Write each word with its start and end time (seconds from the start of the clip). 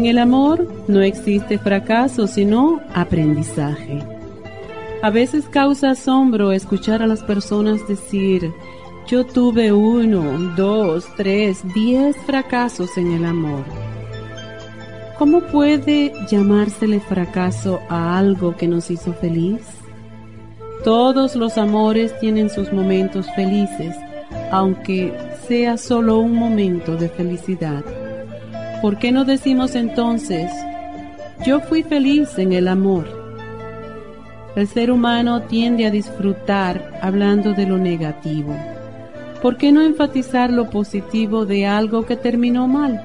En 0.00 0.06
el 0.06 0.16
amor 0.16 0.66
no 0.88 1.02
existe 1.02 1.58
fracaso, 1.58 2.26
sino 2.26 2.80
aprendizaje. 2.94 4.02
A 5.02 5.10
veces 5.10 5.44
causa 5.46 5.90
asombro 5.90 6.52
escuchar 6.52 7.02
a 7.02 7.06
las 7.06 7.22
personas 7.22 7.86
decir, 7.86 8.50
yo 9.06 9.26
tuve 9.26 9.74
uno, 9.74 10.54
dos, 10.56 11.04
tres, 11.18 11.62
diez 11.74 12.16
fracasos 12.24 12.96
en 12.96 13.12
el 13.12 13.26
amor. 13.26 13.62
¿Cómo 15.18 15.42
puede 15.42 16.14
llamársele 16.30 17.00
fracaso 17.00 17.80
a 17.90 18.16
algo 18.16 18.56
que 18.56 18.68
nos 18.68 18.90
hizo 18.90 19.12
feliz? 19.12 19.60
Todos 20.82 21.36
los 21.36 21.58
amores 21.58 22.18
tienen 22.20 22.48
sus 22.48 22.72
momentos 22.72 23.26
felices, 23.36 23.94
aunque 24.50 25.12
sea 25.46 25.76
solo 25.76 26.20
un 26.20 26.36
momento 26.36 26.96
de 26.96 27.10
felicidad. 27.10 27.84
¿Por 28.82 28.98
qué 28.98 29.12
no 29.12 29.26
decimos 29.26 29.74
entonces, 29.74 30.50
yo 31.44 31.60
fui 31.60 31.82
feliz 31.82 32.38
en 32.38 32.54
el 32.54 32.66
amor? 32.66 33.06
El 34.56 34.66
ser 34.68 34.90
humano 34.90 35.42
tiende 35.42 35.84
a 35.84 35.90
disfrutar 35.90 36.98
hablando 37.02 37.52
de 37.52 37.66
lo 37.66 37.76
negativo. 37.76 38.56
¿Por 39.42 39.58
qué 39.58 39.70
no 39.70 39.82
enfatizar 39.82 40.50
lo 40.50 40.70
positivo 40.70 41.44
de 41.44 41.66
algo 41.66 42.06
que 42.06 42.16
terminó 42.16 42.68
mal? 42.68 43.02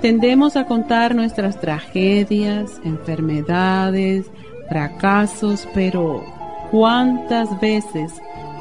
Tendemos 0.00 0.56
a 0.56 0.64
contar 0.64 1.14
nuestras 1.14 1.60
tragedias, 1.60 2.80
enfermedades, 2.82 4.26
fracasos, 4.70 5.68
pero 5.74 6.24
¿cuántas 6.70 7.60
veces 7.60 8.12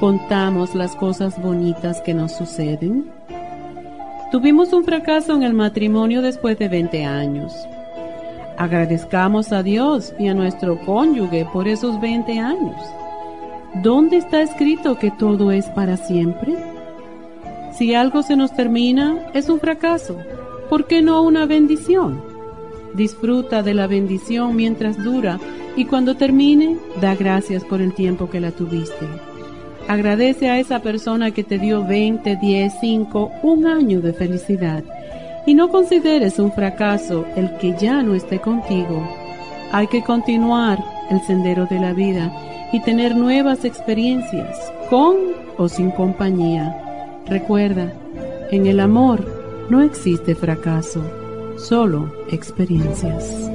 contamos 0.02 0.76
las 0.76 0.94
cosas 0.98 1.42
bonitas 1.42 2.02
que 2.02 2.14
nos 2.14 2.34
suceden? 2.36 3.15
Tuvimos 4.36 4.74
un 4.74 4.84
fracaso 4.84 5.34
en 5.34 5.44
el 5.44 5.54
matrimonio 5.54 6.22
después 6.22 6.60
de 6.60 6.68
20 6.68 7.06
años. 7.06 7.54
Agradezcamos 8.58 9.54
a 9.54 9.64
Dios 9.64 10.14
y 10.20 10.28
a 10.28 10.34
nuestro 10.34 10.78
cónyuge 10.82 11.48
por 11.54 11.70
esos 11.70 12.02
20 12.02 12.38
años. 12.40 12.76
¿Dónde 13.76 14.18
está 14.18 14.42
escrito 14.42 15.00
que 15.00 15.10
todo 15.10 15.54
es 15.54 15.68
para 15.68 15.96
siempre? 15.96 16.54
Si 17.78 17.94
algo 17.96 18.24
se 18.24 18.36
nos 18.36 18.54
termina, 18.54 19.18
es 19.34 19.48
un 19.48 19.62
fracaso. 19.62 20.18
¿Por 20.70 20.86
qué 20.86 21.02
no 21.02 21.22
una 21.22 21.46
bendición? 21.46 22.22
Disfruta 22.94 23.64
de 23.64 23.74
la 23.74 23.88
bendición 23.88 24.54
mientras 24.58 25.02
dura 25.02 25.40
y 25.78 25.86
cuando 25.86 26.18
termine, 26.18 26.76
da 27.00 27.16
gracias 27.16 27.64
por 27.64 27.80
el 27.80 27.94
tiempo 27.94 28.30
que 28.30 28.42
la 28.42 28.52
tuviste. 28.52 29.08
Agradece 29.88 30.50
a 30.50 30.60
esa 30.60 30.80
persona 30.80 31.32
que 31.32 31.44
te 31.44 31.60
dio 31.60 31.86
20, 31.86 32.38
10, 32.38 32.74
5, 32.82 33.32
un 33.44 33.68
año 33.68 34.02
de 34.02 34.14
felicidad. 34.14 34.84
Y 35.46 35.54
no 35.54 35.70
consideres 35.70 36.40
un 36.40 36.52
fracaso 36.52 37.26
el 37.36 37.56
que 37.58 37.76
ya 37.80 38.02
no 38.02 38.16
esté 38.16 38.40
contigo. 38.40 39.08
Hay 39.72 39.88
que 39.88 40.04
continuar 40.04 40.84
el 41.12 41.22
sendero 41.22 41.68
de 41.68 41.80
la 41.80 41.94
vida 41.94 42.32
y 42.72 42.80
tener 42.82 43.16
nuevas 43.16 43.64
experiencias, 43.64 44.58
con 44.90 45.16
o 45.58 45.70
sin 45.70 45.92
compañía. 45.92 46.76
Recuerda, 47.28 47.94
en 48.52 48.66
el 48.66 48.80
amor 48.80 49.24
no 49.70 49.82
existe 49.82 50.34
fracaso, 50.34 51.02
solo 51.58 52.12
experiencias. 52.32 53.55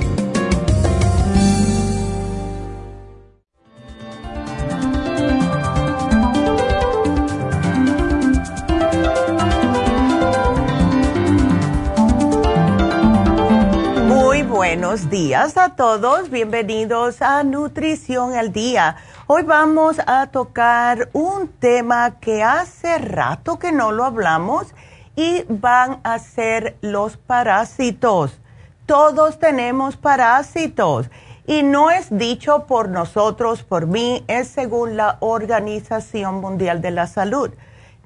Buenos 14.91 15.09
días 15.09 15.55
a 15.55 15.77
todos, 15.77 16.29
bienvenidos 16.29 17.21
a 17.21 17.45
Nutrición 17.45 18.33
al 18.33 18.51
Día. 18.51 18.97
Hoy 19.25 19.43
vamos 19.43 19.95
a 20.05 20.27
tocar 20.27 21.07
un 21.13 21.47
tema 21.47 22.19
que 22.19 22.43
hace 22.43 22.97
rato 22.97 23.57
que 23.57 23.71
no 23.71 23.93
lo 23.93 24.03
hablamos 24.03 24.67
y 25.15 25.45
van 25.47 26.01
a 26.03 26.19
ser 26.19 26.75
los 26.81 27.15
parásitos. 27.15 28.37
Todos 28.85 29.39
tenemos 29.39 29.95
parásitos 29.95 31.09
y 31.47 31.63
no 31.63 31.89
es 31.89 32.07
dicho 32.09 32.65
por 32.67 32.89
nosotros, 32.89 33.63
por 33.63 33.87
mí, 33.87 34.25
es 34.27 34.49
según 34.49 34.97
la 34.97 35.15
Organización 35.21 36.41
Mundial 36.41 36.81
de 36.81 36.91
la 36.91 37.07
Salud. 37.07 37.51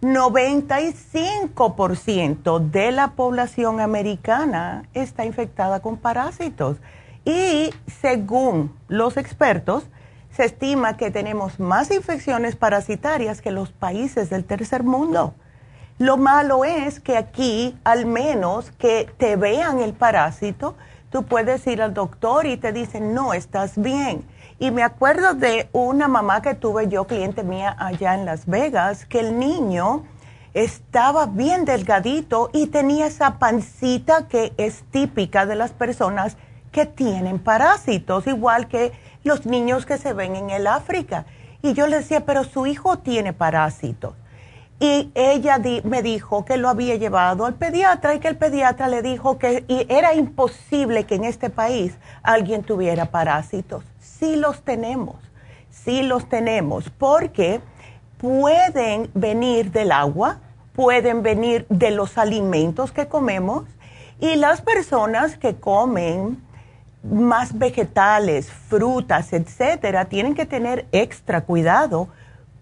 95% 0.06 2.60
de 2.60 2.92
la 2.92 3.14
población 3.14 3.80
americana 3.80 4.84
está 4.94 5.26
infectada 5.26 5.80
con 5.80 5.98
parásitos 5.98 6.78
y 7.26 7.72
según 8.02 8.78
los 8.88 9.18
expertos, 9.18 9.86
se 10.30 10.46
estima 10.46 10.96
que 10.96 11.10
tenemos 11.10 11.60
más 11.60 11.90
infecciones 11.90 12.56
parasitarias 12.56 13.42
que 13.42 13.50
los 13.50 13.72
países 13.72 14.30
del 14.30 14.46
tercer 14.46 14.84
mundo. 14.84 15.34
Lo 15.98 16.18
malo 16.18 16.66
es 16.66 17.00
que 17.00 17.18
aquí, 17.18 17.76
al 17.84 18.06
menos 18.06 18.70
que 18.78 19.10
te 19.18 19.38
vean 19.38 19.80
el 19.80 19.94
parásito, 19.94 20.76
tú 21.10 21.24
puedes 21.24 21.66
ir 21.66 21.82
al 21.82 21.96
doctor 21.96 22.46
y 22.46 22.58
te 22.58 22.72
dicen, 22.72 23.16
no, 23.16 23.34
estás 23.34 23.82
bien 23.82 24.24
Y 24.58 24.72
me 24.72 24.84
acuerdo 24.84 25.34
de 25.34 25.68
una 25.74 26.08
mamá 26.08 26.42
que 26.42 26.56
tuve 26.56 26.88
yo, 26.88 27.06
cliente 27.06 27.44
mía 27.44 27.76
allá 27.78 28.14
en 28.16 28.24
Las 28.26 28.46
Vegas, 28.46 29.06
que 29.06 29.20
el 29.20 29.38
niño 29.38 30.06
estaba 30.54 31.26
bien 31.26 31.66
delgadito 31.66 32.50
y 32.54 32.68
tenía 32.68 33.08
esa 33.08 33.38
pancita 33.38 34.30
que 34.30 34.54
es 34.56 34.86
típica 34.92 35.46
de 35.46 35.56
las 35.56 35.74
personas 35.74 36.38
que 36.72 36.86
tienen 36.86 37.40
parásitos, 37.40 38.28
igual 38.28 38.70
que 38.70 38.94
los 39.26 39.46
niños 39.46 39.86
que 39.86 39.98
se 39.98 40.14
ven 40.14 40.38
en 40.38 40.50
el 40.50 40.68
África. 40.68 41.26
Y 41.62 41.74
yo 41.74 41.88
le 41.88 41.98
decía, 41.98 42.26
pero 42.26 42.46
su 42.46 42.66
hijo 42.66 43.00
tiene 43.00 43.34
parásitos. 43.34 44.14
Y 44.80 45.12
ella 45.16 45.60
me 45.84 46.02
dijo 46.02 46.46
que 46.46 46.56
lo 46.56 46.70
había 46.70 46.96
llevado 46.96 47.46
al 47.46 47.56
pediatra 47.56 48.14
y 48.14 48.20
que 48.20 48.28
el 48.30 48.38
pediatra 48.38 48.88
le 48.88 49.02
dijo 49.02 49.38
que 49.38 49.66
era 49.90 50.14
imposible 50.14 51.06
que 51.06 51.16
en 51.16 51.26
este 51.26 51.50
país 51.50 51.98
alguien 52.24 52.64
tuviera 52.64 53.06
parásitos. 53.06 53.84
Sí 54.20 54.36
los 54.36 54.62
tenemos, 54.64 55.16
sí 55.70 56.02
los 56.02 56.30
tenemos, 56.30 56.90
porque 56.90 57.62
pueden 58.18 59.10
venir 59.14 59.72
del 59.72 59.92
agua, 59.92 60.40
pueden 60.74 61.22
venir 61.22 61.66
de 61.70 61.92
los 61.92 62.18
alimentos 62.18 62.92
que 62.92 63.08
comemos 63.08 63.66
y 64.20 64.36
las 64.36 64.62
personas 64.62 65.38
que 65.38 65.56
comen 65.56 66.42
más 67.04 67.58
vegetales, 67.58 68.50
frutas, 68.50 69.34
etcétera, 69.34 70.06
tienen 70.06 70.34
que 70.34 70.46
tener 70.46 70.88
extra 70.92 71.42
cuidado 71.42 72.08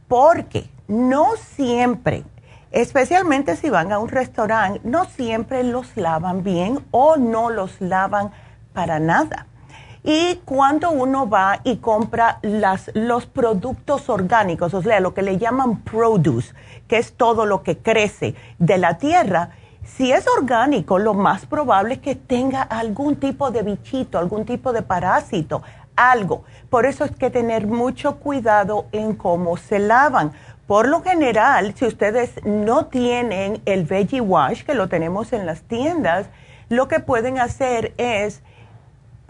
porque 0.07 0.67
no 0.87 1.35
siempre, 1.55 2.23
especialmente 2.71 3.55
si 3.55 3.69
van 3.69 3.91
a 3.91 3.99
un 3.99 4.09
restaurante, 4.09 4.81
no 4.83 5.05
siempre 5.05 5.63
los 5.63 5.95
lavan 5.95 6.43
bien 6.43 6.79
o 6.91 7.15
no 7.15 7.49
los 7.49 7.79
lavan 7.79 8.31
para 8.73 8.99
nada. 8.99 9.47
Y 10.03 10.41
cuando 10.43 10.91
uno 10.91 11.29
va 11.29 11.61
y 11.63 11.77
compra 11.77 12.39
las, 12.41 12.91
los 12.93 13.25
productos 13.25 14.09
orgánicos, 14.09 14.73
o 14.73 14.81
sea, 14.81 14.99
lo 14.99 15.13
que 15.13 15.21
le 15.21 15.37
llaman 15.37 15.79
produce, 15.79 16.53
que 16.89 16.97
es 16.97 17.13
todo 17.13 17.45
lo 17.45 17.63
que 17.63 17.77
crece 17.77 18.35
de 18.59 18.77
la 18.77 18.97
tierra, 18.97 19.51
si 19.85 20.11
es 20.11 20.25
orgánico, 20.37 20.99
lo 20.99 21.13
más 21.13 21.45
probable 21.45 21.95
es 21.95 21.99
que 22.01 22.15
tenga 22.15 22.63
algún 22.63 23.15
tipo 23.15 23.51
de 23.51 23.63
bichito, 23.63 24.17
algún 24.17 24.45
tipo 24.45 24.73
de 24.73 24.81
parásito, 24.81 25.61
algo. 25.95 26.43
Por 26.69 26.85
eso 26.85 27.05
es 27.05 27.11
que 27.11 27.29
tener 27.29 27.67
mucho 27.67 28.17
cuidado 28.17 28.87
en 28.91 29.15
cómo 29.15 29.55
se 29.55 29.79
lavan. 29.79 30.33
Por 30.67 30.87
lo 30.87 31.01
general, 31.01 31.75
si 31.75 31.85
ustedes 31.85 32.43
no 32.43 32.87
tienen 32.87 33.61
el 33.65 33.83
Veggie 33.85 34.21
Wash, 34.21 34.63
que 34.63 34.73
lo 34.73 34.89
tenemos 34.89 35.31
en 35.31 35.45
las 35.45 35.61
tiendas, 35.61 36.27
lo 36.69 36.87
que 36.87 36.99
pueden 36.99 37.39
hacer 37.39 37.93
es 37.97 38.41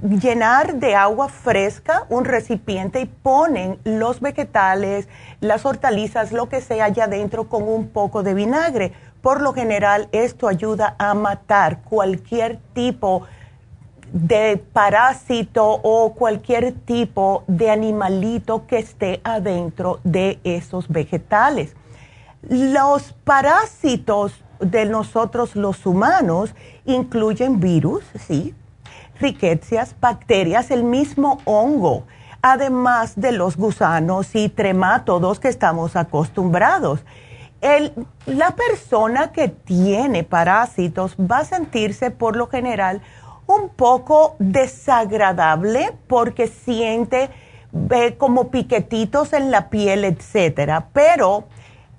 llenar 0.02 0.76
de 0.76 0.96
agua 0.96 1.30
fresca 1.30 2.06
un 2.10 2.26
recipiente 2.26 3.02
y 3.02 3.06
ponen 3.06 3.80
los 3.84 4.20
vegetales, 4.20 5.08
las 5.40 5.66
hortalizas, 5.66 6.32
lo 6.32 6.50
que 6.50 6.62
sea 6.62 6.86
allá 6.86 7.06
adentro 7.06 7.48
con 7.48 7.64
un 7.64 7.90
poco 7.90 8.24
de 8.24 8.34
vinagre 8.34 8.94
por 9.24 9.40
lo 9.40 9.54
general, 9.54 10.10
esto 10.12 10.50
ayuda 10.50 10.98
a 11.00 11.14
matar 11.14 11.80
cualquier 11.84 12.60
tipo 12.74 13.24
de 14.12 14.62
parásito 14.74 15.66
o 15.66 16.14
cualquier 16.14 16.74
tipo 16.74 17.46
de 17.48 17.72
animalito 17.72 18.68
que 18.68 18.80
esté 18.80 19.22
adentro 19.24 20.02
de 20.04 20.42
esos 20.44 20.90
vegetales. 20.90 21.74
Los 22.42 23.14
parásitos 23.14 24.44
de 24.60 24.86
nosotros 24.86 25.56
los 25.56 25.86
humanos 25.86 26.54
incluyen 26.84 27.62
virus, 27.62 28.04
sí, 28.28 28.54
riquecias, 29.24 29.96
bacterias, 30.00 30.70
el 30.70 30.84
mismo 30.84 31.40
hongo, 31.46 32.06
además 32.44 33.20
de 33.20 33.32
los 33.32 33.58
gusanos 33.58 34.36
y 34.36 34.50
tremátodos 34.50 35.40
que 35.40 35.48
estamos 35.48 35.96
acostumbrados 35.96 37.04
la 38.26 38.52
persona 38.52 39.32
que 39.32 39.48
tiene 39.48 40.24
parásitos 40.24 41.16
va 41.16 41.40
a 41.40 41.46
sentirse 41.46 42.12
por 42.12 42.36
lo 42.36 42.48
general 42.48 43.02
un 43.48 43.70
poco 43.70 44.36
desagradable 44.40 45.94
porque 46.08 46.48
siente 46.48 47.30
como 48.18 48.52
piquetitos 48.52 49.34
en 49.34 49.50
la 49.50 49.70
piel, 49.70 50.04
etcétera. 50.04 50.90
Pero 50.94 51.46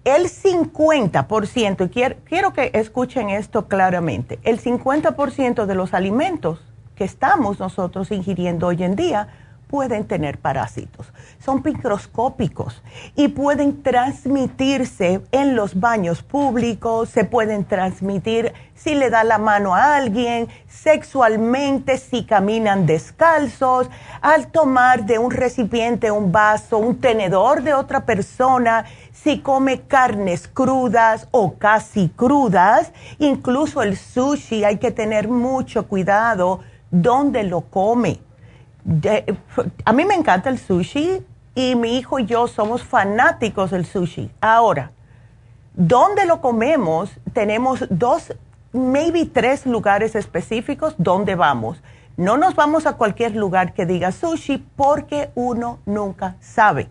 el 0.05 0.25
50%, 0.25 1.87
y 1.87 1.89
quiero, 1.89 2.17
quiero 2.25 2.53
que 2.53 2.71
escuchen 2.75 3.31
esto 3.31 3.67
claramente, 3.67 4.39
el 4.43 4.61
50% 4.61 5.65
de 5.65 5.75
los 5.75 5.95
alimentos 5.95 6.61
que 6.95 7.05
estamos 7.05 7.59
nosotros 7.59 8.11
ingiriendo 8.11 8.67
hoy 8.67 8.83
en 8.83 8.97
día 8.97 9.29
pueden 9.75 10.05
tener 10.05 10.39
parásitos. 10.39 11.13
Son 11.45 11.61
microscópicos 11.65 12.81
y 13.17 13.27
pueden 13.27 13.83
transmitirse 13.83 15.21
en 15.33 15.57
los 15.57 15.81
baños 15.81 16.23
públicos, 16.23 17.09
se 17.09 17.25
pueden 17.25 17.65
transmitir 17.65 18.53
si 18.77 18.95
le 18.95 19.11
da 19.11 19.25
la 19.25 19.39
mano 19.39 19.75
a 19.75 19.97
alguien, 19.97 20.49
sexualmente, 20.69 21.99
si 21.99 22.25
caminan 22.25 22.87
descalzos, 22.87 23.91
al 24.21 24.49
tomar 24.49 25.07
de 25.07 25.19
un 25.19 25.33
recipiente 25.33 26.13
un 26.13 26.31
vaso, 26.31 26.79
un 26.79 27.01
tenedor 27.01 27.63
de 27.63 27.75
otra 27.75 28.07
persona, 28.07 28.85
si 29.13 29.41
come 29.41 29.83
carnes 29.83 30.47
crudas 30.47 31.27
o 31.33 31.55
casi 31.55 32.11
crudas, 32.11 32.93
incluso 33.19 33.83
el 33.83 33.97
sushi, 33.97 34.63
hay 34.63 34.77
que 34.77 34.93
tener 34.93 35.27
mucho 35.27 35.89
cuidado 35.89 36.61
donde 37.03 37.43
lo 37.43 37.63
come 37.63 38.21
a 39.85 39.93
mí 39.93 40.05
me 40.05 40.15
encanta 40.15 40.51
el 40.51 40.59
sushi 40.59 41.25
y 41.55 41.75
mi 41.75 41.97
hijo 41.97 42.19
y 42.19 42.27
yo 42.27 42.47
somos 42.47 42.83
fanáticos 42.83 43.71
del 43.71 43.87
sushi. 43.87 44.31
Ahora, 44.41 44.93
¿dónde 45.73 46.27
lo 46.27 46.41
comemos? 46.41 47.11
Tenemos 47.33 47.87
dos, 47.89 48.35
maybe 48.73 49.25
tres 49.25 49.65
lugares 49.65 50.15
específicos 50.15 50.95
donde 50.99 51.35
vamos. 51.35 51.83
No 52.17 52.37
nos 52.37 52.55
vamos 52.55 52.87
a 52.87 52.97
cualquier 52.97 53.35
lugar 53.35 53.73
que 53.73 53.87
diga 53.87 54.13
sushi 54.13 54.59
porque 54.77 55.31
uno 55.35 55.79
nunca 55.87 56.37
sabe. 56.41 56.89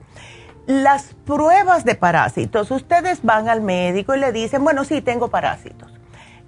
Las 0.66 1.14
pruebas 1.26 1.86
de 1.86 1.96
parásitos, 1.96 2.72
ustedes 2.72 3.22
van 3.22 3.50
al 3.50 3.62
médico 3.62 4.16
y 4.16 4.20
le 4.20 4.32
dicen, 4.32 4.64
bueno, 4.64 4.84
sí, 4.84 5.02
tengo 5.02 5.28
parásitos. 5.28 5.94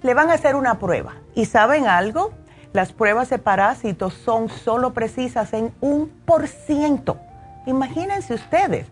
Le 0.02 0.14
van 0.14 0.30
a 0.30 0.34
hacer 0.34 0.56
una 0.56 0.78
prueba. 0.78 1.14
¿Y 1.34 1.44
saben 1.44 1.86
algo? 1.86 2.32
Las 2.76 2.92
pruebas 2.92 3.30
de 3.30 3.38
parásitos 3.38 4.12
son 4.12 4.50
solo 4.50 4.92
precisas 4.92 5.54
en 5.54 5.72
un 5.80 6.10
por 6.26 6.46
ciento. 6.46 7.18
Imagínense 7.64 8.34
ustedes, 8.34 8.86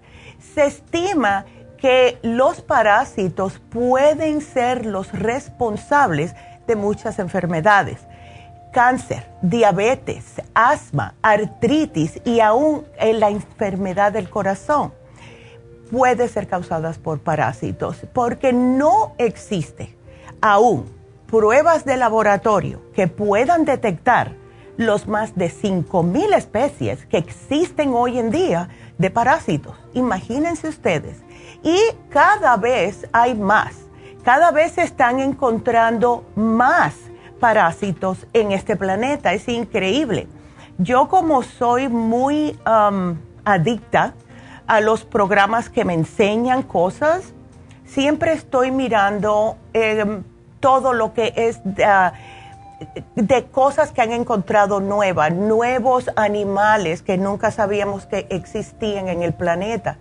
se 0.54 0.64
estima 0.64 1.44
que 1.76 2.18
los 2.22 2.62
parásitos 2.62 3.60
pueden 3.68 4.40
ser 4.40 4.86
los 4.86 5.12
responsables 5.12 6.34
de 6.66 6.76
muchas 6.76 7.18
enfermedades. 7.18 7.98
Cáncer, 8.72 9.26
diabetes, 9.42 10.24
asma, 10.54 11.12
artritis 11.20 12.22
y 12.24 12.40
aún 12.40 12.86
la 12.98 13.28
enfermedad 13.28 14.12
del 14.12 14.30
corazón 14.30 14.94
puede 15.92 16.28
ser 16.28 16.48
causadas 16.48 16.96
por 16.96 17.20
parásitos 17.20 17.98
porque 18.14 18.54
no 18.54 19.12
existe 19.18 19.94
aún 20.40 21.03
pruebas 21.26 21.84
de 21.84 21.96
laboratorio 21.96 22.80
que 22.94 23.08
puedan 23.08 23.64
detectar 23.64 24.36
los 24.76 25.06
más 25.06 25.36
de 25.36 25.50
5.000 25.50 26.34
especies 26.34 27.06
que 27.06 27.18
existen 27.18 27.92
hoy 27.94 28.18
en 28.18 28.30
día 28.30 28.68
de 28.98 29.10
parásitos. 29.10 29.76
Imagínense 29.92 30.68
ustedes. 30.68 31.22
Y 31.62 31.78
cada 32.10 32.56
vez 32.56 33.06
hay 33.12 33.34
más. 33.34 33.74
Cada 34.24 34.50
vez 34.50 34.72
se 34.72 34.82
están 34.82 35.20
encontrando 35.20 36.24
más 36.34 36.94
parásitos 37.40 38.26
en 38.32 38.52
este 38.52 38.76
planeta. 38.76 39.32
Es 39.32 39.48
increíble. 39.48 40.26
Yo 40.78 41.08
como 41.08 41.42
soy 41.42 41.88
muy 41.88 42.58
um, 42.66 43.16
adicta 43.44 44.14
a 44.66 44.80
los 44.80 45.04
programas 45.04 45.68
que 45.68 45.84
me 45.84 45.94
enseñan 45.94 46.62
cosas, 46.62 47.32
siempre 47.84 48.32
estoy 48.32 48.70
mirando... 48.70 49.56
Eh, 49.72 50.22
todo 50.64 50.94
lo 50.94 51.12
que 51.12 51.34
es 51.36 51.60
ah, 51.84 52.14
de 53.16 53.44
cosas 53.44 53.92
que 53.92 54.00
han 54.00 54.12
encontrado 54.12 54.80
nuevas, 54.80 55.30
nuevos 55.30 56.10
animales 56.16 57.02
que 57.02 57.18
nunca 57.18 57.50
sabíamos 57.50 58.06
que 58.06 58.26
existían 58.30 59.08
en 59.08 59.22
el 59.22 59.34
planeta. 59.34 59.98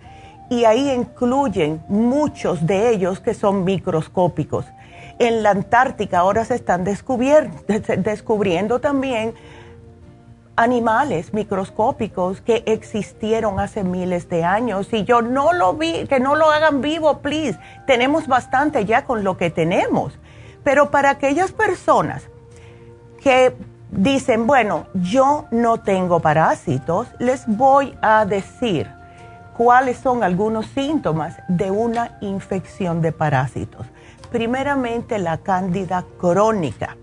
Y 0.48 0.64
ahí 0.64 0.90
incluyen 0.90 1.82
muchos 1.88 2.66
de 2.66 2.88
ellos 2.88 3.20
que 3.20 3.34
son 3.34 3.64
microscópicos. 3.64 4.64
En 5.18 5.42
la 5.42 5.50
Antártica 5.50 6.20
ahora 6.20 6.46
se 6.46 6.54
están 6.54 6.82
descubriendo 6.82 8.80
también 8.80 9.34
animales 10.56 11.34
microscópicos 11.34 12.40
que 12.40 12.62
existieron 12.64 13.60
hace 13.60 13.84
miles 13.84 14.30
de 14.30 14.44
años. 14.44 14.88
Y 14.94 15.04
yo 15.04 15.20
no 15.20 15.52
lo 15.52 15.74
vi, 15.74 16.06
que 16.06 16.20
no 16.20 16.36
lo 16.36 16.50
hagan 16.50 16.80
vivo, 16.80 17.18
please. 17.18 17.58
Tenemos 17.86 18.26
bastante 18.28 18.86
ya 18.86 19.04
con 19.04 19.24
lo 19.24 19.36
que 19.36 19.50
tenemos. 19.50 20.18
Pero 20.64 20.90
para 20.90 21.10
aquellas 21.10 21.52
personas 21.52 22.24
que 23.22 23.54
dicen, 23.90 24.46
bueno, 24.46 24.86
yo 24.94 25.46
no 25.50 25.78
tengo 25.78 26.20
parásitos, 26.20 27.06
les 27.18 27.46
voy 27.46 27.96
a 28.02 28.24
decir 28.24 28.90
cuáles 29.56 29.98
son 29.98 30.24
algunos 30.24 30.66
síntomas 30.66 31.36
de 31.48 31.70
una 31.70 32.18
infección 32.20 33.00
de 33.00 33.12
parásitos. 33.12 33.86
Primeramente, 34.32 35.18
la 35.18 35.38
cándida 35.38 36.04
crónica. 36.18 36.96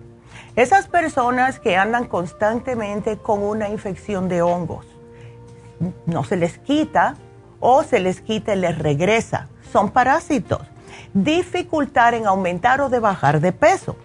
Esas 0.55 0.87
personas 0.87 1.59
que 1.59 1.77
andan 1.77 2.07
constantemente 2.07 3.17
con 3.17 3.41
una 3.41 3.69
infección 3.69 4.27
de 4.27 4.41
hongos, 4.41 4.85
no 6.05 6.23
se 6.25 6.35
les 6.35 6.57
quita 6.57 7.15
o 7.61 7.83
se 7.83 7.99
les 7.99 8.19
quita 8.19 8.53
y 8.53 8.59
les 8.59 8.77
regresa. 8.77 9.47
Son 9.71 9.91
parásitos. 9.91 10.61
Dificultar 11.13 12.13
en 12.13 12.27
aumentar 12.27 12.81
o 12.81 12.89
de 12.89 12.99
bajar 12.99 13.39
de 13.39 13.51
peso. 13.51 13.95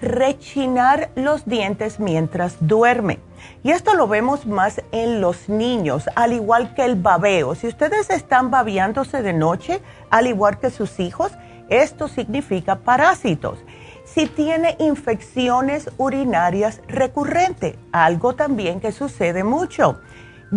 Rechinar 0.00 1.10
los 1.14 1.46
dientes 1.46 1.98
mientras 1.98 2.56
duerme. 2.60 3.20
Y 3.62 3.70
esto 3.70 3.94
lo 3.94 4.06
vemos 4.06 4.46
más 4.46 4.82
en 4.92 5.20
los 5.20 5.48
niños, 5.48 6.04
al 6.14 6.32
igual 6.32 6.74
que 6.74 6.84
el 6.84 6.96
babeo. 6.96 7.54
Si 7.54 7.66
ustedes 7.66 8.10
están 8.10 8.50
babeándose 8.50 9.22
de 9.22 9.32
noche, 9.32 9.80
al 10.10 10.26
igual 10.26 10.58
que 10.58 10.70
sus 10.70 11.00
hijos, 11.00 11.32
esto 11.68 12.08
significa 12.08 12.76
parásitos. 12.76 13.58
Si 14.04 14.26
tiene 14.26 14.76
infecciones 14.78 15.90
urinarias 15.96 16.80
recurrentes, 16.88 17.76
algo 17.92 18.34
también 18.34 18.80
que 18.80 18.92
sucede 18.92 19.44
mucho 19.44 19.98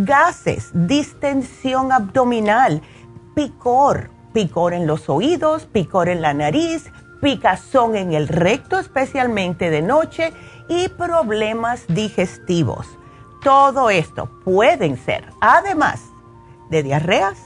gases, 0.05 0.69
distensión 0.73 1.91
abdominal, 1.91 2.81
picor, 3.33 4.11
picor 4.37 4.75
en 4.75 4.85
los 4.85 5.09
oídos, 5.09 5.65
picor 5.65 6.09
en 6.09 6.21
la 6.21 6.31
nariz, 6.31 6.91
picazón 7.23 7.95
en 7.95 8.13
el 8.13 8.27
recto, 8.27 8.77
especialmente 8.77 9.71
de 9.71 9.81
noche, 9.81 10.31
y 10.69 10.89
problemas 10.89 11.85
digestivos. 11.87 12.85
Todo 13.43 13.89
esto 13.89 14.29
pueden 14.45 14.95
ser, 14.95 15.25
además 15.41 16.03
de 16.69 16.83
diarreas 16.83 17.39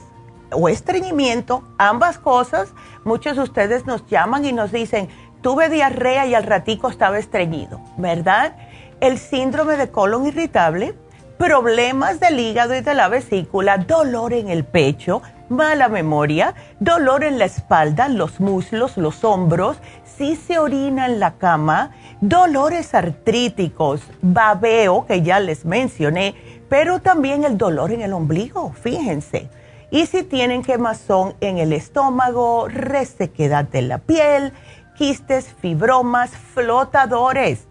o 0.50 0.68
estreñimiento, 0.68 1.62
ambas 1.78 2.18
cosas. 2.18 2.74
Muchos 3.04 3.36
de 3.36 3.42
ustedes 3.44 3.86
nos 3.86 4.06
llaman 4.08 4.44
y 4.44 4.52
nos 4.52 4.70
dicen, 4.70 5.08
tuve 5.40 5.70
diarrea 5.70 6.26
y 6.26 6.34
al 6.34 6.42
ratico 6.42 6.90
estaba 6.90 7.18
estreñido, 7.18 7.80
¿verdad? 7.96 8.54
El 9.00 9.16
síndrome 9.16 9.78
de 9.78 9.90
colon 9.90 10.26
irritable, 10.26 10.94
problemas 11.38 12.20
del 12.20 12.38
hígado 12.38 12.76
y 12.76 12.82
de 12.82 12.92
la 12.92 13.08
vesícula, 13.08 13.78
dolor 13.78 14.34
en 14.34 14.50
el 14.50 14.66
pecho, 14.66 15.22
mala 15.52 15.88
memoria, 15.88 16.54
dolor 16.80 17.22
en 17.22 17.38
la 17.38 17.44
espalda, 17.44 18.08
los 18.08 18.40
muslos, 18.40 18.96
los 18.96 19.22
hombros, 19.22 19.76
si 20.16 20.34
se 20.34 20.58
orina 20.58 21.06
en 21.06 21.20
la 21.20 21.34
cama, 21.34 21.92
dolores 22.20 22.94
artríticos, 22.94 24.02
babeo, 24.20 25.06
que 25.06 25.22
ya 25.22 25.38
les 25.38 25.64
mencioné, 25.64 26.34
pero 26.68 26.98
también 27.00 27.44
el 27.44 27.56
dolor 27.56 27.92
en 27.92 28.02
el 28.02 28.12
ombligo, 28.12 28.72
fíjense. 28.72 29.48
Y 29.90 30.06
si 30.06 30.22
tienen 30.22 30.62
quemazón 30.62 31.34
en 31.40 31.58
el 31.58 31.72
estómago, 31.72 32.66
resequedad 32.68 33.64
de 33.64 33.82
la 33.82 33.98
piel, 33.98 34.52
quistes, 34.96 35.54
fibromas, 35.60 36.30
flotadores 36.30 37.68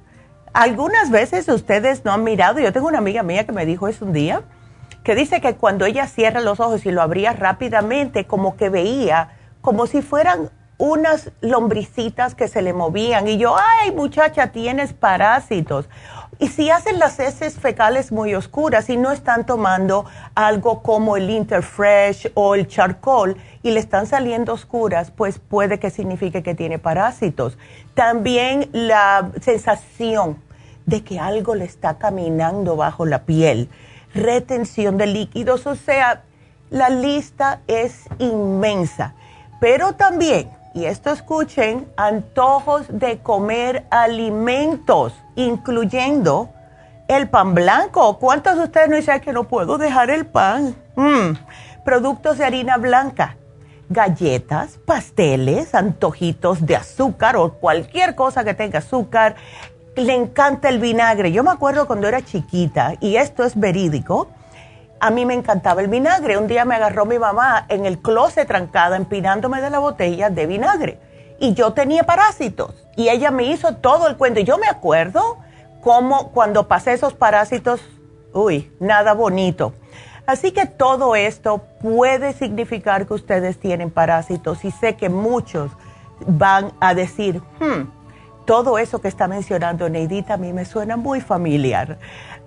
algunas 0.53 1.11
veces 1.11 1.47
ustedes 1.47 2.03
no 2.03 2.11
han 2.11 2.23
mirado, 2.23 2.59
yo 2.59 2.73
tengo 2.73 2.87
una 2.87 2.97
amiga 2.97 3.23
mía 3.23 3.45
que 3.45 3.51
me 3.51 3.65
dijo 3.65 3.87
eso 3.87 4.05
un 4.05 4.13
día, 4.13 4.41
que 5.03 5.15
dice 5.15 5.41
que 5.41 5.55
cuando 5.55 5.85
ella 5.85 6.07
cierra 6.07 6.41
los 6.41 6.59
ojos 6.59 6.85
y 6.85 6.91
lo 6.91 7.01
abría 7.01 7.33
rápidamente, 7.33 8.25
como 8.25 8.55
que 8.55 8.69
veía, 8.69 9.29
como 9.61 9.87
si 9.87 10.01
fueran 10.01 10.49
unas 10.77 11.31
lombricitas 11.41 12.33
que 12.33 12.47
se 12.47 12.63
le 12.63 12.73
movían. 12.73 13.27
Y 13.27 13.37
yo, 13.37 13.55
ay 13.55 13.91
muchacha, 13.91 14.47
tienes 14.47 14.93
parásitos. 14.93 15.87
Y 16.39 16.47
si 16.47 16.71
hacen 16.71 16.97
las 16.97 17.19
heces 17.19 17.59
fecales 17.59 18.11
muy 18.11 18.33
oscuras 18.33 18.89
y 18.89 18.97
no 18.97 19.11
están 19.11 19.45
tomando 19.45 20.05
algo 20.33 20.81
como 20.81 21.15
el 21.15 21.29
Interfresh 21.29 22.31
o 22.33 22.55
el 22.55 22.67
charcoal 22.67 23.37
y 23.61 23.69
le 23.69 23.79
están 23.79 24.07
saliendo 24.07 24.53
oscuras, 24.53 25.11
pues 25.11 25.37
puede 25.37 25.77
que 25.77 25.91
signifique 25.91 26.41
que 26.41 26.55
tiene 26.55 26.79
parásitos. 26.79 27.59
También 27.93 28.69
la 28.71 29.29
sensación 29.39 30.41
de 30.87 31.03
que 31.03 31.19
algo 31.19 31.53
le 31.53 31.65
está 31.65 31.99
caminando 31.99 32.75
bajo 32.75 33.05
la 33.05 33.23
piel, 33.23 33.69
retención 34.13 34.97
de 34.97 35.07
líquidos, 35.07 35.67
o 35.67 35.75
sea, 35.75 36.23
la 36.69 36.89
lista 36.89 37.61
es 37.67 38.05
inmensa. 38.19 39.13
Pero 39.59 39.93
también 39.93 40.49
y 40.73 40.85
esto 40.85 41.11
escuchen, 41.11 41.87
antojos 41.97 42.85
de 42.87 43.19
comer 43.19 43.85
alimentos, 43.89 45.13
incluyendo 45.35 46.49
el 47.09 47.29
pan 47.29 47.53
blanco. 47.53 48.17
¿Cuántos 48.19 48.55
de 48.57 48.63
ustedes 48.63 48.89
no 48.89 48.95
dicen 48.95 49.19
que 49.19 49.33
no 49.33 49.43
puedo 49.43 49.77
dejar 49.77 50.09
el 50.09 50.25
pan? 50.25 50.75
Mm. 50.95 51.33
Productos 51.83 52.37
de 52.37 52.45
harina 52.45 52.77
blanca, 52.77 53.35
galletas, 53.89 54.77
pasteles, 54.85 55.75
antojitos 55.75 56.65
de 56.65 56.77
azúcar 56.77 57.35
o 57.35 57.51
cualquier 57.55 58.15
cosa 58.15 58.45
que 58.45 58.53
tenga 58.53 58.79
azúcar. 58.79 59.35
Le 59.95 60.13
encanta 60.13 60.69
el 60.69 60.79
vinagre. 60.79 61.31
Yo 61.31 61.43
me 61.43 61.51
acuerdo 61.51 61.85
cuando 61.85 62.07
era 62.07 62.21
chiquita, 62.21 62.93
y 62.99 63.17
esto 63.17 63.43
es 63.43 63.59
verídico, 63.59 64.29
a 65.01 65.09
mí 65.09 65.25
me 65.25 65.33
encantaba 65.33 65.81
el 65.81 65.87
vinagre. 65.87 66.37
Un 66.37 66.47
día 66.47 66.63
me 66.63 66.75
agarró 66.75 67.05
mi 67.05 67.17
mamá 67.17 67.65
en 67.69 67.85
el 67.85 67.99
closet 67.99 68.47
trancada, 68.47 68.95
empinándome 68.95 69.59
de 69.59 69.69
la 69.69 69.79
botella 69.79 70.29
de 70.29 70.45
vinagre. 70.45 70.99
Y 71.39 71.55
yo 71.55 71.73
tenía 71.73 72.03
parásitos. 72.03 72.87
Y 72.95 73.09
ella 73.09 73.31
me 73.31 73.43
hizo 73.43 73.75
todo 73.77 74.07
el 74.07 74.15
cuento. 74.15 74.39
Y 74.39 74.43
yo 74.43 74.59
me 74.59 74.67
acuerdo 74.67 75.39
cómo 75.81 76.31
cuando 76.31 76.67
pasé 76.67 76.93
esos 76.93 77.15
parásitos, 77.15 77.81
uy, 78.31 78.71
nada 78.79 79.13
bonito. 79.13 79.73
Así 80.27 80.51
que 80.51 80.67
todo 80.67 81.15
esto 81.15 81.63
puede 81.81 82.33
significar 82.33 83.07
que 83.07 83.15
ustedes 83.15 83.59
tienen 83.59 83.89
parásitos. 83.89 84.63
Y 84.63 84.69
sé 84.69 84.95
que 84.95 85.09
muchos 85.09 85.71
van 86.27 86.73
a 86.79 86.93
decir, 86.93 87.41
hmm, 87.59 88.00
todo 88.45 88.77
eso 88.77 89.01
que 89.01 89.07
está 89.07 89.27
mencionando 89.27 89.89
Neidita 89.89 90.35
a 90.35 90.37
mí 90.37 90.53
me 90.53 90.65
suena 90.65 90.97
muy 90.97 91.21
familiar. 91.21 91.97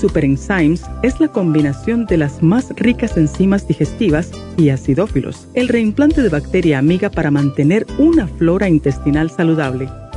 Super 0.00 0.24
Enzymes 0.24 0.82
es 1.02 1.20
la 1.20 1.28
combinación 1.28 2.06
de 2.06 2.16
las 2.16 2.42
más 2.42 2.70
ricas 2.76 3.18
enzimas 3.18 3.68
digestivas 3.68 4.30
y 4.56 4.70
acidófilos, 4.70 5.46
el 5.52 5.68
reimplante 5.68 6.22
de 6.22 6.30
bacteria 6.30 6.78
amiga 6.78 7.10
para 7.10 7.30
mantener 7.30 7.86
una 7.98 8.26
flora 8.26 8.68
intestinal 8.68 9.30
saludable. 9.30 9.88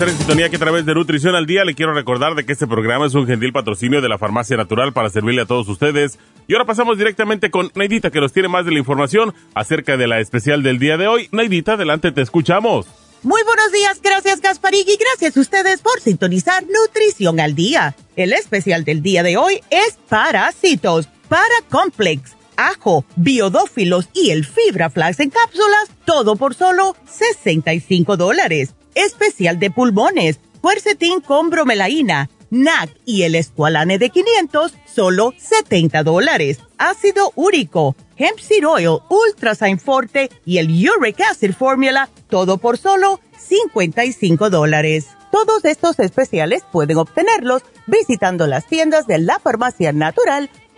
Estar 0.00 0.08
en 0.08 0.16
sintonía 0.16 0.48
que 0.48 0.56
a 0.56 0.58
través 0.58 0.86
de 0.86 0.94
Nutrición 0.94 1.34
al 1.34 1.44
Día 1.44 1.62
le 1.62 1.74
quiero 1.74 1.92
recordar 1.92 2.34
de 2.34 2.46
que 2.46 2.54
este 2.54 2.66
programa 2.66 3.04
es 3.04 3.14
un 3.14 3.26
gentil 3.26 3.52
patrocinio 3.52 4.00
de 4.00 4.08
la 4.08 4.16
Farmacia 4.16 4.56
Natural 4.56 4.94
para 4.94 5.10
servirle 5.10 5.42
a 5.42 5.44
todos 5.44 5.68
ustedes. 5.68 6.18
Y 6.48 6.54
ahora 6.54 6.64
pasamos 6.64 6.96
directamente 6.96 7.50
con 7.50 7.70
Neidita 7.74 8.10
que 8.10 8.18
nos 8.18 8.32
tiene 8.32 8.48
más 8.48 8.64
de 8.64 8.72
la 8.72 8.78
información 8.78 9.34
acerca 9.54 9.98
de 9.98 10.06
la 10.06 10.18
especial 10.20 10.62
del 10.62 10.78
día 10.78 10.96
de 10.96 11.06
hoy. 11.06 11.28
Neidita, 11.32 11.74
adelante, 11.74 12.12
te 12.12 12.22
escuchamos. 12.22 12.86
Muy 13.22 13.42
buenos 13.42 13.72
días, 13.72 14.00
gracias 14.02 14.40
Gasparig 14.40 14.88
y 14.88 14.96
gracias 14.96 15.36
a 15.36 15.40
ustedes 15.40 15.82
por 15.82 16.00
sintonizar 16.00 16.64
Nutrición 16.64 17.38
al 17.38 17.54
Día. 17.54 17.94
El 18.16 18.32
especial 18.32 18.84
del 18.84 19.02
día 19.02 19.22
de 19.22 19.36
hoy 19.36 19.60
es 19.68 19.98
Parásitos, 20.08 21.10
para 21.28 21.44
Complex, 21.68 22.36
ajo, 22.56 23.04
biodófilos 23.16 24.08
y 24.14 24.30
el 24.30 24.46
Fibra 24.46 24.88
Flax 24.88 25.20
en 25.20 25.28
cápsulas, 25.28 25.90
todo 26.06 26.36
por 26.36 26.54
solo 26.54 26.96
65 27.04 28.16
dólares. 28.16 28.74
Especial 28.94 29.58
de 29.58 29.70
pulmones, 29.70 30.38
Quercetin 30.62 31.20
con 31.20 31.50
bromelaína, 31.50 32.30
NAC 32.50 32.90
y 33.04 33.22
el 33.22 33.34
Esqualane 33.34 33.98
de 33.98 34.10
500, 34.10 34.74
solo 34.92 35.32
70 35.38 36.02
dólares. 36.02 36.58
Ácido 36.78 37.32
úrico, 37.36 37.96
Hemp 38.16 38.38
Seed 38.38 38.66
Oil, 38.66 38.98
Ultrasign 39.08 39.78
Forte 39.78 40.30
y 40.44 40.58
el 40.58 40.68
Uric 40.68 41.20
Acid 41.20 41.52
Formula, 41.52 42.08
todo 42.28 42.58
por 42.58 42.76
solo 42.76 43.20
55 43.38 44.50
dólares. 44.50 45.06
Todos 45.30 45.64
estos 45.64 45.98
especiales 46.00 46.64
pueden 46.72 46.98
obtenerlos 46.98 47.62
visitando 47.86 48.46
las 48.46 48.66
tiendas 48.66 49.06
de 49.06 49.18
la 49.18 49.38
Farmacia 49.38 49.92
Natural 49.92 50.50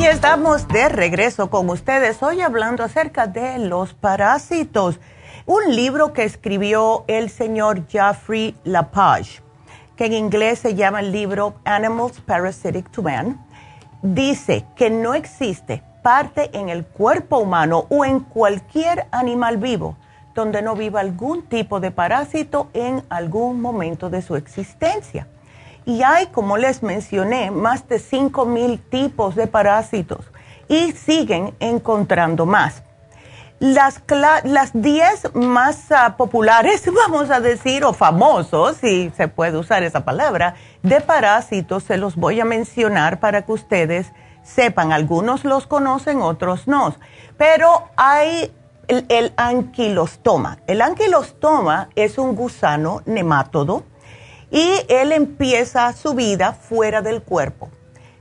Y 0.00 0.06
estamos 0.06 0.66
de 0.66 0.88
regreso 0.88 1.50
con 1.50 1.68
ustedes 1.68 2.22
hoy 2.22 2.40
hablando 2.40 2.82
acerca 2.82 3.26
de 3.26 3.58
los 3.58 3.92
parásitos. 3.92 4.98
Un 5.44 5.76
libro 5.76 6.14
que 6.14 6.24
escribió 6.24 7.04
el 7.06 7.28
señor 7.28 7.86
Jeffrey 7.86 8.56
Lapage, 8.64 9.42
que 9.96 10.06
en 10.06 10.14
inglés 10.14 10.60
se 10.60 10.74
llama 10.74 11.00
el 11.00 11.12
libro 11.12 11.52
Animals 11.66 12.18
Parasitic 12.22 12.90
to 12.90 13.02
Man, 13.02 13.44
dice 14.00 14.64
que 14.74 14.88
no 14.88 15.12
existe 15.12 15.82
parte 16.02 16.48
en 16.58 16.70
el 16.70 16.86
cuerpo 16.86 17.36
humano 17.36 17.84
o 17.90 18.06
en 18.06 18.20
cualquier 18.20 19.06
animal 19.10 19.58
vivo 19.58 19.96
donde 20.34 20.62
no 20.62 20.76
viva 20.76 21.00
algún 21.00 21.42
tipo 21.42 21.78
de 21.78 21.90
parásito 21.90 22.70
en 22.72 23.02
algún 23.10 23.60
momento 23.60 24.08
de 24.08 24.22
su 24.22 24.34
existencia. 24.34 25.26
Y 25.84 26.02
hay, 26.02 26.26
como 26.26 26.56
les 26.56 26.82
mencioné, 26.82 27.50
más 27.50 27.88
de 27.88 27.96
5.000 27.96 28.80
tipos 28.90 29.34
de 29.34 29.46
parásitos 29.46 30.26
y 30.68 30.92
siguen 30.92 31.54
encontrando 31.58 32.46
más. 32.46 32.84
Las, 33.58 34.02
las 34.44 34.70
10 34.72 35.34
más 35.34 35.92
ah, 35.92 36.16
populares, 36.16 36.88
vamos 36.94 37.30
a 37.30 37.40
decir, 37.40 37.84
o 37.84 37.92
famosos, 37.92 38.78
si 38.78 39.10
se 39.16 39.28
puede 39.28 39.58
usar 39.58 39.82
esa 39.82 40.04
palabra, 40.04 40.54
de 40.82 41.00
parásitos, 41.00 41.82
se 41.82 41.98
los 41.98 42.16
voy 42.16 42.40
a 42.40 42.46
mencionar 42.46 43.20
para 43.20 43.42
que 43.42 43.52
ustedes 43.52 44.12
sepan. 44.42 44.92
Algunos 44.92 45.44
los 45.44 45.66
conocen, 45.66 46.22
otros 46.22 46.68
no. 46.68 46.94
Pero 47.36 47.90
hay 47.96 48.50
el, 48.88 49.04
el 49.08 49.32
anquilostoma. 49.36 50.58
El 50.66 50.80
anquilostoma 50.80 51.90
es 51.96 52.16
un 52.16 52.34
gusano 52.34 53.02
nemátodo 53.04 53.84
y 54.50 54.72
él 54.88 55.12
empieza 55.12 55.92
su 55.92 56.14
vida 56.14 56.52
fuera 56.52 57.02
del 57.02 57.22
cuerpo. 57.22 57.70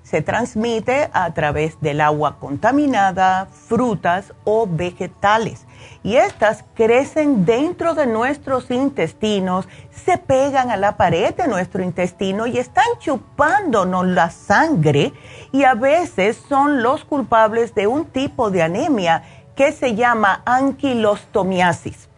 Se 0.04 0.22
transmite 0.24 1.10
a 1.14 1.32
través 1.34 1.80
del 1.82 2.02
agua 2.02 2.38
contaminada, 2.40 3.48
frutas 3.68 4.34
o 4.44 4.68
vegetales. 4.68 5.66
Y 6.02 6.16
estas 6.16 6.64
crecen 6.74 7.46
dentro 7.46 7.94
de 7.94 8.08
nuestros 8.08 8.72
intestinos, 8.72 9.68
se 9.92 10.18
pegan 10.18 10.72
a 10.72 10.78
la 10.78 10.98
pared 10.98 11.36
de 11.36 11.48
nuestro 11.48 11.84
intestino 11.84 12.48
y 12.48 12.58
están 12.58 12.88
chupándonos 13.00 14.08
la 14.08 14.32
sangre 14.32 15.14
y 15.52 15.64
a 15.64 15.76
veces 15.76 16.42
son 16.50 16.82
los 16.82 17.06
culpables 17.06 17.76
de 17.76 17.86
un 17.86 18.06
tipo 18.06 18.50
de 18.50 18.64
anemia 18.64 19.24
que 19.56 19.72
se 19.72 19.94
llama 19.94 20.42
anquilostomiasis. 20.46 22.09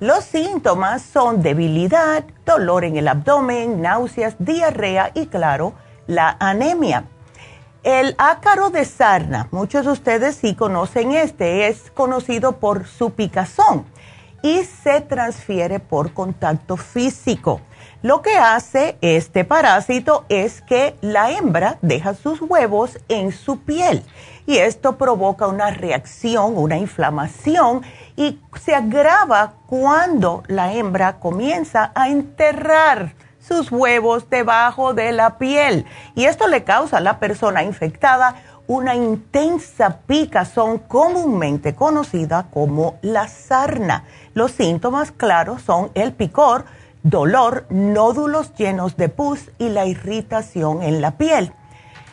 Los 0.00 0.24
síntomas 0.24 1.02
son 1.02 1.42
debilidad, 1.42 2.24
dolor 2.46 2.84
en 2.84 2.96
el 2.96 3.06
abdomen, 3.06 3.82
náuseas, 3.82 4.34
diarrea 4.38 5.10
y 5.12 5.26
claro, 5.26 5.74
la 6.06 6.38
anemia. 6.40 7.04
El 7.82 8.14
ácaro 8.16 8.70
de 8.70 8.86
sarna, 8.86 9.48
muchos 9.50 9.84
de 9.84 9.92
ustedes 9.92 10.36
sí 10.36 10.54
conocen 10.54 11.12
este, 11.12 11.68
es 11.68 11.90
conocido 11.90 12.52
por 12.52 12.86
su 12.86 13.10
picazón 13.10 13.84
y 14.42 14.64
se 14.64 15.02
transfiere 15.02 15.80
por 15.80 16.14
contacto 16.14 16.78
físico. 16.78 17.60
Lo 18.00 18.22
que 18.22 18.38
hace 18.38 18.96
este 19.02 19.44
parásito 19.44 20.24
es 20.30 20.62
que 20.62 20.96
la 21.02 21.30
hembra 21.32 21.76
deja 21.82 22.14
sus 22.14 22.40
huevos 22.40 22.98
en 23.10 23.32
su 23.32 23.60
piel 23.60 24.02
y 24.46 24.56
esto 24.56 24.96
provoca 24.96 25.46
una 25.46 25.70
reacción, 25.70 26.56
una 26.56 26.78
inflamación 26.78 27.82
y 28.16 28.40
se 28.60 28.74
agrava 28.74 29.54
cuando 29.66 30.42
la 30.46 30.72
hembra 30.72 31.18
comienza 31.18 31.92
a 31.94 32.08
enterrar 32.08 33.14
sus 33.40 33.72
huevos 33.72 34.28
debajo 34.30 34.94
de 34.94 35.12
la 35.12 35.38
piel. 35.38 35.86
Y 36.14 36.26
esto 36.26 36.46
le 36.46 36.64
causa 36.64 36.98
a 36.98 37.00
la 37.00 37.18
persona 37.18 37.62
infectada 37.62 38.36
una 38.66 38.94
intensa 38.94 39.98
picazón 40.06 40.78
comúnmente 40.78 41.74
conocida 41.74 42.46
como 42.52 42.98
la 43.02 43.26
sarna. 43.26 44.04
Los 44.34 44.52
síntomas 44.52 45.10
claros 45.10 45.62
son 45.62 45.90
el 45.94 46.12
picor, 46.12 46.66
dolor, 47.02 47.66
nódulos 47.70 48.54
llenos 48.54 48.96
de 48.96 49.08
pus 49.08 49.50
y 49.58 49.70
la 49.70 49.86
irritación 49.86 50.82
en 50.82 51.00
la 51.00 51.12
piel. 51.12 51.52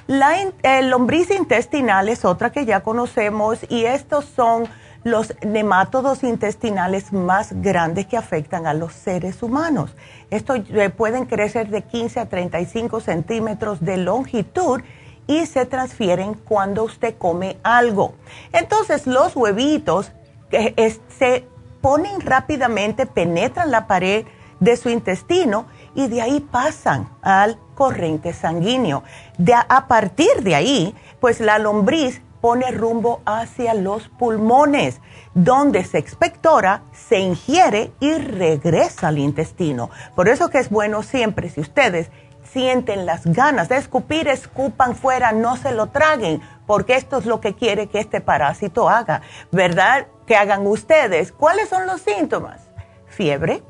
La 0.07 0.33
lombriz 0.81 1.29
intestinal 1.29 2.09
es 2.09 2.25
otra 2.25 2.51
que 2.51 2.65
ya 2.65 2.79
conocemos 2.79 3.59
y 3.69 3.85
estos 3.85 4.25
son 4.25 4.67
los 5.09 5.33
nemátodos 5.45 6.23
intestinales 6.23 7.13
más 7.13 7.53
grandes 7.61 8.07
que 8.07 8.17
afectan 8.17 8.67
a 8.67 8.73
los 8.73 8.93
seres 8.93 9.41
humanos. 9.41 9.95
Estos 10.29 10.59
eh, 10.69 10.89
pueden 10.89 11.25
crecer 11.25 11.69
de 11.69 11.81
15 11.83 12.19
a 12.19 12.25
35 12.27 12.99
centímetros 12.99 13.79
de 13.79 13.97
longitud 13.97 14.81
y 15.25 15.45
se 15.45 15.65
transfieren 15.65 16.33
cuando 16.33 16.83
usted 16.83 17.15
come 17.17 17.57
algo. 17.63 18.15
Entonces 18.51 19.07
los 19.07 19.35
huevitos 19.35 20.11
eh, 20.51 20.97
se 21.17 21.45
ponen 21.81 22.19
rápidamente, 22.21 23.05
penetran 23.05 23.71
la 23.71 23.87
pared 23.87 24.25
de 24.59 24.75
su 24.75 24.89
intestino 24.89 25.67
y 25.95 26.07
de 26.07 26.21
ahí 26.21 26.39
pasan 26.39 27.09
al 27.21 27.57
corriente 27.75 28.33
sanguíneo. 28.33 29.03
De, 29.37 29.53
a 29.53 29.87
partir 29.87 30.41
de 30.41 30.55
ahí, 30.55 30.95
pues 31.19 31.39
la 31.39 31.59
lombriz 31.59 32.21
pone 32.41 32.71
rumbo 32.71 33.21
hacia 33.25 33.73
los 33.73 34.07
pulmones, 34.09 35.01
donde 35.33 35.83
se 35.83 35.97
expectora, 35.97 36.83
se 36.91 37.19
ingiere 37.19 37.91
y 37.99 38.13
regresa 38.13 39.09
al 39.09 39.17
intestino. 39.17 39.89
Por 40.15 40.27
eso 40.29 40.49
que 40.49 40.59
es 40.59 40.69
bueno 40.69 41.03
siempre, 41.03 41.49
si 41.49 41.61
ustedes 41.61 42.09
sienten 42.51 43.05
las 43.05 43.25
ganas 43.25 43.69
de 43.69 43.77
escupir, 43.77 44.27
escupan 44.27 44.95
fuera, 44.95 45.31
no 45.31 45.57
se 45.57 45.71
lo 45.71 45.87
traguen, 45.87 46.41
porque 46.65 46.95
esto 46.95 47.17
es 47.17 47.25
lo 47.25 47.41
que 47.41 47.55
quiere 47.55 47.87
que 47.87 47.99
este 47.99 48.21
parásito 48.21 48.89
haga, 48.89 49.21
¿verdad? 49.51 50.07
Que 50.25 50.35
hagan 50.35 50.65
ustedes. 50.65 51.31
¿Cuáles 51.31 51.69
son 51.69 51.85
los 51.85 52.01
síntomas? 52.01 52.61
Fiebre, 53.07 53.63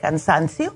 cansancio, 0.00 0.74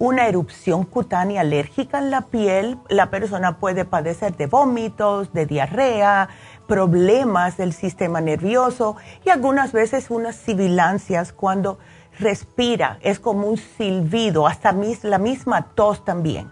una 0.00 0.28
erupción 0.28 0.84
cutánea 0.84 1.42
alérgica 1.42 1.98
en 1.98 2.10
la 2.10 2.22
piel, 2.22 2.78
la 2.88 3.10
persona 3.10 3.58
puede 3.58 3.84
padecer 3.84 4.34
de 4.34 4.46
vómitos, 4.46 5.32
de 5.34 5.44
diarrea, 5.44 6.30
problemas 6.70 7.56
del 7.56 7.72
sistema 7.72 8.20
nervioso 8.20 8.94
y 9.24 9.30
algunas 9.30 9.72
veces 9.72 10.08
unas 10.08 10.36
sibilancias 10.36 11.32
cuando 11.32 11.80
respira, 12.20 12.98
es 13.00 13.18
como 13.18 13.48
un 13.48 13.56
silbido, 13.56 14.46
hasta 14.46 14.72
la 15.02 15.18
misma 15.18 15.62
tos 15.74 16.04
también. 16.04 16.48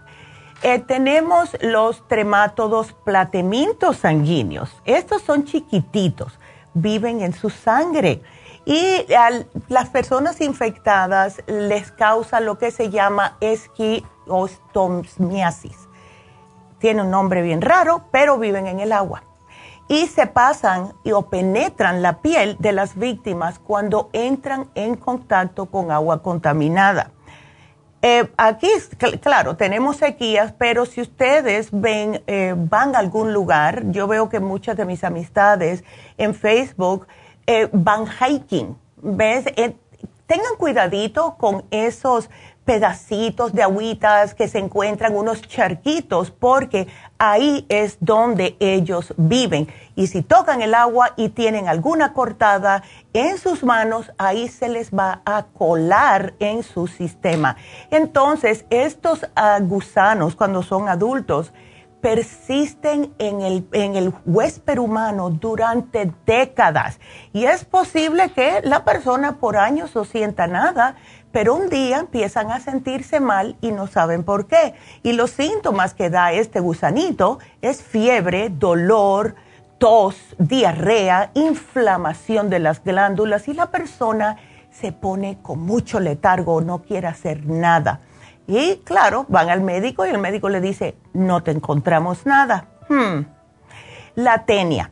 Eh, 0.61 0.79
tenemos 0.79 1.55
los 1.61 2.05
tremátodos 2.09 2.91
platemintos 3.05 3.95
sanguíneos. 3.95 4.75
Estos 4.83 5.21
son 5.21 5.45
chiquititos, 5.45 6.37
viven 6.73 7.21
en 7.21 7.31
su 7.31 7.49
sangre. 7.49 8.21
Y 8.65 9.05
a 9.13 9.29
las 9.69 9.89
personas 9.89 10.41
infectadas 10.41 11.41
les 11.47 11.93
causa 11.93 12.41
lo 12.41 12.57
que 12.57 12.71
se 12.71 12.89
llama 12.89 13.37
esquistomiasis. 13.39 15.77
Tiene 16.77 17.03
un 17.03 17.09
nombre 17.09 17.41
bien 17.41 17.61
raro, 17.61 18.01
pero 18.11 18.37
viven 18.37 18.67
en 18.67 18.81
el 18.81 18.91
agua. 18.91 19.23
Y 19.89 20.07
se 20.07 20.27
pasan 20.27 20.93
y, 21.03 21.11
o 21.11 21.23
penetran 21.23 22.01
la 22.01 22.21
piel 22.21 22.55
de 22.59 22.71
las 22.71 22.95
víctimas 22.95 23.59
cuando 23.59 24.09
entran 24.13 24.69
en 24.75 24.95
contacto 24.95 25.65
con 25.65 25.91
agua 25.91 26.23
contaminada. 26.23 27.11
Eh, 28.01 28.31
aquí, 28.37 28.69
claro, 29.21 29.57
tenemos 29.57 29.97
sequías, 29.97 30.53
pero 30.57 30.85
si 30.85 31.01
ustedes 31.01 31.67
ven, 31.71 32.23
eh, 32.27 32.53
van 32.55 32.95
a 32.95 32.99
algún 32.99 33.33
lugar, 33.33 33.91
yo 33.91 34.07
veo 34.07 34.29
que 34.29 34.39
muchas 34.39 34.77
de 34.77 34.85
mis 34.85 35.03
amistades 35.03 35.83
en 36.17 36.33
Facebook 36.33 37.07
eh, 37.45 37.67
van 37.73 38.05
hiking, 38.07 38.77
¿ves? 39.01 39.45
tengan 40.27 40.55
cuidadito 40.59 41.35
con 41.37 41.65
esos 41.71 42.29
pedacitos 42.69 43.51
de 43.51 43.63
agüitas 43.63 44.35
que 44.35 44.47
se 44.47 44.59
encuentran, 44.59 45.15
unos 45.15 45.41
charquitos, 45.41 46.29
porque 46.29 46.87
ahí 47.17 47.65
es 47.67 47.97
donde 47.99 48.57
ellos 48.59 49.11
viven. 49.17 49.67
Y 49.95 50.05
si 50.05 50.21
tocan 50.21 50.61
el 50.61 50.75
agua 50.75 51.13
y 51.17 51.29
tienen 51.29 51.67
alguna 51.67 52.13
cortada 52.13 52.83
en 53.11 53.39
sus 53.39 53.63
manos, 53.63 54.11
ahí 54.19 54.49
se 54.49 54.69
les 54.69 54.91
va 54.91 55.23
a 55.25 55.47
colar 55.51 56.35
en 56.37 56.61
su 56.61 56.85
sistema. 56.85 57.57
Entonces, 57.89 58.67
estos 58.69 59.25
gusanos, 59.61 60.35
cuando 60.35 60.61
son 60.61 60.89
adultos, 60.89 61.51
persisten 62.01 63.13
en 63.17 63.41
el, 63.41 63.67
en 63.73 63.95
el 63.95 64.13
huésped 64.25 64.77
humano 64.77 65.29
durante 65.29 66.11
décadas. 66.25 66.99
Y 67.33 67.45
es 67.45 67.65
posible 67.65 68.29
que 68.31 68.61
la 68.63 68.85
persona 68.85 69.37
por 69.37 69.57
años 69.57 69.93
no 69.95 70.05
sienta 70.05 70.47
nada, 70.47 70.95
pero 71.31 71.55
un 71.55 71.69
día 71.69 71.99
empiezan 71.99 72.51
a 72.51 72.59
sentirse 72.59 73.19
mal 73.19 73.55
y 73.61 73.71
no 73.71 73.87
saben 73.87 74.23
por 74.23 74.47
qué. 74.47 74.73
Y 75.03 75.13
los 75.13 75.31
síntomas 75.31 75.93
que 75.93 76.09
da 76.09 76.31
este 76.31 76.59
gusanito 76.59 77.39
es 77.61 77.83
fiebre, 77.83 78.49
dolor, 78.49 79.35
tos, 79.77 80.15
diarrea, 80.37 81.31
inflamación 81.33 82.49
de 82.49 82.59
las 82.59 82.83
glándulas 82.83 83.47
y 83.47 83.53
la 83.53 83.71
persona 83.71 84.37
se 84.71 84.91
pone 84.91 85.39
con 85.41 85.59
mucho 85.59 85.99
letargo, 85.99 86.61
no 86.61 86.81
quiere 86.81 87.07
hacer 87.07 87.45
nada. 87.45 88.01
Y 88.47 88.77
claro, 88.77 89.25
van 89.29 89.49
al 89.49 89.61
médico 89.61 90.05
y 90.05 90.09
el 90.09 90.17
médico 90.17 90.49
le 90.49 90.61
dice, 90.61 90.95
no 91.13 91.43
te 91.43 91.51
encontramos 91.51 92.25
nada. 92.25 92.65
Hmm. 92.87 93.25
La 94.15 94.45
tenia. 94.45 94.91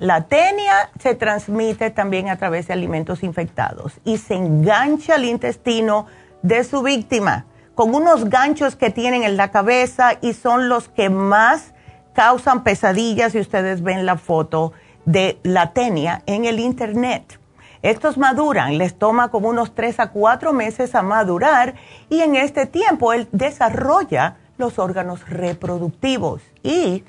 La 0.00 0.22
tenia 0.22 0.90
se 1.00 1.14
transmite 1.14 1.90
también 1.90 2.28
a 2.28 2.36
través 2.36 2.68
de 2.68 2.74
alimentos 2.74 3.22
infectados 3.22 3.94
y 4.04 4.18
se 4.18 4.34
engancha 4.34 5.16
al 5.16 5.24
intestino 5.24 6.06
de 6.42 6.62
su 6.62 6.82
víctima 6.82 7.46
con 7.74 7.94
unos 7.94 8.28
ganchos 8.28 8.76
que 8.76 8.90
tienen 8.90 9.22
en 9.22 9.36
la 9.36 9.50
cabeza 9.50 10.12
y 10.20 10.34
son 10.34 10.68
los 10.68 10.88
que 10.88 11.10
más 11.10 11.74
causan 12.12 12.64
pesadillas 12.64 13.32
si 13.32 13.40
ustedes 13.40 13.82
ven 13.82 14.06
la 14.06 14.16
foto 14.16 14.72
de 15.04 15.38
la 15.42 15.72
tenia 15.72 16.22
en 16.26 16.44
el 16.44 16.60
internet. 16.60 17.38
Estos 17.82 18.18
maduran, 18.18 18.78
les 18.78 18.98
toma 18.98 19.30
como 19.30 19.48
unos 19.48 19.74
3 19.74 20.00
a 20.00 20.10
4 20.10 20.52
meses 20.52 20.94
a 20.94 21.02
madurar 21.02 21.74
y 22.08 22.20
en 22.20 22.34
este 22.34 22.66
tiempo 22.66 23.12
él 23.12 23.28
desarrolla 23.30 24.36
los 24.58 24.78
órganos 24.80 25.28
reproductivos 25.28 26.42
y 26.64 27.04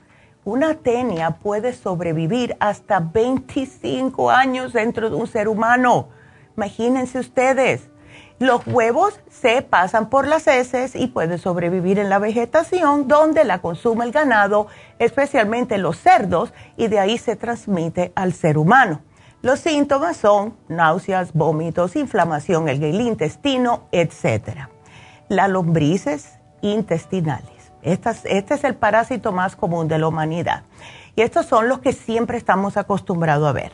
una 0.50 0.74
tenia 0.74 1.32
puede 1.32 1.74
sobrevivir 1.74 2.58
hasta 2.60 3.00
25 3.00 4.32
años 4.32 4.74
dentro 4.74 5.12
de 5.12 5.16
un 5.16 5.28
ser 5.28 5.48
humano. 5.48 6.10
Imagínense 6.58 7.20
ustedes. 7.20 7.90
Los 8.40 8.66
huevos 8.66 9.20
se 9.30 9.62
pasan 9.62 10.10
por 10.10 10.26
las 10.26 10.48
heces 10.48 10.96
y 10.96 11.08
pueden 11.08 11.38
sobrevivir 11.38 12.00
en 12.00 12.10
la 12.10 12.18
vegetación 12.18 13.08
donde 13.08 13.44
la 13.44 13.60
consume 13.60 14.06
el 14.06 14.12
ganado, 14.12 14.68
especialmente 14.98 15.78
los 15.78 16.00
cerdos, 16.00 16.52
y 16.78 16.88
de 16.88 17.00
ahí 17.00 17.20
se 17.20 17.36
transmite 17.36 18.12
al 18.16 18.34
ser 18.34 18.58
humano. 18.58 19.02
Los 19.44 19.60
síntomas 19.60 20.18
son 20.18 20.58
náuseas, 20.68 21.34
vómitos, 21.34 21.96
inflamación 21.96 22.70
en 22.70 22.82
el 22.82 23.02
intestino, 23.02 23.84
etc. 23.92 24.68
Las 25.28 25.50
lombrices 25.50 26.40
intestinales. 26.62 27.59
Este 27.82 28.54
es 28.54 28.64
el 28.64 28.76
parásito 28.76 29.32
más 29.32 29.56
común 29.56 29.88
de 29.88 30.00
la 30.00 30.08
humanidad. 30.08 30.64
Y 31.16 31.22
estos 31.22 31.46
son 31.46 31.68
los 31.68 31.80
que 31.80 31.94
siempre 31.94 32.38
estamos 32.38 32.78
acostumbrados 32.78 33.48
a 33.48 33.52
ver. 33.52 33.74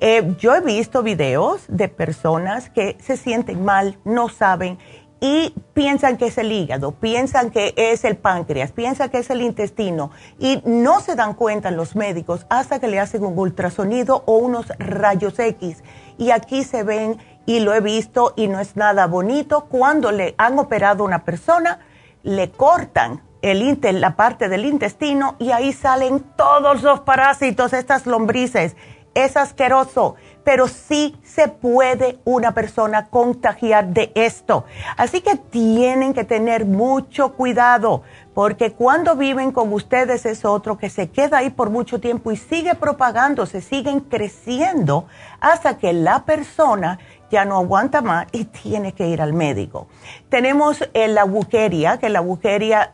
Eh, 0.00 0.34
yo 0.38 0.54
he 0.54 0.60
visto 0.60 1.02
videos 1.02 1.64
de 1.68 1.88
personas 1.88 2.68
que 2.68 2.98
se 3.00 3.16
sienten 3.16 3.64
mal, 3.64 3.98
no 4.04 4.28
saben 4.28 4.78
y 5.20 5.54
piensan 5.72 6.18
que 6.18 6.26
es 6.26 6.36
el 6.36 6.52
hígado, 6.52 6.92
piensan 6.92 7.50
que 7.50 7.72
es 7.76 8.04
el 8.04 8.18
páncreas, 8.18 8.72
piensan 8.72 9.08
que 9.08 9.18
es 9.18 9.30
el 9.30 9.40
intestino 9.40 10.10
y 10.38 10.60
no 10.66 11.00
se 11.00 11.14
dan 11.14 11.32
cuenta 11.32 11.70
los 11.70 11.96
médicos 11.96 12.44
hasta 12.50 12.78
que 12.78 12.88
le 12.88 13.00
hacen 13.00 13.24
un 13.24 13.38
ultrasonido 13.38 14.22
o 14.26 14.36
unos 14.36 14.66
rayos 14.78 15.38
X. 15.38 15.82
Y 16.18 16.30
aquí 16.30 16.64
se 16.64 16.82
ven, 16.82 17.18
y 17.46 17.60
lo 17.60 17.72
he 17.72 17.80
visto 17.80 18.34
y 18.36 18.48
no 18.48 18.60
es 18.60 18.76
nada 18.76 19.06
bonito, 19.06 19.66
cuando 19.66 20.12
le 20.12 20.34
han 20.36 20.58
operado 20.58 21.04
a 21.04 21.06
una 21.06 21.24
persona, 21.24 21.80
le 22.22 22.50
cortan 22.50 23.22
el, 23.46 24.00
la 24.00 24.16
parte 24.16 24.48
del 24.48 24.64
intestino 24.64 25.36
y 25.38 25.50
ahí 25.50 25.72
salen 25.72 26.20
todos 26.36 26.82
los 26.82 27.00
parásitos, 27.00 27.72
estas 27.72 28.06
lombrices. 28.06 28.76
Es 29.14 29.36
asqueroso 29.36 30.16
pero 30.46 30.68
sí 30.68 31.16
se 31.24 31.48
puede 31.48 32.20
una 32.24 32.54
persona 32.54 33.06
contagiar 33.06 33.88
de 33.88 34.12
esto. 34.14 34.64
Así 34.96 35.20
que 35.20 35.34
tienen 35.34 36.14
que 36.14 36.22
tener 36.22 36.66
mucho 36.66 37.32
cuidado, 37.32 38.02
porque 38.32 38.70
cuando 38.70 39.16
viven 39.16 39.50
con 39.50 39.72
ustedes 39.72 40.24
es 40.24 40.44
otro 40.44 40.78
que 40.78 40.88
se 40.88 41.10
queda 41.10 41.38
ahí 41.38 41.50
por 41.50 41.70
mucho 41.70 41.98
tiempo 41.98 42.30
y 42.30 42.36
sigue 42.36 42.76
propagándose, 42.76 43.60
siguen 43.60 43.98
creciendo 43.98 45.08
hasta 45.40 45.78
que 45.78 45.92
la 45.92 46.24
persona 46.24 47.00
ya 47.28 47.44
no 47.44 47.56
aguanta 47.56 48.02
más 48.02 48.28
y 48.30 48.44
tiene 48.44 48.92
que 48.92 49.08
ir 49.08 49.20
al 49.20 49.32
médico. 49.32 49.88
Tenemos 50.28 50.88
la 50.94 51.24
buqueria, 51.24 51.98
que 51.98 52.08
la 52.08 52.20
buqueria 52.20 52.92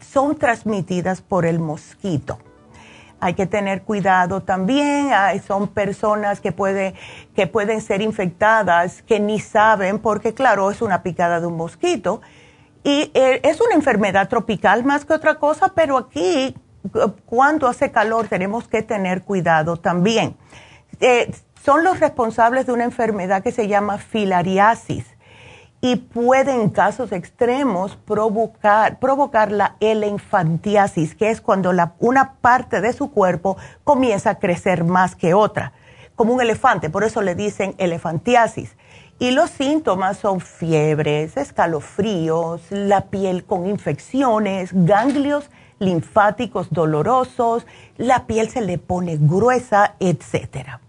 son 0.00 0.36
transmitidas 0.36 1.20
por 1.20 1.46
el 1.46 1.58
mosquito 1.58 2.38
hay 3.20 3.34
que 3.34 3.46
tener 3.46 3.82
cuidado 3.82 4.42
también. 4.42 5.10
son 5.46 5.68
personas 5.68 6.40
que, 6.40 6.52
puede, 6.52 6.94
que 7.34 7.46
pueden 7.46 7.80
ser 7.80 8.00
infectadas 8.00 9.02
que 9.02 9.20
ni 9.20 9.40
saben 9.40 9.98
porque, 9.98 10.34
claro, 10.34 10.70
es 10.70 10.82
una 10.82 11.02
picada 11.02 11.40
de 11.40 11.46
un 11.46 11.56
mosquito. 11.56 12.20
Y 12.84 13.10
eh, 13.14 13.40
es 13.42 13.60
una 13.60 13.74
enfermedad 13.74 14.28
tropical 14.28 14.84
más 14.84 15.04
que 15.04 15.12
otra 15.12 15.34
cosa, 15.34 15.72
pero 15.74 15.98
aquí, 15.98 16.54
cuando 17.26 17.66
hace 17.66 17.90
calor, 17.90 18.28
tenemos 18.28 18.68
que 18.68 18.82
tener 18.82 19.22
cuidado 19.22 19.76
también. 19.76 20.36
Eh, 21.00 21.30
son 21.64 21.82
los 21.82 22.00
responsables 22.00 22.66
de 22.66 22.72
una 22.72 22.84
enfermedad 22.84 23.42
que 23.42 23.52
se 23.52 23.66
llama 23.66 23.98
filariasis 23.98 25.04
y 25.80 25.96
puede 25.96 26.52
en 26.52 26.70
casos 26.70 27.12
extremos 27.12 27.96
provocar, 28.04 29.52
la 29.52 29.76
elefantiasis, 29.80 31.14
que 31.14 31.30
es 31.30 31.40
cuando 31.40 31.72
la, 31.72 31.94
una 32.00 32.34
parte 32.40 32.80
de 32.80 32.92
su 32.92 33.12
cuerpo 33.12 33.56
comienza 33.84 34.30
a 34.30 34.38
crecer 34.38 34.84
más 34.84 35.14
que 35.14 35.34
otra, 35.34 35.72
como 36.16 36.34
un 36.34 36.40
elefante, 36.40 36.90
por 36.90 37.04
eso 37.04 37.22
le 37.22 37.34
dicen 37.34 37.74
elefantiasis. 37.78 38.76
Y 39.20 39.32
los 39.32 39.50
síntomas 39.50 40.16
son 40.16 40.40
fiebres, 40.40 41.36
escalofríos, 41.36 42.62
la 42.70 43.06
piel 43.06 43.44
con 43.44 43.66
infecciones, 43.66 44.70
ganglios 44.72 45.50
linfáticos 45.80 46.70
dolorosos, 46.70 47.66
la 47.96 48.26
piel 48.26 48.48
se 48.48 48.60
le 48.60 48.78
pone 48.78 49.16
gruesa, 49.16 49.94
etc. 50.00 50.80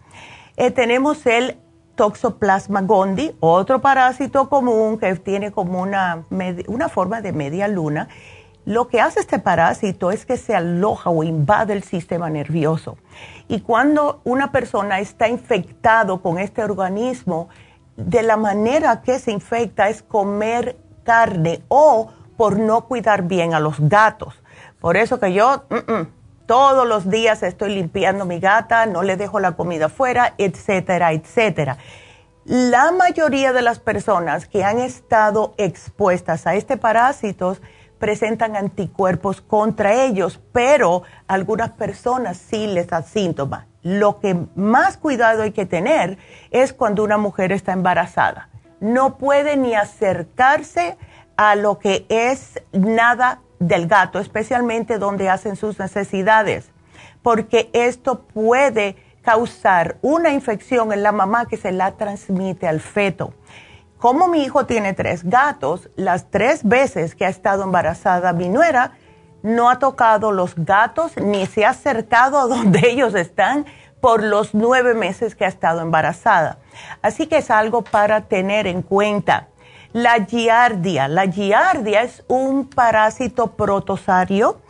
Eh, 0.56 0.70
tenemos 0.70 1.26
el 1.26 1.56
Toxoplasma 2.00 2.80
gondii, 2.80 3.36
otro 3.40 3.82
parásito 3.82 4.48
común 4.48 4.98
que 4.98 5.14
tiene 5.16 5.52
como 5.52 5.82
una, 5.82 6.24
una 6.66 6.88
forma 6.88 7.20
de 7.20 7.34
media 7.34 7.68
luna. 7.68 8.08
Lo 8.64 8.88
que 8.88 9.02
hace 9.02 9.20
este 9.20 9.38
parásito 9.38 10.10
es 10.10 10.24
que 10.24 10.38
se 10.38 10.56
aloja 10.56 11.10
o 11.10 11.22
invade 11.24 11.74
el 11.74 11.82
sistema 11.82 12.30
nervioso. 12.30 12.96
Y 13.48 13.60
cuando 13.60 14.22
una 14.24 14.50
persona 14.50 14.98
está 14.98 15.28
infectado 15.28 16.22
con 16.22 16.38
este 16.38 16.64
organismo, 16.64 17.50
de 17.98 18.22
la 18.22 18.38
manera 18.38 19.02
que 19.02 19.18
se 19.18 19.30
infecta 19.30 19.90
es 19.90 20.02
comer 20.02 20.78
carne 21.04 21.60
o 21.68 22.12
por 22.38 22.58
no 22.58 22.86
cuidar 22.86 23.24
bien 23.24 23.52
a 23.52 23.60
los 23.60 23.78
gatos. 23.78 24.42
Por 24.80 24.96
eso 24.96 25.20
que 25.20 25.34
yo 25.34 25.64
mm, 25.68 25.92
mm, 25.92 26.06
todos 26.50 26.84
los 26.84 27.08
días 27.08 27.44
estoy 27.44 27.76
limpiando 27.76 28.24
mi 28.24 28.40
gata, 28.40 28.84
no 28.84 29.04
le 29.04 29.16
dejo 29.16 29.38
la 29.38 29.52
comida 29.52 29.88
fuera, 29.88 30.34
etcétera, 30.36 31.12
etcétera. 31.12 31.78
La 32.44 32.90
mayoría 32.90 33.52
de 33.52 33.62
las 33.62 33.78
personas 33.78 34.48
que 34.48 34.64
han 34.64 34.80
estado 34.80 35.54
expuestas 35.58 36.48
a 36.48 36.56
este 36.56 36.76
parásito 36.76 37.56
presentan 38.00 38.56
anticuerpos 38.56 39.40
contra 39.40 39.92
ellos, 40.02 40.40
pero 40.50 41.04
algunas 41.28 41.70
personas 41.70 42.36
sí 42.38 42.66
les 42.66 42.88
dan 42.88 43.04
síntomas. 43.04 43.66
lo 43.82 44.18
que 44.18 44.36
más 44.56 44.96
cuidado 44.96 45.44
hay 45.44 45.52
que 45.52 45.66
tener 45.66 46.18
es 46.50 46.72
cuando 46.72 47.04
una 47.04 47.16
mujer 47.16 47.52
está 47.52 47.74
embarazada. 47.74 48.48
No 48.80 49.18
puede 49.18 49.56
ni 49.56 49.76
acercarse 49.76 50.98
a 51.36 51.54
lo 51.54 51.78
que 51.78 52.06
es 52.08 52.60
nada 52.72 53.40
del 53.60 53.86
gato, 53.86 54.18
especialmente 54.18 54.98
donde 54.98 55.28
hacen 55.28 55.54
sus 55.54 55.78
necesidades, 55.78 56.70
porque 57.22 57.70
esto 57.72 58.22
puede 58.22 58.96
causar 59.22 59.98
una 60.02 60.32
infección 60.32 60.92
en 60.92 61.02
la 61.02 61.12
mamá 61.12 61.46
que 61.46 61.56
se 61.56 61.70
la 61.70 61.92
transmite 61.92 62.66
al 62.66 62.80
feto. 62.80 63.34
Como 63.98 64.28
mi 64.28 64.42
hijo 64.42 64.64
tiene 64.64 64.94
tres 64.94 65.24
gatos, 65.24 65.90
las 65.94 66.30
tres 66.30 66.66
veces 66.66 67.14
que 67.14 67.26
ha 67.26 67.28
estado 67.28 67.64
embarazada 67.64 68.32
mi 68.32 68.48
nuera, 68.48 68.92
no 69.42 69.68
ha 69.68 69.78
tocado 69.78 70.32
los 70.32 70.54
gatos 70.56 71.16
ni 71.18 71.46
se 71.46 71.66
ha 71.66 71.70
acercado 71.70 72.38
a 72.38 72.46
donde 72.46 72.80
ellos 72.90 73.14
están 73.14 73.66
por 74.00 74.22
los 74.22 74.54
nueve 74.54 74.94
meses 74.94 75.34
que 75.34 75.44
ha 75.44 75.48
estado 75.48 75.82
embarazada. 75.82 76.58
Así 77.02 77.26
que 77.26 77.36
es 77.36 77.50
algo 77.50 77.82
para 77.82 78.22
tener 78.22 78.66
en 78.66 78.80
cuenta. 78.80 79.49
La 79.92 80.24
giardia. 80.24 81.08
La 81.08 81.26
giardia 81.26 82.02
es 82.02 82.22
un 82.28 82.66
parásito 82.68 83.56
protosario 83.56 84.60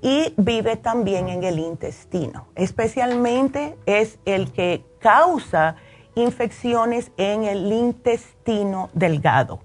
y 0.00 0.32
vive 0.36 0.76
también 0.76 1.28
en 1.28 1.42
el 1.42 1.58
intestino. 1.58 2.46
Especialmente 2.54 3.76
es 3.86 4.20
el 4.24 4.52
que 4.52 4.84
causa 5.00 5.74
infecciones 6.14 7.10
en 7.16 7.44
el 7.44 7.72
intestino 7.72 8.90
delgado. 8.92 9.58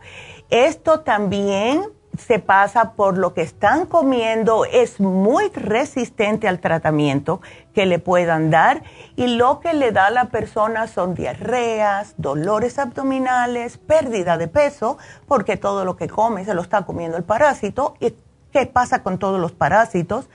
Esto 0.50 1.02
también 1.02 1.84
se 2.18 2.40
pasa 2.40 2.94
por 2.94 3.18
lo 3.18 3.34
que 3.34 3.42
están 3.42 3.86
comiendo, 3.86 4.66
es 4.66 5.00
muy 5.00 5.50
resistente 5.50 6.48
al 6.48 6.60
tratamiento 6.60 7.42
que 7.74 7.86
le 7.86 8.00
puedan 8.00 8.50
dar 8.50 8.84
y 9.16 9.28
lo 9.28 9.60
que 9.60 9.74
le 9.74 9.92
da 9.92 10.08
a 10.08 10.12
la 10.12 10.26
persona 10.26 10.88
son 10.88 11.16
diarreas, 11.16 12.16
dolores 12.18 12.80
abdominales, 12.80 13.78
pérdida 13.78 14.38
de 14.38 14.48
peso, 14.48 14.98
porque 15.28 15.58
todo 15.58 15.86
lo 15.86 15.96
que 15.98 16.08
come 16.08 16.46
se 16.46 16.54
lo 16.54 16.62
está 16.62 16.86
comiendo 16.86 17.18
el 17.18 17.24
parásito. 17.24 17.96
¿Y 18.00 18.14
qué 18.52 18.66
pasa 18.66 19.04
con 19.04 19.18
todos 19.18 19.40
los 19.40 19.52
parásitos? 19.52 20.30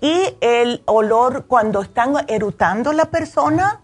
Y 0.00 0.36
el 0.40 0.82
olor 0.86 1.46
cuando 1.46 1.80
están 1.80 2.14
erutando 2.28 2.92
la 2.92 3.06
persona 3.06 3.80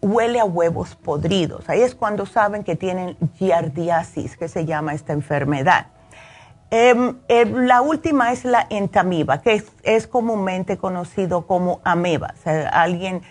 huele 0.00 0.38
a 0.38 0.44
huevos 0.44 0.94
podridos. 0.94 1.68
Ahí 1.68 1.82
es 1.82 1.94
cuando 1.94 2.26
saben 2.26 2.62
que 2.62 2.76
tienen 2.76 3.16
giardiasis, 3.34 4.36
que 4.36 4.48
se 4.48 4.64
llama 4.64 4.94
esta 4.94 5.12
enfermedad. 5.12 5.88
Em, 6.70 7.16
em, 7.28 7.66
la 7.66 7.80
última 7.80 8.30
es 8.30 8.44
la 8.44 8.66
entamiba, 8.68 9.40
que 9.40 9.62
es, 9.82 10.06
comúnmente 10.06 10.76
conocido 10.76 11.46
como 11.46 11.80
ameba. 11.82 12.34
alguien 12.72 13.22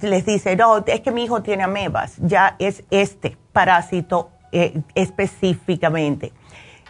les 0.00 0.24
dice, 0.24 0.56
no, 0.56 0.84
es 0.86 1.00
que 1.00 1.10
mi 1.10 1.24
hijo 1.24 1.42
tiene 1.42 1.62
amebas, 1.62 2.14
ya 2.18 2.56
es 2.58 2.84
este 2.90 3.36
parásito 3.52 4.30
eh, 4.52 4.80
específicamente. 4.94 6.32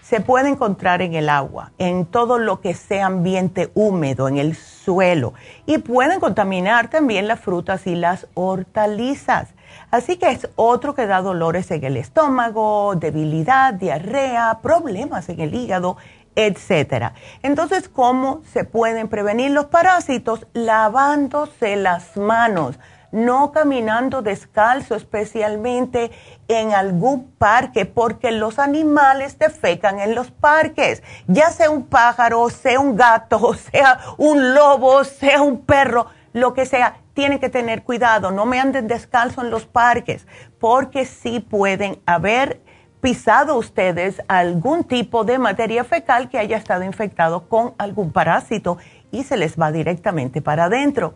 Se 0.03 0.21
puede 0.21 0.49
encontrar 0.49 1.03
en 1.03 1.15
el 1.15 1.29
agua, 1.29 1.73
en 1.79 2.07
todo 2.07 2.39
lo 2.39 2.61
que 2.61 2.75
sea 2.75 3.07
ambiente 3.07 3.71
húmedo, 3.75 4.29
en 4.29 4.37
el 4.37 4.55
suelo, 4.55 5.35
y 5.67 5.79
pueden 5.79 6.21
contaminar 6.21 6.89
también 6.89 7.27
las 7.27 7.41
frutas 7.41 7.89
y 7.89 7.97
las 7.97 8.29
hortalizas. 8.35 9.49
Así 9.91 10.17
que 10.17 10.31
es 10.31 10.49
otro 10.57 10.95
que 10.95 11.07
da 11.07 11.23
dolores 11.23 11.71
en 11.71 11.85
el 11.85 11.97
estómago, 11.97 12.95
debilidad, 12.97 13.75
diarrea, 13.75 14.61
problemas 14.63 15.29
en 15.29 15.41
el 15.41 15.55
hígado, 15.55 15.97
etcétera. 16.37 17.15
Entonces, 17.43 17.89
¿cómo 17.89 18.43
se 18.53 18.65
pueden 18.65 19.09
prevenir 19.09 19.51
los 19.51 19.67
parásitos? 19.67 20.47
Lavándose 20.53 21.77
las 21.77 22.17
manos, 22.17 22.79
no 23.11 23.53
caminando 23.53 24.21
descalzo, 24.21 24.95
especialmente 24.95 26.11
en 26.49 26.75
algún 26.75 27.31
parque, 27.33 27.87
porque 27.87 28.31
los 28.31 28.59
animales 28.59 29.39
defecan 29.39 29.99
en 30.01 30.15
los 30.15 30.31
parques, 30.31 31.03
ya 31.27 31.51
sea 31.51 31.71
un 31.71 31.87
pájaro, 31.87 32.49
sea 32.51 32.79
un 32.79 32.97
gato, 32.97 33.55
sea 33.73 33.99
un 34.19 34.55
lobo, 34.55 35.05
sea 35.05 35.41
un 35.43 35.63
perro, 35.63 36.07
lo 36.35 36.53
que 36.53 36.67
sea 36.67 36.99
tienen 37.17 37.39
que 37.39 37.49
tener 37.49 37.83
cuidado, 37.83 38.31
no 38.31 38.45
me 38.45 38.61
anden 38.61 38.89
descalzo 38.89 39.41
en 39.41 39.51
los 39.51 39.65
parques, 39.65 40.27
porque 40.61 41.07
sí 41.07 41.41
pueden 41.41 41.99
haber 42.05 42.61
pisado 43.01 43.57
ustedes 43.57 44.21
algún 44.29 44.85
tipo 44.85 45.25
de 45.25 45.39
materia 45.39 45.83
fecal 45.83 46.29
que 46.29 46.39
haya 46.39 46.59
estado 46.59 46.85
infectado 46.85 47.49
con 47.49 47.73
algún 47.79 48.13
parásito 48.13 48.77
y 49.11 49.25
se 49.25 49.39
les 49.39 49.59
va 49.59 49.73
directamente 49.73 50.43
para 50.43 50.65
adentro. 50.65 51.15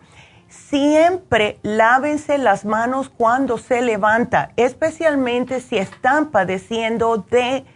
Siempre 0.49 1.59
lávense 1.63 2.39
las 2.39 2.65
manos 2.65 3.11
cuando 3.11 3.59
se 3.59 3.83
levanta, 3.83 4.53
especialmente 4.57 5.61
si 5.61 5.77
están 5.77 6.31
padeciendo 6.31 7.19
de 7.19 7.67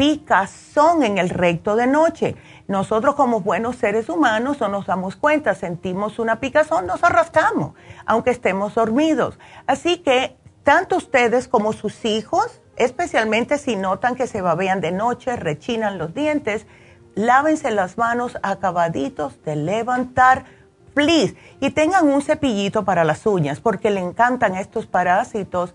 picazón 0.00 1.02
en 1.02 1.18
el 1.18 1.28
recto 1.28 1.76
de 1.76 1.86
noche. 1.86 2.34
Nosotros 2.68 3.14
como 3.16 3.42
buenos 3.42 3.76
seres 3.76 4.08
humanos 4.08 4.58
no 4.58 4.68
nos 4.68 4.86
damos 4.86 5.14
cuenta, 5.14 5.54
sentimos 5.54 6.18
una 6.18 6.40
picazón, 6.40 6.86
nos 6.86 7.04
arrastramos, 7.04 7.74
aunque 8.06 8.30
estemos 8.30 8.74
dormidos. 8.74 9.38
Así 9.66 9.98
que 9.98 10.38
tanto 10.62 10.96
ustedes 10.96 11.48
como 11.48 11.74
sus 11.74 12.06
hijos, 12.06 12.62
especialmente 12.76 13.58
si 13.58 13.76
notan 13.76 14.14
que 14.14 14.26
se 14.26 14.40
babean 14.40 14.80
de 14.80 14.90
noche, 14.90 15.36
rechinan 15.36 15.98
los 15.98 16.14
dientes, 16.14 16.64
lávense 17.14 17.70
las 17.70 17.98
manos 17.98 18.38
acabaditos 18.42 19.44
de 19.44 19.56
levantar, 19.56 20.46
please, 20.94 21.36
y 21.60 21.72
tengan 21.72 22.08
un 22.08 22.22
cepillito 22.22 22.86
para 22.86 23.04
las 23.04 23.26
uñas, 23.26 23.60
porque 23.60 23.90
le 23.90 24.00
encantan 24.00 24.54
estos 24.56 24.86
parásitos 24.86 25.74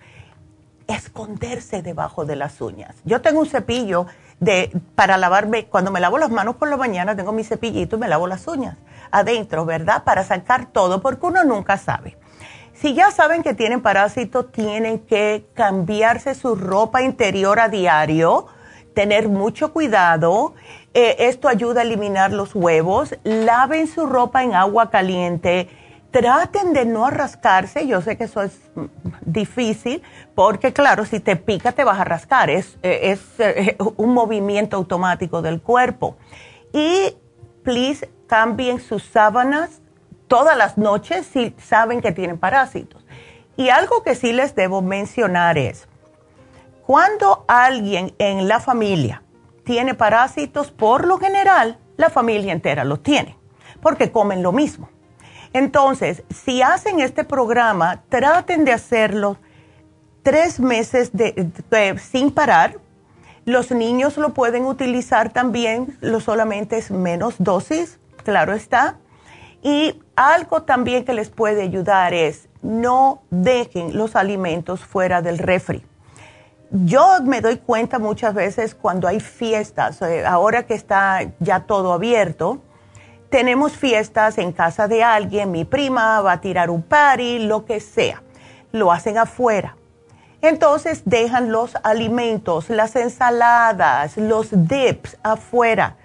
esconderse 0.87 1.81
debajo 1.81 2.25
de 2.25 2.35
las 2.35 2.61
uñas. 2.61 2.95
Yo 3.03 3.21
tengo 3.21 3.39
un 3.39 3.47
cepillo 3.47 4.05
de, 4.39 4.71
para 4.95 5.17
lavarme, 5.17 5.65
cuando 5.65 5.91
me 5.91 5.99
lavo 5.99 6.17
las 6.17 6.29
manos 6.29 6.55
por 6.55 6.69
la 6.69 6.77
mañana, 6.77 7.15
tengo 7.15 7.31
mi 7.31 7.43
cepillito 7.43 7.95
y 7.95 7.99
me 7.99 8.07
lavo 8.07 8.27
las 8.27 8.47
uñas 8.47 8.77
adentro, 9.11 9.65
¿verdad? 9.65 10.03
Para 10.03 10.23
sacar 10.23 10.67
todo, 10.71 11.01
porque 11.01 11.25
uno 11.25 11.43
nunca 11.43 11.77
sabe. 11.77 12.17
Si 12.73 12.93
ya 12.93 13.11
saben 13.11 13.41
que 13.41 13.53
tienen 13.53 13.81
parásitos, 13.81 14.51
tienen 14.51 14.99
que 14.99 15.45
cambiarse 15.53 16.35
su 16.35 16.55
ropa 16.55 17.01
interior 17.01 17.59
a 17.59 17.69
diario, 17.69 18.47
tener 18.93 19.29
mucho 19.29 19.71
cuidado. 19.71 20.53
Eh, 20.93 21.15
esto 21.19 21.47
ayuda 21.47 21.81
a 21.81 21.83
eliminar 21.83 22.33
los 22.33 22.53
huevos. 22.53 23.15
Laven 23.23 23.87
su 23.87 24.05
ropa 24.05 24.43
en 24.43 24.53
agua 24.55 24.89
caliente 24.89 25.69
traten 26.15 26.71
de 26.71 26.85
no 26.85 27.09
rascarse, 27.09 27.87
yo 27.87 27.99
sé 27.99 28.15
que 28.15 28.23
eso 28.23 28.41
es 28.41 28.57
difícil, 29.25 30.01
porque 30.33 30.71
claro, 30.71 31.03
si 31.03 31.19
te 31.19 31.35
pica 31.35 31.73
te 31.73 31.83
vas 31.83 31.99
a 31.99 32.05
rascar, 32.05 32.49
es, 32.49 32.77
es, 32.83 33.19
eh, 33.39 33.75
un 33.97 34.13
movimiento 34.13 34.77
automático 34.77 35.41
del 35.41 35.61
cuerpo. 35.61 36.15
Y 36.71 37.17
please 37.63 38.09
cambien 38.27 38.79
sus 38.79 39.03
sábanas 39.03 39.81
todas 40.29 40.55
las 40.55 40.77
noches 40.77 41.25
si 41.25 41.53
saben 41.57 41.99
que 41.99 42.13
tienen 42.13 42.37
parásitos. 42.37 43.05
Y 43.57 43.67
algo 43.67 44.01
que 44.01 44.15
sí 44.15 44.31
les 44.31 44.55
debo 44.55 44.81
mencionar 44.81 45.57
es, 45.57 45.89
cuando 46.85 47.43
alguien 47.49 48.15
en 48.19 48.47
la 48.47 48.61
familia 48.61 49.21
tiene 49.65 49.95
parásitos, 49.95 50.71
por 50.71 51.05
lo 51.05 51.17
general, 51.17 51.77
la 51.97 52.09
familia 52.09 52.53
entera 52.53 52.85
los 52.85 53.03
tiene, 53.03 53.37
porque 53.81 54.13
comen 54.13 54.41
lo 54.41 54.53
mismo. 54.53 54.94
Entonces, 55.55 56.23
si 56.29 56.61
hacen 56.61 56.99
este 56.99 57.23
programa, 57.23 58.03
traten 58.09 58.65
de 58.65 58.73
hacerlo 58.73 59.37
tres 60.21 60.59
meses 60.59 61.13
sin 62.11 62.31
parar. 62.31 62.75
Los 63.45 63.71
niños 63.71 64.17
lo 64.17 64.33
pueden 64.33 64.65
utilizar 64.65 65.31
también, 65.31 65.97
lo 66.01 66.19
solamente 66.19 66.77
es 66.77 66.91
menos 66.91 67.35
dosis, 67.37 67.99
claro 68.25 68.51
está. 68.51 68.97
Y 69.63 70.01
algo 70.17 70.63
también 70.63 71.05
que 71.05 71.13
les 71.13 71.29
puede 71.29 71.61
ayudar 71.61 72.13
es 72.13 72.49
no 72.61 73.21
dejen 73.29 73.97
los 73.97 74.17
alimentos 74.17 74.81
fuera 74.81 75.21
del 75.21 75.37
refri. 75.37 75.85
Yo 76.69 77.21
me 77.23 77.39
doy 77.39 77.59
cuenta 77.59 77.97
muchas 77.97 78.33
veces 78.33 78.75
cuando 78.75 79.07
hay 79.07 79.21
fiestas, 79.21 80.01
eh, 80.01 80.25
ahora 80.25 80.63
que 80.65 80.73
está 80.73 81.31
ya 81.39 81.61
todo 81.61 81.93
abierto, 81.93 82.61
tenemos 83.35 83.73
fiestas 83.73 84.37
en 84.37 84.53
casa 84.53 84.87
de 84.87 85.03
alguien, 85.03 85.51
mi 85.51 85.65
prima 85.65 86.21
va 86.21 86.31
a 86.31 86.39
tirar 86.39 86.69
un 86.69 86.81
party, 86.81 87.39
lo 87.39 87.65
que 87.65 87.81
sea. 87.81 88.23
Lo 88.71 88.93
hacen 88.93 89.17
afuera. 89.17 89.75
Entonces 90.41 91.01
dejan 91.03 91.51
los 91.51 91.75
alimentos, 91.83 92.69
las 92.69 92.95
ensaladas, 92.95 94.15
los 94.15 94.51
dips 94.51 95.17
afuera. 95.21 95.97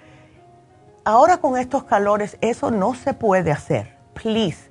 Ahora 1.05 1.37
con 1.37 1.57
estos 1.57 1.85
calores 1.85 2.37
eso 2.41 2.73
no 2.73 2.95
se 2.97 3.15
puede 3.15 3.53
hacer, 3.53 3.97
please. 4.13 4.69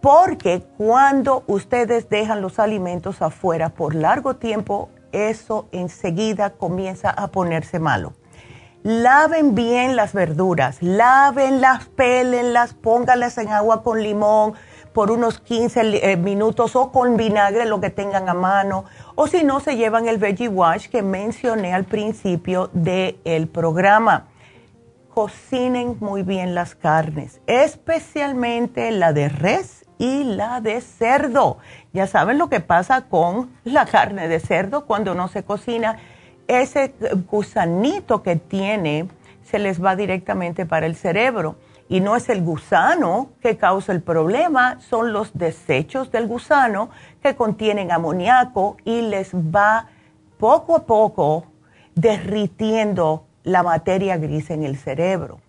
Porque 0.00 0.62
cuando 0.78 1.42
ustedes 1.48 2.08
dejan 2.08 2.40
los 2.40 2.60
alimentos 2.60 3.20
afuera 3.20 3.70
por 3.70 3.96
largo 3.96 4.36
tiempo, 4.36 4.90
eso 5.10 5.66
enseguida 5.72 6.50
comienza 6.50 7.10
a 7.10 7.26
ponerse 7.32 7.80
malo 7.80 8.12
laven 8.86 9.56
bien 9.56 9.96
las 9.96 10.12
verduras, 10.12 10.80
lávenlas, 10.80 11.86
pélenlas, 11.86 12.72
póngalas 12.72 13.36
en 13.36 13.48
agua 13.48 13.82
con 13.82 14.00
limón, 14.00 14.54
por 14.92 15.10
unos 15.10 15.40
15 15.40 16.12
eh, 16.12 16.16
minutos 16.16 16.76
o 16.76 16.92
con 16.92 17.16
vinagre, 17.16 17.66
lo 17.66 17.80
que 17.80 17.90
tengan 17.90 18.28
a 18.28 18.34
mano, 18.34 18.84
o 19.16 19.26
si 19.26 19.42
no, 19.42 19.58
se 19.58 19.76
llevan 19.76 20.06
el 20.06 20.18
Veggie 20.18 20.46
Wash 20.46 20.86
que 20.86 21.02
mencioné 21.02 21.74
al 21.74 21.84
principio 21.84 22.70
del 22.72 23.48
programa. 23.48 24.28
Cocinen 25.12 25.96
muy 25.98 26.22
bien 26.22 26.54
las 26.54 26.76
carnes, 26.76 27.40
especialmente 27.48 28.92
la 28.92 29.12
de 29.12 29.28
res 29.28 29.84
y 29.98 30.22
la 30.22 30.60
de 30.60 30.80
cerdo. 30.80 31.58
Ya 31.92 32.06
saben 32.06 32.38
lo 32.38 32.48
que 32.48 32.60
pasa 32.60 33.08
con 33.08 33.50
la 33.64 33.84
carne 33.84 34.28
de 34.28 34.38
cerdo 34.38 34.86
cuando 34.86 35.16
no 35.16 35.26
se 35.26 35.42
cocina. 35.42 35.98
Ese 36.48 36.94
gusanito 37.28 38.22
que 38.22 38.36
tiene 38.36 39.08
se 39.42 39.58
les 39.58 39.82
va 39.82 39.96
directamente 39.96 40.66
para 40.66 40.86
el 40.86 40.96
cerebro 40.96 41.56
y 41.88 42.00
no 42.00 42.16
es 42.16 42.28
el 42.28 42.42
gusano 42.42 43.30
que 43.40 43.56
causa 43.56 43.92
el 43.92 44.02
problema, 44.02 44.80
son 44.80 45.12
los 45.12 45.36
desechos 45.36 46.10
del 46.10 46.26
gusano 46.26 46.90
que 47.22 47.36
contienen 47.36 47.92
amoníaco 47.92 48.76
y 48.84 49.02
les 49.02 49.34
va 49.34 49.88
poco 50.38 50.76
a 50.76 50.86
poco 50.86 51.46
derritiendo 51.94 53.26
la 53.44 53.62
materia 53.62 54.16
gris 54.16 54.50
en 54.50 54.64
el 54.64 54.76
cerebro. 54.76 55.40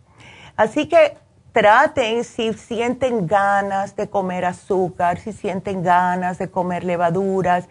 Así 0.55 0.87
que 0.87 1.17
traten 1.51 2.23
si 2.23 2.53
sienten 2.53 3.25
ganas 3.25 3.95
de 3.95 4.07
comer 4.07 4.45
azúcar, 4.45 5.19
si 5.19 5.33
sienten 5.33 5.81
ganas 5.81 6.37
de 6.37 6.49
comer 6.49 6.83
levaduras, 6.83 7.67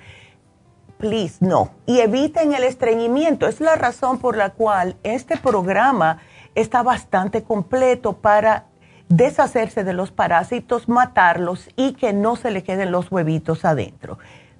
please 0.98 1.36
no. 1.40 1.70
Y 1.86 2.00
eviten 2.00 2.54
el 2.54 2.64
estreñimiento. 2.64 3.46
Es 3.46 3.60
la 3.60 3.76
razón 3.76 4.18
por 4.18 4.36
la 4.36 4.50
cual 4.50 4.96
este 5.02 5.36
programa 5.36 6.18
está 6.54 6.82
bastante 6.82 7.42
completo 7.42 8.14
para 8.14 8.66
deshacerse 9.08 9.84
de 9.84 9.92
los 9.92 10.10
parásitos, 10.10 10.88
matarlos 10.88 11.68
y 11.76 11.92
que 11.92 12.12
no 12.12 12.36
se 12.36 12.50
le 12.50 12.62
queden 12.62 12.90
los 12.90 13.10
huevitos 13.12 13.64
adentro. 13.64 14.18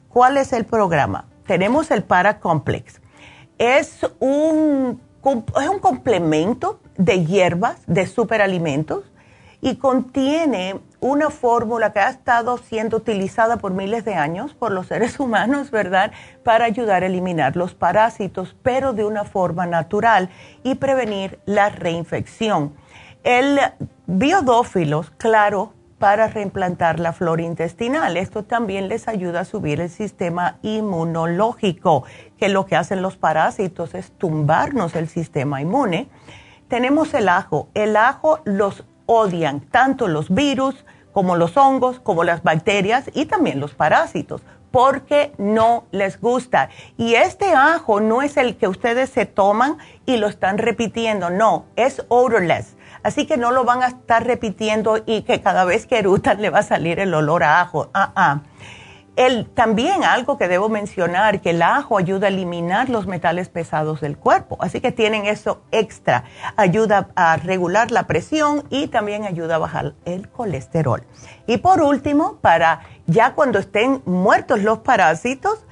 ¿Cuál 0.08 0.36
es 0.36 0.52
el 0.52 0.64
programa? 0.64 1.26
Tenemos 1.46 1.90
el 1.90 2.04
Paracomplex. 2.04 3.00
Es 3.58 4.06
un, 4.20 5.00
es 5.60 5.68
un 5.68 5.78
complemento 5.78 6.80
de 6.96 7.24
hierbas, 7.24 7.78
de 7.86 8.06
superalimentos, 8.06 9.04
y 9.60 9.76
contiene 9.76 10.80
una 11.00 11.30
fórmula 11.30 11.92
que 11.92 12.00
ha 12.00 12.10
estado 12.10 12.58
siendo 12.58 12.96
utilizada 12.96 13.56
por 13.56 13.72
miles 13.72 14.04
de 14.04 14.14
años 14.14 14.54
por 14.54 14.72
los 14.72 14.86
seres 14.86 15.20
humanos, 15.20 15.70
¿verdad? 15.70 16.12
Para 16.44 16.64
ayudar 16.64 17.02
a 17.02 17.06
eliminar 17.06 17.56
los 17.56 17.74
parásitos, 17.74 18.56
pero 18.62 18.92
de 18.92 19.04
una 19.04 19.24
forma 19.24 19.66
natural 19.66 20.30
y 20.62 20.76
prevenir 20.76 21.38
la 21.46 21.68
reinfección. 21.68 22.74
El 23.24 23.58
biodófilos, 24.06 25.10
claro, 25.16 25.72
para 25.98 26.28
reimplantar 26.28 27.00
la 27.00 27.12
flora 27.12 27.42
intestinal. 27.42 28.16
Esto 28.16 28.44
también 28.44 28.88
les 28.88 29.08
ayuda 29.08 29.40
a 29.40 29.44
subir 29.44 29.80
el 29.80 29.90
sistema 29.90 30.58
inmunológico, 30.62 32.04
que 32.36 32.48
lo 32.48 32.66
que 32.66 32.76
hacen 32.76 33.02
los 33.02 33.16
parásitos 33.16 33.94
es 33.94 34.12
tumbarnos 34.12 34.94
el 34.94 35.08
sistema 35.08 35.60
inmune. 35.60 36.08
Tenemos 36.68 37.14
el 37.14 37.28
ajo. 37.28 37.68
El 37.74 37.96
ajo 37.96 38.40
los 38.44 38.84
odian 39.06 39.60
tanto 39.60 40.08
los 40.08 40.32
virus 40.32 40.84
como 41.12 41.36
los 41.36 41.56
hongos, 41.56 41.98
como 41.98 42.24
las 42.24 42.42
bacterias 42.42 43.10
y 43.14 43.24
también 43.24 43.58
los 43.58 43.74
parásitos, 43.74 44.42
porque 44.70 45.32
no 45.38 45.84
les 45.90 46.20
gusta. 46.20 46.68
Y 46.98 47.14
este 47.14 47.54
ajo 47.54 48.00
no 48.00 48.20
es 48.20 48.36
el 48.36 48.56
que 48.56 48.68
ustedes 48.68 49.08
se 49.08 49.24
toman 49.24 49.78
y 50.04 50.18
lo 50.18 50.26
están 50.26 50.58
repitiendo, 50.58 51.30
no, 51.30 51.64
es 51.76 52.04
odorless. 52.08 52.76
Así 53.02 53.26
que 53.26 53.36
no 53.36 53.52
lo 53.52 53.64
van 53.64 53.82
a 53.82 53.86
estar 53.86 54.26
repitiendo 54.26 54.98
y 55.06 55.22
que 55.22 55.40
cada 55.40 55.64
vez 55.64 55.86
que 55.86 55.98
erutan 55.98 56.40
le 56.42 56.50
va 56.50 56.58
a 56.58 56.62
salir 56.62 57.00
el 57.00 57.14
olor 57.14 57.44
a 57.44 57.60
ajo. 57.60 57.88
Ah, 57.94 58.12
ah 58.14 58.40
también 59.54 60.04
algo 60.04 60.36
que 60.36 60.46
debo 60.46 60.68
mencionar, 60.68 61.40
que 61.40 61.50
el 61.50 61.62
ajo 61.62 61.96
ayuda 61.96 62.26
a 62.26 62.30
eliminar 62.30 62.90
los 62.90 63.06
metales 63.06 63.48
pesados 63.48 64.02
del 64.02 64.18
cuerpo, 64.18 64.58
así 64.60 64.80
que 64.80 64.92
tienen 64.92 65.24
eso 65.24 65.62
extra, 65.70 66.24
ayuda 66.56 67.08
a 67.16 67.36
regular 67.38 67.90
la 67.90 68.06
presión 68.06 68.64
y 68.68 68.88
también 68.88 69.24
ayuda 69.24 69.54
a 69.54 69.58
bajar 69.58 69.94
el 70.04 70.28
colesterol. 70.28 71.02
Y 71.46 71.58
por 71.58 71.80
último, 71.80 72.36
para 72.42 72.80
ya 73.06 73.34
cuando 73.34 73.58
estén 73.58 74.02
muertos 74.04 74.62
los 74.62 74.78
parásitos, 74.80 75.64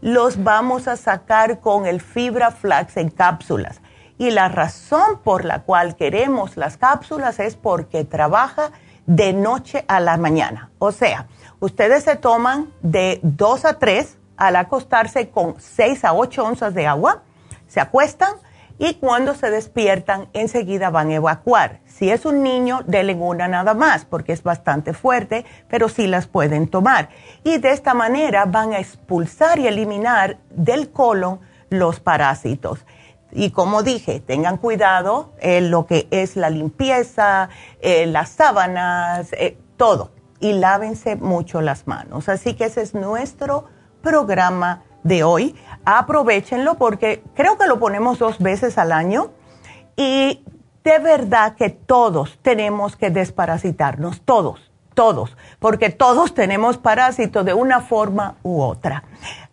los 0.00 0.42
vamos 0.42 0.86
a 0.86 0.96
sacar 0.96 1.60
con 1.60 1.86
el 1.86 2.00
fibra 2.00 2.50
flax 2.52 2.96
en 2.96 3.10
cápsulas. 3.10 3.80
Y 4.18 4.30
la 4.30 4.48
razón 4.48 5.20
por 5.24 5.44
la 5.44 5.62
cual 5.62 5.96
queremos 5.96 6.56
las 6.56 6.76
cápsulas 6.76 7.40
es 7.40 7.56
porque 7.56 8.04
trabaja 8.04 8.70
de 9.06 9.32
noche 9.32 9.84
a 9.88 10.00
la 10.00 10.16
mañana. 10.16 10.70
O 10.78 10.92
sea, 10.92 11.26
Ustedes 11.62 12.02
se 12.02 12.16
toman 12.16 12.72
de 12.82 13.20
2 13.22 13.64
a 13.66 13.78
3 13.78 14.18
al 14.36 14.56
acostarse 14.56 15.30
con 15.30 15.54
6 15.60 16.04
a 16.04 16.12
8 16.12 16.44
onzas 16.44 16.74
de 16.74 16.88
agua, 16.88 17.22
se 17.68 17.78
acuestan 17.78 18.32
y 18.80 18.94
cuando 18.94 19.32
se 19.34 19.48
despiertan 19.48 20.26
enseguida 20.32 20.90
van 20.90 21.10
a 21.10 21.14
evacuar. 21.14 21.78
Si 21.86 22.10
es 22.10 22.24
un 22.24 22.42
niño, 22.42 22.80
denle 22.88 23.14
una 23.14 23.46
nada 23.46 23.74
más 23.74 24.04
porque 24.04 24.32
es 24.32 24.42
bastante 24.42 24.92
fuerte, 24.92 25.44
pero 25.68 25.88
sí 25.88 26.08
las 26.08 26.26
pueden 26.26 26.66
tomar. 26.66 27.10
Y 27.44 27.58
de 27.58 27.70
esta 27.70 27.94
manera 27.94 28.44
van 28.44 28.72
a 28.72 28.80
expulsar 28.80 29.60
y 29.60 29.68
eliminar 29.68 30.38
del 30.50 30.90
colon 30.90 31.38
los 31.70 32.00
parásitos. 32.00 32.80
Y 33.30 33.52
como 33.52 33.84
dije, 33.84 34.18
tengan 34.18 34.56
cuidado 34.56 35.32
en 35.38 35.70
lo 35.70 35.86
que 35.86 36.08
es 36.10 36.34
la 36.34 36.50
limpieza, 36.50 37.50
eh, 37.80 38.06
las 38.06 38.30
sábanas, 38.30 39.32
eh, 39.34 39.56
todo 39.76 40.10
y 40.42 40.52
lávense 40.52 41.16
mucho 41.16 41.62
las 41.62 41.86
manos. 41.86 42.28
Así 42.28 42.54
que 42.54 42.64
ese 42.64 42.82
es 42.82 42.94
nuestro 42.94 43.64
programa 44.02 44.82
de 45.04 45.22
hoy. 45.22 45.54
Aprovechenlo 45.84 46.74
porque 46.74 47.22
creo 47.34 47.56
que 47.56 47.68
lo 47.68 47.78
ponemos 47.78 48.18
dos 48.18 48.40
veces 48.40 48.76
al 48.76 48.92
año 48.92 49.30
y 49.96 50.44
de 50.82 50.98
verdad 50.98 51.54
que 51.54 51.70
todos 51.70 52.38
tenemos 52.42 52.96
que 52.96 53.10
desparasitarnos, 53.10 54.22
todos, 54.22 54.72
todos, 54.94 55.36
porque 55.60 55.90
todos 55.90 56.34
tenemos 56.34 56.76
parásitos 56.76 57.44
de 57.44 57.54
una 57.54 57.80
forma 57.80 58.34
u 58.42 58.60
otra. 58.60 59.04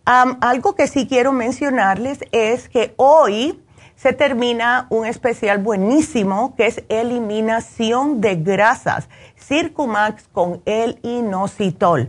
algo 0.04 0.74
que 0.74 0.88
sí 0.88 1.06
quiero 1.06 1.32
mencionarles 1.32 2.18
es 2.32 2.68
que 2.68 2.94
hoy 2.96 3.62
se 4.00 4.14
termina 4.14 4.86
un 4.88 5.04
especial 5.04 5.58
buenísimo 5.58 6.54
que 6.56 6.66
es 6.66 6.82
eliminación 6.88 8.22
de 8.22 8.36
grasas, 8.36 9.10
Circumax 9.36 10.26
con 10.28 10.62
el 10.64 10.98
inositol. 11.02 12.08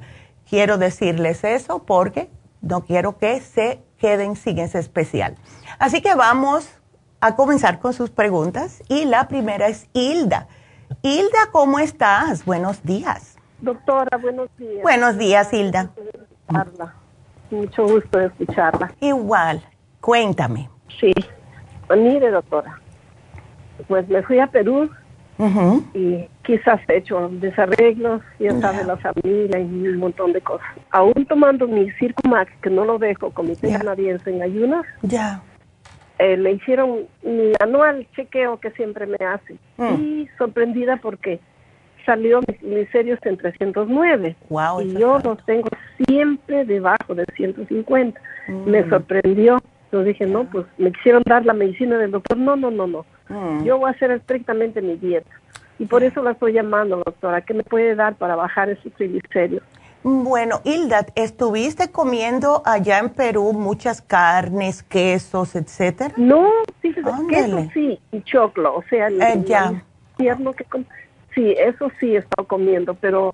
Quiero 0.49 0.77
decirles 0.77 1.43
eso 1.43 1.83
porque 1.83 2.29
no 2.61 2.85
quiero 2.85 3.17
que 3.17 3.41
se 3.41 3.81
queden 3.97 4.37
sin 4.37 4.59
ese 4.59 4.79
especial. 4.79 5.35
Así 5.79 6.01
que 6.01 6.15
vamos 6.15 6.69
a 7.19 7.35
comenzar 7.35 7.79
con 7.79 7.91
sus 7.91 8.09
preguntas 8.09 8.81
y 8.87 9.03
la 9.03 9.27
primera 9.27 9.67
es 9.67 9.89
Hilda. 9.91 10.47
Hilda, 11.01 11.49
¿cómo 11.51 11.77
estás? 11.77 12.45
Buenos 12.45 12.83
días. 12.83 13.35
Doctora, 13.59 14.17
buenos 14.17 14.47
días. 14.57 14.81
Buenos 14.81 15.17
días, 15.17 15.51
Hilda. 15.51 15.89
Mucho 17.49 17.83
gusto 17.83 18.17
de 18.17 18.27
escucharla. 18.27 18.93
Igual, 19.01 19.61
cuéntame. 19.99 20.69
Sí, 20.97 21.13
Mire, 21.95 22.31
doctora, 22.31 22.79
pues 23.87 24.07
me 24.09 24.21
fui 24.23 24.39
a 24.39 24.47
Perú 24.47 24.89
y 25.93 26.27
quizás 26.43 26.79
he 26.87 26.97
hecho 26.97 27.29
desarreglos, 27.31 28.21
ya 28.39 28.51
sabe, 28.59 28.83
la 28.83 28.97
familia 28.97 29.59
y 29.59 29.87
un 29.87 29.97
montón 29.97 30.33
de 30.33 30.41
cosas. 30.41 30.67
Aún 30.91 31.25
tomando 31.27 31.67
mi 31.67 31.89
Circumax, 31.93 32.51
que 32.61 32.69
no 32.69 32.85
lo 32.85 32.99
dejo 32.99 33.31
con 33.31 33.47
mi 33.47 33.55
té 33.55 33.71
canadiense 33.71 34.29
en 34.29 34.43
ayunas, 34.43 34.85
ya. 35.01 35.41
Eh, 36.19 36.37
le 36.37 36.51
hicieron 36.51 37.07
mi 37.23 37.53
anual 37.59 38.05
chequeo 38.15 38.59
que 38.59 38.69
siempre 38.71 39.07
me 39.07 39.17
hace. 39.25 39.55
Mm. 39.77 39.93
Y 39.99 40.29
sorprendida 40.37 40.97
porque 40.97 41.39
salió 42.05 42.41
mis 42.61 42.87
serios 42.91 43.17
en 43.23 43.37
309. 43.37 44.35
Wow, 44.49 44.81
y 44.81 44.93
yo 44.93 45.17
los 45.23 45.43
tengo 45.45 45.69
siempre 46.05 46.65
debajo 46.65 47.15
de 47.15 47.25
150. 47.35 48.21
Me 48.47 48.83
mm. 48.83 48.89
sorprendió 48.89 49.57
yo 49.91 50.03
dije, 50.03 50.25
no, 50.25 50.45
pues 50.45 50.65
me 50.77 50.91
quisieron 50.91 51.23
dar 51.25 51.45
la 51.45 51.53
medicina 51.53 51.97
del 51.97 52.11
doctor. 52.11 52.37
No, 52.37 52.55
no, 52.55 52.71
no, 52.71 52.87
no. 52.87 53.05
Mm. 53.29 53.63
Yo 53.63 53.77
voy 53.77 53.89
a 53.89 53.93
hacer 53.93 54.11
estrictamente 54.11 54.81
mi 54.81 54.95
dieta. 54.95 55.29
Y 55.79 55.85
por 55.85 56.03
eso 56.03 56.21
la 56.21 56.31
estoy 56.31 56.53
llamando, 56.53 56.97
doctora. 56.97 57.41
¿Qué 57.41 57.53
me 57.53 57.63
puede 57.63 57.95
dar 57.95 58.15
para 58.15 58.35
bajar 58.35 58.69
esos 58.69 58.91
triglicéridos? 58.93 59.63
Bueno, 60.03 60.61
Hilda, 60.63 61.05
¿estuviste 61.15 61.91
comiendo 61.91 62.63
allá 62.65 62.99
en 62.99 63.09
Perú 63.09 63.53
muchas 63.53 64.01
carnes, 64.01 64.81
quesos, 64.81 65.55
etcétera? 65.55 66.13
No, 66.17 66.49
sí, 66.81 66.93
queso 67.29 67.69
sí, 67.71 67.99
y 68.11 68.21
choclo, 68.21 68.77
o 68.77 68.83
sea, 68.89 69.07
el, 69.07 69.21
eh, 69.21 69.43
ya. 69.45 69.83
que 70.17 70.65
sí, 71.35 71.55
eso 71.57 71.91
sí 71.99 72.15
he 72.15 72.17
estado 72.17 72.47
comiendo, 72.47 72.95
pero 72.95 73.31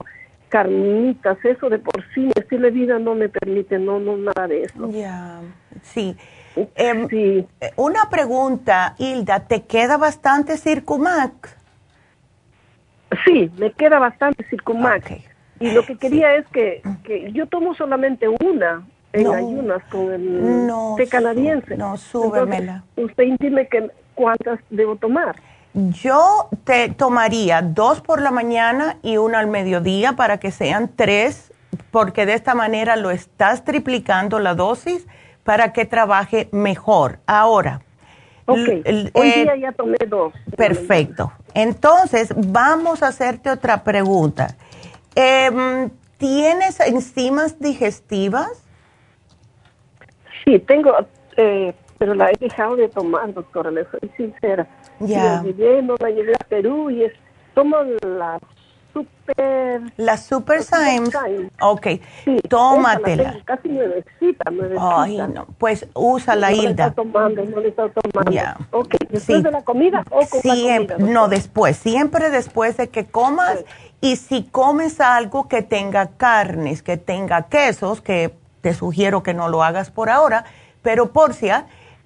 carnitas, 0.50 1.38
eso 1.46 1.70
de 1.70 1.80
por 1.80 2.04
sí, 2.14 2.22
mi 2.22 2.32
estilo 2.36 2.64
de 2.64 2.72
vida 2.72 3.00
no 3.00 3.16
me 3.16 3.30
permite, 3.30 3.80
no, 3.80 4.00
no, 4.00 4.18
nada 4.18 4.48
de 4.48 4.64
eso. 4.64 4.90
Ya, 4.92 5.40
sí. 5.82 6.18
Em, 6.76 7.08
sí. 7.08 7.48
Una 7.76 8.10
pregunta, 8.10 8.96
Hilda, 8.98 9.42
¿te 9.42 9.64
queda 9.64 9.98
bastante 9.98 10.58
Circumax? 10.58 11.56
Sí, 13.26 13.52
me 13.58 13.72
queda 13.72 14.00
bastante 14.00 14.44
Circumax. 14.50 15.12
Y 15.60 15.72
lo 15.72 15.84
que 15.84 15.98
quería 15.98 16.36
es 16.36 16.48
que, 16.48 16.82
que 17.04 17.32
yo 17.32 17.48
tomo 17.48 17.74
solamente 17.74 18.28
una 18.28 18.86
en 19.14 19.28
ayunas 19.28 19.84
con 19.90 20.14
el 20.14 20.68
té 20.98 21.08
canadiense. 21.08 21.78
No, 21.78 21.98
súbemela. 21.98 22.84
usted 22.96 23.24
dime 23.40 23.68
que 23.68 23.90
cuántas 24.16 24.60
debo 24.70 24.96
tomar. 24.96 25.36
Yo 25.74 26.50
te 26.64 26.90
tomaría 26.90 27.62
dos 27.62 28.02
por 28.02 28.22
la 28.22 28.32
mañana 28.32 28.98
y 29.04 29.18
una 29.18 29.40
al 29.40 29.48
mediodía 29.48 30.14
para 30.14 30.40
que 30.40 30.52
sean 30.52 30.90
tres, 30.96 31.54
porque 31.92 32.26
de 32.26 32.34
esta 32.34 32.56
manera 32.56 32.96
lo 32.96 33.12
estás 33.12 33.64
triplicando 33.64 34.40
la 34.40 34.56
dosis 34.56 35.08
para 35.48 35.72
que 35.72 35.86
trabaje 35.86 36.50
mejor. 36.52 37.20
Ahora. 37.26 37.80
Ok, 38.48 38.58
hoy 39.14 39.30
eh, 39.30 39.44
día 39.44 39.56
ya 39.56 39.72
tomé 39.72 39.96
dos. 40.06 40.34
Perfecto. 40.58 41.32
Entonces, 41.54 42.34
vamos 42.36 43.02
a 43.02 43.08
hacerte 43.08 43.50
otra 43.50 43.82
pregunta. 43.82 44.58
Em, 45.16 45.90
¿Tienes 46.18 46.82
enzimas 46.82 47.62
digestivas? 47.62 48.62
Sí, 50.44 50.60
tengo, 50.60 50.94
eh, 51.38 51.74
pero 51.98 52.14
la 52.14 52.30
he 52.30 52.36
dejado 52.38 52.76
de 52.76 52.90
tomar, 52.90 53.34
doctora, 53.34 53.72
le 53.72 53.86
soy 53.86 54.12
sincera. 54.18 54.68
Ya. 55.00 55.44
Yeah. 55.44 55.82
no 55.82 55.96
la 55.98 56.10
llevé 56.10 56.34
a 56.34 56.44
Perú 56.50 56.90
y 56.90 57.06
es, 57.06 57.14
tomo 57.54 57.78
la 58.98 59.04
super... 59.28 59.82
La 59.98 60.18
super 60.18 60.64
Symes. 60.64 61.16
Ok, 61.62 61.88
sí, 62.24 62.40
tómatela. 62.48 63.38
casi 63.46 63.70
nuevecita, 63.70 64.50
nuevecita. 64.52 65.02
Ay, 65.02 65.18
no, 65.18 65.46
pues 65.58 65.88
usa 65.94 66.36
la 66.36 66.52
Hilda. 66.52 66.88
No 66.88 66.94
tomando, 66.94 67.44
no 67.46 67.60
le 67.60 67.70
está 67.70 67.90
tomando. 67.90 68.32
Ya. 68.32 68.58
Ok, 68.72 68.96
¿después 69.10 69.44
de 69.44 69.52
la 69.52 69.64
comida 69.64 70.04
o 70.10 70.26
con 70.28 70.42
Siempre, 70.42 70.98
No, 71.00 71.28
después, 71.28 71.78
siempre 71.78 72.30
después 72.30 72.78
de 72.78 72.90
que 72.90 73.06
comas. 73.06 73.64
Y 74.00 74.18
si 74.18 74.44
comes 74.44 75.02
algo 75.02 75.48
que 75.48 75.64
tenga 75.64 76.08
carnes, 76.18 76.84
que 76.84 76.98
tenga 76.98 77.48
quesos, 77.48 78.00
que 78.00 78.32
te 78.62 78.74
sugiero 78.76 79.24
que 79.24 79.34
no 79.34 79.50
lo 79.50 79.64
hagas 79.64 79.90
por 79.90 80.10
ahora, 80.10 80.46
pero 80.84 81.12
por 81.12 81.34
si 81.34 81.50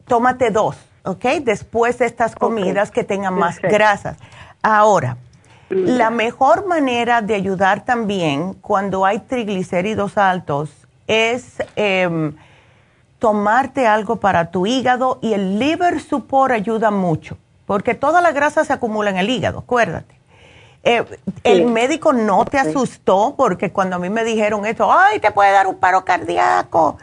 tómate 0.07 0.51
dos, 0.51 0.77
¿ok? 1.03 1.25
Después 1.41 1.99
de 1.99 2.05
estas 2.05 2.35
comidas 2.35 2.91
que 2.91 3.03
tengan 3.03 3.33
más 3.33 3.59
grasas. 3.59 4.17
Ahora, 4.61 5.17
la 5.72 6.09
mejor 6.09 6.67
manera 6.67 7.22
de 7.22 7.36
ayudar 7.36 7.86
también 7.86 8.53
cuando 8.53 9.05
hay 9.05 9.19
triglicéridos 9.19 10.17
altos 10.17 10.69
es 11.07 11.55
em, 11.76 12.36
tomarte 13.19 13.88
algo 13.88 14.17
para 14.17 14.51
tu 14.51 14.65
hígado 14.65 15.19
y 15.22 15.34
el 15.34 15.59
liver 15.59 16.01
support 16.01 16.53
ayuda 16.53 16.91
mucho, 16.91 17.38
porque 17.65 17.95
toda 17.95 18.22
la 18.22 18.32
grasa 18.32 18.65
se 18.65 18.74
acumula 18.74 19.09
en 19.09 19.17
el 19.17 19.30
hígado, 19.30 19.59
acuérdate. 19.59 20.15
Eh, 20.84 21.05
el 21.43 21.67
médico 21.67 22.11
no 22.11 22.43
te 22.45 22.57
asustó 22.57 23.36
porque 23.38 23.72
cuando 23.72 23.97
a 23.97 23.99
mí 23.99 24.09
me 24.09 24.24
dijeron 24.24 24.65
esto, 24.65 24.91
ay, 24.91 25.19
te 25.19 25.32
puede 25.32 25.51
dar 25.51 25.67
un 25.67 25.76
paro 25.76 26.03
cardíaco. 26.03 26.97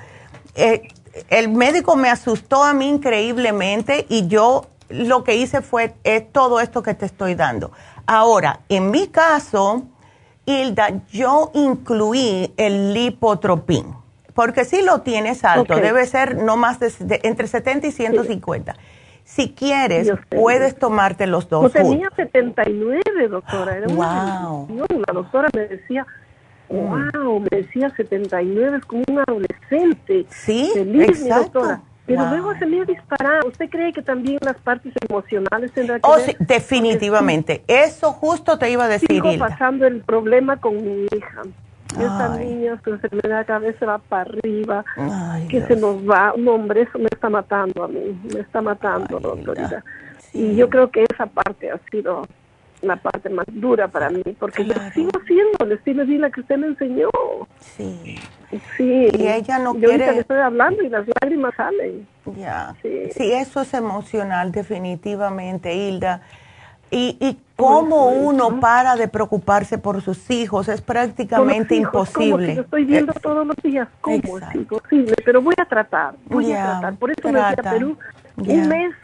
Eh, 0.56 0.88
el 1.30 1.48
médico 1.48 1.96
me 1.96 2.10
asustó 2.10 2.64
a 2.64 2.74
mí 2.74 2.88
increíblemente 2.88 4.04
y 4.08 4.26
yo 4.26 4.66
lo 4.88 5.22
que 5.22 5.36
hice 5.36 5.62
fue 5.62 5.94
todo 6.32 6.60
esto 6.60 6.82
que 6.82 6.94
te 6.94 7.06
estoy 7.06 7.34
dando. 7.34 7.70
Ahora, 8.10 8.60
en 8.70 8.90
mi 8.90 9.08
caso, 9.08 9.82
Hilda, 10.46 11.02
yo 11.12 11.50
incluí 11.52 12.54
el 12.56 12.94
lipotropín, 12.94 13.84
porque 14.32 14.64
si 14.64 14.80
lo 14.80 15.02
tienes 15.02 15.44
alto, 15.44 15.76
debe 15.76 16.06
ser 16.06 16.36
no 16.42 16.56
más 16.56 16.80
de, 16.80 17.20
entre 17.22 17.46
70 17.46 17.86
y 17.86 17.92
150. 17.92 18.76
Si 19.24 19.52
quieres, 19.52 20.10
puedes 20.30 20.78
tomarte 20.78 21.26
los 21.26 21.50
dos. 21.50 21.64
Yo 21.64 21.82
tenía 21.82 22.08
79, 22.16 23.28
doctora. 23.28 23.76
Era 23.76 23.86
wow. 23.88 24.66
La 25.06 25.12
doctora 25.12 25.50
me 25.54 25.66
decía, 25.68 26.06
wow, 26.70 27.40
me 27.40 27.48
decía 27.50 27.90
79, 27.94 28.78
es 28.78 28.84
como 28.86 29.04
un 29.06 29.18
adolescente. 29.18 30.24
Sí, 30.30 30.70
Feliz, 30.72 31.20
exacto. 31.20 31.58
doctora. 31.60 31.82
Pero 32.08 32.26
luego 32.30 32.54
se 32.58 32.64
me 32.64 32.80
ha 32.80 32.84
disparado. 32.84 33.48
¿Usted 33.48 33.68
cree 33.68 33.92
que 33.92 34.02
también 34.02 34.38
las 34.40 34.56
partes 34.56 34.94
emocionales 35.06 35.70
tendrán 35.72 36.00
que 36.00 36.08
oh, 36.08 36.18
Sí, 36.18 36.34
definitivamente. 36.40 37.62
Eso 37.68 38.12
justo 38.12 38.58
te 38.58 38.70
iba 38.70 38.84
a 38.84 38.88
decir. 38.88 39.08
Sigo 39.10 39.38
pasando 39.38 39.86
el 39.86 40.00
problema 40.00 40.56
con 40.56 40.76
mi 40.76 41.06
hija. 41.14 41.42
Esta 41.92 42.36
niña, 42.36 42.80
su 42.82 42.90
enfermedad 42.90 43.46
cada 43.46 43.60
vez 43.60 43.76
se 43.78 43.86
va 43.86 43.98
para 43.98 44.22
arriba, 44.22 44.84
que 45.48 45.62
se 45.62 45.76
nos 45.76 45.96
va. 46.08 46.32
Un 46.34 46.48
hombre, 46.48 46.82
eso 46.82 46.98
me 46.98 47.08
está 47.10 47.28
matando 47.28 47.84
a 47.84 47.88
mí, 47.88 48.18
me 48.32 48.40
está 48.40 48.62
matando, 48.62 49.20
doctora. 49.20 49.84
Y 50.32 50.54
yo 50.56 50.68
creo 50.68 50.90
que 50.90 51.04
esa 51.10 51.26
parte 51.26 51.70
ha 51.70 51.78
sido 51.90 52.26
la 52.82 52.96
parte 52.96 53.28
más 53.28 53.46
dura 53.48 53.88
para 53.88 54.10
mí, 54.10 54.22
porque 54.38 54.64
yo 54.64 54.74
sigo 54.94 55.10
siendo 55.26 55.64
el 55.64 55.72
estilo 55.72 56.04
de 56.04 56.12
vida 56.12 56.30
que 56.30 56.40
usted 56.40 56.56
me 56.56 56.68
enseñó. 56.68 57.08
Sí. 57.58 58.18
Sí. 58.76 59.08
Y 59.12 59.26
ella 59.26 59.58
no 59.58 59.74
yo 59.74 59.88
quiere... 59.88 60.12
le 60.12 60.20
estoy 60.20 60.38
hablando 60.38 60.82
y 60.82 60.88
las 60.88 61.06
lágrimas 61.20 61.54
salen. 61.54 62.06
Ya. 62.36 62.74
Sí. 62.82 63.10
sí. 63.14 63.32
eso 63.32 63.60
es 63.60 63.74
emocional, 63.74 64.52
definitivamente, 64.52 65.74
Hilda. 65.74 66.22
Y, 66.90 67.18
y 67.20 67.38
cómo 67.56 68.08
uno 68.08 68.60
para 68.60 68.96
de 68.96 69.08
preocuparse 69.08 69.76
por 69.76 70.00
sus 70.00 70.30
hijos 70.30 70.68
es 70.68 70.80
prácticamente 70.80 71.74
imposible. 71.74 72.54
Yo 72.54 72.62
estoy 72.62 72.84
viendo 72.84 73.12
eh, 73.12 73.20
todos 73.20 73.46
los 73.46 73.56
días 73.62 73.88
cómo 74.00 74.16
es 74.16 74.54
imposible, 74.54 75.14
pero 75.22 75.42
voy 75.42 75.54
a 75.58 75.66
tratar, 75.66 76.14
voy 76.24 76.50
a 76.52 76.64
tratar. 76.64 76.96
Por 76.96 77.10
eso 77.10 77.30
me 77.30 77.42
fui 77.42 77.54
a 77.58 77.70
Perú. 77.70 77.98
Un 78.36 78.68
mes, 78.68 78.94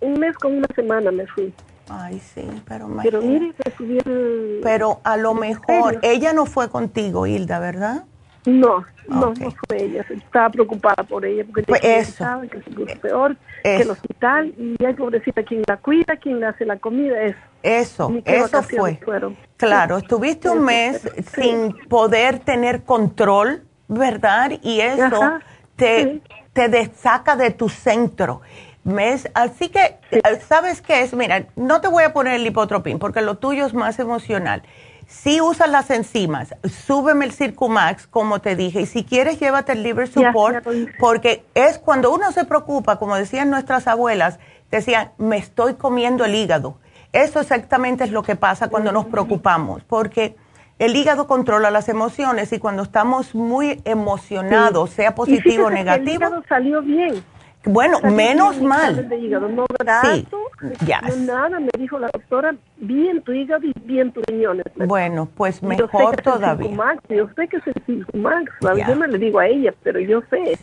un 0.00 0.18
mes 0.18 0.34
con 0.38 0.56
una 0.56 0.68
semana 0.74 1.10
me 1.10 1.26
fui. 1.26 1.52
Ay, 1.88 2.20
sí, 2.20 2.48
pero 2.66 2.88
Pero 3.02 3.20
mire, 3.22 3.54
Pero 4.62 5.00
a 5.04 5.16
lo 5.16 5.34
mejor, 5.34 5.98
ella 6.02 6.32
no 6.32 6.46
fue 6.46 6.68
contigo, 6.68 7.26
Hilda, 7.26 7.58
¿verdad? 7.60 8.04
No, 8.46 8.84
no, 9.08 9.34
no 9.34 9.50
fue 9.50 9.82
ella. 9.82 10.04
Estaba 10.08 10.50
preocupada 10.50 11.02
por 11.02 11.24
ella 11.24 11.44
porque 11.44 11.64
pues 11.64 11.82
eso. 11.82 12.24
que 12.50 12.62
se 12.62 12.96
peor 12.96 13.36
que 13.62 13.82
el 13.82 13.90
hospital 13.90 14.54
y 14.56 14.84
hay 14.84 14.94
pobrecita 14.94 15.42
quien 15.42 15.62
la 15.66 15.76
cuida, 15.76 16.16
quien 16.16 16.40
le 16.40 16.46
hace 16.46 16.64
la 16.64 16.78
comida. 16.78 17.20
Eso, 17.22 18.12
eso, 18.24 18.46
eso 18.46 18.62
fue. 18.62 19.00
Claro, 19.56 19.98
estuviste 19.98 20.48
un 20.48 20.64
mes 20.64 21.02
sin 21.34 21.76
poder 21.88 22.38
tener 22.38 22.84
control, 22.84 23.64
¿verdad? 23.88 24.52
Y 24.62 24.80
eso 24.80 25.40
te, 25.74 26.20
te 26.52 26.68
desaca 26.68 27.36
de 27.36 27.50
tu 27.50 27.68
centro. 27.68 28.42
¿Ves? 28.88 29.28
Así 29.34 29.68
que, 29.68 29.96
¿sabes 30.46 30.80
qué 30.80 31.02
es? 31.02 31.12
Mira, 31.12 31.46
no 31.56 31.80
te 31.80 31.88
voy 31.88 32.04
a 32.04 32.12
poner 32.12 32.34
el 32.34 32.44
lipotropín 32.44 33.00
porque 33.00 33.20
lo 33.20 33.36
tuyo 33.36 33.66
es 33.66 33.74
más 33.74 33.98
emocional. 33.98 34.62
Si 35.06 35.40
usas 35.40 35.70
las 35.70 35.90
enzimas, 35.90 36.54
súbeme 36.64 37.24
el 37.24 37.32
Circumax, 37.32 38.08
como 38.08 38.40
te 38.40 38.56
dije, 38.56 38.80
y 38.80 38.86
si 38.86 39.04
quieres, 39.04 39.38
llévate 39.38 39.72
el 39.72 39.84
Liver 39.84 40.08
Support, 40.08 40.66
porque 40.98 41.44
es 41.54 41.78
cuando 41.78 42.12
uno 42.12 42.32
se 42.32 42.44
preocupa, 42.44 42.98
como 42.98 43.14
decían 43.14 43.48
nuestras 43.48 43.86
abuelas, 43.86 44.40
decían, 44.70 45.12
me 45.16 45.36
estoy 45.36 45.74
comiendo 45.74 46.24
el 46.24 46.34
hígado. 46.34 46.78
Eso 47.12 47.40
exactamente 47.40 48.02
es 48.02 48.10
lo 48.10 48.24
que 48.24 48.34
pasa 48.34 48.68
cuando 48.68 48.90
nos 48.90 49.06
preocupamos, 49.06 49.84
porque 49.84 50.36
el 50.80 50.96
hígado 50.96 51.28
controla 51.28 51.70
las 51.70 51.88
emociones 51.88 52.52
y 52.52 52.58
cuando 52.58 52.82
estamos 52.82 53.34
muy 53.34 53.80
emocionados, 53.84 54.90
sea 54.90 55.14
positivo 55.14 55.66
o 55.66 55.70
negativo. 55.70 56.10
el 56.10 56.16
hígado 56.16 56.42
salió 56.48 56.82
bien. 56.82 57.24
Bueno, 57.66 58.00
menos 58.00 58.60
mal. 58.62 59.08
De 59.08 59.16
hígado, 59.16 59.48
no 59.48 59.66
sí, 60.12 60.26
ya. 60.86 61.00
No 61.00 61.16
nada, 61.16 61.58
me 61.60 61.70
dijo 61.76 61.98
la 61.98 62.08
doctora, 62.12 62.54
bien 62.76 63.20
tu 63.22 63.32
hígado 63.32 63.66
y 63.66 63.72
bien 63.84 64.12
tus 64.12 64.24
riñones. 64.24 64.64
Bueno, 64.76 65.28
pues 65.34 65.62
mejor 65.62 66.22
todavía. 66.22 66.70
yo 67.08 67.28
sé 67.34 67.48
que 67.48 67.56
es 67.56 67.66
el 67.66 67.82
Circumax, 67.84 68.52
yo 68.86 68.94
no 68.94 69.06
le 69.06 69.18
digo 69.18 69.40
a 69.40 69.46
ella, 69.46 69.74
pero 69.82 69.98
yo 69.98 70.22
sé. 70.30 70.58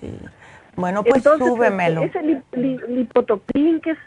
Bueno, 0.76 1.04
pues 1.04 1.24
súbemelo. 1.24 2.04
Ese 2.04 2.22
li, 2.22 2.80
lipotropín 2.88 3.82
que 3.82 3.92
es... 3.92 3.98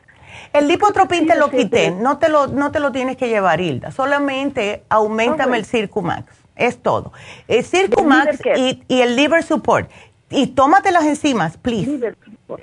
El 0.52 0.66
lipotropín 0.66 1.26
te 1.26 1.36
lo 1.38 1.50
quité, 1.50 1.90
no 1.90 2.18
te 2.18 2.28
lo, 2.28 2.48
no 2.48 2.72
te 2.72 2.80
lo 2.80 2.92
tienes 2.92 3.16
que 3.16 3.28
llevar, 3.28 3.60
Hilda. 3.60 3.90
Solamente 3.90 4.82
aumentame 4.88 5.58
el 5.58 5.64
Circumax, 5.64 6.24
es 6.56 6.78
todo. 6.78 7.12
El 7.46 7.62
Circumax 7.62 8.40
y, 8.56 8.82
y, 8.88 9.00
el 9.02 9.16
Liver 9.16 9.42
Support. 9.42 9.90
Y 10.28 10.48
tómate 10.48 10.90
las 10.90 11.04
enzimas, 11.04 11.56
please. 11.56 12.16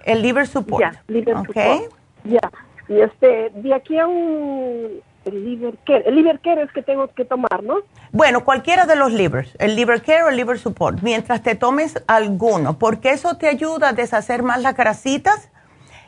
El 0.06 0.22
liver 0.22 0.48
support. 0.48 0.82
Ya, 0.82 1.04
liver 1.08 1.38
support. 1.38 1.94
Ya. 2.24 2.52
Y 2.88 3.00
este, 3.00 3.52
de 3.54 3.74
aquí 3.74 3.98
a 3.98 4.08
un 4.08 5.02
el 5.26 5.46
liver 5.46 5.78
care. 5.86 6.04
El 6.06 6.16
liver 6.16 6.40
care 6.40 6.64
es 6.64 6.72
que 6.72 6.82
tengo 6.82 7.08
que 7.08 7.26
tomar, 7.26 7.64
¿no? 7.64 7.78
Bueno, 8.12 8.44
cualquiera 8.44 8.86
de 8.86 8.96
los 8.96 9.12
livers, 9.12 9.56
el 9.60 9.76
liver 9.76 10.02
care 10.02 10.24
o 10.24 10.30
el 10.30 10.36
liver 10.36 10.60
support, 10.60 11.02
mientras 11.02 11.42
te 11.42 11.56
tomes 11.56 12.02
alguno, 12.08 12.78
porque 12.78 13.12
eso 13.12 13.38
te 13.38 13.48
ayuda 13.48 13.90
a 13.90 13.94
deshacer 13.94 14.44
más 14.44 14.62
las 14.62 14.76
grasitas 14.76 15.50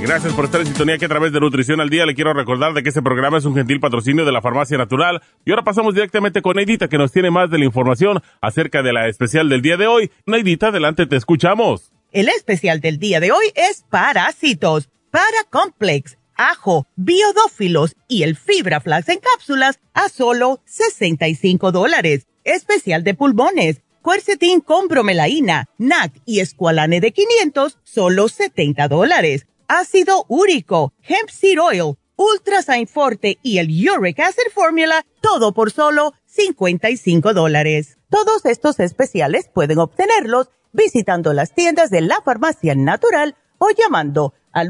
Gracias 0.00 0.32
por 0.32 0.44
estar 0.44 0.60
en 0.60 0.68
sintonía 0.68 0.96
que 0.96 1.04
a 1.04 1.08
través 1.08 1.32
de 1.32 1.40
Nutrición 1.40 1.80
al 1.80 1.90
Día 1.90 2.06
le 2.06 2.14
quiero 2.14 2.32
recordar 2.32 2.72
de 2.72 2.82
que 2.82 2.88
este 2.88 3.02
programa 3.02 3.38
es 3.38 3.44
un 3.44 3.54
gentil 3.54 3.80
patrocinio 3.80 4.24
de 4.24 4.32
la 4.32 4.40
Farmacia 4.40 4.78
Natural. 4.78 5.20
Y 5.44 5.50
ahora 5.50 5.64
pasamos 5.64 5.92
directamente 5.92 6.40
con 6.40 6.56
Neidita 6.56 6.88
que 6.88 6.98
nos 6.98 7.12
tiene 7.12 7.30
más 7.30 7.50
de 7.50 7.58
la 7.58 7.64
información 7.64 8.22
acerca 8.40 8.82
de 8.82 8.92
la 8.92 9.08
especial 9.08 9.48
del 9.48 9.60
día 9.60 9.76
de 9.76 9.86
hoy. 9.86 10.10
Neidita, 10.24 10.68
adelante, 10.68 11.06
te 11.06 11.16
escuchamos. 11.16 11.92
El 12.12 12.28
especial 12.28 12.80
del 12.80 12.98
día 12.98 13.20
de 13.20 13.32
hoy 13.32 13.46
es 13.54 13.84
parásitos, 13.90 14.88
paracomplex, 15.10 16.16
ajo, 16.36 16.86
biodófilos 16.96 17.96
y 18.08 18.22
el 18.22 18.36
fibra 18.36 18.80
flax 18.80 19.08
en 19.08 19.18
cápsulas 19.18 19.80
a 19.94 20.08
solo 20.08 20.60
65 20.64 21.72
dólares. 21.72 22.28
Especial 22.44 23.04
de 23.04 23.14
pulmones, 23.14 23.82
cuercetín 24.00 24.60
con 24.60 24.88
bromelaína, 24.88 25.66
NAC 25.76 26.12
y 26.24 26.40
escualane 26.40 27.00
de 27.00 27.12
500, 27.12 27.78
solo 27.82 28.28
70 28.28 28.88
dólares 28.88 29.46
ácido 29.68 30.24
úrico, 30.28 30.92
hemp 31.02 31.28
seed 31.28 31.62
oil, 31.62 31.98
ultrasign 32.16 32.88
forte 32.88 33.38
y 33.42 33.58
el 33.58 33.68
uric 33.68 34.18
acid 34.20 34.50
formula, 34.52 35.06
todo 35.20 35.54
por 35.54 35.70
solo 35.70 36.14
55 36.26 37.32
dólares. 37.32 37.96
Todos 38.10 38.44
estos 38.44 38.80
especiales 38.80 39.48
pueden 39.52 39.78
obtenerlos 39.78 40.50
visitando 40.72 41.32
las 41.32 41.54
tiendas 41.54 41.90
de 41.90 42.00
la 42.00 42.20
farmacia 42.22 42.74
natural 42.74 43.36
o 43.58 43.68
llamando 43.70 44.34
al 44.52 44.68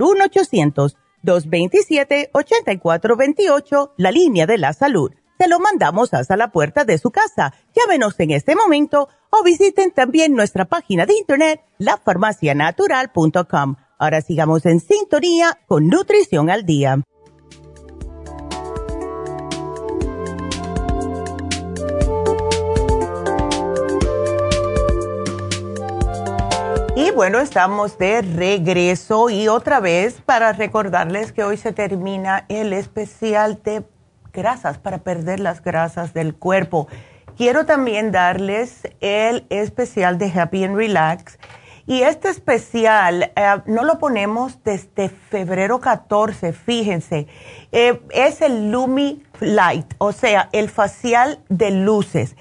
1-800-227-8428, 1.24 3.92
la 3.96 4.10
línea 4.10 4.46
de 4.46 4.58
la 4.58 4.74
salud. 4.74 5.12
Se 5.38 5.48
lo 5.48 5.60
mandamos 5.60 6.12
hasta 6.14 6.36
la 6.36 6.50
puerta 6.50 6.84
de 6.84 6.98
su 6.98 7.12
casa. 7.12 7.54
Llámenos 7.74 8.18
en 8.18 8.32
este 8.32 8.56
momento 8.56 9.08
o 9.30 9.44
visiten 9.44 9.92
también 9.92 10.34
nuestra 10.34 10.64
página 10.64 11.06
de 11.06 11.16
internet, 11.16 11.60
lafarmacianatural.com 11.78 13.76
Ahora 14.00 14.20
sigamos 14.20 14.64
en 14.64 14.78
sintonía 14.78 15.58
con 15.66 15.88
Nutrición 15.88 16.50
al 16.50 16.64
Día. 16.64 17.00
Y 26.94 27.10
bueno, 27.10 27.40
estamos 27.40 27.98
de 27.98 28.22
regreso 28.22 29.30
y 29.30 29.48
otra 29.48 29.80
vez 29.80 30.20
para 30.24 30.52
recordarles 30.52 31.32
que 31.32 31.42
hoy 31.42 31.56
se 31.56 31.72
termina 31.72 32.44
el 32.48 32.72
especial 32.72 33.60
de 33.64 33.82
grasas 34.32 34.78
para 34.78 34.98
perder 34.98 35.40
las 35.40 35.60
grasas 35.60 36.14
del 36.14 36.36
cuerpo. 36.36 36.86
Quiero 37.36 37.66
también 37.66 38.12
darles 38.12 38.82
el 39.00 39.44
especial 39.50 40.18
de 40.18 40.30
Happy 40.30 40.62
and 40.62 40.76
Relax 40.76 41.38
y 41.88 42.02
este 42.02 42.28
especial 42.28 43.32
eh, 43.34 43.62
no 43.64 43.82
lo 43.82 43.98
ponemos 43.98 44.62
desde 44.62 45.08
febrero 45.08 45.80
14, 45.80 46.52
fíjense. 46.52 47.26
Eh, 47.72 48.02
es 48.10 48.42
el 48.42 48.70
Lumi 48.70 49.22
Light, 49.40 49.94
o 49.96 50.12
sea, 50.12 50.50
el 50.52 50.68
facial 50.68 51.40
de 51.48 51.70
luces. 51.70 52.36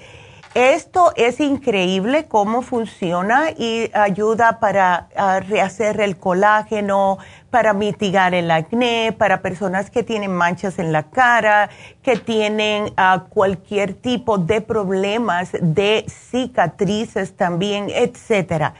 Esto 0.52 1.12
es 1.16 1.40
increíble 1.40 2.26
cómo 2.26 2.60
funciona 2.60 3.50
y 3.56 3.90
ayuda 3.94 4.60
para 4.60 5.08
rehacer 5.46 6.00
el 6.00 6.18
colágeno, 6.18 7.18
para 7.50 7.72
mitigar 7.72 8.34
el 8.34 8.50
acné, 8.50 9.14
para 9.16 9.40
personas 9.40 9.90
que 9.90 10.02
tienen 10.02 10.32
manchas 10.32 10.78
en 10.78 10.92
la 10.92 11.04
cara, 11.04 11.70
que 12.02 12.16
tienen 12.16 12.92
ah, 12.96 13.26
cualquier 13.28 13.94
tipo 13.94 14.36
de 14.36 14.60
problemas 14.60 15.52
de 15.60 16.04
cicatrices 16.08 17.36
también, 17.36 17.88
etcétera 17.90 18.74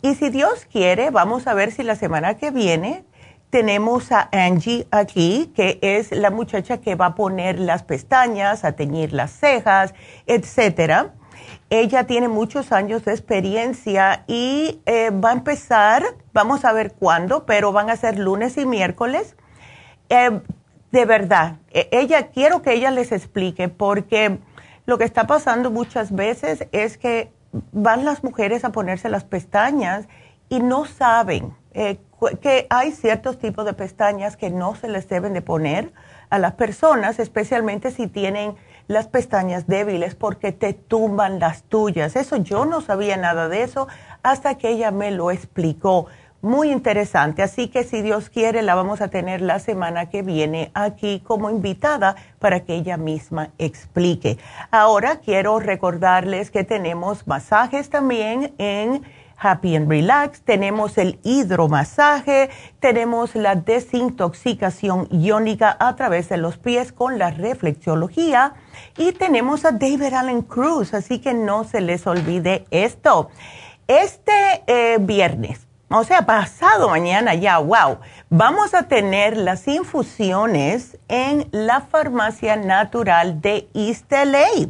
Y 0.00 0.14
si 0.14 0.30
Dios 0.30 0.64
quiere, 0.70 1.10
vamos 1.10 1.48
a 1.48 1.54
ver 1.54 1.72
si 1.72 1.82
la 1.82 1.96
semana 1.96 2.34
que 2.34 2.52
viene 2.52 3.02
tenemos 3.50 4.12
a 4.12 4.28
Angie 4.32 4.86
aquí, 4.90 5.52
que 5.54 5.78
es 5.80 6.12
la 6.12 6.30
muchacha 6.30 6.78
que 6.78 6.94
va 6.94 7.06
a 7.06 7.14
poner 7.14 7.58
las 7.58 7.82
pestañas, 7.82 8.64
a 8.64 8.72
teñir 8.72 9.12
las 9.12 9.30
cejas, 9.30 9.94
etcétera. 10.26 11.14
Ella 11.70 12.04
tiene 12.04 12.28
muchos 12.28 12.72
años 12.72 13.04
de 13.04 13.12
experiencia 13.12 14.24
y 14.26 14.80
eh, 14.86 15.10
va 15.10 15.30
a 15.30 15.32
empezar, 15.32 16.02
vamos 16.32 16.64
a 16.64 16.72
ver 16.72 16.92
cuándo, 16.92 17.46
pero 17.46 17.72
van 17.72 17.90
a 17.90 17.96
ser 17.96 18.18
lunes 18.18 18.56
y 18.58 18.66
miércoles. 18.66 19.36
Eh, 20.08 20.40
de 20.90 21.04
verdad, 21.04 21.56
e, 21.70 21.88
ella, 21.92 22.28
quiero 22.28 22.62
que 22.62 22.72
ella 22.72 22.90
les 22.90 23.12
explique 23.12 23.68
porque 23.68 24.38
lo 24.86 24.96
que 24.96 25.04
está 25.04 25.26
pasando 25.26 25.70
muchas 25.70 26.14
veces 26.14 26.66
es 26.72 26.96
que 26.96 27.30
van 27.72 28.04
las 28.04 28.24
mujeres 28.24 28.64
a 28.64 28.72
ponerse 28.72 29.08
las 29.08 29.24
pestañas 29.24 30.08
y 30.48 30.60
no 30.60 30.86
saben 30.86 31.54
eh, 31.80 32.00
que 32.40 32.66
hay 32.70 32.90
ciertos 32.90 33.38
tipos 33.38 33.64
de 33.64 33.72
pestañas 33.72 34.36
que 34.36 34.50
no 34.50 34.74
se 34.74 34.88
les 34.88 35.08
deben 35.08 35.32
de 35.32 35.42
poner 35.42 35.92
a 36.28 36.40
las 36.40 36.54
personas, 36.54 37.20
especialmente 37.20 37.92
si 37.92 38.08
tienen 38.08 38.56
las 38.88 39.06
pestañas 39.06 39.68
débiles 39.68 40.16
porque 40.16 40.50
te 40.50 40.72
tumban 40.72 41.38
las 41.38 41.62
tuyas. 41.62 42.16
Eso 42.16 42.36
yo 42.36 42.64
no 42.64 42.80
sabía 42.80 43.16
nada 43.16 43.48
de 43.48 43.62
eso 43.62 43.86
hasta 44.24 44.56
que 44.56 44.70
ella 44.70 44.90
me 44.90 45.12
lo 45.12 45.30
explicó. 45.30 46.08
Muy 46.40 46.72
interesante. 46.72 47.42
Así 47.42 47.68
que 47.68 47.84
si 47.84 48.02
Dios 48.02 48.28
quiere, 48.28 48.62
la 48.62 48.74
vamos 48.74 49.00
a 49.00 49.08
tener 49.08 49.40
la 49.40 49.60
semana 49.60 50.08
que 50.08 50.22
viene 50.22 50.72
aquí 50.74 51.20
como 51.24 51.48
invitada 51.48 52.16
para 52.40 52.60
que 52.60 52.74
ella 52.74 52.96
misma 52.96 53.50
explique. 53.58 54.38
Ahora 54.72 55.16
quiero 55.16 55.60
recordarles 55.60 56.50
que 56.50 56.64
tenemos 56.64 57.26
masajes 57.26 57.90
también 57.90 58.52
en 58.58 59.02
Happy 59.40 59.76
and 59.76 59.88
Relax, 59.88 60.42
tenemos 60.42 60.98
el 60.98 61.20
hidromasaje, 61.22 62.50
tenemos 62.80 63.36
la 63.36 63.54
desintoxicación 63.54 65.08
iónica 65.10 65.76
a 65.78 65.94
través 65.94 66.28
de 66.28 66.38
los 66.38 66.58
pies 66.58 66.92
con 66.92 67.18
la 67.18 67.30
reflexología 67.30 68.54
y 68.96 69.12
tenemos 69.12 69.64
a 69.64 69.70
David 69.70 70.12
Allen 70.12 70.42
Cruz, 70.42 70.92
así 70.92 71.20
que 71.20 71.34
no 71.34 71.64
se 71.64 71.80
les 71.80 72.06
olvide 72.06 72.66
esto. 72.70 73.30
Este 73.86 74.64
eh, 74.66 74.98
viernes, 75.00 75.68
o 75.90 76.04
sea, 76.04 76.26
pasado 76.26 76.90
mañana 76.90 77.34
ya, 77.34 77.58
wow, 77.58 78.00
vamos 78.28 78.74
a 78.74 78.88
tener 78.88 79.36
las 79.36 79.66
infusiones 79.68 80.98
en 81.08 81.48
la 81.52 81.80
farmacia 81.80 82.56
natural 82.56 83.40
de 83.40 83.68
East 83.72 84.12
LA. 84.12 84.68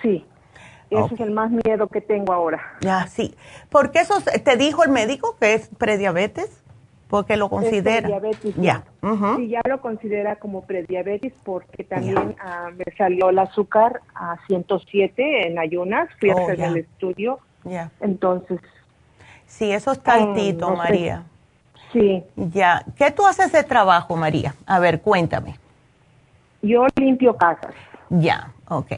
Sí. 0.00 0.24
Ese 0.90 1.14
es 1.16 1.20
el 1.20 1.32
más 1.32 1.50
miedo 1.50 1.88
que 1.88 2.00
tengo 2.00 2.32
ahora. 2.32 2.62
Ya, 2.82 3.04
sí. 3.08 3.34
¿Por 3.68 3.90
qué 3.90 3.98
eso 3.98 4.20
te 4.20 4.56
dijo 4.56 4.84
el 4.84 4.90
médico 4.90 5.36
que 5.40 5.54
es 5.54 5.70
prediabetes? 5.76 6.62
Porque 7.08 7.36
lo 7.36 7.48
considera. 7.48 8.02
prediabetes. 8.02 8.54
Ya. 8.58 8.84
Sí, 9.36 9.48
ya 9.48 9.60
lo 9.68 9.80
considera 9.80 10.36
como 10.36 10.62
prediabetes 10.62 11.32
porque 11.42 11.82
también 11.82 12.36
ah, 12.38 12.70
me 12.70 12.84
salió 12.96 13.30
el 13.30 13.40
azúcar 13.40 14.02
a 14.14 14.36
107 14.46 15.48
en 15.48 15.58
ayunas. 15.58 16.08
Fui 16.20 16.30
a 16.30 16.36
oh, 16.36 16.44
hacer 16.44 16.60
el 16.60 16.76
estudio. 16.76 17.40
Ya. 17.64 17.90
Entonces. 17.98 18.60
Sí, 19.48 19.72
eso 19.72 19.90
está 19.90 20.14
altito, 20.14 20.70
María. 20.76 21.24
Sí. 21.92 22.22
Ya. 22.36 22.84
¿Qué 22.96 23.10
tú 23.10 23.26
haces 23.26 23.52
de 23.52 23.62
trabajo, 23.62 24.16
María? 24.16 24.54
A 24.66 24.78
ver, 24.78 25.00
cuéntame. 25.00 25.58
Yo 26.62 26.86
limpio 26.96 27.36
casas. 27.36 27.74
Ya, 28.10 28.52
ok. 28.68 28.92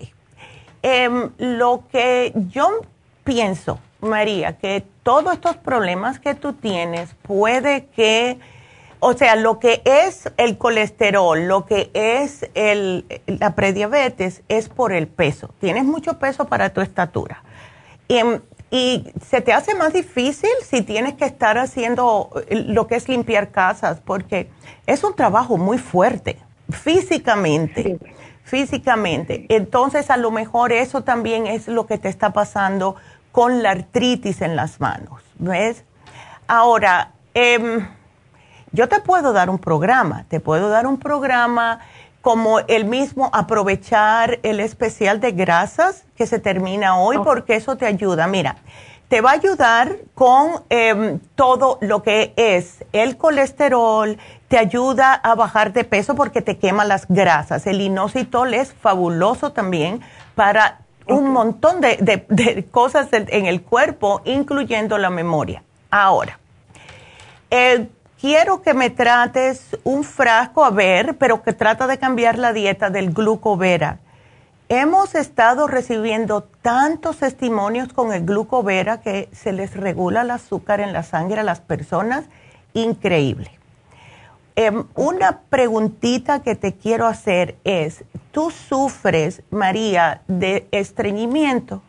Em, 0.83 1.31
lo 1.39 1.85
que 1.91 2.33
yo 2.49 2.81
pienso, 3.25 3.79
María, 4.01 4.57
que 4.57 4.85
todos 5.03 5.35
estos 5.35 5.57
problemas 5.57 6.19
que 6.21 6.35
tú 6.35 6.55
tienes 6.55 7.15
puede 7.23 7.87
que, 7.87 8.39
o 8.99 9.13
sea, 9.13 9.37
lo 9.37 9.59
que 9.59 9.83
es 9.85 10.33
el 10.39 10.57
colesterol, 10.57 11.47
lo 11.47 11.67
que 11.67 11.91
es 11.93 12.49
el, 12.55 13.05
la 13.27 13.55
prediabetes 13.55 14.43
es 14.49 14.69
por 14.69 14.93
el 14.93 15.07
peso. 15.07 15.51
Tienes 15.61 15.85
mucho 15.85 16.19
peso 16.19 16.47
para 16.47 16.71
tu 16.71 16.81
estatura. 16.81 17.43
Em, 18.09 18.41
y 18.71 19.13
se 19.29 19.41
te 19.41 19.53
hace 19.53 19.75
más 19.75 19.93
difícil 19.93 20.51
si 20.63 20.83
tienes 20.83 21.15
que 21.15 21.25
estar 21.25 21.59
haciendo 21.59 22.31
lo 22.51 22.87
que 22.87 22.95
es 22.95 23.09
limpiar 23.09 23.51
casas, 23.51 24.01
porque 24.05 24.49
es 24.87 25.03
un 25.03 25.15
trabajo 25.15 25.57
muy 25.57 25.79
fuerte, 25.79 26.39
físicamente, 26.71 27.99
físicamente. 28.45 29.47
Entonces, 29.49 30.11
a 30.11 30.17
lo 30.17 30.31
mejor 30.31 30.73
eso 30.73 31.03
también 31.03 31.49
es 31.49 31.67
lo 31.67 31.87
que 31.87 31.99
te 31.99 32.09
está 32.09 32.33
pasando 32.33 32.95
con 33.33 33.63
la 33.63 33.71
artritis 33.71 34.41
en 34.41 34.55
las 34.55 34.81
manos, 34.81 35.23
¿ves? 35.39 35.85
Ahora, 36.47 37.13
em, 37.35 37.89
yo 38.73 38.89
te 38.89 39.01
puedo 39.01 39.33
dar 39.33 39.51
un 39.51 39.59
programa, 39.59 40.27
te 40.29 40.39
puedo 40.39 40.69
dar 40.69 40.87
un 40.87 40.99
programa 40.99 41.81
como 42.21 42.61
el 42.61 42.85
mismo 42.85 43.31
aprovechar 43.33 44.41
el 44.43 44.61
especial 44.61 45.21
de 45.21 45.33
grasas 45.33 46.05
que 46.17 46.27
se 46.27 46.39
termina 46.39 46.99
hoy, 46.99 47.19
porque 47.19 47.57
eso 47.57 47.77
te 47.77 47.87
ayuda. 47.87 48.27
Mira, 48.27 48.57
te 49.09 49.21
va 49.21 49.31
a 49.31 49.35
ayudar 49.35 49.97
con 50.15 50.63
em, 50.69 51.19
todo 51.35 51.79
lo 51.81 52.03
que 52.03 52.33
es 52.37 52.85
el 52.93 53.17
colesterol, 53.17 54.19
te 54.49 54.59
ayuda 54.59 55.15
a 55.15 55.35
bajar 55.35 55.73
de 55.73 55.85
peso 55.85 56.15
porque 56.15 56.43
te 56.43 56.59
quema 56.59 56.85
las 56.85 57.07
grasas. 57.09 57.67
El 57.67 57.81
inositol 57.81 58.55
es 58.55 58.73
fabuloso 58.73 59.53
también 59.53 60.01
para 60.35 60.81
un 61.07 61.31
montón 61.31 61.81
de, 61.81 62.69
cosas 62.71 63.09
en 63.11 63.47
el 63.47 63.63
cuerpo, 63.63 64.23
incluyendo 64.25 64.97
la 64.97 65.11
memoria. 65.11 65.65
Ahora, 65.91 66.39
el 67.51 67.91
quiero 68.21 68.63
que 68.63 68.75
me 68.75 68.91
trates 68.91 69.77
un 69.83 70.05
frasco, 70.05 70.65
a 70.65 70.71
ver, 70.71 71.17
pero 71.17 71.43
que 71.43 71.53
trata 71.53 71.87
de 71.87 71.99
cambiar 71.99 72.39
la 72.39 72.53
dieta 72.53 72.91
del 72.91 73.13
glucovera. 73.13 73.99
Hemos 74.69 75.15
estado 75.15 75.67
recibiendo 75.67 76.43
tantos 76.63 77.19
testimonios 77.19 77.93
con 77.93 78.13
el 78.13 78.25
glucovera 78.25 79.01
que 79.01 79.29
se 79.33 79.53
les 79.53 79.75
regula 79.75 80.23
el 80.23 80.31
azúcar 80.31 80.81
en 80.81 80.93
la 80.93 81.03
sangre 81.03 81.41
a 81.41 81.45
las 81.45 81.61
personas, 81.61 82.27
increíble. 82.75 83.51
Em, 84.55 84.85
una 84.95 85.41
preguntita 85.49 86.43
que 86.43 86.55
te 86.55 86.75
quiero 86.75 87.07
hacer 87.07 87.57
es, 87.65 88.05
¿tú 88.31 88.51
sufres, 88.51 89.43
María, 89.51 90.23
de 90.29 90.69
estreñimiento? 90.71 91.83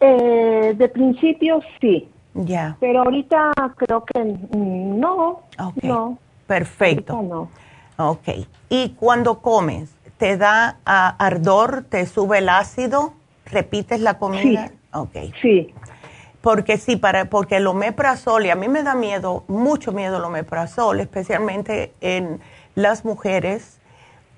Eh, 0.00 0.74
de 0.76 0.88
principio 0.88 1.60
sí. 1.80 2.08
Ya. 2.46 2.76
Pero 2.80 3.02
ahorita 3.02 3.52
creo 3.76 4.04
que 4.04 4.22
no. 4.52 5.42
No. 5.82 6.18
Perfecto. 6.46 7.20
no. 7.22 7.48
Ok. 7.96 8.28
¿Y 8.68 8.90
cuando 8.90 9.40
comes, 9.40 9.90
te 10.18 10.36
da 10.36 10.78
ardor, 10.84 11.84
te 11.88 12.06
sube 12.06 12.38
el 12.38 12.48
ácido? 12.48 13.12
¿Repites 13.46 14.00
la 14.00 14.18
comida? 14.18 14.68
Sí. 14.68 14.74
Ok. 14.92 15.16
Sí. 15.42 15.74
Porque 16.40 16.78
sí, 16.78 16.96
para, 16.96 17.24
porque 17.28 17.56
el 17.56 17.66
omeprazol, 17.66 18.46
y 18.46 18.50
a 18.50 18.54
mí 18.54 18.68
me 18.68 18.84
da 18.84 18.94
miedo, 18.94 19.44
mucho 19.48 19.90
miedo 19.90 20.18
el 20.18 20.24
omeprazol, 20.24 21.00
especialmente 21.00 21.92
en 22.00 22.40
las 22.76 23.04
mujeres, 23.04 23.80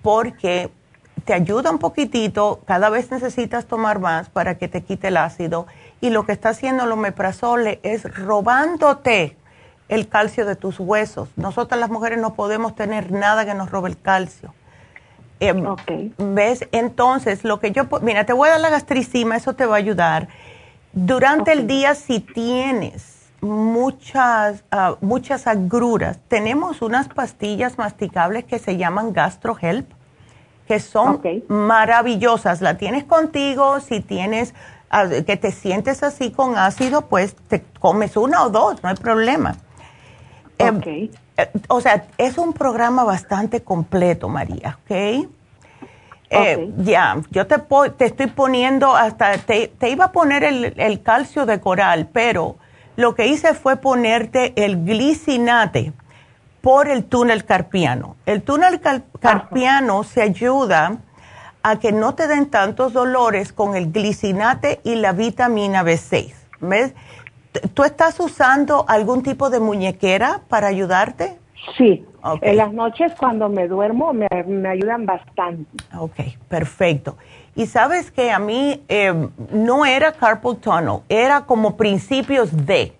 porque 0.00 0.70
te 1.26 1.34
ayuda 1.34 1.70
un 1.70 1.78
poquitito, 1.78 2.60
cada 2.64 2.88
vez 2.88 3.10
necesitas 3.10 3.66
tomar 3.66 3.98
más 3.98 4.30
para 4.30 4.56
que 4.56 4.68
te 4.68 4.82
quite 4.82 5.08
el 5.08 5.18
ácido, 5.18 5.66
y 6.00 6.10
lo 6.10 6.24
que 6.24 6.32
está 6.32 6.50
haciendo 6.50 6.84
el 6.84 6.92
omeprazol 6.92 7.78
es 7.82 8.02
robándote 8.14 9.36
el 9.88 10.08
calcio 10.08 10.46
de 10.46 10.56
tus 10.56 10.78
huesos. 10.80 11.28
Nosotras 11.36 11.80
las 11.80 11.90
mujeres 11.90 12.18
no 12.18 12.34
podemos 12.34 12.74
tener 12.74 13.10
nada 13.10 13.44
que 13.44 13.54
nos 13.54 13.70
robe 13.70 13.90
el 13.90 14.00
calcio. 14.00 14.54
Em, 15.40 15.64
¿Ves? 16.18 16.68
Entonces, 16.72 17.44
lo 17.44 17.60
que 17.60 17.72
yo, 17.72 17.84
mira, 18.02 18.24
te 18.24 18.32
voy 18.32 18.48
a 18.48 18.52
dar 18.52 18.60
la 18.60 18.70
gastricima, 18.70 19.36
eso 19.36 19.54
te 19.54 19.66
va 19.66 19.76
a 19.76 19.78
ayudar 19.78 20.28
durante 20.92 21.52
el 21.52 21.68
día, 21.68 21.94
si 21.94 22.18
tienes 22.18 23.30
muchas, 23.40 24.64
uh, 24.72 24.96
muchas 25.04 25.46
agruras, 25.46 26.18
tenemos 26.26 26.82
unas 26.82 27.08
pastillas 27.08 27.78
masticables 27.78 28.44
que 28.44 28.58
se 28.58 28.76
llaman 28.76 29.12
GastroHelp, 29.12 29.88
que 30.66 30.80
son 30.80 31.22
maravillosas. 31.46 32.60
La 32.60 32.76
tienes 32.76 33.04
contigo, 33.04 33.78
si 33.78 34.00
tienes 34.00 34.52
que 35.26 35.36
te 35.36 35.52
sientes 35.52 36.02
así 36.02 36.32
con 36.32 36.58
ácido, 36.58 37.02
pues 37.02 37.36
te 37.48 37.62
comes 37.78 38.16
una 38.16 38.44
o 38.44 38.50
dos, 38.50 38.82
no 38.82 38.88
hay 38.88 38.96
problema. 38.96 39.56
Em, 40.58 40.80
eh, 40.84 41.10
o 41.68 41.80
sea, 41.80 42.06
es 42.18 42.38
un 42.38 42.52
programa 42.52 43.04
bastante 43.04 43.62
completo, 43.62 44.28
María, 44.28 44.78
¿ok? 44.82 45.28
Eh, 46.32 46.72
ya, 46.78 47.20
yo 47.30 47.46
te, 47.46 47.56
te 47.96 48.04
estoy 48.04 48.28
poniendo 48.28 48.94
hasta, 48.94 49.36
te, 49.38 49.72
iba 49.88 50.06
a 50.06 50.12
poner 50.12 50.44
el, 50.44 51.02
calcio 51.02 51.44
de 51.44 51.60
coral, 51.60 52.08
pero 52.12 52.56
lo 52.94 53.16
que 53.16 53.26
hice 53.26 53.54
fue 53.54 53.76
ponerte 53.76 54.52
el 54.56 54.84
glicinate 54.84 55.92
por 56.60 56.88
el 56.88 57.04
túnel 57.04 57.44
carpiano. 57.44 58.16
El 58.26 58.42
túnel 58.42 58.80
carpiano 59.20 60.04
se 60.04 60.22
ayuda 60.22 60.98
a 61.62 61.78
que 61.78 61.92
no 61.92 62.14
te 62.14 62.26
den 62.26 62.46
tantos 62.50 62.92
dolores 62.92 63.52
con 63.52 63.76
el 63.76 63.92
glicinate 63.92 64.80
y 64.84 64.94
la 64.96 65.12
vitamina 65.12 65.82
B6. 65.82 66.32
¿Ves? 66.60 66.94
¿Tú 67.74 67.84
estás 67.84 68.20
usando 68.20 68.84
algún 68.88 69.22
tipo 69.22 69.50
de 69.50 69.60
muñequera 69.60 70.42
para 70.48 70.68
ayudarte? 70.68 71.38
Sí, 71.76 72.06
en 72.42 72.56
las 72.56 72.72
noches 72.72 73.12
cuando 73.18 73.48
me 73.48 73.68
duermo 73.68 74.12
me, 74.12 74.28
ayudan 74.68 75.06
bastante. 75.06 75.66
Ok, 75.98 76.16
perfecto. 76.48 77.16
Y 77.54 77.66
sabes 77.66 78.10
que 78.10 78.30
a 78.30 78.38
mí 78.38 78.82
em, 78.88 79.30
no 79.50 79.84
era 79.84 80.12
carpal 80.12 80.56
tunnel, 80.56 81.00
era 81.08 81.42
como 81.42 81.76
principios 81.76 82.66
de. 82.66 82.94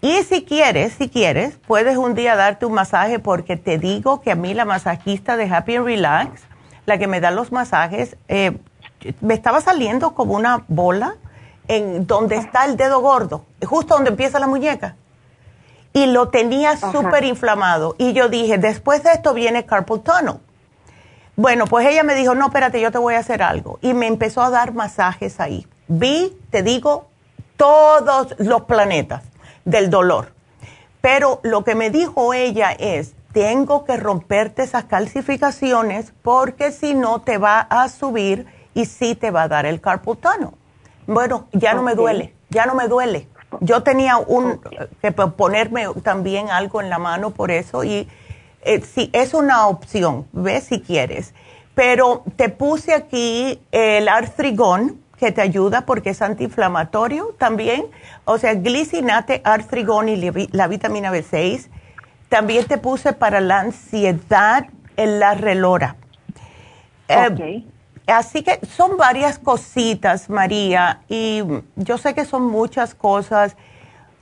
Y 0.00 0.22
si 0.22 0.44
quieres, 0.44 0.92
si 0.92 1.08
quieres, 1.08 1.58
puedes 1.66 1.96
un 1.96 2.14
día 2.14 2.36
darte 2.36 2.66
un 2.66 2.72
masaje 2.72 3.18
porque 3.18 3.56
te 3.56 3.78
digo 3.78 4.20
que 4.20 4.30
a 4.30 4.36
mí 4.36 4.54
la 4.54 4.64
masajista 4.64 5.36
de 5.36 5.52
Happy 5.52 5.76
and 5.76 5.86
Relax, 5.86 6.42
la 6.88 6.96
que 6.98 7.06
me 7.06 7.20
da 7.20 7.30
los 7.30 7.52
masajes, 7.52 8.16
eh, 8.28 8.56
me 9.20 9.34
estaba 9.34 9.60
saliendo 9.60 10.14
como 10.14 10.34
una 10.34 10.64
bola 10.68 11.16
en 11.68 12.06
donde 12.06 12.36
está 12.36 12.64
el 12.64 12.78
dedo 12.78 13.00
gordo, 13.00 13.44
justo 13.62 13.94
donde 13.94 14.10
empieza 14.10 14.38
la 14.38 14.46
muñeca 14.46 14.96
y 15.92 16.06
lo 16.06 16.28
tenía 16.28 16.78
súper 16.78 17.24
inflamado. 17.24 17.94
Y 17.98 18.14
yo 18.14 18.30
dije, 18.30 18.56
después 18.56 19.02
de 19.02 19.12
esto 19.12 19.34
viene 19.34 19.66
carpal 19.66 20.00
tunnel. 20.00 20.36
Bueno, 21.36 21.66
pues 21.66 21.86
ella 21.86 22.02
me 22.04 22.14
dijo, 22.14 22.34
no, 22.34 22.46
espérate, 22.46 22.80
yo 22.80 22.90
te 22.90 22.98
voy 22.98 23.14
a 23.14 23.18
hacer 23.18 23.42
algo. 23.42 23.78
Y 23.82 23.92
me 23.92 24.06
empezó 24.06 24.42
a 24.42 24.48
dar 24.48 24.72
masajes 24.72 25.40
ahí. 25.40 25.66
Vi, 25.88 26.36
te 26.50 26.62
digo, 26.62 27.08
todos 27.58 28.34
los 28.38 28.62
planetas 28.62 29.24
del 29.66 29.90
dolor. 29.90 30.32
Pero 31.02 31.40
lo 31.42 31.64
que 31.64 31.74
me 31.74 31.90
dijo 31.90 32.32
ella 32.32 32.72
es, 32.72 33.14
tengo 33.38 33.84
que 33.84 33.96
romperte 33.96 34.64
esas 34.64 34.86
calcificaciones 34.86 36.12
porque 36.22 36.72
si 36.72 36.92
no 36.92 37.20
te 37.20 37.38
va 37.38 37.60
a 37.60 37.88
subir 37.88 38.46
y 38.74 38.84
sí 38.84 39.14
te 39.14 39.30
va 39.30 39.42
a 39.42 39.48
dar 39.48 39.64
el 39.64 39.80
carpal 39.80 40.16
tunnel. 40.16 40.50
Bueno, 41.06 41.46
ya 41.52 41.72
no 41.72 41.84
me 41.84 41.94
duele, 41.94 42.34
ya 42.50 42.66
no 42.66 42.74
me 42.74 42.88
duele. 42.88 43.28
Yo 43.60 43.84
tenía 43.84 44.16
un, 44.16 44.60
que 45.00 45.12
ponerme 45.12 45.86
también 46.02 46.50
algo 46.50 46.80
en 46.80 46.90
la 46.90 46.98
mano 46.98 47.30
por 47.30 47.52
eso 47.52 47.84
y 47.84 48.08
eh, 48.62 48.80
sí, 48.80 49.08
es 49.12 49.34
una 49.34 49.68
opción, 49.68 50.26
ve 50.32 50.60
si 50.60 50.80
quieres. 50.80 51.32
Pero 51.76 52.24
te 52.34 52.48
puse 52.48 52.92
aquí 52.92 53.60
el 53.70 54.08
artrigón 54.08 55.00
que 55.16 55.30
te 55.30 55.42
ayuda 55.42 55.86
porque 55.86 56.10
es 56.10 56.22
antiinflamatorio 56.22 57.36
también. 57.38 57.86
O 58.24 58.36
sea, 58.36 58.54
glicinate, 58.54 59.42
artrigón 59.44 60.08
y 60.08 60.16
la 60.50 60.66
vitamina 60.66 61.12
B6. 61.12 61.68
También 62.28 62.66
te 62.66 62.78
puse 62.78 63.12
para 63.12 63.40
la 63.40 63.60
ansiedad 63.60 64.66
en 64.96 65.20
la 65.20 65.34
relora. 65.34 65.96
Eh, 67.08 67.64
Así 68.08 68.42
que 68.42 68.58
son 68.66 68.96
varias 68.96 69.38
cositas, 69.38 70.30
María, 70.30 71.02
y 71.10 71.42
yo 71.76 71.98
sé 71.98 72.14
que 72.14 72.24
son 72.24 72.42
muchas 72.44 72.94
cosas. 72.94 73.54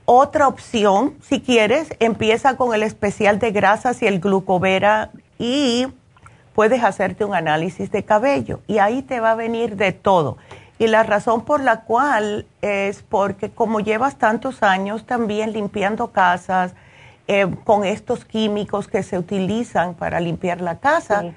Otra 0.03 0.49
opción, 0.49 1.15
si 1.21 1.39
quieres, 1.39 1.95
empieza 1.99 2.57
con 2.57 2.75
el 2.75 2.83
especial 2.83 3.39
de 3.39 3.51
grasas 3.51 4.01
y 4.01 4.07
el 4.07 4.19
glucovera 4.19 5.11
y 5.39 5.87
puedes 6.53 6.83
hacerte 6.83 7.23
un 7.23 7.33
análisis 7.33 7.89
de 7.89 8.03
cabello 8.03 8.59
y 8.67 8.79
ahí 8.79 9.03
te 9.03 9.21
va 9.21 9.31
a 9.31 9.35
venir 9.35 9.77
de 9.77 9.93
todo. 9.93 10.37
Y 10.79 10.87
la 10.87 11.03
razón 11.03 11.45
por 11.45 11.61
la 11.61 11.81
cual 11.81 12.45
es 12.61 13.03
porque 13.03 13.51
como 13.51 13.79
llevas 13.79 14.17
tantos 14.17 14.63
años 14.63 15.05
también 15.05 15.53
limpiando 15.53 16.11
casas 16.11 16.73
eh, 17.27 17.47
con 17.63 17.83
estos 17.83 18.25
químicos 18.25 18.87
que 18.87 19.03
se 19.03 19.17
utilizan 19.17 19.93
para 19.93 20.19
limpiar 20.19 20.61
la 20.61 20.79
casa, 20.79 21.33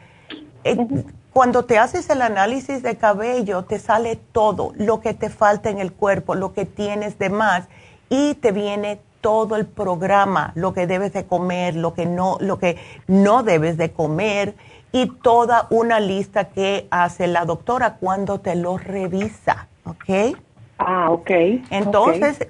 eh, 0.65 0.87
cuando 1.33 1.65
te 1.65 1.79
haces 1.79 2.11
el 2.11 2.23
análisis 2.23 2.83
de 2.83 2.97
cabello, 2.97 3.65
te 3.65 3.79
sale 3.79 4.17
todo 4.17 4.73
lo 4.77 5.01
que 5.01 5.15
te 5.15 5.31
falta 5.31 5.71
en 5.71 5.79
el 5.79 5.93
cuerpo, 5.93 6.35
lo 6.35 6.53
que 6.53 6.65
tienes 6.65 7.19
de 7.19 7.31
más 7.31 7.69
y 8.09 8.35
te 8.35 8.53
viene 8.53 9.01
todo 9.21 9.57
el 9.57 9.67
programa, 9.67 10.53
lo 10.55 10.73
que 10.73 10.87
debes 10.87 11.13
de 11.13 11.25
comer, 11.25 11.77
lo 11.77 11.95
que 11.95 12.07
no, 12.07 12.37
lo 12.41 12.59
que 12.59 12.79
no 13.07 13.43
debes 13.43 13.77
de 13.77 13.93
comer 13.93 14.55
y 14.93 15.07
toda 15.07 15.67
una 15.71 16.01
lista 16.01 16.49
que 16.49 16.89
hace 16.91 17.27
la 17.27 17.45
doctora 17.45 17.97
cuando 18.01 18.41
te 18.41 18.55
lo 18.57 18.79
revisa, 18.79 19.69
¿ok? 19.85 20.37
Ah, 20.79 21.11
ok. 21.11 21.31
Entonces, 21.71 22.47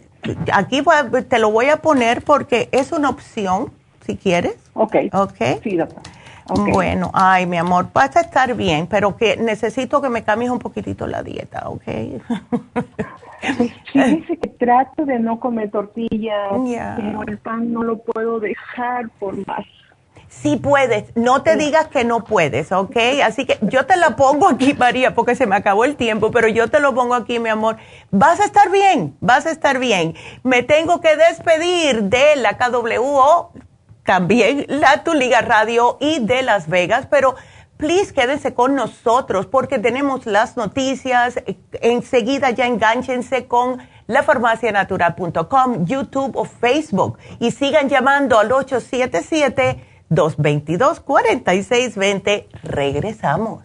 aquí 0.52 0.82
te 1.28 1.38
lo 1.38 1.50
voy 1.50 1.66
a 1.66 1.78
poner 1.78 2.22
porque 2.22 2.68
es 2.72 2.92
una 2.92 3.08
opción, 3.10 3.72
si 4.04 4.16
quieres. 4.16 4.56
Ok. 4.74 4.96
Ok. 5.12 5.62
Sí, 5.62 5.76
doctor. 5.76 6.02
Bueno, 6.72 7.10
ay, 7.14 7.46
mi 7.46 7.58
amor, 7.58 7.88
vas 7.92 8.16
a 8.16 8.22
estar 8.22 8.54
bien, 8.56 8.88
pero 8.88 9.16
que 9.16 9.36
necesito 9.36 10.02
que 10.02 10.08
me 10.08 10.24
cambies 10.24 10.50
un 10.50 10.58
poquitito 10.58 11.06
la 11.06 11.22
dieta, 11.22 11.68
¿ok? 11.68 11.84
Fíjese 13.92 14.36
que 14.36 14.48
trato 14.58 15.04
de 15.04 15.20
no 15.20 15.38
comer 15.38 15.70
tortillas, 15.70 16.50
pero 16.96 17.22
el 17.22 17.38
pan 17.38 17.72
no 17.72 17.84
lo 17.84 17.98
puedo 17.98 18.40
dejar 18.40 19.08
por 19.20 19.36
más. 19.46 19.64
Sí 20.42 20.56
puedes, 20.56 21.14
no 21.16 21.42
te 21.42 21.56
digas 21.56 21.88
que 21.88 22.02
no 22.04 22.24
puedes, 22.24 22.72
¿ok? 22.72 22.96
Así 23.24 23.44
que 23.44 23.58
yo 23.62 23.84
te 23.84 23.96
la 23.96 24.16
pongo 24.16 24.48
aquí, 24.48 24.72
María, 24.72 25.14
porque 25.14 25.34
se 25.34 25.46
me 25.46 25.56
acabó 25.56 25.84
el 25.84 25.96
tiempo, 25.96 26.30
pero 26.30 26.48
yo 26.48 26.68
te 26.68 26.80
lo 26.80 26.94
pongo 26.94 27.14
aquí, 27.14 27.38
mi 27.38 27.50
amor. 27.50 27.76
Vas 28.10 28.40
a 28.40 28.44
estar 28.44 28.70
bien, 28.70 29.16
vas 29.20 29.44
a 29.44 29.50
estar 29.50 29.78
bien. 29.78 30.14
Me 30.42 30.62
tengo 30.62 31.02
que 31.02 31.14
despedir 31.16 32.04
de 32.04 32.36
la 32.36 32.56
KWO 32.56 33.52
también 34.04 34.64
la 34.68 35.04
Tu 35.04 35.12
Liga 35.12 35.42
Radio 35.42 35.98
y 36.00 36.20
de 36.20 36.42
Las 36.42 36.68
Vegas, 36.68 37.06
pero 37.10 37.34
please 37.76 38.14
quédense 38.14 38.54
con 38.54 38.74
nosotros 38.74 39.46
porque 39.46 39.78
tenemos 39.78 40.24
las 40.24 40.56
noticias. 40.56 41.38
Enseguida 41.82 42.50
ya 42.50 42.66
enganchense 42.66 43.46
con 43.46 43.78
lafarmacianatural.com, 44.06 45.84
YouTube 45.84 46.36
o 46.36 46.44
Facebook 46.44 47.18
y 47.38 47.50
sigan 47.50 47.88
llamando 47.88 48.38
al 48.38 48.50
877-222-4620. 50.10 52.46
Regresamos. 52.62 53.64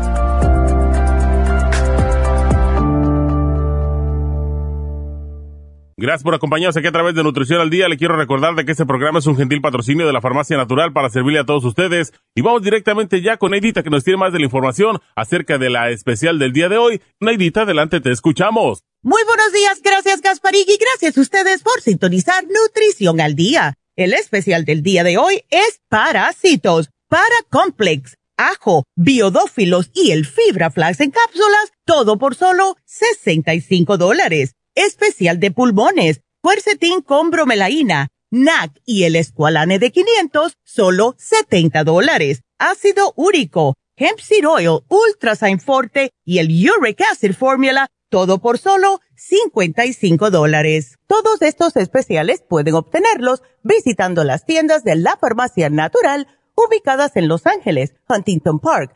Gracias 6.01 6.23
por 6.23 6.33
acompañarnos 6.33 6.75
aquí 6.75 6.87
a 6.87 6.91
través 6.91 7.13
de 7.13 7.21
Nutrición 7.21 7.61
al 7.61 7.69
Día. 7.69 7.87
Le 7.87 7.95
quiero 7.95 8.17
recordar 8.17 8.55
de 8.55 8.65
que 8.65 8.71
este 8.71 8.87
programa 8.87 9.19
es 9.19 9.27
un 9.27 9.37
gentil 9.37 9.61
patrocinio 9.61 10.07
de 10.07 10.11
la 10.11 10.19
Farmacia 10.19 10.57
Natural 10.57 10.91
para 10.93 11.11
servirle 11.11 11.37
a 11.37 11.45
todos 11.45 11.63
ustedes. 11.63 12.11
Y 12.33 12.41
vamos 12.41 12.63
directamente 12.63 13.21
ya 13.21 13.37
con 13.37 13.51
Neidita 13.51 13.83
que 13.83 13.91
nos 13.91 14.03
tiene 14.03 14.17
más 14.17 14.33
de 14.33 14.39
la 14.39 14.45
información 14.45 14.99
acerca 15.15 15.59
de 15.59 15.69
la 15.69 15.91
especial 15.91 16.39
del 16.39 16.53
día 16.53 16.69
de 16.69 16.79
hoy. 16.79 17.03
Neidita, 17.19 17.61
adelante, 17.61 18.01
te 18.01 18.11
escuchamos. 18.11 18.83
Muy 19.03 19.21
buenos 19.25 19.53
días, 19.53 19.79
gracias 19.83 20.21
Gasparig 20.21 20.67
y 20.67 20.79
gracias 20.79 21.19
a 21.19 21.21
ustedes 21.21 21.61
por 21.61 21.79
sintonizar 21.81 22.45
Nutrición 22.45 23.21
al 23.21 23.35
Día. 23.35 23.75
El 23.95 24.13
especial 24.13 24.65
del 24.65 24.81
día 24.81 25.03
de 25.03 25.19
hoy 25.19 25.43
es 25.51 25.81
parásitos, 25.87 26.89
para 27.09 27.35
complex, 27.51 28.17
ajo, 28.37 28.85
biodófilos 28.95 29.91
y 29.93 30.09
el 30.09 30.25
fibra 30.25 30.71
flax 30.71 30.99
en 30.99 31.11
cápsulas, 31.11 31.73
todo 31.85 32.17
por 32.17 32.33
solo 32.33 32.75
65 32.85 33.97
dólares 33.97 34.55
especial 34.75 35.39
de 35.39 35.51
pulmones, 35.51 36.21
cuercetín 36.41 37.01
con 37.01 37.31
bromelaína, 37.31 38.09
NAC 38.31 38.81
y 38.85 39.03
el 39.03 39.15
escualane 39.15 39.77
de 39.79 39.91
500, 39.91 40.57
solo 40.63 41.15
70 41.17 41.83
dólares. 41.83 42.41
Ácido 42.57 43.13
úrico, 43.15 43.75
hemp 43.97 44.19
seed 44.19 44.47
oil, 44.47 44.79
ultrasign 44.87 45.59
forte 45.59 46.11
y 46.23 46.39
el 46.39 46.47
uric 46.47 47.01
acid 47.01 47.33
formula, 47.33 47.89
todo 48.09 48.39
por 48.39 48.57
solo 48.57 49.01
55 49.15 50.31
dólares. 50.31 50.97
Todos 51.07 51.41
estos 51.41 51.75
especiales 51.75 52.43
pueden 52.47 52.75
obtenerlos 52.75 53.41
visitando 53.63 54.23
las 54.23 54.45
tiendas 54.45 54.83
de 54.83 54.95
la 54.95 55.17
farmacia 55.17 55.69
natural 55.69 56.27
ubicadas 56.55 57.15
en 57.15 57.27
Los 57.27 57.45
Ángeles, 57.45 57.93
Huntington 58.09 58.59
Park, 58.59 58.95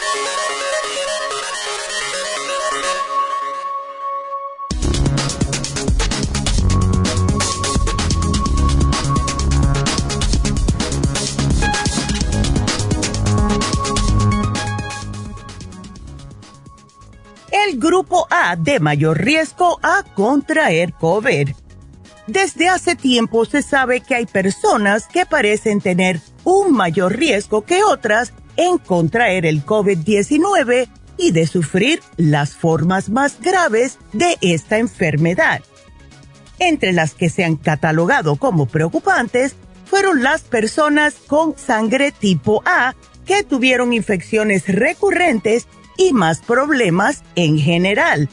El 17.67 17.79
grupo 17.79 18.27
A 18.29 18.55
de 18.55 18.79
mayor 18.79 19.19
riesgo 19.19 19.79
a 19.83 20.03
contraer 20.15 20.93
COVID. 20.93 21.49
Desde 22.27 22.69
hace 22.69 22.95
tiempo 22.95 23.45
se 23.45 23.61
sabe 23.61 24.01
que 24.01 24.15
hay 24.15 24.25
personas 24.25 25.07
que 25.07 25.25
parecen 25.25 25.81
tener 25.81 26.21
un 26.43 26.71
mayor 26.71 27.17
riesgo 27.17 27.63
que 27.63 27.83
otras 27.83 28.33
en 28.57 28.77
contraer 28.77 29.45
el 29.45 29.65
COVID-19 29.65 30.87
y 31.17 31.31
de 31.31 31.47
sufrir 31.47 32.01
las 32.17 32.53
formas 32.53 33.09
más 33.09 33.39
graves 33.41 33.97
de 34.13 34.37
esta 34.41 34.77
enfermedad. 34.77 35.61
Entre 36.59 36.93
las 36.93 37.13
que 37.13 37.29
se 37.29 37.43
han 37.43 37.57
catalogado 37.57 38.35
como 38.37 38.67
preocupantes 38.67 39.55
fueron 39.85 40.23
las 40.23 40.41
personas 40.41 41.15
con 41.27 41.57
sangre 41.57 42.11
tipo 42.11 42.61
A 42.65 42.95
que 43.25 43.43
tuvieron 43.43 43.93
infecciones 43.93 44.67
recurrentes 44.67 45.67
y 46.01 46.13
más 46.13 46.39
problemas 46.39 47.23
en 47.35 47.59
general. 47.59 48.29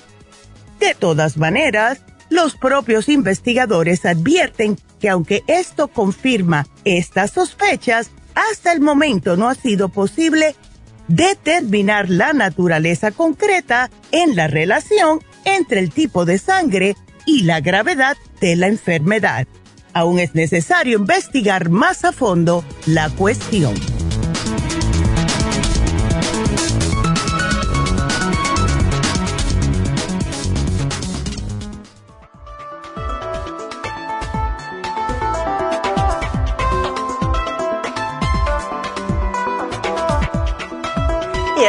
De 0.81 0.95
todas 0.95 1.37
maneras, 1.37 2.01
los 2.31 2.57
propios 2.57 3.09
investigadores 3.09 4.05
advierten 4.05 4.77
que 5.01 5.09
aunque 5.09 5.43
esto 5.47 5.89
confirma 5.89 6.67
estas 6.85 7.33
sospechas, 7.33 8.11
hasta 8.35 8.73
el 8.73 8.81
momento 8.81 9.37
no 9.37 9.49
ha 9.49 9.55
sido 9.55 9.89
posible 9.89 10.55
determinar 11.09 12.11
la 12.11 12.33
naturaleza 12.33 13.11
concreta 13.11 13.91
en 14.13 14.37
la 14.37 14.47
relación 14.47 15.21
entre 15.45 15.81
el 15.81 15.91
tipo 15.91 16.25
de 16.25 16.39
sangre 16.39 16.97
y 17.27 17.43
la 17.43 17.61
gravedad 17.61 18.17
de 18.41 18.57
la 18.57 18.69
enfermedad. 18.69 19.47
Aún 19.93 20.19
es 20.21 20.35
necesario 20.35 20.99
investigar 20.99 21.71
más 21.71 22.05
a 22.05 22.13
fondo 22.13 22.65
la 22.87 23.11
cuestión. 23.11 23.75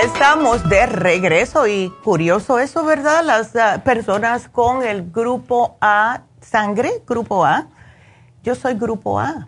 Estamos 0.01 0.67
de 0.69 0.85
regreso 0.85 1.67
y 1.67 1.91
curioso 2.03 2.59
eso, 2.59 2.85
¿verdad? 2.85 3.23
Las 3.23 3.55
ah, 3.55 3.81
personas 3.83 4.47
con 4.47 4.81
el 4.83 5.11
grupo 5.11 5.77
A, 5.81 6.21
sangre, 6.39 7.03
grupo 7.05 7.43
A. 7.43 7.67
Yo 8.41 8.55
soy 8.55 8.75
grupo 8.75 9.19
A 9.19 9.47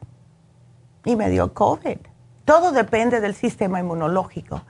y 1.06 1.16
me 1.16 1.30
dio 1.30 1.54
COVID. 1.54 1.98
Todo 2.44 2.72
depende 2.72 3.22
del 3.22 3.34
sistema 3.34 3.80
inmunológico. 3.80 4.62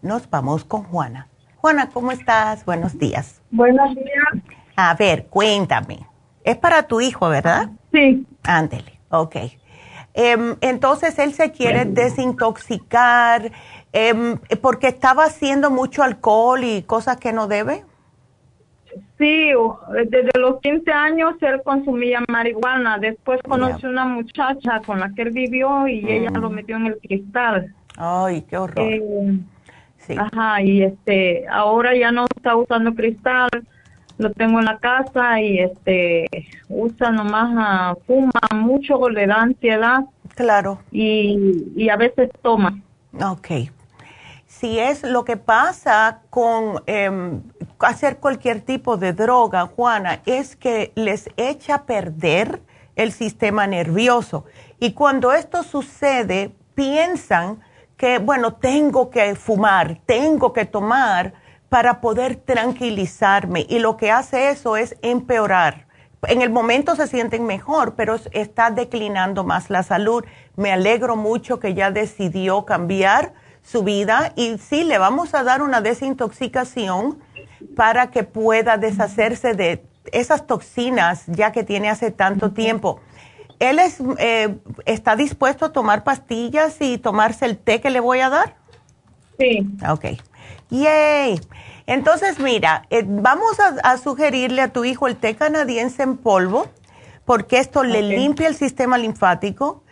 Nos 0.02 0.30
vamos 0.30 0.64
con 0.64 0.84
Juana. 0.84 1.28
Juana, 1.58 1.90
¿cómo 1.90 2.12
estás? 2.12 2.64
Buenos 2.66 2.98
días. 2.98 3.42
Buenos 3.52 3.94
días. 3.94 4.08
A 4.76 4.96
ver, 4.96 5.28
cuéntame. 5.28 6.08
Es 6.44 6.58
para 6.58 6.82
tu 6.84 7.02
hijo, 7.02 7.30
¿verdad? 7.30 7.70
Sí. 7.92 8.26
Ándele, 8.44 9.00
ok. 9.10 9.36
Em, 10.14 10.58
entonces 10.62 11.18
él 11.20 11.34
se 11.34 11.52
quiere 11.52 11.86
desintoxicar 11.86 13.52
eh, 13.94 14.38
porque 14.62 14.88
estaba 14.88 15.26
haciendo 15.26 15.70
mucho 15.70 16.04
alcohol 16.04 16.64
y 16.64 16.84
cosas 16.84 17.18
que 17.18 17.34
no 17.34 17.48
debe. 17.48 17.84
Sí, 19.18 19.52
desde 20.10 20.40
los 20.40 20.60
15 20.62 20.92
años 20.92 21.36
él 21.42 21.62
consumía 21.64 22.24
marihuana. 22.28 22.98
Después 22.98 23.40
conoció 23.44 23.90
una 23.90 24.06
muchacha 24.06 24.82
con 24.86 25.00
la 25.00 25.14
que 25.14 25.24
él 25.24 25.32
vivió 25.32 25.88
y 25.88 26.10
ella 26.10 26.32
lo 26.32 26.50
mm. 26.50 26.54
metió 26.54 26.78
en 26.78 26.88
el 26.88 26.98
cristal. 26.98 27.74
Ay, 27.98 28.42
qué 28.50 28.58
horror. 28.58 28.84
Eh, 28.84 29.40
sí. 29.98 30.16
Ajá, 30.18 30.62
y 30.62 30.84
este, 30.84 31.46
ahora 31.50 31.96
ya 31.96 32.12
no 32.12 32.26
está 32.36 32.56
usando 32.56 32.94
cristal. 32.96 33.50
Lo 34.18 34.32
tengo 34.32 34.60
en 34.60 34.66
la 34.66 34.78
casa 34.78 35.40
y 35.42 35.60
este, 35.60 36.28
usa 36.70 37.12
nomás, 37.12 37.54
ah, 37.58 37.96
fuma 38.08 38.32
mucho, 38.56 39.10
le 39.10 39.28
da 39.28 39.42
ansiedad. 39.42 40.02
Claro. 40.36 40.80
Y, 40.92 41.66
y 41.76 41.90
a 41.90 41.96
veces 41.96 42.30
toma. 42.42 42.82
Ok 43.24 43.72
si 44.62 44.78
es 44.78 45.02
lo 45.02 45.26
que 45.26 45.38
pasa 45.38 46.22
con 46.30 46.84
em, 46.86 47.42
hacer 47.80 48.18
cualquier 48.18 48.62
tipo 48.62 48.96
de 48.96 49.12
droga, 49.12 49.66
Juana, 49.66 50.22
es 50.28 50.56
que 50.56 50.92
les 50.94 51.32
echa 51.36 51.76
a 51.76 51.84
perder 51.86 52.62
el 52.96 53.12
sistema 53.12 53.66
nervioso. 53.66 54.46
Y 54.80 54.94
cuando 54.94 55.32
esto 55.32 55.64
sucede, 55.64 56.56
piensan 56.76 57.60
que, 57.98 58.20
bueno, 58.20 58.54
tengo 58.54 59.10
que 59.10 59.34
fumar, 59.34 60.00
tengo 60.06 60.54
que 60.54 60.66
tomar 60.66 61.34
para 61.68 62.00
poder 62.00 62.36
tranquilizarme. 62.36 63.66
Y 63.68 63.80
lo 63.80 63.98
que 63.98 64.12
hace 64.12 64.52
eso 64.52 64.78
es 64.78 64.96
empeorar. 65.02 65.88
En 66.28 66.44
el 66.44 66.52
momento 66.52 66.96
se 66.96 67.08
sienten 67.08 67.48
mejor, 67.48 67.96
pero 67.96 68.18
está 68.32 68.70
declinando 68.70 69.44
más 69.44 69.72
la 69.72 69.82
salud. 69.82 70.24
Me 70.56 70.72
alegro 70.72 71.16
mucho 71.16 71.60
que 71.60 71.74
ya 71.74 71.90
decidió 71.90 72.64
cambiar 72.64 73.34
su 73.64 73.84
vida 73.84 74.34
y 74.36 74.58
sí, 74.58 74.84
le 74.84 74.98
vamos 74.98 75.34
a 75.34 75.44
dar 75.44 75.62
una 75.62 75.82
desintoxicación 75.82 77.20
para 77.76 78.12
que 78.12 78.24
pueda 78.24 78.78
deshacerse 78.78 79.54
de 79.54 79.84
esas 80.12 80.48
toxinas 80.48 81.24
ya 81.28 81.52
que 81.52 81.64
tiene 81.64 81.90
hace 81.90 82.12
tanto 82.12 82.52
tiempo. 82.52 83.00
¿Él 83.60 83.78
es, 83.78 83.98
eh, 84.18 84.58
está 84.86 85.16
dispuesto 85.16 85.66
a 85.66 85.72
tomar 85.72 86.04
pastillas 86.04 86.78
y 86.80 86.98
tomarse 86.98 87.46
el 87.46 87.58
té 87.58 87.80
que 87.80 87.92
le 87.92 88.00
voy 88.00 88.20
a 88.20 88.30
dar? 88.30 88.56
Sí. 89.38 89.68
Ok. 89.88 90.06
Yay. 90.72 91.40
Entonces, 91.86 92.40
mira, 92.40 92.88
eh, 92.90 93.04
vamos 93.06 93.58
a, 93.60 93.98
sugerirle 93.98 94.62
a 94.62 94.70
tu 94.70 94.84
hijo 94.84 95.08
el 95.08 95.16
té 95.16 95.36
canadiense 95.36 96.04
en 96.04 96.18
polvo, 96.18 96.68
porque 97.26 97.60
esto 97.60 97.84
le 97.84 98.02
limpia 98.02 98.48
el 98.48 98.56
sistema 98.56 98.98
linfático 98.98 99.84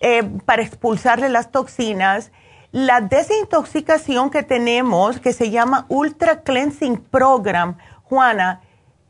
eh, 0.00 0.22
para 0.44 0.62
expulsarle 0.62 1.28
las 1.28 1.50
toxinas 1.50 2.30
la 2.72 3.00
desintoxicación 3.00 4.30
que 4.30 4.42
tenemos, 4.42 5.20
que 5.20 5.32
se 5.32 5.50
llama 5.50 5.86
Ultra 5.88 6.42
Cleansing 6.42 6.98
Program, 6.98 7.78
Juana, 8.04 8.60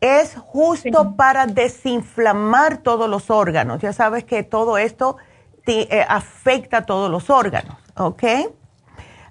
es 0.00 0.36
justo 0.36 1.16
para 1.16 1.46
desinflamar 1.46 2.78
todos 2.78 3.10
los 3.10 3.30
órganos. 3.30 3.80
Ya 3.80 3.92
sabes 3.92 4.24
que 4.24 4.44
todo 4.44 4.78
esto 4.78 5.16
te, 5.64 5.92
eh, 5.94 6.06
afecta 6.08 6.78
a 6.78 6.86
todos 6.86 7.10
los 7.10 7.30
órganos, 7.30 7.76
¿ok? 7.96 8.22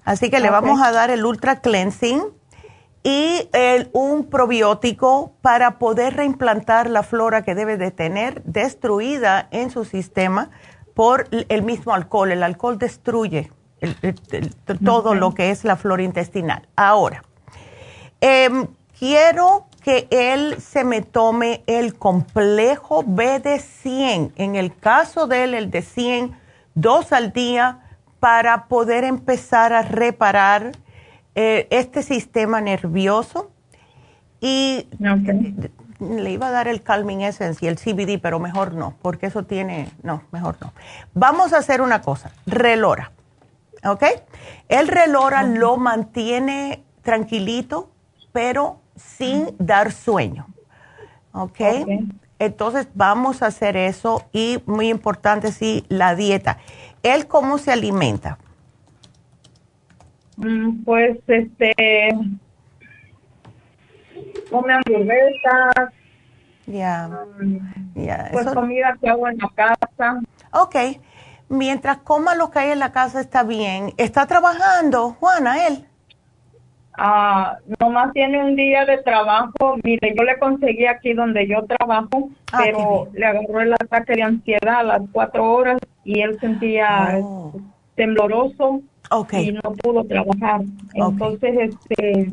Así 0.04 0.30
que 0.30 0.40
le 0.40 0.50
vamos 0.50 0.80
a 0.82 0.90
dar 0.92 1.10
el 1.10 1.24
Ultra 1.24 1.60
Cleansing 1.60 2.22
y 3.02 3.48
un 3.92 4.28
probiótico 4.28 5.32
para 5.40 5.78
poder 5.78 6.16
reimplantar 6.16 6.90
la 6.90 7.02
flora 7.02 7.42
que 7.42 7.54
debe 7.54 7.76
de 7.76 7.90
tener 7.90 8.42
destruida 8.44 9.48
en 9.50 9.70
su 9.70 9.84
sistema 9.84 10.50
por 10.94 11.28
el 11.30 11.62
mismo 11.62 11.94
alcohol. 11.94 12.32
El 12.32 12.42
alcohol 12.42 12.78
destruye 12.78 13.50
todo 14.84 15.14
lo 15.14 15.34
que 15.34 15.50
es 15.50 15.64
la 15.64 15.76
flora 15.76 16.02
intestinal. 16.02 16.68
Ahora, 16.76 17.22
em, 18.20 18.66
quiero 18.98 19.66
que 19.82 20.08
él 20.10 20.60
se 20.60 20.84
me 20.84 21.02
tome 21.02 21.62
el 21.66 21.94
complejo 21.94 23.04
B 23.06 23.40
de 23.40 23.58
100. 23.58 24.32
En 24.36 24.56
el 24.56 24.76
caso 24.76 25.26
de 25.26 25.44
él, 25.44 25.54
el 25.54 25.70
de 25.70 25.82
100, 25.82 26.36
dos 26.74 27.12
al 27.12 27.32
día 27.32 27.80
para 28.20 28.66
poder 28.66 29.04
empezar 29.04 29.72
a 29.72 29.82
reparar 29.82 30.72
eh, 31.34 31.68
este 31.70 32.02
sistema 32.02 32.60
nervioso. 32.60 33.50
Y 34.40 34.88
le 36.00 36.30
iba 36.30 36.48
a 36.48 36.50
dar 36.50 36.68
el 36.68 36.82
Calming 36.82 37.22
Essence 37.22 37.64
y 37.64 37.68
el 37.68 37.76
CBD, 37.76 38.20
pero 38.20 38.38
mejor 38.38 38.74
no, 38.74 38.94
porque 39.02 39.26
eso 39.26 39.44
tiene, 39.44 39.90
no, 40.02 40.22
mejor 40.30 40.56
no. 40.60 40.72
Vamos 41.14 41.52
a 41.52 41.58
hacer 41.58 41.80
una 41.80 42.02
cosa, 42.02 42.30
relora. 42.46 43.12
¿Ok? 43.84 44.04
El 44.68 44.88
relora 44.88 45.42
lo 45.42 45.76
mantiene 45.76 46.82
tranquilito, 47.02 47.90
pero 48.32 48.80
sin 48.96 49.46
dar 49.58 49.92
sueño, 49.92 50.46
¿ok? 51.32 51.60
Entonces 52.38 52.88
vamos 52.94 53.42
a 53.42 53.46
hacer 53.46 53.76
eso 53.76 54.28
y 54.32 54.62
muy 54.66 54.88
importante, 54.88 55.50
sí, 55.52 55.84
la 55.88 56.14
dieta. 56.14 56.58
¿Él 57.02 57.26
cómo 57.26 57.58
se 57.58 57.72
alimenta? 57.72 58.38
Mm, 60.36 60.84
pues, 60.84 61.18
este, 61.26 62.10
come 64.50 64.72
hamburguesas. 64.72 65.94
Ya, 66.66 67.08
mm, 67.40 68.04
ya. 68.04 68.28
Pues 68.32 68.46
comida 68.46 68.96
que 69.00 69.08
hago 69.08 69.28
en 69.28 69.38
la 69.38 69.48
casa. 69.54 70.20
Ok 70.52 70.76
mientras 71.48 71.98
coma 71.98 72.34
lo 72.34 72.50
que 72.50 72.60
hay 72.60 72.70
en 72.70 72.78
la 72.78 72.92
casa 72.92 73.20
está 73.20 73.42
bien. 73.42 73.92
¿Está 73.96 74.26
trabajando, 74.26 75.16
Juana, 75.18 75.66
él? 75.66 75.84
Ah, 77.00 77.58
nomás 77.78 78.12
tiene 78.12 78.42
un 78.44 78.56
día 78.56 78.84
de 78.84 78.98
trabajo. 78.98 79.76
Mire, 79.84 80.14
yo 80.16 80.24
le 80.24 80.38
conseguí 80.38 80.86
aquí 80.86 81.12
donde 81.12 81.46
yo 81.46 81.64
trabajo, 81.64 82.30
ah, 82.52 82.60
pero 82.64 83.08
le 83.12 83.24
agarró 83.24 83.60
el 83.60 83.72
ataque 83.72 84.14
de 84.14 84.22
ansiedad 84.22 84.80
a 84.80 84.82
las 84.82 85.02
cuatro 85.12 85.48
horas 85.52 85.78
y 86.04 86.20
él 86.20 86.38
sentía 86.40 87.20
oh. 87.22 87.52
tembloroso 87.94 88.80
y 89.32 89.52
no 89.52 89.72
pudo 89.74 90.04
trabajar. 90.04 90.62
Entonces, 90.94 91.70
este, 91.70 92.32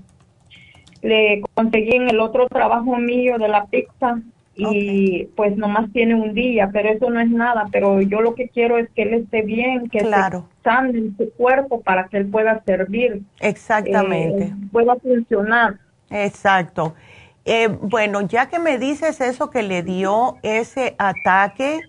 le 1.03 1.41
conseguí 1.53 1.95
en 1.95 2.09
el 2.09 2.19
otro 2.19 2.47
trabajo 2.47 2.97
mío 2.97 3.37
de 3.37 3.47
la 3.47 3.65
pizza 3.65 4.19
y 4.55 5.25
pues 5.35 5.57
nomás 5.57 5.91
tiene 5.91 6.15
un 6.15 6.33
día, 6.33 6.69
pero 6.71 6.89
eso 6.89 7.09
no 7.09 7.19
es 7.19 7.29
nada, 7.29 7.67
pero 7.71 8.01
yo 8.01 8.21
lo 8.21 8.35
que 8.35 8.49
quiero 8.49 8.77
es 8.77 8.89
que 8.91 9.03
él 9.03 9.13
esté 9.15 9.41
bien, 9.41 9.89
que 9.89 9.99
claro. 9.99 10.47
esté 10.49 10.63
sano 10.63 10.89
en 10.89 11.15
su 11.17 11.31
cuerpo 11.33 11.81
para 11.81 12.07
que 12.07 12.17
él 12.17 12.27
pueda 12.27 12.63
servir. 12.65 13.21
Exactamente. 13.39 14.45
Eh, 14.45 14.53
pueda 14.71 14.95
funcionar. 14.95 15.79
Exacto. 16.09 16.95
Eh, 17.43 17.67
bueno, 17.67 18.21
ya 18.21 18.47
que 18.47 18.59
me 18.59 18.79
dices 18.79 19.21
eso 19.21 19.49
que 19.49 19.61
le 19.61 19.83
dio 19.83 20.37
ese 20.41 20.95
ataque, 20.97 21.81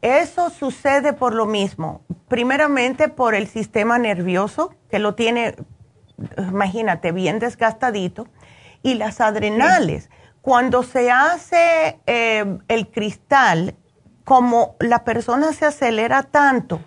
eso 0.00 0.50
sucede 0.50 1.12
por 1.12 1.34
lo 1.34 1.46
mismo. 1.46 2.02
Primeramente 2.28 3.08
por 3.08 3.34
el 3.34 3.46
sistema 3.46 3.98
nervioso, 3.98 4.74
que 4.90 4.98
lo 4.98 5.14
tiene, 5.14 5.54
imagínate, 6.38 7.12
bien 7.12 7.38
desgastadito, 7.38 8.26
y 8.82 8.94
las 8.94 9.20
adrenales. 9.20 10.10
Cuando 10.44 10.82
se 10.82 11.10
hace 11.10 12.00
eh, 12.04 12.58
el 12.68 12.90
cristal, 12.90 13.76
como 14.24 14.76
la 14.78 15.02
persona 15.02 15.54
se 15.54 15.64
acelera 15.64 16.22
tanto, 16.22 16.80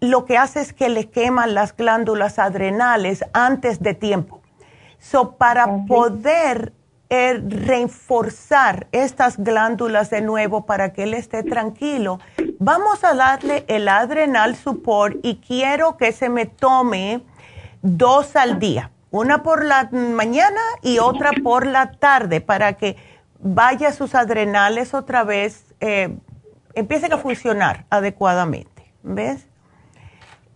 lo 0.00 0.26
que 0.26 0.36
hace 0.36 0.60
es 0.60 0.74
que 0.74 0.90
le 0.90 1.08
queman 1.08 1.54
las 1.54 1.74
glándulas 1.74 2.38
adrenales 2.38 3.24
antes 3.32 3.80
de 3.80 3.94
tiempo. 3.94 4.42
So, 4.98 5.36
para 5.36 5.86
poder 5.86 6.74
eh, 7.08 7.42
reforzar 7.42 8.86
estas 8.92 9.38
glándulas 9.38 10.10
de 10.10 10.20
nuevo 10.20 10.66
para 10.66 10.92
que 10.92 11.04
él 11.04 11.14
esté 11.14 11.44
tranquilo, 11.44 12.20
vamos 12.58 13.02
a 13.02 13.14
darle 13.14 13.64
el 13.68 13.88
adrenal 13.88 14.56
support 14.56 15.16
y 15.22 15.36
quiero 15.36 15.96
que 15.96 16.12
se 16.12 16.28
me 16.28 16.44
tome 16.44 17.22
dos 17.80 18.36
al 18.36 18.58
día 18.58 18.90
una 19.10 19.42
por 19.42 19.64
la 19.64 19.88
mañana 19.90 20.60
y 20.82 20.98
otra 20.98 21.32
por 21.42 21.66
la 21.66 21.92
tarde 21.92 22.40
para 22.40 22.74
que 22.74 22.96
vaya 23.38 23.92
sus 23.92 24.14
adrenales 24.14 24.94
otra 24.94 25.24
vez, 25.24 25.64
eh, 25.80 26.16
empiecen 26.74 27.12
a 27.12 27.18
funcionar 27.18 27.86
adecuadamente, 27.90 28.92
¿ves? 29.02 29.46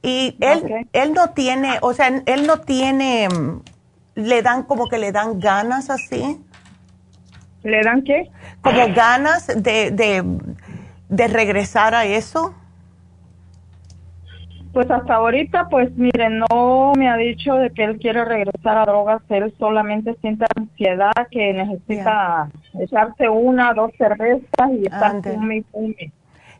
Y 0.02 0.36
él, 0.40 0.88
él 0.92 1.12
no 1.12 1.30
tiene, 1.30 1.78
o 1.80 1.94
sea, 1.94 2.08
él 2.26 2.46
no 2.46 2.60
tiene, 2.60 3.28
le 4.16 4.42
dan 4.42 4.64
como 4.64 4.88
que 4.88 4.98
le 4.98 5.12
dan 5.12 5.38
ganas 5.38 5.90
así. 5.90 6.40
¿Le 7.62 7.82
dan 7.82 8.02
qué? 8.02 8.30
Como 8.62 8.92
ganas 8.94 9.46
de, 9.46 9.92
de, 9.92 10.24
de 11.08 11.28
regresar 11.28 11.94
a 11.94 12.04
eso. 12.04 12.52
Pues 14.72 14.90
hasta 14.90 15.16
ahorita, 15.16 15.68
pues 15.68 15.90
mire, 15.96 16.30
no 16.30 16.92
me 16.96 17.08
ha 17.10 17.16
dicho 17.16 17.54
de 17.54 17.70
que 17.70 17.84
él 17.84 17.98
quiere 17.98 18.24
regresar 18.24 18.78
a 18.78 18.86
drogas, 18.86 19.20
él 19.28 19.52
solamente 19.58 20.14
siente 20.22 20.46
ansiedad, 20.56 21.12
que 21.30 21.52
necesita 21.52 22.48
echarse 22.78 23.28
una, 23.28 23.74
dos 23.74 23.92
cervezas 23.98 24.70
y 24.72 24.84
estar 24.84 25.22
fume 25.22 25.58
y 25.58 25.62
fume. 25.64 26.12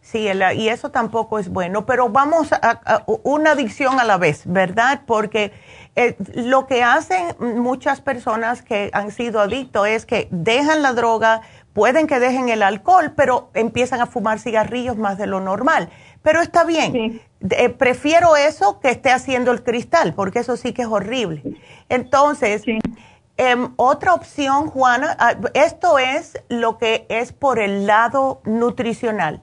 Sí, 0.02 0.28
y 0.56 0.68
eso 0.68 0.90
tampoco 0.90 1.38
es 1.38 1.48
bueno, 1.48 1.86
pero 1.86 2.08
vamos 2.08 2.52
a, 2.52 3.04
una 3.22 3.52
adicción 3.52 4.00
a 4.00 4.04
la 4.04 4.18
vez, 4.18 4.42
¿verdad? 4.46 5.02
Porque 5.06 5.52
eh, 5.94 6.16
lo 6.34 6.66
que 6.66 6.82
hacen 6.82 7.36
muchas 7.38 8.00
personas 8.00 8.62
que 8.62 8.90
han 8.94 9.12
sido 9.12 9.40
adictos 9.40 9.86
es 9.86 10.04
que 10.04 10.26
dejan 10.32 10.82
la 10.82 10.92
droga, 10.92 11.42
pueden 11.72 12.08
que 12.08 12.18
dejen 12.18 12.48
el 12.48 12.64
alcohol, 12.64 13.12
pero 13.16 13.50
empiezan 13.54 14.00
a 14.00 14.06
fumar 14.06 14.40
cigarrillos 14.40 14.96
más 14.96 15.18
de 15.18 15.28
lo 15.28 15.40
normal. 15.40 15.88
Pero 16.22 16.40
está 16.40 16.64
bien. 16.64 17.20
Eh, 17.50 17.68
prefiero 17.70 18.36
eso 18.36 18.80
que 18.80 18.90
esté 18.90 19.10
haciendo 19.10 19.50
el 19.50 19.62
cristal, 19.62 20.14
porque 20.14 20.40
eso 20.40 20.56
sí 20.56 20.72
que 20.72 20.82
es 20.82 20.88
horrible. 20.88 21.42
Entonces, 21.88 22.62
em, 23.36 23.72
otra 23.76 24.14
opción, 24.14 24.68
Juana, 24.68 25.16
ah, 25.18 25.34
esto 25.54 25.98
es 25.98 26.40
lo 26.48 26.78
que 26.78 27.06
es 27.08 27.32
por 27.32 27.58
el 27.58 27.86
lado 27.86 28.40
nutricional 28.44 29.42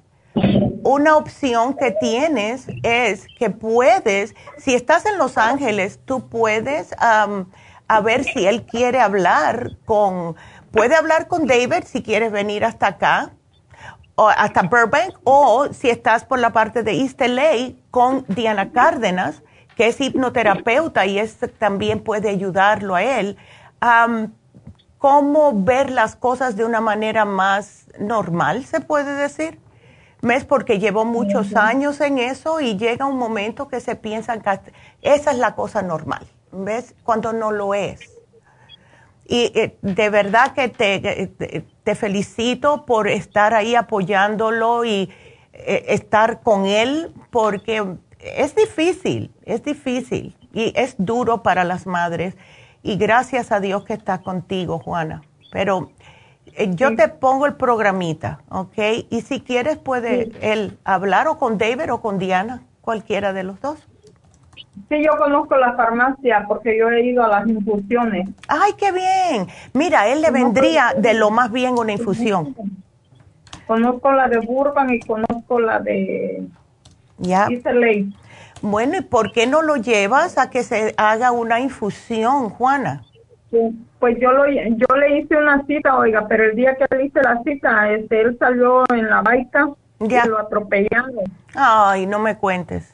una 0.84 1.17
opción 1.17 1.75
que 1.75 1.91
tienes 1.91 2.67
es 2.84 3.27
que 3.38 3.49
puedes, 3.49 4.36
si 4.57 4.73
estás 4.73 5.05
en 5.05 5.17
Los 5.17 5.38
Ángeles, 5.38 5.99
tú 6.05 6.30
puedes 6.30 6.93
a 6.97 8.01
ver 8.01 8.23
si 8.23 8.45
él 8.45 8.63
quiere 8.63 8.99
hablar 8.99 9.77
con, 9.86 10.36
puede 10.71 10.95
hablar 10.95 11.27
con 11.27 11.47
David 11.47 11.84
si 11.86 12.01
quieres 12.01 12.32
venir 12.32 12.63
hasta 12.63 12.88
acá, 12.88 13.34
hasta 14.28 14.63
Burbank, 14.63 15.17
o 15.24 15.67
si 15.72 15.89
estás 15.89 16.26
por 16.26 16.39
la 16.39 16.49
parte 16.49 16.84
de 16.84 16.99
East 16.99 17.22
LA 17.22 17.76
con 17.91 18.26
Diana 18.28 18.72
Cárdenas, 18.72 19.43
que 19.76 19.88
es 19.88 20.01
hipnoterapeuta 20.01 21.05
y 21.05 21.20
es, 21.20 21.38
también 21.57 22.03
puede 22.03 22.30
ayudarlo 22.30 22.95
a 22.95 23.03
él. 23.03 23.38
¿Cómo 24.97 25.53
ver 25.63 25.91
las 25.91 26.17
cosas 26.17 26.57
de 26.57 26.65
una 26.65 26.82
manera 26.82 27.24
más 27.24 27.86
normal, 27.97 28.65
se 28.65 28.82
puede 28.82 29.13
decir? 29.13 29.57
¿Ves? 30.22 30.43
Porque 30.43 30.80
llevo 30.80 31.05
muchos 31.05 31.55
años 31.55 32.01
en 32.01 32.17
eso 32.17 32.59
y 32.59 32.76
llega 32.76 33.05
un 33.05 33.17
momento 33.17 33.70
que 33.70 33.80
se 33.80 33.95
piensa 33.95 34.38
que 34.38 34.74
esa 35.01 35.32
es 35.32 35.38
la 35.38 35.55
cosa 35.55 35.82
normal, 35.82 36.28
¿ves? 36.51 36.93
Cuando 37.05 37.32
no 37.32 37.51
lo 37.51 37.74
es. 37.74 38.01
Y 39.26 39.53
eh, 39.55 39.78
de 39.82 40.09
verdad 40.09 40.51
que 40.51 40.67
te, 40.67 41.65
te, 41.90 41.96
felicito 41.96 42.86
por 42.86 43.08
estar 43.08 43.54
ahí 43.54 43.76
apoyándolo 43.76 44.86
y 44.86 45.10
eh, 45.54 45.86
estar 45.90 46.42
con 46.42 46.66
él, 46.66 47.12
porque 47.32 47.98
es 48.20 48.56
difícil, 48.56 49.32
es 49.44 49.64
difícil 49.64 50.36
y 50.54 50.72
es 50.76 50.96
duro 50.98 51.42
para 51.42 51.64
las 51.64 51.88
madres. 51.88 52.36
Y 52.84 52.96
gracias 52.98 53.52
a 53.52 53.60
Dios 53.60 53.86
que 53.86 53.94
está 53.94 54.20
contigo, 54.20 54.80
Juana. 54.80 55.24
Pero 55.52 55.92
eh, 56.46 56.70
yo 56.76 56.96
te 56.96 57.08
pongo 57.08 57.46
el 57.46 57.56
programita, 57.56 58.42
¿ok? 58.50 58.78
Y 59.10 59.22
si 59.22 59.42
quieres 59.42 59.78
puede 59.78 60.32
él 60.42 60.78
hablar 60.84 61.28
o 61.28 61.38
con 61.38 61.58
David 61.58 61.92
o 61.92 62.02
con 62.02 62.20
Diana, 62.20 62.64
cualquiera 62.82 63.34
de 63.34 63.44
los 63.44 63.60
dos. 63.62 63.89
Sí, 64.88 65.03
yo 65.03 65.17
conozco 65.17 65.57
la 65.57 65.74
farmacia 65.74 66.45
porque 66.47 66.78
yo 66.78 66.89
he 66.89 67.03
ido 67.03 67.24
a 67.24 67.28
las 67.28 67.47
infusiones. 67.47 68.30
Ay, 68.47 68.74
qué 68.78 68.91
bien. 68.91 69.47
Mira, 69.74 70.07
él 70.07 70.22
le 70.22 70.32
vendría 70.32 70.93
de 70.97 71.13
lo 71.13 71.32
más 71.32 71.51
bien 71.51 71.78
una 71.78 71.91
infusión. 71.91 72.55
Conozco 73.67 74.11
la 74.11 74.28
de 74.28 74.39
Burban 74.39 74.93
y 74.93 74.99
conozco 74.99 75.59
la 75.59 75.80
de 75.80 76.47
ya. 77.20 77.47
Bueno, 78.61 78.97
¿y 78.97 79.01
por 79.01 79.32
qué 79.32 79.47
no 79.47 79.61
lo 79.61 79.76
llevas 79.76 80.38
a 80.38 80.49
que 80.49 80.63
se 80.63 80.93
haga 80.97 81.32
una 81.32 81.59
infusión, 81.59 82.49
Juana? 82.49 83.03
Pues 83.99 84.17
yo 84.20 84.32
lo, 84.32 84.47
yo 84.47 84.95
le 84.95 85.20
hice 85.20 85.36
una 85.36 85.65
cita, 85.65 85.97
oiga, 85.97 86.28
pero 86.28 86.45
el 86.45 86.55
día 86.55 86.76
que 86.76 86.95
le 86.95 87.05
hice 87.05 87.22
la 87.22 87.41
cita, 87.43 87.91
este, 87.91 88.22
él 88.22 88.38
salió 88.38 88.84
en 88.93 89.09
la 89.09 89.22
baica 89.22 89.70
y 89.99 90.28
lo 90.28 90.39
atropellaron. 90.39 91.24
Ay, 91.55 92.05
no 92.05 92.20
me 92.20 92.38
cuentes. 92.38 92.93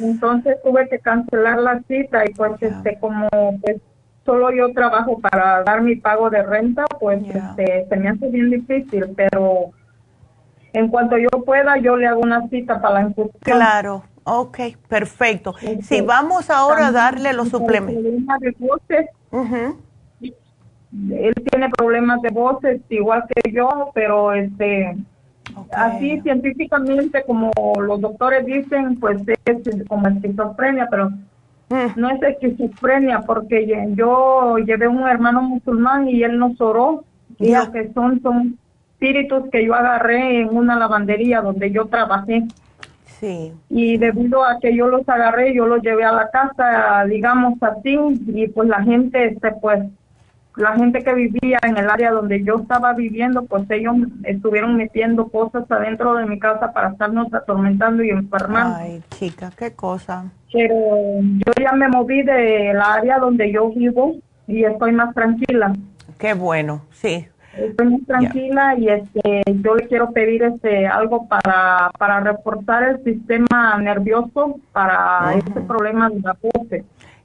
Entonces 0.00 0.56
tuve 0.62 0.88
que 0.88 0.98
cancelar 0.98 1.58
la 1.58 1.80
cita 1.88 2.24
y 2.24 2.34
pues 2.34 2.52
este 2.62 2.98
como 2.98 3.28
pues 3.62 3.76
solo 4.24 4.50
yo 4.52 4.72
trabajo 4.72 5.18
para 5.18 5.62
dar 5.62 5.82
mi 5.82 5.96
pago 5.96 6.30
de 6.30 6.42
renta, 6.42 6.84
pues 6.98 7.22
este 7.26 7.86
se 7.88 7.96
me 7.96 8.08
hace 8.08 8.28
bien 8.28 8.50
difícil, 8.50 9.12
pero 9.16 9.70
en 10.72 10.88
cuanto 10.88 11.16
yo 11.18 11.28
pueda 11.44 11.76
yo 11.78 11.96
le 11.96 12.06
hago 12.06 12.20
una 12.20 12.48
cita 12.48 12.80
para 12.80 12.94
la 12.94 13.00
infusión. 13.02 13.40
Claro. 13.40 14.04
Ok, 14.24 14.58
perfecto. 14.86 15.54
Si 15.58 15.66
este, 15.66 16.02
vamos 16.02 16.50
ahora 16.50 16.88
a 16.88 16.92
darle 16.92 17.32
los 17.32 17.48
suplementos. 17.48 18.04
Él 21.10 21.34
tiene 21.50 21.70
problemas 21.70 22.20
de 22.22 22.30
voces 22.30 22.80
igual 22.90 23.24
que 23.28 23.52
yo, 23.52 23.90
pero 23.94 24.32
este 24.32 24.96
así 25.72 26.20
científicamente 26.20 27.22
como 27.26 27.50
los 27.80 28.00
doctores 28.00 28.44
dicen, 28.46 28.98
pues 28.98 29.22
es 29.26 29.86
como 29.88 30.08
esquizofrenia, 30.08 30.88
pero 30.90 31.10
mm. 31.10 31.96
no 31.96 32.10
es 32.10 32.22
esquizofrenia 32.22 33.20
porque 33.20 33.66
yo 33.94 34.58
llevé 34.58 34.88
un 34.88 35.06
hermano 35.08 35.42
musulmán 35.42 36.08
y 36.08 36.22
él 36.22 36.38
nos 36.38 36.60
oró 36.60 37.04
y 37.38 37.54
lo 37.54 37.70
que 37.72 37.92
son 37.92 38.20
son 38.22 38.58
espíritus 39.00 39.48
que 39.50 39.64
yo 39.64 39.74
agarré 39.74 40.42
en 40.42 40.54
una 40.54 40.76
lavandería 40.76 41.40
donde 41.40 41.70
yo 41.70 41.86
trabajé. 41.86 42.44
Sí. 43.18 43.52
Y 43.70 43.96
debido 43.96 44.44
a 44.44 44.58
que 44.60 44.74
yo 44.74 44.88
los 44.88 45.08
agarré, 45.08 45.54
yo 45.54 45.66
los 45.66 45.82
llevé 45.82 46.04
a 46.04 46.12
la 46.12 46.30
casa, 46.30 47.04
digamos 47.06 47.62
así, 47.62 47.98
y 48.26 48.48
pues 48.48 48.68
la 48.68 48.82
gente, 48.82 49.26
este, 49.26 49.52
pues, 49.52 49.80
la 50.56 50.74
gente 50.76 51.02
que 51.02 51.14
vivía 51.14 51.58
en 51.62 51.76
el 51.76 51.88
área 51.88 52.10
donde 52.10 52.42
yo 52.42 52.56
estaba 52.56 52.92
viviendo, 52.92 53.44
pues 53.44 53.70
ellos 53.70 53.96
estuvieron 54.24 54.76
metiendo 54.76 55.28
cosas 55.28 55.70
adentro 55.70 56.14
de 56.14 56.26
mi 56.26 56.38
casa 56.38 56.72
para 56.72 56.90
estarnos 56.90 57.32
atormentando 57.32 58.02
y 58.02 58.10
enfermando. 58.10 58.76
Ay, 58.76 59.02
chica, 59.10 59.50
qué 59.56 59.72
cosa. 59.72 60.30
Pero 60.52 60.74
yo 61.22 61.52
ya 61.60 61.72
me 61.72 61.88
moví 61.88 62.22
del 62.22 62.80
área 62.80 63.18
donde 63.18 63.52
yo 63.52 63.70
vivo 63.70 64.16
y 64.46 64.64
estoy 64.64 64.92
más 64.92 65.14
tranquila. 65.14 65.72
Qué 66.18 66.34
bueno, 66.34 66.82
sí. 66.90 67.26
Estoy 67.56 67.88
muy 67.88 68.02
tranquila 68.02 68.76
y 68.76 68.88
este, 68.88 69.42
yo 69.60 69.74
le 69.74 69.88
quiero 69.88 70.12
pedir 70.12 70.42
este 70.44 70.86
algo 70.86 71.26
para, 71.26 71.90
para 71.98 72.20
reforzar 72.20 72.84
el 72.84 73.02
sistema 73.02 73.76
nervioso 73.78 74.60
para 74.72 75.34
este 75.34 75.60
problema 75.62 76.08
de 76.10 76.20
la 76.20 76.36
voz. 76.40 76.68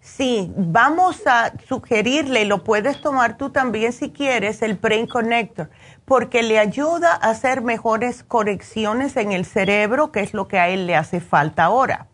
Sí, 0.06 0.54
vamos 0.56 1.26
a 1.26 1.52
sugerirle, 1.68 2.44
y 2.44 2.46
lo 2.46 2.64
puedes 2.64 3.02
tomar 3.02 3.38
tú 3.38 3.50
también 3.50 3.92
si 3.92 4.12
quieres, 4.12 4.62
el 4.62 4.76
Brain 4.76 5.08
Connector, 5.08 5.72
porque 6.06 6.44
le 6.44 6.60
ayuda 6.60 7.12
a 7.12 7.32
hacer 7.32 7.62
mejores 7.62 8.24
conexiones 8.24 9.18
en 9.18 9.32
el 9.32 9.46
cerebro, 9.46 10.12
que 10.12 10.20
es 10.20 10.36
lo 10.36 10.48
que 10.48 10.60
a 10.60 10.70
él 10.70 10.86
le 10.86 10.96
hace 10.96 11.22
falta 11.22 11.64
ahora. 11.64 12.06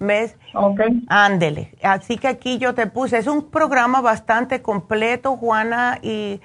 ¿Ves? 0.00 0.36
Ok. 0.52 0.80
Ándele. 1.06 1.76
Así 1.80 2.18
que 2.18 2.26
aquí 2.26 2.58
yo 2.58 2.74
te 2.74 2.88
puse, 2.88 3.18
es 3.18 3.28
un 3.28 3.50
programa 3.50 4.00
bastante 4.00 4.60
completo, 4.60 5.36
Juana, 5.36 6.00
y 6.02 6.40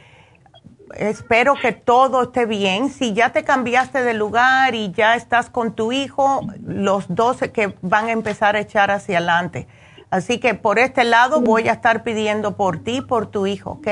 espero 0.96 1.56
que 1.56 1.72
todo 1.72 2.22
esté 2.22 2.46
bien. 2.46 2.90
Si 2.90 3.14
ya 3.14 3.32
te 3.32 3.44
cambiaste 3.44 4.04
de 4.04 4.14
lugar 4.14 4.76
y 4.76 4.92
ya 4.92 5.16
estás 5.16 5.50
con 5.50 5.74
tu 5.74 5.92
hijo, 5.92 6.42
los 6.64 7.06
dos 7.10 7.40
que 7.52 7.76
van 7.82 8.06
a 8.06 8.12
empezar 8.12 8.56
a 8.56 8.60
echar 8.60 8.92
hacia 8.92 9.18
adelante. 9.18 9.68
Así 10.14 10.40
que 10.40 10.54
por 10.54 10.78
este 10.78 11.06
lado 11.06 11.42
voy 11.42 11.68
a 11.70 11.72
estar 11.72 12.04
pidiendo 12.04 12.56
por 12.56 12.78
ti, 12.78 13.02
por 13.02 13.26
tu 13.26 13.48
hijo, 13.48 13.72
¿ok? 13.72 13.88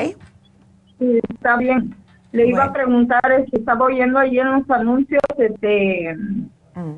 Sí, 0.99 1.19
está 1.27 1.57
bien. 1.57 1.95
Le 2.31 2.47
iba 2.47 2.65
a 2.65 2.71
preguntar 2.71 3.23
si 3.49 3.57
estaba 3.57 3.85
oyendo 3.85 4.19
ahí 4.19 4.37
en 4.37 4.51
los 4.51 4.69
anuncios, 4.69 5.19
este, 5.35 6.15
mm. 6.75 6.93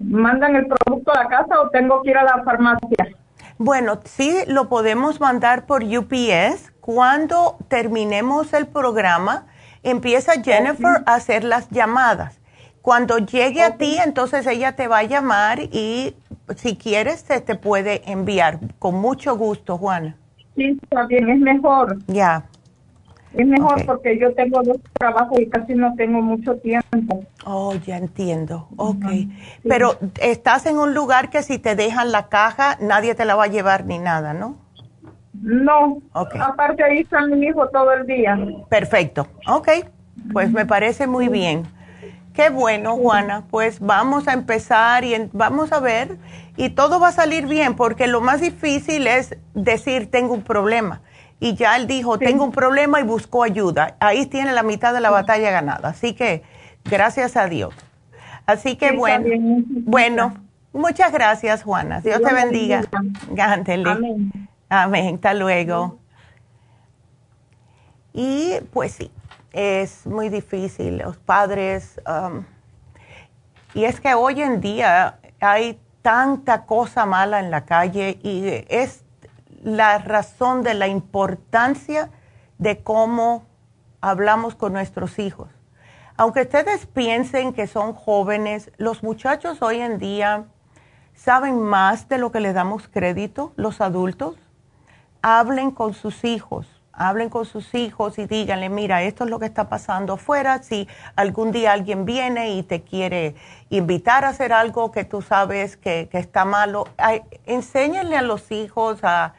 ¿mandan 0.00 0.56
el 0.56 0.66
producto 0.66 1.12
a 1.12 1.22
la 1.22 1.28
casa 1.28 1.60
o 1.60 1.70
tengo 1.70 2.02
que 2.02 2.10
ir 2.10 2.16
a 2.18 2.24
la 2.24 2.42
farmacia? 2.42 3.14
Bueno, 3.58 4.00
sí 4.02 4.38
lo 4.48 4.68
podemos 4.68 5.20
mandar 5.20 5.64
por 5.66 5.84
UPS 5.84 6.72
cuando 6.80 7.58
terminemos 7.68 8.54
el 8.54 8.66
programa, 8.66 9.46
empieza 9.84 10.42
Jennifer 10.42 11.04
a 11.06 11.14
hacer 11.14 11.44
las 11.44 11.70
llamadas. 11.70 12.37
Cuando 12.88 13.18
llegue 13.18 13.62
a 13.62 13.76
ti, 13.76 13.98
entonces 14.02 14.46
ella 14.46 14.72
te 14.72 14.88
va 14.88 15.00
a 15.00 15.02
llamar 15.02 15.60
y 15.60 16.16
si 16.56 16.74
quieres 16.74 17.20
se 17.20 17.42
te 17.42 17.54
puede 17.54 18.10
enviar. 18.10 18.60
Con 18.78 18.94
mucho 18.94 19.36
gusto, 19.36 19.76
Juana. 19.76 20.16
Sí, 20.56 20.80
bien, 21.06 21.28
es 21.28 21.38
mejor. 21.38 21.98
Ya. 22.06 22.46
Es 23.34 23.46
mejor 23.46 23.84
porque 23.84 24.18
yo 24.18 24.32
tengo 24.32 24.62
dos 24.62 24.78
trabajos 24.94 25.38
y 25.38 25.50
casi 25.50 25.74
no 25.74 25.94
tengo 25.96 26.22
mucho 26.22 26.56
tiempo. 26.56 27.26
Oh, 27.44 27.74
ya 27.74 27.98
entiendo. 27.98 28.68
Ok. 28.78 29.04
Pero 29.64 29.98
estás 30.22 30.64
en 30.64 30.78
un 30.78 30.94
lugar 30.94 31.28
que 31.28 31.42
si 31.42 31.58
te 31.58 31.76
dejan 31.76 32.10
la 32.10 32.30
caja, 32.30 32.78
nadie 32.80 33.14
te 33.14 33.26
la 33.26 33.34
va 33.34 33.44
a 33.44 33.48
llevar 33.48 33.84
ni 33.84 33.98
nada, 33.98 34.32
¿no? 34.32 34.56
No. 35.34 35.98
Okay. 36.14 36.40
Aparte 36.42 36.82
ahí 36.82 37.00
está 37.00 37.26
mi 37.26 37.48
hijo 37.48 37.68
todo 37.68 37.92
el 37.92 38.06
día. 38.06 38.38
Perfecto. 38.70 39.26
Ok. 39.46 39.68
Pues 40.32 40.50
me 40.50 40.64
parece 40.64 41.06
muy 41.06 41.28
bien. 41.28 41.66
Qué 42.38 42.50
bueno, 42.50 42.96
Juana. 42.96 43.42
Pues 43.50 43.80
vamos 43.80 44.28
a 44.28 44.32
empezar 44.32 45.02
y 45.02 45.28
vamos 45.32 45.72
a 45.72 45.80
ver. 45.80 46.18
Y 46.56 46.68
todo 46.68 47.00
va 47.00 47.08
a 47.08 47.12
salir 47.12 47.48
bien 47.48 47.74
porque 47.74 48.06
lo 48.06 48.20
más 48.20 48.40
difícil 48.40 49.08
es 49.08 49.36
decir 49.54 50.08
tengo 50.08 50.34
un 50.34 50.42
problema 50.42 51.00
y 51.40 51.54
ya 51.54 51.74
él 51.74 51.88
dijo, 51.88 52.16
tengo 52.16 52.44
un 52.44 52.52
problema 52.52 53.00
y 53.00 53.02
buscó 53.02 53.42
ayuda. 53.42 53.96
Ahí 53.98 54.26
tiene 54.26 54.52
la 54.52 54.62
mitad 54.62 54.94
de 54.94 55.00
la 55.00 55.10
batalla 55.10 55.50
ganada. 55.50 55.88
Así 55.88 56.14
que, 56.14 56.44
gracias 56.84 57.36
a 57.36 57.48
Dios. 57.48 57.74
Así 58.46 58.76
que 58.76 58.92
bueno, 58.92 59.24
bueno, 59.68 60.34
muchas 60.72 61.10
gracias 61.10 61.64
Juana. 61.64 62.02
Dios, 62.02 62.22
te 62.22 62.32
bendiga. 62.32 62.84
Amén. 63.90 64.48
Amén. 64.68 65.14
Hasta 65.16 65.34
luego. 65.34 65.98
Y 68.12 68.52
pues 68.72 68.92
sí, 68.92 69.10
es 69.52 70.06
muy 70.06 70.28
difícil. 70.28 70.98
Los 70.98 71.16
padres, 71.16 72.00
um, 72.06 72.44
y 73.74 73.84
es 73.84 74.00
que 74.00 74.14
hoy 74.14 74.42
en 74.42 74.60
día 74.60 75.18
hay 75.40 75.80
tanta 76.02 76.64
cosa 76.66 77.06
mala 77.06 77.40
en 77.40 77.50
la 77.50 77.64
calle 77.64 78.18
y 78.22 78.64
es 78.68 79.04
la 79.62 79.98
razón 79.98 80.62
de 80.62 80.74
la 80.74 80.88
importancia 80.88 82.10
de 82.58 82.82
cómo 82.82 83.44
hablamos 84.00 84.54
con 84.54 84.72
nuestros 84.72 85.18
hijos. 85.18 85.48
Aunque 86.16 86.42
ustedes 86.42 86.86
piensen 86.86 87.52
que 87.52 87.66
son 87.66 87.92
jóvenes, 87.92 88.72
los 88.76 89.02
muchachos 89.02 89.62
hoy 89.62 89.80
en 89.80 89.98
día 89.98 90.46
saben 91.14 91.60
más 91.60 92.08
de 92.08 92.18
lo 92.18 92.32
que 92.32 92.40
le 92.40 92.52
damos 92.52 92.88
crédito, 92.88 93.52
los 93.56 93.80
adultos. 93.80 94.36
Hablen 95.22 95.70
con 95.70 95.94
sus 95.94 96.24
hijos, 96.24 96.77
hablen 96.98 97.30
con 97.30 97.46
sus 97.46 97.74
hijos 97.74 98.18
y 98.18 98.26
díganle, 98.26 98.68
mira, 98.68 99.02
esto 99.02 99.24
es 99.24 99.30
lo 99.30 99.38
que 99.38 99.46
está 99.46 99.68
pasando 99.68 100.14
afuera. 100.14 100.62
Si 100.62 100.88
algún 101.14 101.52
día 101.52 101.72
alguien 101.72 102.04
viene 102.04 102.50
y 102.50 102.64
te 102.64 102.82
quiere 102.82 103.36
invitar 103.70 104.24
a 104.24 104.30
hacer 104.30 104.52
algo 104.52 104.90
que 104.90 105.04
tú 105.04 105.22
sabes 105.22 105.76
que, 105.76 106.08
está 106.12 106.44
malo, 106.44 106.88
enséñenle 107.46 108.16
a 108.16 108.22
los 108.22 108.50
hijos 108.50 109.04
a 109.04 109.34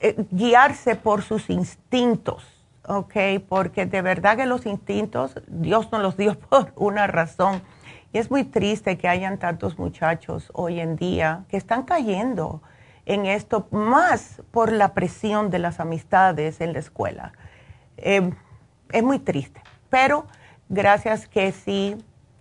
eh, 0.00 0.16
guiarse 0.32 0.96
por 0.96 1.22
sus 1.22 1.48
instintos, 1.48 2.44
¿ok? 2.86 3.14
Porque 3.48 3.86
de 3.86 4.02
verdad 4.02 4.36
que 4.36 4.46
los 4.46 4.66
instintos 4.66 5.34
Dios 5.46 5.92
nos 5.92 6.02
los 6.02 6.16
dio 6.16 6.36
por 6.50 6.72
una 6.74 7.06
razón. 7.06 7.62
Y 8.12 8.18
es 8.18 8.32
muy 8.32 8.42
triste 8.42 8.98
que 8.98 9.06
hayan 9.06 9.38
tantos 9.38 9.78
muchachos 9.78 10.50
hoy 10.54 10.80
en 10.80 10.96
día 10.96 11.44
que 11.48 11.56
están 11.56 11.84
cayendo 11.84 12.62
en 13.08 13.26
esto 13.26 13.66
más 13.70 14.42
por 14.50 14.70
la 14.70 14.94
presión 14.94 15.50
de 15.50 15.58
las 15.58 15.80
amistades 15.80 16.60
en 16.60 16.74
la 16.74 16.78
escuela. 16.78 17.32
Eh, 17.96 18.30
es 18.92 19.02
muy 19.02 19.18
triste, 19.18 19.60
pero 19.90 20.26
gracias 20.68 21.26
que 21.26 21.50
sí, 21.52 21.96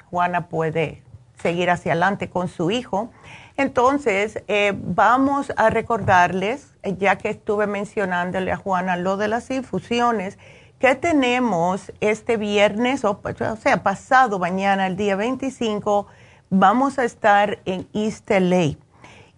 Juana 0.09 0.47
puede 0.47 1.01
seguir 1.41 1.69
hacia 1.69 1.93
adelante 1.93 2.29
con 2.29 2.47
su 2.47 2.69
hijo. 2.69 3.11
Entonces, 3.55 4.43
eh, 4.47 4.73
vamos 4.75 5.51
a 5.55 5.69
recordarles, 5.69 6.73
eh, 6.83 6.95
ya 6.97 7.17
que 7.17 7.29
estuve 7.29 7.65
mencionándole 7.65 8.51
a 8.51 8.57
Juana 8.57 8.97
lo 8.97 9.17
de 9.17 9.29
las 9.29 9.49
infusiones, 9.49 10.37
que 10.79 10.95
tenemos 10.95 11.91
este 12.01 12.37
viernes, 12.37 13.03
o, 13.03 13.19
sea, 13.59 13.83
pasado 13.83 14.37
mañana, 14.37 14.85
el 14.85 14.95
día 14.95 15.15
25, 15.15 16.07
vamos 16.49 16.99
a 16.99 17.03
estar 17.03 17.59
en 17.65 17.87
East 17.93 18.29
LA. 18.29 18.75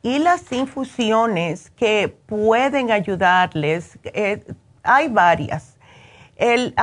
Y 0.02 0.20
las 0.20 0.52
infusiones 0.52 1.72
que 1.72 2.08
pueden 2.26 2.92
ayudarles, 2.92 4.00
eh, 4.04 4.46
hay 4.84 5.10
varias. 5.10 5.78
El, 6.38 6.74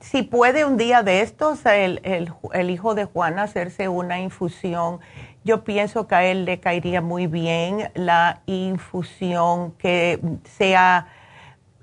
si 0.00 0.22
puede 0.22 0.64
un 0.64 0.76
día 0.76 1.02
de 1.02 1.20
estos, 1.20 1.64
el, 1.66 2.00
el 2.02 2.70
hijo 2.70 2.94
de 2.94 3.04
Juana 3.04 3.44
hacerse 3.44 3.88
una 3.88 4.20
infusión 4.20 5.00
yo 5.48 5.64
pienso 5.64 6.06
que 6.06 6.14
a 6.14 6.24
él 6.24 6.44
le 6.44 6.60
caería 6.60 7.00
muy 7.00 7.26
bien 7.26 7.90
la 7.94 8.42
infusión 8.44 9.72
que 9.72 10.20
sea 10.44 11.06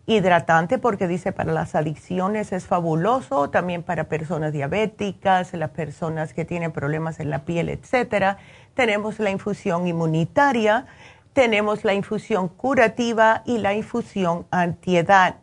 hidratante 0.05 0.77
porque 0.77 1.07
dice 1.07 1.31
para 1.31 1.51
las 1.51 1.73
adicciones 1.73 2.51
es 2.51 2.67
fabuloso, 2.67 3.49
también 3.49 3.81
para 3.81 4.03
personas 4.03 4.53
diabéticas, 4.53 5.51
las 5.53 5.71
personas 5.71 6.35
que 6.35 6.45
tienen 6.45 6.71
problemas 6.71 7.19
en 7.19 7.31
la 7.31 7.43
piel, 7.43 7.69
etcétera. 7.69 8.37
Tenemos 8.75 9.19
la 9.19 9.31
infusión 9.31 9.87
inmunitaria, 9.87 10.85
tenemos 11.33 11.83
la 11.83 11.93
infusión 11.93 12.49
curativa 12.49 13.41
y 13.45 13.57
la 13.57 13.73
infusión 13.73 14.45
antiedad. 14.51 15.37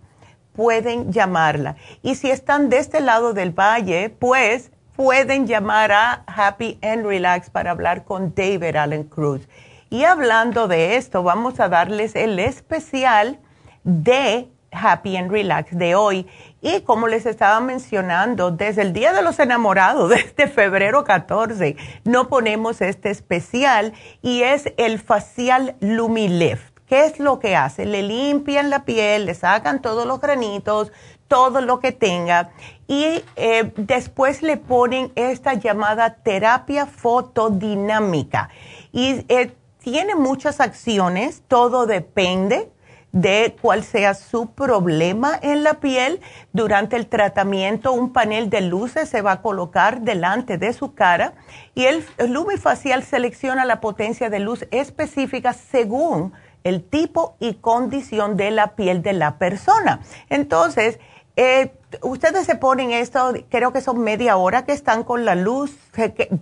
pueden 0.54 1.12
llamarla. 1.12 1.76
Y 2.02 2.14
si 2.14 2.30
están 2.30 2.68
de 2.68 2.78
este 2.78 3.00
lado 3.00 3.34
del 3.34 3.50
valle, 3.50 4.10
pues 4.10 4.72
pueden 4.96 5.46
llamar 5.46 5.92
a 5.92 6.24
Happy 6.26 6.78
and 6.82 7.06
Relax 7.06 7.50
para 7.50 7.70
hablar 7.70 8.04
con 8.04 8.34
David 8.34 8.74
Allen 8.74 9.04
Cruz 9.04 9.48
y 9.90 10.04
hablando 10.04 10.68
de 10.68 10.96
esto, 10.96 11.22
vamos 11.22 11.60
a 11.60 11.68
darles 11.68 12.14
el 12.14 12.38
especial 12.38 13.38
de 13.84 14.48
Happy 14.70 15.16
and 15.16 15.30
Relax 15.30 15.76
de 15.76 15.94
hoy. 15.94 16.26
Y 16.60 16.80
como 16.82 17.08
les 17.08 17.26
estaba 17.26 17.60
mencionando, 17.60 18.50
desde 18.50 18.82
el 18.82 18.92
Día 18.92 19.12
de 19.12 19.22
los 19.22 19.38
Enamorados, 19.38 20.10
desde 20.36 20.46
febrero 20.48 21.04
14, 21.04 21.76
no 22.04 22.28
ponemos 22.28 22.80
este 22.80 23.10
especial 23.10 23.92
y 24.22 24.42
es 24.42 24.72
el 24.76 24.98
facial 24.98 25.76
Lumilift. 25.80 26.78
¿Qué 26.86 27.04
es 27.04 27.18
lo 27.18 27.38
que 27.38 27.54
hace? 27.54 27.84
Le 27.84 28.02
limpian 28.02 28.70
la 28.70 28.84
piel, 28.84 29.26
le 29.26 29.34
sacan 29.34 29.82
todos 29.82 30.06
los 30.06 30.20
granitos, 30.20 30.90
todo 31.28 31.60
lo 31.60 31.80
que 31.80 31.92
tenga 31.92 32.50
y 32.86 33.22
eh, 33.36 33.70
después 33.76 34.42
le 34.42 34.56
ponen 34.56 35.12
esta 35.14 35.52
llamada 35.52 36.14
terapia 36.14 36.86
fotodinámica. 36.86 38.48
Y 38.92 39.26
eh, 39.28 39.52
tiene 39.90 40.14
muchas 40.14 40.60
acciones, 40.60 41.42
todo 41.48 41.86
depende 41.86 42.70
de 43.12 43.56
cuál 43.62 43.82
sea 43.82 44.12
su 44.12 44.50
problema 44.50 45.38
en 45.40 45.62
la 45.62 45.80
piel. 45.80 46.20
Durante 46.52 46.96
el 46.96 47.06
tratamiento, 47.06 47.92
un 47.92 48.12
panel 48.12 48.50
de 48.50 48.60
luces 48.60 49.08
se 49.08 49.22
va 49.22 49.32
a 49.32 49.40
colocar 49.40 50.02
delante 50.02 50.58
de 50.58 50.74
su 50.74 50.92
cara 50.92 51.32
y 51.74 51.86
el, 51.86 52.04
Lumifacial 52.18 53.02
selecciona 53.02 53.64
la 53.64 53.80
potencia 53.80 54.28
de 54.28 54.40
luz 54.40 54.66
específica 54.72 55.54
según 55.54 56.34
el 56.64 56.84
tipo 56.84 57.36
y 57.40 57.54
condición 57.54 58.36
de 58.36 58.50
la 58.50 58.76
piel 58.76 59.00
de 59.00 59.14
la 59.14 59.38
persona. 59.38 60.00
Entonces, 60.28 60.98
eh, 61.40 61.72
ustedes 62.02 62.46
se 62.46 62.56
ponen 62.56 62.90
esto, 62.90 63.32
creo 63.48 63.72
que 63.72 63.80
son 63.80 64.00
media 64.00 64.36
hora 64.36 64.64
que 64.64 64.72
están 64.72 65.04
con 65.04 65.24
la 65.24 65.36
luz, 65.36 65.72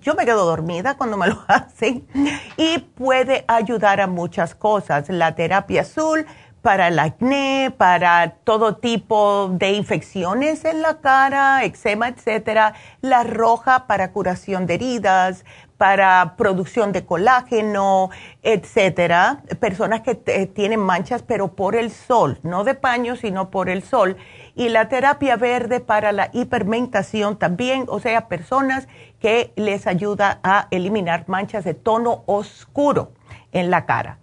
yo 0.01 0.15
me 0.15 0.25
quedo 0.25 0.47
dormida 0.47 0.97
cuando 0.97 1.19
me 1.19 1.27
lo 1.27 1.39
hacen 1.49 2.09
y 2.57 2.79
puede 2.79 3.45
ayudar 3.47 4.01
a 4.01 4.07
muchas 4.07 4.55
cosas. 4.55 5.11
La 5.11 5.35
terapia 5.35 5.83
azul 5.83 6.25
para 6.63 6.89
el 6.89 6.99
acné, 6.99 7.75
para 7.77 8.39
todo 8.43 8.79
tipo 8.79 9.51
de 9.53 9.73
infecciones 9.73 10.65
en 10.65 10.81
la 10.81 10.99
cara, 11.03 11.63
eczema, 11.63 12.09
etcétera. 12.09 12.73
La 13.03 13.23
roja 13.23 13.87
para 13.87 14.13
curación 14.13 14.67
de 14.67 14.75
heridas, 14.75 15.45
para 15.77 16.35
producción 16.37 16.93
de 16.93 17.05
colágeno, 17.05 18.11
etcétera. 18.43 19.43
Personas 19.61 20.01
que 20.01 20.15
tienen 20.15 20.81
manchas, 20.81 21.23
pero 21.23 21.55
por 21.55 21.77
el 21.77 21.91
sol, 21.91 22.39
no 22.43 22.65
de 22.65 22.75
paño, 22.75 23.17
sino 23.17 23.51
por 23.51 23.69
el 23.69 23.83
sol. 23.83 24.17
Y 24.59 24.71
la 24.71 24.89
terapia 24.89 25.37
verde 25.37 25.81
para 25.81 26.13
la 26.13 26.31
hipermentación 26.33 27.39
también, 27.39 27.85
o 27.89 28.01
sea, 28.01 28.27
personas 28.27 28.89
que 29.21 29.53
les 29.55 29.87
ayuda 29.87 30.41
a 30.43 30.67
eliminar 30.71 31.25
manchas 31.29 31.63
de 31.63 31.75
tono 31.75 32.23
oscuro 32.25 33.13
en 33.53 33.71
la 33.71 33.85
cara. 33.85 34.19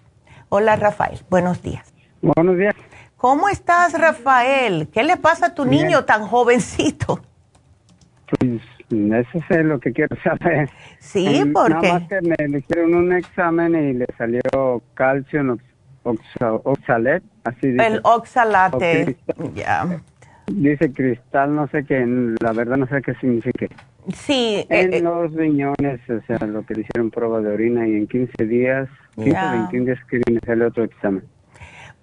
Hola 0.50 0.76
Rafael, 0.76 1.24
buenos 1.30 1.62
días. 1.62 1.97
Buenos 2.22 2.58
días. 2.58 2.76
¿Cómo 3.16 3.50
estás 3.50 4.00
Rafael? 4.00 4.90
¿Qué 4.92 5.04
le 5.04 5.18
pasa 5.18 5.48
a 5.48 5.56
tu 5.56 5.66
niño 5.66 6.06
tan 6.06 6.24
jovencito? 6.24 7.20
Pues 8.40 8.62
eso 8.90 9.46
es 9.50 9.66
lo 9.66 9.80
que 9.80 9.92
quiero 9.92 10.16
saber. 10.24 10.70
Sí, 11.00 11.44
porque... 11.54 11.88
Nada 11.88 12.00
más 12.00 12.10
que 12.10 12.22
me 12.22 12.58
hicieron 12.60 12.96
un 12.96 13.14
examen 13.14 13.76
y 13.76 13.94
le 13.94 14.06
salió 14.18 14.82
calcio 14.94 15.58
oxalet, 16.64 17.24
así 17.44 17.72
dice. 17.72 17.86
El 17.86 18.00
oxalate, 18.04 19.18
ya. 19.54 20.00
Dice 20.48 20.94
cristal, 20.94 21.54
no 21.54 21.68
sé 21.68 21.84
qué, 21.84 22.06
la 22.40 22.54
verdad 22.54 22.78
no 22.78 22.88
sé 22.88 23.02
qué 23.02 23.14
significa. 23.16 23.68
Sí. 24.14 24.66
En 24.70 24.94
eh, 24.94 24.98
eh. 24.98 25.02
los 25.02 25.34
riñones, 25.34 26.00
o 26.10 26.22
sea, 26.26 26.38
lo 26.48 26.66
que 26.66 26.76
le 26.76 26.82
hicieron 26.82 27.12
prueba 27.12 27.42
de 27.42 27.54
orina 27.54 27.86
y 27.86 27.96
en 27.96 28.08
15 28.08 28.46
días, 28.46 28.88
15 29.16 29.32
21 29.32 29.86
días 29.86 30.00
que 30.10 30.22
viene 30.26 30.40
sale 30.46 30.66
otro 30.66 30.86
examen. 30.86 31.24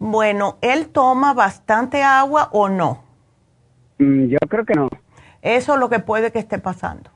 Bueno, 0.06 0.58
¿él 0.60 0.88
toma 0.88 1.32
bastante 1.32 2.02
agua 2.02 2.50
o 2.52 2.68
no? 2.68 3.02
Mm, 3.96 4.26
yo 4.26 4.38
creo 4.50 4.66
que 4.66 4.74
no. 4.74 4.90
Eso 5.40 5.72
es 5.72 5.80
lo 5.80 5.88
que 5.88 5.98
puede 5.98 6.30
que 6.30 6.38
esté 6.38 6.58
pasando. 6.58 7.08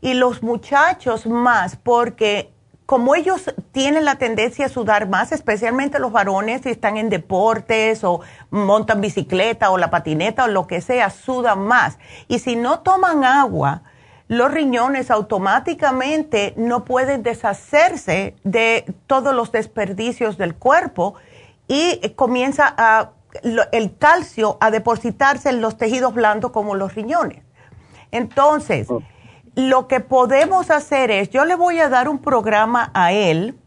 Y 0.00 0.14
los 0.14 0.40
muchachos 0.40 1.26
más, 1.26 1.74
porque 1.74 2.52
como 2.86 3.16
ellos 3.16 3.52
tienen 3.72 4.04
la 4.04 4.18
tendencia 4.18 4.66
a 4.66 4.68
sudar 4.68 5.08
más, 5.08 5.32
especialmente 5.32 5.98
los 5.98 6.12
varones 6.12 6.60
si 6.62 6.68
están 6.68 6.96
en 6.96 7.10
deportes 7.10 8.04
o 8.04 8.20
montan 8.50 9.00
bicicleta 9.00 9.70
o 9.72 9.76
la 9.76 9.90
patineta 9.90 10.44
o 10.44 10.48
lo 10.48 10.68
que 10.68 10.80
sea, 10.80 11.10
sudan 11.10 11.66
más. 11.66 11.98
Y 12.28 12.38
si 12.38 12.54
no 12.54 12.82
toman 12.82 13.24
agua, 13.24 13.82
los 14.28 14.52
riñones 14.52 15.10
automáticamente 15.10 16.54
no 16.56 16.84
pueden 16.84 17.24
deshacerse 17.24 18.36
de 18.44 18.84
todos 19.08 19.34
los 19.34 19.50
desperdicios 19.50 20.38
del 20.38 20.54
cuerpo 20.54 21.16
y 21.72 22.10
comienza 22.16 22.74
a, 22.76 23.12
el 23.72 23.96
calcio 23.96 24.58
a 24.60 24.70
depositarse 24.70 25.48
en 25.48 25.62
los 25.62 25.78
tejidos 25.78 26.12
blandos 26.12 26.50
como 26.50 26.74
los 26.74 26.94
riñones. 26.94 27.42
Entonces, 28.10 28.88
lo 29.54 29.88
que 29.88 30.00
podemos 30.00 30.70
hacer 30.70 31.10
es, 31.10 31.30
yo 31.30 31.46
le 31.46 31.54
voy 31.54 31.80
a 31.80 31.88
dar 31.88 32.10
un 32.10 32.18
programa 32.18 32.90
a 32.92 33.12
él 33.12 33.58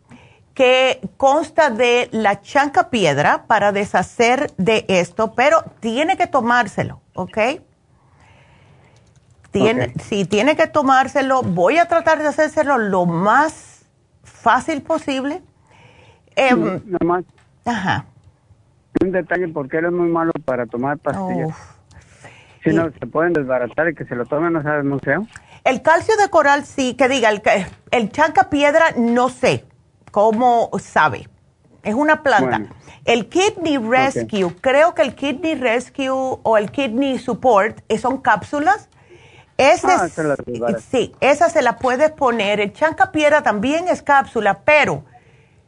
que 0.53 1.01
consta 1.17 1.71
de 1.71 2.07
la 2.11 2.43
chanca 2.43 2.91
piedra 2.91 3.45
para 3.47 3.71
deshacer 3.71 4.51
de 4.57 4.85
esto, 4.87 5.33
pero 5.33 5.63
tiene 5.79 6.15
que 6.15 6.27
tomárselo, 6.27 7.01
¿ok? 7.15 7.37
Tiene, 9.49 9.93
Si 9.99 10.25
tiene 10.25 10.55
que 10.55 10.67
tomárselo, 10.67 11.41
voy 11.41 11.79
a 11.79 11.87
tratar 11.87 12.19
de 12.19 12.27
hacérselo 12.27 12.77
lo 12.77 13.07
más 13.07 13.87
fácil 14.23 14.83
posible. 14.83 15.41
Eh, 16.35 16.53
más. 17.03 17.23
Ajá. 17.65 18.05
Un 19.01 19.11
detalle, 19.11 19.47
porque 19.49 19.77
él 19.77 19.85
es 19.85 19.91
muy 19.91 20.09
malo 20.09 20.31
para 20.45 20.65
tomar 20.65 20.97
pastillas. 20.97 21.55
Si 22.63 22.71
no, 22.71 22.89
se 22.91 23.05
pueden 23.05 23.33
desbaratar 23.33 23.89
y 23.89 23.95
que 23.95 24.05
se 24.05 24.15
lo 24.15 24.25
tomen, 24.25 24.53
¿no 24.53 24.63
sabes 24.63 24.85
muy 24.85 24.99
feo? 24.99 25.27
El 25.63 25.81
calcio 25.81 26.15
de 26.17 26.29
coral 26.29 26.65
sí, 26.65 26.95
que 26.95 27.07
diga, 27.07 27.29
el, 27.29 27.41
el 27.91 28.11
chanca 28.11 28.49
piedra 28.49 28.93
no 28.97 29.29
sé 29.29 29.65
cómo 30.11 30.69
sabe. 30.79 31.27
Es 31.83 31.93
una 31.93 32.23
planta. 32.23 32.61
El 33.03 33.29
Kidney 33.29 33.77
Rescue, 33.77 34.55
creo 34.61 34.95
que 34.95 35.03
el 35.03 35.13
Kidney 35.13 35.55
Rescue 35.55 36.09
o 36.09 36.57
el 36.57 36.71
Kidney 36.71 37.19
Support 37.19 37.81
eh, 37.87 37.99
son 37.99 38.21
cápsulas. 38.21 38.89
Ese 39.57 39.87
ah, 39.87 40.07
sí, 40.79 41.13
esa 41.21 41.49
se 41.49 41.61
la 41.61 41.77
puedes 41.77 42.11
poner. 42.11 42.59
El 42.59 42.73
chanca 42.73 43.11
piedra 43.11 43.43
también 43.43 43.87
es 43.87 44.01
cápsula, 44.01 44.61
pero 44.65 45.05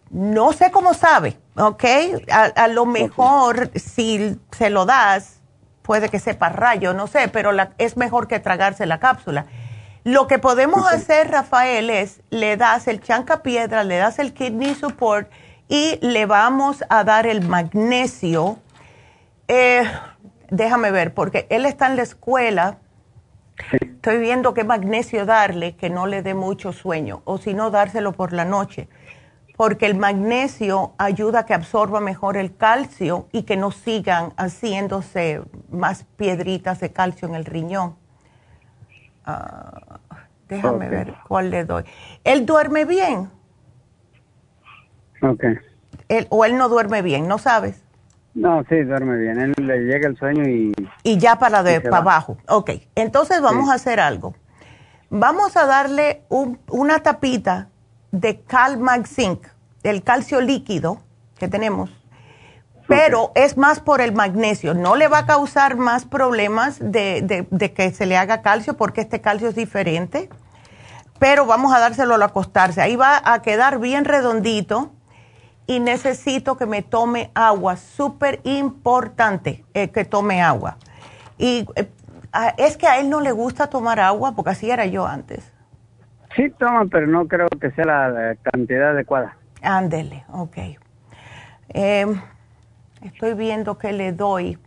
no 0.09 0.53
sé 0.53 0.71
cómo 0.71 0.93
sabe, 0.93 1.37
¿ok? 1.55 1.83
A, 2.31 2.67
lo 2.67 2.85
mejor 2.85 3.71
si 3.75 4.39
se 4.51 4.69
lo 4.69 4.85
das, 4.85 5.41
puede 5.81 6.09
que 6.09 6.19
sepa 6.19 6.49
rayo, 6.49 6.93
no 6.93 7.07
sé, 7.07 7.27
pero 7.27 7.51
es 7.77 7.97
mejor 7.97 8.27
que 8.27 8.39
tragarse 8.39 8.85
la 8.85 8.99
cápsula. 8.99 9.45
Lo 10.03 10.27
que 10.27 10.39
podemos 10.39 10.87
hacer, 10.87 11.31
Rafael, 11.31 11.89
es 11.89 12.21
le 12.29 12.55
das 12.55 12.87
el 12.87 13.01
chanca 13.01 13.43
piedra, 13.43 13.83
le 13.83 13.97
das 13.97 14.19
el 14.19 14.33
kidney 14.33 14.73
support 14.73 15.29
y 15.67 15.99
le 16.01 16.25
vamos 16.25 16.83
a 16.89 17.03
dar 17.03 17.27
el 17.27 17.45
magnesio. 17.45 18.57
Eh, 19.49 19.83
déjame 20.49 20.91
ver, 20.91 21.13
porque 21.13 21.45
él 21.49 21.65
está 21.65 21.87
en 21.87 21.97
la 21.97 22.03
escuela. 22.03 22.77
Estoy 23.81 24.19
viendo 24.19 24.53
qué 24.53 24.63
magnesio 24.63 25.25
darle 25.25 25.75
que 25.75 25.89
no 25.89 26.05
le 26.05 26.21
dé 26.21 26.33
mucho 26.33 26.71
sueño, 26.71 27.21
o 27.25 27.37
si 27.37 27.53
no, 27.53 27.71
dárselo 27.71 28.13
por 28.13 28.31
la 28.31 28.45
noche, 28.45 28.87
porque 29.57 29.87
el 29.87 29.95
magnesio 29.95 30.93
ayuda 30.99 31.39
a 31.39 31.45
que 31.45 31.55
absorba 31.55 31.99
mejor 31.99 32.37
el 32.37 32.55
calcio 32.55 33.27
y 33.31 33.41
que 33.43 33.57
no 33.57 33.71
sigan 33.71 34.31
haciéndose 34.37 35.41
más 35.71 36.05
piedritas 36.15 36.79
de 36.79 36.93
calcio 36.93 37.27
en 37.27 37.33
el 37.33 37.43
riñón. 37.43 37.95
Ah, 39.25 39.99
déjame 40.47 40.87
ver 40.89 41.15
cuál 41.27 41.49
le 41.49 41.65
doy. 41.65 41.83
¿Él 42.23 42.45
duerme 42.45 42.85
bien? 42.85 43.31
Ok. 45.23 45.43
¿O 46.29 46.45
él 46.45 46.55
no 46.55 46.69
duerme 46.69 47.01
bien? 47.01 47.27
¿No 47.27 47.39
sabes? 47.39 47.83
No, 48.35 48.63
sí, 48.69 48.83
duerme 48.83 49.17
bien. 49.17 49.39
Él 49.39 49.53
le 49.57 49.79
llega 49.79 50.07
el 50.07 50.15
sueño 50.17 50.47
y... 50.47 50.71
Y 51.01 51.17
ya 51.17 51.39
para, 51.39 51.63
de, 51.63 51.81
para 51.81 51.97
abajo. 51.97 52.37
Ok, 52.47 52.69
entonces 52.93 53.41
vamos 53.41 53.71
a 53.71 53.73
hacer 53.73 53.99
algo. 53.99 54.35
Vamos 55.09 55.57
a 55.57 55.65
darle 55.65 56.21
una 56.69 56.99
tapita 56.99 57.69
de 58.11 58.41
Calmag 58.41 59.07
Zinc, 59.07 59.47
el 59.83 60.03
calcio 60.03 60.41
líquido 60.41 61.01
que 61.37 61.47
tenemos 61.47 61.89
pero 62.87 63.33
es 63.35 63.57
más 63.57 63.79
por 63.81 64.01
el 64.01 64.13
magnesio. 64.13 64.73
No 64.73 64.95
le 64.95 65.07
va 65.07 65.19
a 65.19 65.25
causar 65.25 65.75
más 65.75 66.05
problemas 66.05 66.77
de, 66.79 67.45
que 67.75 67.91
se 67.91 68.05
le 68.05 68.17
haga 68.17 68.41
calcio 68.41 68.75
porque 68.75 69.01
este 69.01 69.21
calcio 69.21 69.49
es 69.49 69.55
diferente, 69.55 70.29
pero 71.19 71.45
vamos 71.45 71.73
a 71.73 71.79
dárselo 71.79 72.15
al 72.15 72.23
acostarse. 72.23 72.81
Ahí 72.81 72.95
va 72.95 73.21
a 73.23 73.41
quedar 73.41 73.79
bien 73.79 74.05
redondito 74.05 74.93
y 75.67 75.81
necesito 75.81 76.55
que 76.55 76.65
me 76.65 76.81
tome 76.81 77.29
agua. 77.35 77.75
Súper 77.75 78.39
importante 78.45 79.65
eh, 79.73 79.89
que 79.89 80.05
tome 80.05 80.41
agua. 80.41 80.77
Y 81.37 81.67
eh, 81.75 81.89
es 82.57 82.77
que 82.77 82.87
a 82.87 82.99
él 82.99 83.09
no 83.09 83.19
le 83.19 83.33
gusta 83.33 83.67
tomar 83.67 83.99
agua 83.99 84.33
porque 84.33 84.51
así 84.51 84.71
era 84.71 84.85
yo 84.85 85.05
antes. 85.05 85.43
Sí, 86.37 86.49
toma, 86.57 86.85
pero 86.89 87.07
no 87.07 87.27
creo 87.27 87.49
que 87.59 87.71
sea 87.71 87.83
la 87.85 88.35
cantidad 88.41 88.91
adecuada. 88.91 89.35
Ándele, 89.61 90.23
ok. 90.29 90.57
Eh, 91.69 92.05
Estoy 93.01 93.35
viendo 93.35 93.77
que 93.77 93.93
le 93.93 94.11
doy. 94.11 94.57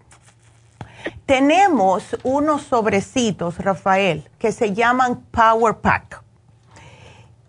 Tenemos 1.26 2.16
unos 2.22 2.62
sobrecitos, 2.62 3.58
Rafael, 3.58 4.28
que 4.38 4.52
se 4.52 4.72
llaman 4.72 5.20
Power 5.30 5.76
Pack. 5.76 6.22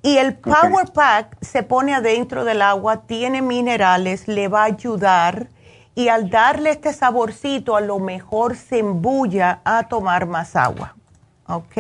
Y 0.02 0.18
el 0.18 0.36
Power 0.36 0.92
Pack 0.94 1.38
se 1.42 1.62
pone 1.62 1.94
adentro 1.94 2.44
del 2.44 2.62
agua, 2.62 3.04
tiene 3.04 3.42
minerales, 3.42 4.28
le 4.28 4.48
va 4.48 4.62
a 4.62 4.66
ayudar 4.66 5.48
y 5.94 6.08
al 6.08 6.30
darle 6.32 6.72
este 6.72 6.94
saborcito 6.94 7.76
a 7.76 7.82
lo 7.82 8.00
mejor 8.00 8.56
se 8.56 8.80
embulla 8.80 9.60
a 9.64 9.84
tomar 9.88 10.26
más 10.26 10.56
agua. 10.56 10.96
¿Ok? 11.46 11.78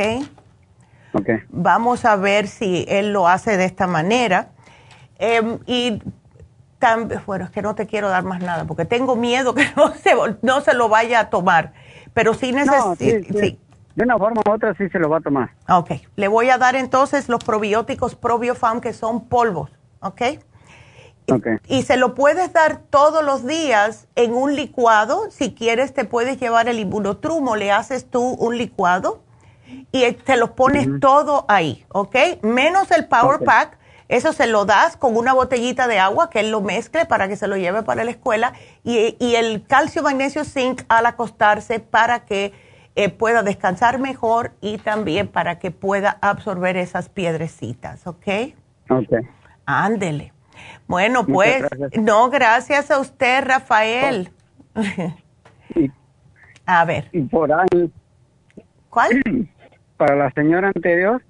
Vamos 1.49 2.05
a 2.05 2.15
ver 2.15 2.47
si 2.47 2.85
él 2.87 3.13
lo 3.13 3.27
hace 3.27 3.57
de 3.57 3.65
esta 3.65 3.87
manera. 3.87 4.49
Em, 5.19 5.59
y 5.65 6.01
también, 6.79 7.21
bueno, 7.25 7.45
es 7.45 7.51
que 7.51 7.61
no 7.61 7.75
te 7.75 7.85
quiero 7.85 8.09
dar 8.09 8.23
más 8.23 8.41
nada 8.41 8.65
porque 8.65 8.85
tengo 8.85 9.15
miedo 9.15 9.53
que 9.53 9.65
no 9.75 9.93
se, 9.93 10.13
no 10.41 10.61
se 10.61 10.73
lo 10.73 10.89
vaya 10.89 11.19
a 11.21 11.29
tomar. 11.29 11.73
Pero 12.13 12.33
sí 12.33 12.51
necesito. 12.51 12.95
sí, 12.97 13.59
De 13.95 14.03
una 14.03 14.17
forma 14.17 14.41
u 14.45 14.51
otra 14.51 14.73
sí 14.75 14.89
se 14.89 14.99
lo 14.99 15.09
va 15.09 15.17
a 15.17 15.21
tomar. 15.21 15.51
Ok. 15.69 15.91
Le 16.15 16.27
voy 16.27 16.49
a 16.49 16.57
dar 16.57 16.75
entonces 16.75 17.29
los 17.29 17.43
probióticos 17.43 18.15
ProbioFarm 18.15 18.81
que 18.81 18.93
son 18.93 19.27
polvos. 19.27 19.71
¿Ok? 20.01 20.21
Y 21.67 21.83
se 21.83 21.95
lo 21.95 22.13
puedes 22.13 22.51
dar 22.51 22.79
todos 22.89 23.23
los 23.23 23.45
días 23.45 24.07
en 24.15 24.33
un 24.33 24.55
licuado. 24.55 25.29
Si 25.29 25.53
quieres, 25.53 25.93
te 25.93 26.03
puedes 26.03 26.37
llevar 26.37 26.67
el 26.67 26.79
inmunotrumo, 26.79 27.55
le 27.55 27.71
haces 27.71 28.09
tú 28.09 28.21
un 28.21 28.57
licuado 28.57 29.21
y 29.91 30.11
te 30.11 30.37
lo 30.37 30.55
pones 30.55 30.87
todo 30.99 31.45
ahí, 31.47 31.85
¿ok? 31.89 32.15
Menos 32.41 32.91
el 32.91 33.07
Power 33.07 33.39
Pack. 33.43 33.77
Eso 34.07 34.33
se 34.33 34.45
lo 34.45 34.65
das 34.65 34.97
con 34.97 35.15
una 35.15 35.33
botellita 35.33 35.87
de 35.87 35.97
agua 35.97 36.29
que 36.29 36.41
él 36.41 36.51
lo 36.51 36.59
mezcle 36.59 37.05
para 37.05 37.29
que 37.29 37.37
se 37.37 37.47
lo 37.47 37.55
lleve 37.55 37.81
para 37.81 38.03
la 38.03 38.11
escuela 38.11 38.51
y, 38.83 39.15
el 39.35 39.65
calcio, 39.65 40.03
magnesio, 40.03 40.43
zinc 40.43 40.81
al 40.89 41.05
acostarse 41.05 41.79
para 41.79 42.25
que 42.25 42.51
eh, 42.95 43.07
pueda 43.07 43.41
descansar 43.41 43.99
mejor 43.99 44.51
y 44.59 44.79
también 44.79 45.29
para 45.29 45.59
que 45.59 45.71
pueda 45.71 46.17
absorber 46.19 46.75
esas 46.75 47.07
piedrecitas, 47.07 48.05
¿ok? 48.05 48.27
Ok. 48.89 49.13
Ándele. 49.65 50.33
Bueno, 50.87 51.25
pues, 51.25 51.63
no, 51.97 52.29
gracias 52.29 52.91
a 52.91 52.99
usted, 52.99 53.45
Rafael. 53.45 54.29
a 56.65 56.85
ver. 56.85 57.07
Y 57.13 57.21
por 57.21 57.51
ahí. 57.53 57.89
¿Cuál? 58.89 59.21
Para 60.01 60.15
la 60.15 60.31
señora 60.31 60.71
anterior, 60.73 61.21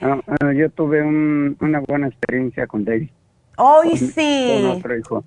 ah, 0.00 0.18
ah, 0.26 0.52
yo 0.54 0.70
tuve 0.70 1.02
una 1.02 1.80
buena 1.80 2.08
experiencia 2.08 2.66
con 2.66 2.82
David. 2.82 3.10
Hoy 3.58 3.94
sí. 3.98 4.62
Con 4.62 4.78
otro 4.78 4.96
hijo. 4.96 5.24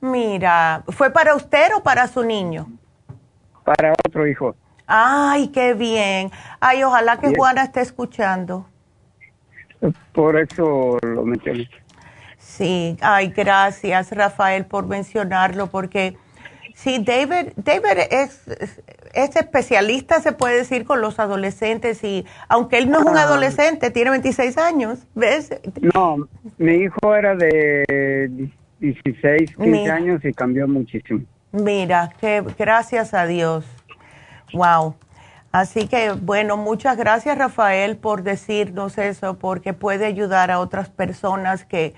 Mira, 0.00 0.82
¿fue 0.88 1.12
para 1.12 1.36
usted 1.36 1.68
o 1.76 1.84
para 1.84 2.08
su 2.08 2.24
niño? 2.24 2.66
Para 3.64 3.92
otro 4.04 4.26
hijo. 4.26 4.56
Ay, 4.88 5.50
qué 5.52 5.74
bien. 5.74 6.32
Ay, 6.58 6.82
ojalá 6.82 7.20
que 7.20 7.32
Juana 7.32 7.62
esté 7.62 7.82
escuchando. 7.82 8.66
Por 10.12 10.36
eso 10.36 10.98
lo 11.02 11.24
metí. 11.24 11.68
Sí, 12.38 12.96
ay, 13.02 13.28
gracias 13.28 14.10
Rafael 14.10 14.66
por 14.66 14.88
mencionarlo, 14.88 15.68
porque 15.68 16.16
sí, 16.74 16.98
David, 17.06 17.52
David 17.54 18.00
es, 18.10 18.80
es 19.16 19.34
especialista, 19.34 20.20
se 20.20 20.32
puede 20.32 20.58
decir, 20.58 20.84
con 20.84 21.00
los 21.00 21.18
adolescentes 21.18 22.04
y 22.04 22.26
aunque 22.48 22.78
él 22.78 22.90
no 22.90 23.00
es 23.00 23.06
un 23.06 23.16
ah. 23.16 23.22
adolescente, 23.22 23.90
tiene 23.90 24.10
26 24.10 24.58
años, 24.58 25.06
¿ves? 25.14 25.50
No, 25.94 26.28
mi 26.58 26.74
hijo 26.74 27.14
era 27.14 27.34
de 27.34 28.50
16, 28.80 29.56
15 29.56 29.90
años 29.90 30.24
y 30.24 30.32
cambió 30.32 30.68
muchísimo. 30.68 31.22
Mira, 31.52 32.10
que 32.20 32.44
gracias 32.58 33.14
a 33.14 33.26
Dios. 33.26 33.64
Wow. 34.52 34.94
Así 35.50 35.88
que, 35.88 36.12
bueno, 36.12 36.58
muchas 36.58 36.98
gracias 36.98 37.38
Rafael 37.38 37.96
por 37.96 38.22
decirnos 38.22 38.98
eso, 38.98 39.38
porque 39.38 39.72
puede 39.72 40.04
ayudar 40.04 40.50
a 40.50 40.60
otras 40.60 40.90
personas 40.90 41.64
que 41.64 41.94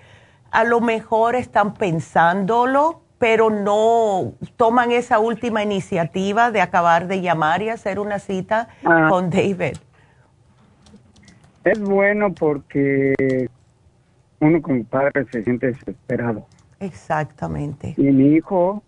a 0.53 0.63
lo 0.63 0.81
mejor 0.81 1.35
están 1.35 1.75
pensándolo, 1.75 3.03
pero 3.19 3.51
no 3.51 4.35
toman 4.57 4.93
esa 4.93 5.19
última 5.19 5.63
iniciativa 5.63 6.51
de 6.51 6.61
acabar 6.61 7.07
de 7.09 7.21
llamar 7.21 7.63
y 7.63 7.69
hacer 7.69 7.99
una 7.99 8.19
cita 8.19 8.69
ah. 8.85 9.09
con 9.11 9.31
David. 9.31 9.77
Es 11.65 11.81
bueno 11.81 12.33
porque 12.33 13.49
uno 14.41 14.63
como 14.63 14.85
padre 14.85 15.27
se 15.31 15.43
siente 15.43 15.69
desesperado. 15.69 16.47
Exactamente. 16.81 17.95
Y 17.97 18.05
mi 18.05 18.35
hijo 18.37 18.83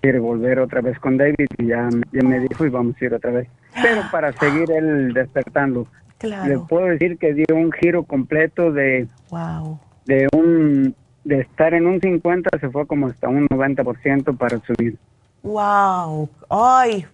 quiere 0.00 0.18
volver 0.18 0.58
otra 0.58 0.80
vez 0.80 0.98
con 0.98 1.16
David 1.16 1.46
y 1.58 1.66
ya, 1.66 1.88
me 2.10 2.40
dijo 2.40 2.66
y 2.66 2.68
vamos 2.68 2.96
a 3.00 3.04
ir 3.04 3.14
otra 3.14 3.30
vez. 3.30 3.48
Pero 3.80 4.02
para 4.10 4.32
seguir 4.40 4.70
él 4.72 5.14
despertando. 5.14 5.86
Claro. 6.18 6.48
Le 6.48 6.58
puedo 6.58 6.86
decir 6.86 7.18
que 7.18 7.34
dio 7.34 7.46
un 7.50 7.70
giro 7.72 8.04
completo 8.04 8.72
de 8.72 9.08
wow 9.30 9.78
de 10.06 10.28
un 10.34 10.94
de 11.24 11.40
estar 11.40 11.74
en 11.74 11.86
un 11.86 12.00
50 12.00 12.58
se 12.58 12.70
fue 12.70 12.86
como 12.86 13.08
hasta 13.08 13.28
un 13.28 13.48
90% 13.48 14.36
para 14.36 14.60
subir. 14.60 14.98
Wow, 15.42 16.28
ay, 16.48 17.06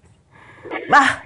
ah, 0.92 1.22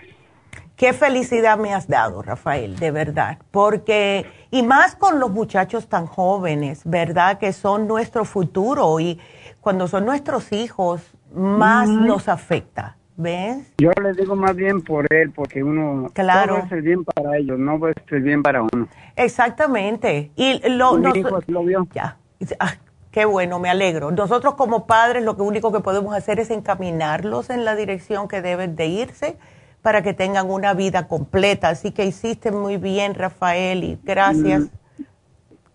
qué 0.77 0.93
felicidad 0.93 1.59
me 1.59 1.75
has 1.75 1.89
dado, 1.89 2.23
Rafael, 2.23 2.77
de 2.77 2.91
verdad, 2.91 3.39
porque 3.51 4.27
y 4.51 4.63
más 4.63 4.97
con 4.97 5.19
los 5.19 5.31
muchachos 5.31 5.89
tan 5.89 6.07
jóvenes, 6.07 6.83
¿verdad? 6.85 7.39
Que 7.39 7.53
son 7.53 7.89
nuestro 7.89 8.25
futuro 8.25 9.01
y 9.01 9.19
cuando 9.61 9.89
son 9.89 10.07
nuestros 10.07 10.53
hijos 10.53 11.03
más 11.35 11.89
nos 11.89 12.29
afecta. 12.29 12.97
¿Ves? 13.17 13.73
Yo 13.79 13.93
les 14.03 14.17
digo 14.17 14.35
más 14.35 14.57
bien 14.57 14.83
por 14.83 15.07
él, 15.13 15.31
porque 15.31 15.63
uno 15.63 16.11
claro. 16.13 16.57
es 16.57 16.73
el 16.73 16.83
bien 16.83 17.05
para 17.05 17.39
ellos, 17.39 17.61
no 17.61 17.79
es 17.87 17.95
el 18.11 18.23
bien 18.23 18.43
para 18.43 18.63
uno. 18.63 18.89
Exactamente. 19.15 20.33
Y 20.35 20.61
lo, 20.69 20.99
lo 20.99 21.63
vio. 21.63 21.87
Ya. 21.93 22.17
Ah, 22.61 22.75
qué 23.11 23.25
bueno, 23.25 23.59
me 23.59 23.71
alegro. 23.71 24.11
Nosotros 24.11 24.55
como 24.55 24.87
padres 24.87 25.25
lo 25.25 25.35
único 25.35 25.73
que 25.73 25.81
podemos 25.81 26.15
hacer 26.15 26.41
es 26.41 26.51
encaminarlos 26.51 27.51
en 27.51 27.65
la 27.65 27.75
dirección 27.77 28.29
que 28.29 28.43
deben 28.43 28.77
de 28.77 28.87
irse 28.87 29.37
para 29.83 30.03
que 30.03 30.15
tengan 30.15 30.51
una 30.51 30.75
vida 30.75 31.09
completa. 31.09 31.69
Así 31.69 31.93
que 31.93 32.07
hiciste 32.07 32.51
muy 32.51 32.77
bien, 32.77 33.15
Rafael, 33.15 33.85
y 33.85 33.99
gracias. 34.03 34.63
Mm. 34.63 35.03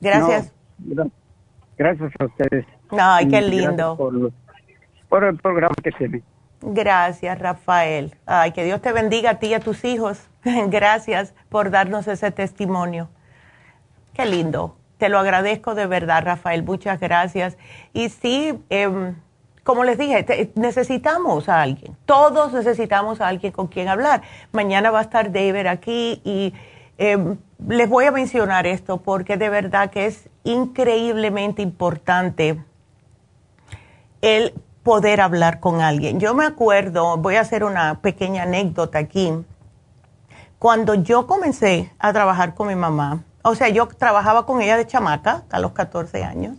Gracias. 0.01 0.53
gracias 1.77 2.11
a 2.19 2.25
ustedes. 2.25 2.65
Ay, 2.89 3.27
qué 3.27 3.41
lindo. 3.41 3.97
Por, 3.97 4.31
por 5.09 5.23
el 5.25 5.37
programa 5.37 5.75
que 5.83 5.91
tienen. 5.91 6.23
Gracias, 6.61 7.39
Rafael. 7.39 8.15
Ay, 8.25 8.51
que 8.51 8.63
Dios 8.63 8.81
te 8.81 8.91
bendiga 8.91 9.31
a 9.31 9.39
ti 9.39 9.47
y 9.47 9.53
a 9.53 9.59
tus 9.59 9.85
hijos. 9.85 10.27
Gracias 10.43 11.33
por 11.49 11.71
darnos 11.71 12.07
ese 12.07 12.31
testimonio. 12.31 13.09
Qué 14.13 14.25
lindo. 14.25 14.78
Te 14.99 15.07
lo 15.07 15.17
agradezco 15.17 15.75
de 15.75 15.87
verdad, 15.87 16.23
Rafael. 16.25 16.61
Muchas 16.61 16.99
gracias. 16.99 17.57
Y 17.93 18.09
sí, 18.09 18.61
em, 18.69 19.15
como 19.63 19.85
les 19.85 19.97
dije, 19.97 20.51
necesitamos 20.55 21.47
a 21.47 21.61
alguien. 21.61 21.95
Todos 22.05 22.51
necesitamos 22.51 23.21
a 23.21 23.29
alguien 23.29 23.53
con 23.53 23.67
quien 23.67 23.87
hablar. 23.87 24.23
Mañana 24.51 24.91
va 24.91 24.99
a 24.99 25.03
estar 25.03 25.31
David 25.31 25.67
aquí 25.67 26.21
y 26.25 26.53
em, 26.97 27.37
les 27.65 27.87
voy 27.87 28.05
a 28.05 28.11
mencionar 28.11 28.67
esto 28.67 28.97
porque 28.97 29.37
de 29.37 29.49
verdad 29.49 29.89
que 29.89 30.05
es 30.05 30.27
increíblemente 30.43 31.61
importante 31.61 32.61
el 34.21 34.53
poder 34.83 35.21
hablar 35.21 35.61
con 35.61 35.79
alguien. 35.79 36.19
Yo 36.19 36.33
me 36.33 36.45
acuerdo, 36.45 37.15
voy 37.15 37.37
a 37.37 37.41
hacer 37.41 37.63
una 37.63 38.01
pequeña 38.01 38.43
anécdota 38.43 38.99
aquí. 38.99 39.31
Cuando 40.57 40.93
yo 40.93 41.25
comencé 41.25 41.89
a 41.99 42.11
trabajar 42.11 42.53
con 42.53 42.67
mi 42.67 42.75
mamá, 42.75 43.23
o 43.41 43.55
sea, 43.55 43.69
yo 43.69 43.87
trabajaba 43.87 44.45
con 44.45 44.61
ella 44.61 44.77
de 44.77 44.85
chamaca 44.85 45.43
a 45.49 45.59
los 45.59 45.71
14 45.71 46.23
años. 46.23 46.57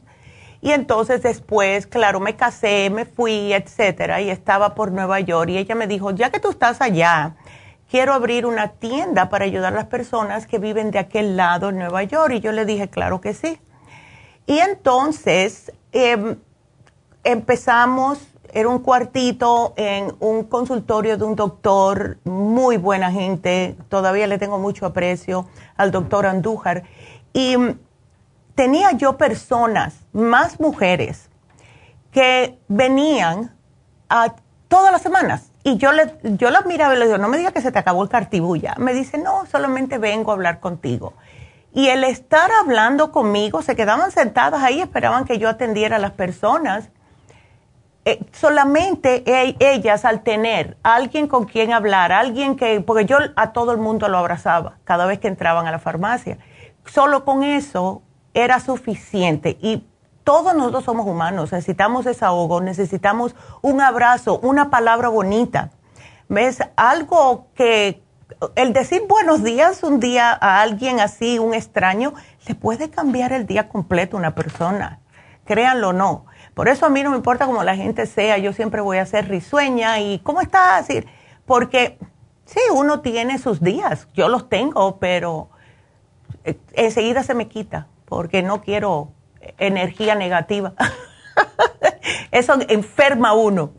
Y 0.63 0.73
entonces 0.73 1.23
después, 1.23 1.87
claro, 1.87 2.21
me 2.21 2.37
casé, 2.37 2.91
me 2.91 3.07
fui, 3.07 3.53
etcétera, 3.53 4.21
y 4.21 4.31
estaba 4.31 4.75
por 4.75 4.93
Nueva 4.93 5.21
York. 5.21 5.51
Y 5.51 5.59
ella 5.59 5.75
me 5.75 5.87
dijo, 5.87 6.11
ya 6.11 6.31
que 6.31 6.39
tú 6.39 6.51
estás 6.51 6.81
allá, 6.83 7.37
quiero 7.91 8.13
abrir 8.13 8.45
una 8.45 8.69
tienda 8.69 9.31
para 9.31 9.47
ayudar 9.47 9.73
a 9.73 9.77
las 9.77 9.87
personas 9.87 10.47
que 10.47 10.59
viven 10.59 10.91
de 10.91 10.99
aquel 10.99 11.37
lado 11.37 11.71
en 11.71 11.79
Nueva 11.79 12.03
York. 12.03 12.35
Y 12.35 12.41
yo 12.41 12.53
le 12.53 12.67
dije, 12.67 12.89
claro 12.89 13.21
que 13.21 13.33
sí. 13.33 13.59
Y 14.47 14.59
entonces, 14.59 15.73
eh, 15.93 16.37
empezamos, 17.25 18.19
era 18.53 18.69
un 18.69 18.81
cuartito 18.81 19.75
en 19.77 20.15
un 20.21 20.45
consultorio 20.45 21.17
de 21.17 21.25
un 21.25 21.37
doctor, 21.37 22.19
muy 22.25 22.77
buena 22.77 23.11
gente, 23.11 23.77
todavía 23.89 24.27
le 24.27 24.39
tengo 24.39 24.59
mucho 24.59 24.87
aprecio 24.87 25.47
al 25.77 25.91
doctor 25.91 26.27
Andújar. 26.27 26.85
Y 27.33 27.57
tenía 28.55 28.93
yo 28.93 29.17
personas, 29.17 29.95
más 30.13 30.61
mujeres, 30.61 31.29
que 32.13 32.59
venían 32.69 33.55
a 34.09 34.35
todas 34.69 34.93
las 34.93 35.03
semanas. 35.03 35.51
Y 35.63 35.77
yo, 35.77 35.93
le, 35.93 36.15
yo 36.23 36.51
las 36.51 36.67
miraba 36.67 36.95
y 36.95 36.99
le 36.99 37.07
digo, 37.07 37.19
no 37.19 37.29
me 37.29 37.39
diga 37.39 37.53
que 37.53 37.61
se 37.61 37.71
te 37.71 37.79
acabó 37.79 38.03
el 38.03 38.09
cartibulla. 38.09 38.75
Me 38.79 38.95
dice, 38.95 39.19
no, 39.19 39.47
solamente 39.47 39.99
vengo 39.99 40.31
a 40.31 40.35
hablar 40.35 40.61
contigo. 40.61 41.15
Y 41.73 41.89
el 41.89 42.03
estar 42.03 42.51
hablando 42.61 43.13
conmigo, 43.13 43.63
se 43.63 43.77
quedaban 43.77 44.11
sentadas 44.11 44.63
ahí, 44.63 44.81
esperaban 44.81 45.25
que 45.25 45.39
yo 45.39 45.49
atendiera 45.49 45.97
a 45.97 45.99
las 46.01 46.13
personas 46.13 46.89
eh, 48.05 48.25
solamente 48.33 49.23
ellas 49.59 50.05
al 50.05 50.23
tener 50.23 50.77
alguien 50.83 51.29
con 51.29 51.45
quien 51.45 51.73
hablar, 51.73 52.13
alguien 52.13 52.57
que, 52.57 52.81
porque 52.81 53.05
yo 53.05 53.19
a 53.37 53.53
todo 53.53 53.73
el 53.73 53.79
mundo 53.79 54.09
lo 54.09 54.19
abrazaba 54.19 54.79
cada 54.85 55.07
vez 55.07 55.19
que 55.19 55.29
entraban 55.29 55.67
a 55.67 55.71
la 55.71 55.79
farmacia, 55.79 56.39
solo 56.87 57.25
con 57.25 57.43
eso 57.43 58.03
era 58.33 58.61
suficiente 58.61 59.59
y 59.61 59.87
todos 60.25 60.55
nosotros 60.55 60.85
somos 60.85 61.07
humanos, 61.07 61.53
necesitamos 61.53 62.05
desahogo, 62.05 62.61
necesitamos 62.61 63.35
un 63.63 63.81
abrazo, 63.81 64.39
una 64.39 64.71
palabra 64.71 65.09
bonita. 65.09 65.71
¿Ves? 66.29 66.61
Algo 66.77 67.49
que 67.55 68.03
el 68.55 68.73
decir 68.73 69.03
buenos 69.09 69.43
días 69.43 69.83
un 69.83 69.99
día 69.99 70.31
a 70.41 70.63
alguien 70.63 71.01
así, 71.01 71.39
un 71.39 71.55
extraño, 71.55 72.15
le 72.47 72.55
puede 72.55 72.91
cambiar 72.91 73.33
el 73.33 73.47
día 73.47 73.69
completo 73.69 74.17
a 74.17 74.21
una 74.21 74.35
persona. 74.35 75.01
Créanlo 75.45 75.89
o 75.89 75.93
no. 75.93 76.27
Por 76.55 76.69
eso 76.69 76.87
a 76.87 76.91
mí 76.91 77.03
no 77.03 77.11
me 77.11 77.17
importa 77.17 77.47
cómo 77.47 77.63
la 77.63 77.77
gente 77.77 78.07
sea, 78.07 78.39
yo 78.39 78.53
siempre 78.53 78.81
voy 78.81 78.99
a 78.99 79.07
ser 79.07 79.29
risueña 79.29 80.01
y 80.01 80.19
¿cómo 80.21 80.41
estás? 80.41 80.89
Porque 81.47 81.99
sí, 82.45 82.61
uno 82.73 83.01
tiene 83.01 83.39
sus 83.39 83.61
días, 83.61 84.09
yo 84.15 84.29
los 84.29 84.49
tengo, 84.49 84.99
pero 84.99 85.51
eh, 86.45 86.59
enseguida 86.73 87.23
se 87.23 87.35
me 87.35 87.49
quita 87.49 87.87
porque 88.05 88.43
no 88.43 88.61
quiero 88.61 89.13
energía 89.59 90.15
negativa. 90.15 90.75
Eso 92.31 92.59
enferma 92.69 93.31
a 93.31 93.35
uno. 93.35 93.73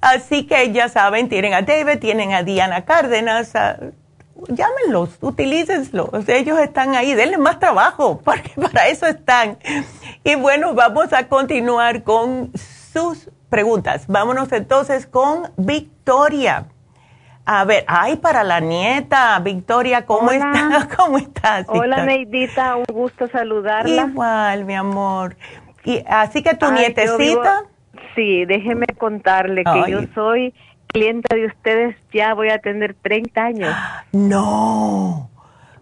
Así 0.00 0.46
que 0.46 0.72
ya 0.72 0.88
saben, 0.88 1.28
tienen 1.28 1.54
a 1.54 1.62
David, 1.62 1.98
tienen 1.98 2.32
a 2.32 2.42
Diana 2.42 2.84
Cárdenas, 2.84 3.52
llámenlos, 4.48 5.18
utilícenlos. 5.20 6.28
Ellos 6.28 6.58
están 6.58 6.94
ahí, 6.94 7.14
denle 7.14 7.38
más 7.38 7.58
trabajo, 7.58 8.20
porque 8.24 8.52
para 8.60 8.88
eso 8.88 9.06
están. 9.06 9.58
Y 10.24 10.34
bueno, 10.34 10.74
vamos 10.74 11.12
a 11.12 11.28
continuar 11.28 12.02
con 12.02 12.52
sus 12.54 13.30
preguntas. 13.48 14.06
Vámonos 14.06 14.52
entonces 14.52 15.06
con 15.06 15.50
Victoria. 15.56 16.66
A 17.46 17.64
ver, 17.64 17.84
ay, 17.88 18.16
para 18.16 18.44
la 18.44 18.60
nieta, 18.60 19.38
Victoria, 19.40 20.06
¿cómo 20.06 20.30
estás? 20.30 20.86
¿Cómo 20.96 21.18
estás? 21.18 21.66
Hola, 21.68 22.04
Neidita, 22.04 22.76
un 22.76 22.84
gusto 22.92 23.26
saludarla. 23.28 24.06
Igual, 24.06 24.64
mi 24.64 24.74
amor. 24.74 25.36
Y 25.84 26.04
así 26.06 26.42
que 26.42 26.54
tu 26.54 26.70
nietecita. 26.70 27.64
sí, 28.14 28.44
déjeme 28.44 28.86
contarle 28.98 29.64
que 29.64 29.90
yo 29.90 30.00
soy 30.14 30.54
clienta 30.92 31.34
de 31.34 31.46
ustedes, 31.46 31.96
ya 32.12 32.34
voy 32.34 32.50
a 32.50 32.58
tener 32.58 32.94
30 32.94 33.42
años. 33.42 33.74
No. 34.12 35.30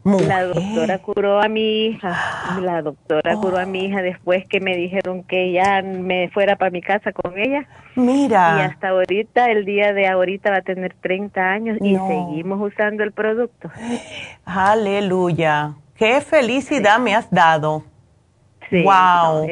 La 0.04 0.44
doctora 0.44 0.98
curó 0.98 1.42
a 1.42 1.48
mi 1.48 1.86
hija, 1.86 2.58
la 2.62 2.80
doctora 2.80 3.34
curó 3.34 3.58
a 3.58 3.66
mi 3.66 3.84
hija 3.84 4.00
después 4.00 4.46
que 4.48 4.58
me 4.58 4.74
dijeron 4.74 5.22
que 5.22 5.52
ya 5.52 5.82
me 5.82 6.30
fuera 6.30 6.56
para 6.56 6.70
mi 6.70 6.80
casa 6.80 7.12
con 7.12 7.36
ella. 7.36 7.66
Mira. 7.94 8.56
Y 8.58 8.60
hasta 8.62 8.88
ahorita, 8.88 9.50
el 9.50 9.66
día 9.66 9.92
de 9.92 10.06
ahorita 10.06 10.50
va 10.50 10.58
a 10.58 10.62
tener 10.62 10.94
30 10.94 11.40
años 11.40 11.78
y 11.82 11.96
seguimos 11.96 12.72
usando 12.72 13.02
el 13.02 13.12
producto. 13.12 13.70
Aleluya. 14.46 15.74
Qué 15.94 16.20
felicidad 16.22 16.98
me 16.98 17.14
has 17.14 17.30
dado. 17.30 17.84
Sí, 18.70 18.82
wow 18.82 19.46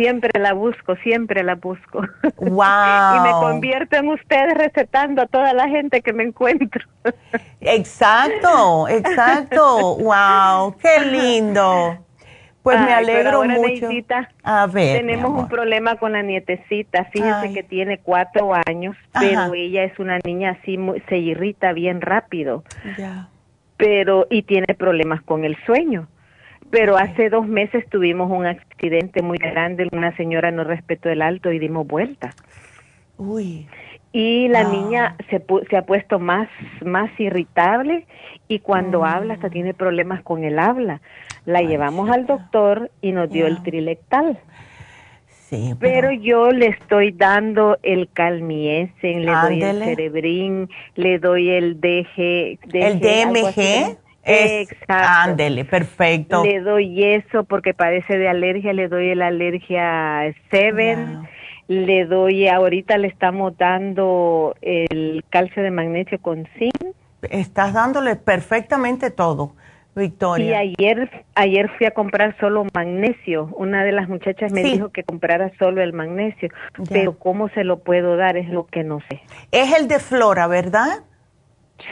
siempre 0.00 0.40
la 0.40 0.54
busco, 0.54 0.96
siempre 0.96 1.42
la 1.42 1.56
busco. 1.56 2.00
Wow. 2.38 3.16
y 3.16 3.20
me 3.20 3.30
convierto 3.32 3.96
en 3.96 4.08
usted 4.08 4.54
recetando 4.54 5.20
a 5.22 5.26
toda 5.26 5.52
la 5.52 5.68
gente 5.68 6.00
que 6.00 6.14
me 6.14 6.22
encuentro. 6.22 6.86
exacto, 7.60 8.88
exacto. 8.88 9.96
Wow, 9.98 10.74
qué 10.78 11.04
lindo. 11.04 11.98
Pues 12.62 12.80
me 12.80 12.92
alegro 12.92 13.44
mucho. 13.44 13.88
a 14.42 14.66
ver. 14.66 14.98
Tenemos 14.98 15.30
un 15.30 15.48
problema 15.48 15.96
con 15.96 16.12
la 16.12 16.22
nietecita. 16.22 17.04
Fíjese 17.06 17.52
que 17.54 17.62
tiene 17.62 17.98
cuatro 17.98 18.52
años, 18.66 18.96
pero 19.18 19.52
ella 19.54 19.84
es 19.84 19.98
una 19.98 20.18
niña 20.24 20.58
así, 20.60 20.78
se 21.08 21.18
irrita 21.18 21.72
bien 21.72 22.00
rápido. 22.00 22.64
Ya. 22.98 23.28
Pero, 23.76 24.26
y 24.30 24.42
tiene 24.42 24.74
problemas 24.74 25.22
con 25.22 25.44
el 25.44 25.56
sueño 25.64 26.08
pero 26.70 26.96
hace 26.96 27.30
dos 27.30 27.46
meses 27.46 27.84
tuvimos 27.90 28.30
un 28.30 28.46
accidente 28.46 29.22
muy 29.22 29.38
grande, 29.38 29.88
una 29.92 30.16
señora 30.16 30.50
no 30.50 30.64
respetó 30.64 31.08
el 31.08 31.22
alto 31.22 31.52
y 31.52 31.58
dimos 31.58 31.86
vuelta. 31.86 32.34
Uy. 33.18 33.66
Y 34.12 34.48
la 34.48 34.64
niña 34.64 35.16
se, 35.28 35.42
se 35.68 35.76
ha 35.76 35.82
puesto 35.82 36.18
más, 36.18 36.48
más 36.84 37.10
irritable 37.20 38.06
y 38.48 38.58
cuando 38.58 39.00
mm. 39.00 39.04
habla 39.04 39.34
hasta 39.34 39.50
tiene 39.50 39.74
problemas 39.74 40.22
con 40.22 40.42
el 40.42 40.58
habla. 40.58 41.00
La 41.44 41.62
llevamos 41.62 42.10
al 42.10 42.26
doctor 42.26 42.90
y 43.00 43.12
nos 43.12 43.30
dio 43.30 43.46
el 43.46 43.62
trilectal. 43.62 44.38
Sí, 45.50 45.74
pero... 45.80 46.12
yo 46.12 46.52
le 46.52 46.66
estoy 46.66 47.10
dando 47.10 47.76
el 47.82 48.08
calmiesen, 48.12 49.24
le 49.24 49.32
doy 49.32 49.62
el 49.62 49.82
cerebrín, 49.82 50.68
le 50.94 51.18
doy 51.18 51.50
el 51.50 51.80
DG, 51.80 52.58
el 52.72 53.00
DMG. 53.00 53.98
Exacto. 54.24 54.94
Ándele, 54.94 55.64
perfecto. 55.64 56.44
Le 56.44 56.60
doy 56.60 57.02
eso 57.04 57.44
porque 57.44 57.74
padece 57.74 58.18
de 58.18 58.28
alergia, 58.28 58.72
le 58.72 58.88
doy 58.88 59.14
la 59.14 59.28
alergia 59.28 60.34
Seven. 60.50 61.28
Le 61.68 62.04
doy, 62.04 62.48
ahorita 62.48 62.98
le 62.98 63.06
estamos 63.06 63.56
dando 63.56 64.56
el 64.60 65.24
calcio 65.30 65.62
de 65.62 65.70
magnesio 65.70 66.20
con 66.20 66.48
zinc. 66.58 66.74
Estás 67.22 67.74
dándole 67.74 68.16
perfectamente 68.16 69.12
todo, 69.12 69.52
Victoria. 69.94 70.64
Y 70.64 70.74
ayer, 70.74 71.24
ayer 71.36 71.70
fui 71.78 71.86
a 71.86 71.92
comprar 71.92 72.36
solo 72.40 72.66
magnesio. 72.74 73.50
Una 73.56 73.84
de 73.84 73.92
las 73.92 74.08
muchachas 74.08 74.50
me 74.50 74.64
dijo 74.64 74.88
que 74.88 75.04
comprara 75.04 75.52
solo 75.60 75.80
el 75.80 75.92
magnesio. 75.92 76.48
Pero 76.88 77.16
¿cómo 77.16 77.48
se 77.50 77.62
lo 77.62 77.78
puedo 77.78 78.16
dar? 78.16 78.36
Es 78.36 78.48
lo 78.48 78.66
que 78.66 78.82
no 78.82 78.98
sé. 79.08 79.20
Es 79.52 79.72
el 79.78 79.86
de 79.86 80.00
Flora, 80.00 80.48
¿verdad? 80.48 81.04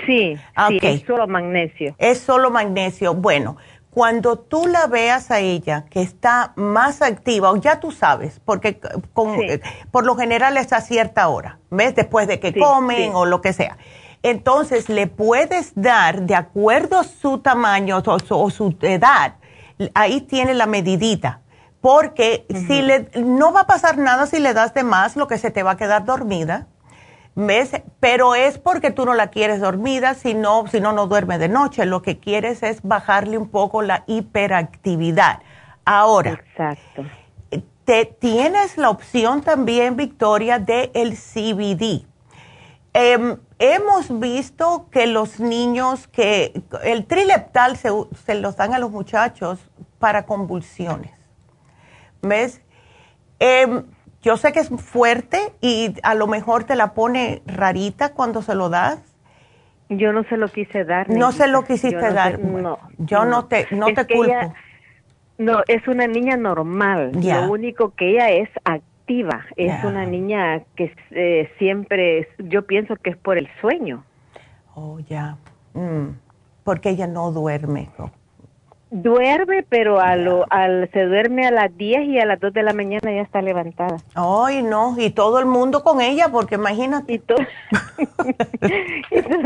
Sí, 0.06 0.36
sí, 0.69 0.78
es 0.82 1.02
solo 1.02 1.27
magnesio. 1.27 1.94
Es 1.98 2.19
solo 2.20 2.51
magnesio. 2.51 3.15
Bueno, 3.15 3.56
cuando 3.90 4.39
tú 4.39 4.66
la 4.66 4.86
veas 4.86 5.31
a 5.31 5.40
ella 5.40 5.86
que 5.90 6.02
está 6.02 6.52
más 6.56 7.02
activa, 7.02 7.51
o 7.51 7.56
ya 7.56 7.81
tú 7.81 7.90
sabes, 7.90 8.40
porque 8.44 8.78
con, 9.12 9.40
eh, 9.40 9.60
por 9.90 10.05
lo 10.05 10.15
general 10.16 10.56
es 10.56 10.73
a 10.73 10.81
cierta 10.81 11.28
hora, 11.28 11.59
¿ves? 11.70 11.94
Después 11.94 12.28
de 12.28 12.39
que 12.39 12.55
comen 12.55 13.12
o 13.15 13.24
lo 13.24 13.40
que 13.40 13.52
sea. 13.52 13.77
Entonces 14.23 14.89
le 14.89 15.06
puedes 15.06 15.73
dar, 15.74 16.23
de 16.23 16.35
acuerdo 16.35 16.98
a 16.98 17.05
su 17.05 17.39
tamaño 17.39 18.02
o, 18.05 18.51
su 18.51 18.77
edad, 18.82 19.36
ahí 19.94 20.20
tiene 20.20 20.55
la 20.55 20.66
medidita. 20.66 21.40
Porque 21.81 22.44
si 22.48 22.82
le, 22.82 23.09
no 23.15 23.52
va 23.52 23.60
a 23.60 23.66
pasar 23.66 23.98
nada 23.98 24.27
si 24.27 24.40
le 24.40 24.52
das 24.52 24.74
de 24.74 24.82
más, 24.82 25.16
lo 25.16 25.28
que 25.28 25.39
se 25.39 25.52
te 25.52 25.62
va 25.62 25.73
a 25.73 25.77
quedar 25.77 26.05
dormida 26.05 26.66
¿Ves? 27.40 27.70
Pero 28.01 28.35
es 28.35 28.59
porque 28.59 28.90
tú 28.90 29.05
no 29.05 29.15
la 29.15 29.28
quieres 29.28 29.60
dormida, 29.60 30.15
si 30.15 30.35
no, 30.35 30.66
si 30.66 30.81
no, 30.81 30.90
no 30.90 31.06
duerme 31.06 31.39
de 31.39 31.48
noche. 31.48 31.86
Lo 31.86 32.02
que 32.02 32.19
quieres 32.19 32.65
es 32.65 32.82
bajarle 32.82 33.39
un 33.39 33.48
poco 33.48 33.81
la 33.81 34.02
hiperactividad. 34.09 35.39
Ahora, 35.85 36.32
Exacto. 36.32 37.05
Te, 37.85 38.06
tienes 38.06 38.77
la 38.77 38.90
opción 38.90 39.43
también, 39.43 39.94
Victoria, 39.94 40.59
de 40.59 40.90
el 40.94 41.12
CBD. 41.16 42.05
Em, 42.93 43.36
hemos 43.60 44.19
visto 44.19 44.89
que 44.90 45.06
los 45.06 45.39
niños, 45.39 46.09
que 46.09 46.60
el 46.82 47.06
trileptal 47.06 47.77
se, 47.77 47.90
se 48.27 48.35
los 48.35 48.56
dan 48.56 48.74
a 48.74 48.81
los 48.81 48.90
muchachos 48.90 49.60
para 50.01 50.27
convulsiones. 50.27 51.12
¿Ves? 52.20 52.60
Eh, 53.39 53.85
yo 54.23 54.36
sé 54.36 54.53
que 54.53 54.61
es 54.61 54.69
fuerte 54.69 55.39
y 55.61 55.95
a 56.03 56.15
lo 56.15 56.27
mejor 56.27 56.65
te 56.65 56.77
la 56.77 56.93
pone 56.95 57.43
rarita 57.47 58.12
cuando 58.15 58.43
se 58.43 58.55
lo 58.55 58.69
das. 58.69 59.01
Yo 59.89 60.12
no 60.12 60.24
se 60.24 60.36
lo 60.36 60.49
quise 60.49 60.85
dar. 60.85 61.09
No 61.09 61.32
se 61.32 61.49
lo 61.49 61.65
quisiste 61.65 62.12
dar. 62.12 62.39
no. 62.39 62.78
Yo 62.99 63.24
no, 63.24 63.47
te, 63.47 63.66
no 63.70 63.86
te 63.86 64.07
culpo. 64.07 64.55
no, 65.39 65.62
es 65.66 65.86
una 65.89 66.07
niña 66.07 66.36
normal. 66.36 67.12
Lo 67.15 67.51
único 67.51 67.95
que 67.95 68.11
ella 68.11 68.31
es 68.31 68.51
activa. 68.65 69.47
Es 69.57 69.82
una 69.85 70.05
niña 70.05 70.62
que 70.77 70.95
eh, 71.12 71.51
siempre, 71.59 72.28
yo 72.39 72.66
pienso 72.66 72.97
que 72.97 73.11
es 73.11 73.16
por 73.16 73.39
el 73.39 73.49
sueño. 73.61 74.05
Oh, 74.74 74.99
ya. 75.01 75.39
Mm. 75.73 76.09
Porque 76.65 76.90
ella 76.90 77.07
no 77.07 77.32
duerme. 77.32 77.89
Duerme, 78.90 79.65
pero 79.69 80.01
a 80.01 80.16
lo, 80.16 80.47
al, 80.51 80.89
se 80.93 81.05
duerme 81.05 81.47
a 81.47 81.51
las 81.51 81.77
10 81.77 82.09
y 82.09 82.19
a 82.19 82.24
las 82.24 82.40
2 82.40 82.52
de 82.55 82.62
la 82.62 82.73
mañana 82.73 83.12
ya 83.12 83.20
está 83.20 83.43
levantada. 83.43 83.98
Ay, 84.15 84.62
no, 84.62 84.94
y 84.98 85.10
todo 85.10 85.39
el 85.39 85.47
mundo 85.47 85.82
con 85.82 86.01
ella, 86.01 86.28
porque 86.31 86.55
imagínate. 86.55 87.15
Y, 87.15 87.19
todo, 87.19 87.39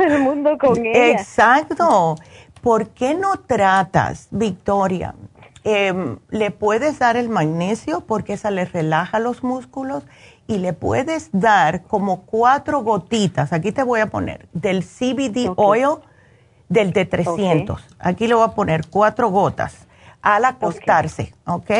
el 0.04 0.20
mundo 0.20 0.58
con 0.58 0.84
ella. 0.84 1.12
Exacto. 1.12 2.16
¿Por 2.60 2.90
qué 2.90 3.14
no 3.14 3.36
tratas, 3.46 4.28
Victoria? 4.30 5.14
Em, 5.64 6.18
le 6.30 6.50
puedes 6.50 6.98
dar 6.98 7.16
el 7.16 7.28
magnesio 7.28 8.00
porque 8.00 8.32
esa 8.32 8.50
le 8.50 8.64
relaja 8.64 9.20
los 9.20 9.44
músculos 9.44 10.04
y 10.46 10.58
le 10.58 10.72
puedes 10.72 11.30
dar 11.32 11.82
como 11.82 12.22
cuatro 12.22 12.82
gotitas, 12.82 13.52
aquí 13.52 13.70
te 13.70 13.84
voy 13.84 14.00
a 14.00 14.08
poner, 14.08 14.48
del 14.52 14.82
CBD 14.82 15.52
oil 15.56 15.98
del 16.68 16.92
de 16.92 17.04
300. 17.04 17.82
Aquí 17.98 18.26
le 18.26 18.34
voy 18.34 18.44
a 18.44 18.48
poner 18.48 18.86
cuatro 18.88 19.28
gotas 19.28 19.86
al 20.20 20.44
acostarse, 20.44 21.34
¿ok? 21.46 21.70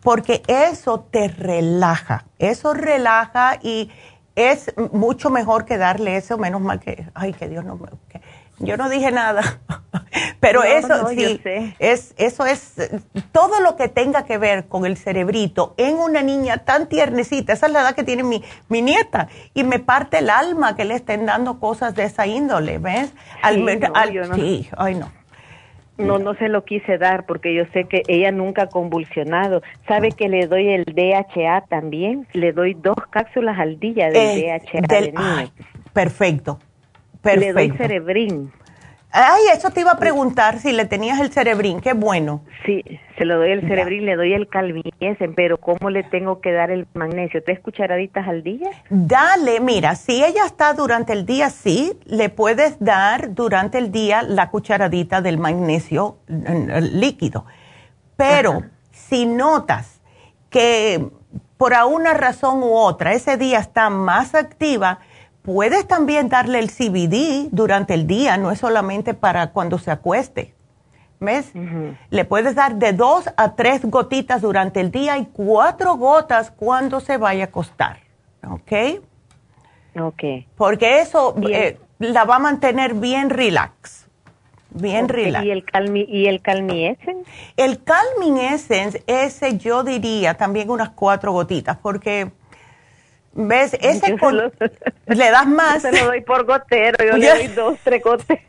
Porque 0.00 0.42
eso 0.46 1.00
te 1.00 1.28
relaja, 1.28 2.24
eso 2.38 2.74
relaja 2.74 3.58
y 3.62 3.90
es 4.34 4.72
mucho 4.92 5.30
mejor 5.30 5.64
que 5.64 5.76
darle 5.76 6.16
eso, 6.16 6.38
menos 6.38 6.60
mal 6.60 6.80
que, 6.80 7.08
ay, 7.14 7.32
que 7.32 7.48
Dios 7.48 7.64
no, 7.64 7.78
Yo 8.62 8.76
no 8.76 8.88
dije 8.88 9.10
nada. 9.10 9.42
Pero 10.40 10.62
eso 10.62 11.08
sí, 11.08 11.40
es, 11.78 12.14
eso 12.16 12.46
es 12.46 12.74
todo 13.30 13.60
lo 13.60 13.76
que 13.76 13.88
tenga 13.88 14.24
que 14.24 14.38
ver 14.38 14.66
con 14.66 14.86
el 14.86 14.96
cerebrito 14.96 15.74
en 15.76 15.96
una 15.96 16.22
niña 16.22 16.58
tan 16.58 16.88
tiernecita. 16.88 17.52
Esa 17.52 17.66
es 17.66 17.72
la 17.72 17.82
edad 17.82 17.94
que 17.94 18.04
tiene 18.04 18.22
mi, 18.22 18.42
mi 18.68 18.82
nieta. 18.82 19.28
Y 19.54 19.64
me 19.64 19.78
parte 19.78 20.18
el 20.18 20.30
alma 20.30 20.74
que 20.74 20.84
le 20.84 20.94
estén 20.94 21.26
dando 21.26 21.60
cosas 21.60 21.94
de 21.94 22.04
esa 22.04 22.26
índole, 22.26 22.78
¿ves? 22.78 23.12
Al, 23.42 23.64
sí, 24.34 24.68
ay 24.76 24.94
no. 24.96 25.10
No, 25.98 26.18
no 26.18 26.34
se 26.34 26.48
lo 26.48 26.64
quise 26.64 26.98
dar 26.98 27.26
porque 27.26 27.54
yo 27.54 27.64
sé 27.72 27.84
que 27.84 28.02
ella 28.08 28.32
nunca 28.32 28.62
ha 28.62 28.66
convulsionado. 28.68 29.62
¿Sabe 29.86 30.10
que 30.10 30.28
le 30.28 30.46
doy 30.46 30.68
el 30.68 30.84
DHA 30.84 31.66
también? 31.68 32.26
Le 32.32 32.52
doy 32.52 32.74
dos 32.74 32.96
cápsulas 33.10 33.58
al 33.58 33.78
día 33.78 34.06
del 34.08 34.16
eh, 34.16 34.60
DHA. 34.72 35.52
perfecto, 35.92 36.58
perfecto. 37.22 37.58
Le 37.58 37.68
doy 37.68 37.76
cerebrín. 37.76 38.52
Ay, 39.14 39.42
eso 39.54 39.70
te 39.70 39.82
iba 39.82 39.90
a 39.90 39.98
preguntar 39.98 40.58
si 40.58 40.72
le 40.72 40.86
tenías 40.86 41.20
el 41.20 41.30
cerebrín, 41.30 41.82
qué 41.82 41.92
bueno. 41.92 42.44
Sí, 42.64 42.82
se 43.18 43.26
lo 43.26 43.36
doy 43.36 43.50
el 43.50 43.60
cerebrín, 43.60 44.06
le 44.06 44.16
doy 44.16 44.32
el 44.32 44.48
calmiesen, 44.48 45.34
pero 45.34 45.58
¿cómo 45.58 45.90
le 45.90 46.02
tengo 46.02 46.40
que 46.40 46.50
dar 46.50 46.70
el 46.70 46.86
magnesio? 46.94 47.44
¿Tres 47.44 47.60
cucharaditas 47.60 48.26
al 48.26 48.42
día? 48.42 48.70
Dale, 48.88 49.60
mira, 49.60 49.96
si 49.96 50.24
ella 50.24 50.46
está 50.46 50.72
durante 50.72 51.12
el 51.12 51.26
día, 51.26 51.50
sí, 51.50 51.92
le 52.06 52.30
puedes 52.30 52.80
dar 52.80 53.34
durante 53.34 53.76
el 53.76 53.92
día 53.92 54.22
la 54.22 54.48
cucharadita 54.48 55.20
del 55.20 55.36
magnesio 55.36 56.16
líquido. 56.80 57.44
Pero 58.16 58.62
si 58.92 59.26
notas 59.26 60.00
que 60.48 61.06
por 61.58 61.74
alguna 61.74 62.14
razón 62.14 62.62
u 62.62 62.72
otra 62.72 63.12
ese 63.12 63.36
día 63.36 63.58
está 63.58 63.90
más 63.90 64.34
activa, 64.34 65.00
Puedes 65.42 65.88
también 65.88 66.28
darle 66.28 66.60
el 66.60 66.70
CBD 66.70 67.48
durante 67.50 67.94
el 67.94 68.06
día, 68.06 68.36
no 68.36 68.52
es 68.52 68.60
solamente 68.60 69.12
para 69.12 69.50
cuando 69.50 69.78
se 69.78 69.90
acueste. 69.90 70.54
¿Ves? 71.18 71.52
Le 72.10 72.24
puedes 72.24 72.56
dar 72.56 72.76
de 72.76 72.92
dos 72.92 73.28
a 73.36 73.54
tres 73.54 73.84
gotitas 73.84 74.42
durante 74.42 74.80
el 74.80 74.90
día 74.90 75.18
y 75.18 75.26
cuatro 75.26 75.96
gotas 75.96 76.50
cuando 76.50 76.98
se 76.98 77.16
vaya 77.16 77.44
a 77.44 77.46
acostar. 77.46 77.98
¿Ok? 78.48 79.00
Ok. 80.00 80.22
Porque 80.56 81.00
eso 81.00 81.36
eh, 81.48 81.78
la 81.98 82.24
va 82.24 82.36
a 82.36 82.38
mantener 82.40 82.94
bien 82.94 83.30
relax. 83.30 84.08
Bien 84.70 85.08
relax. 85.08 85.44
¿Y 85.44 85.50
el, 85.50 85.64
calmi, 85.64 86.06
¿Y 86.08 86.26
el 86.26 86.40
Calmi 86.40 86.86
Essence? 86.86 87.30
El 87.56 87.84
Calming 87.84 88.38
Essence, 88.38 89.02
ese 89.06 89.58
yo 89.58 89.84
diría 89.84 90.34
también 90.34 90.70
unas 90.70 90.90
cuatro 90.90 91.32
gotitas, 91.32 91.76
porque 91.76 92.32
¿Ves? 93.34 93.74
Ese 93.80 94.16
le 95.06 95.30
das 95.30 95.46
más. 95.46 95.82
Se 95.82 95.92
lo 95.92 96.06
doy 96.06 96.20
por 96.20 96.44
gotero, 96.44 97.04
yo 97.04 97.16
le 97.16 97.28
doy 97.28 97.48
dos, 97.48 97.78
tres 97.82 98.02
goteros. 98.02 98.44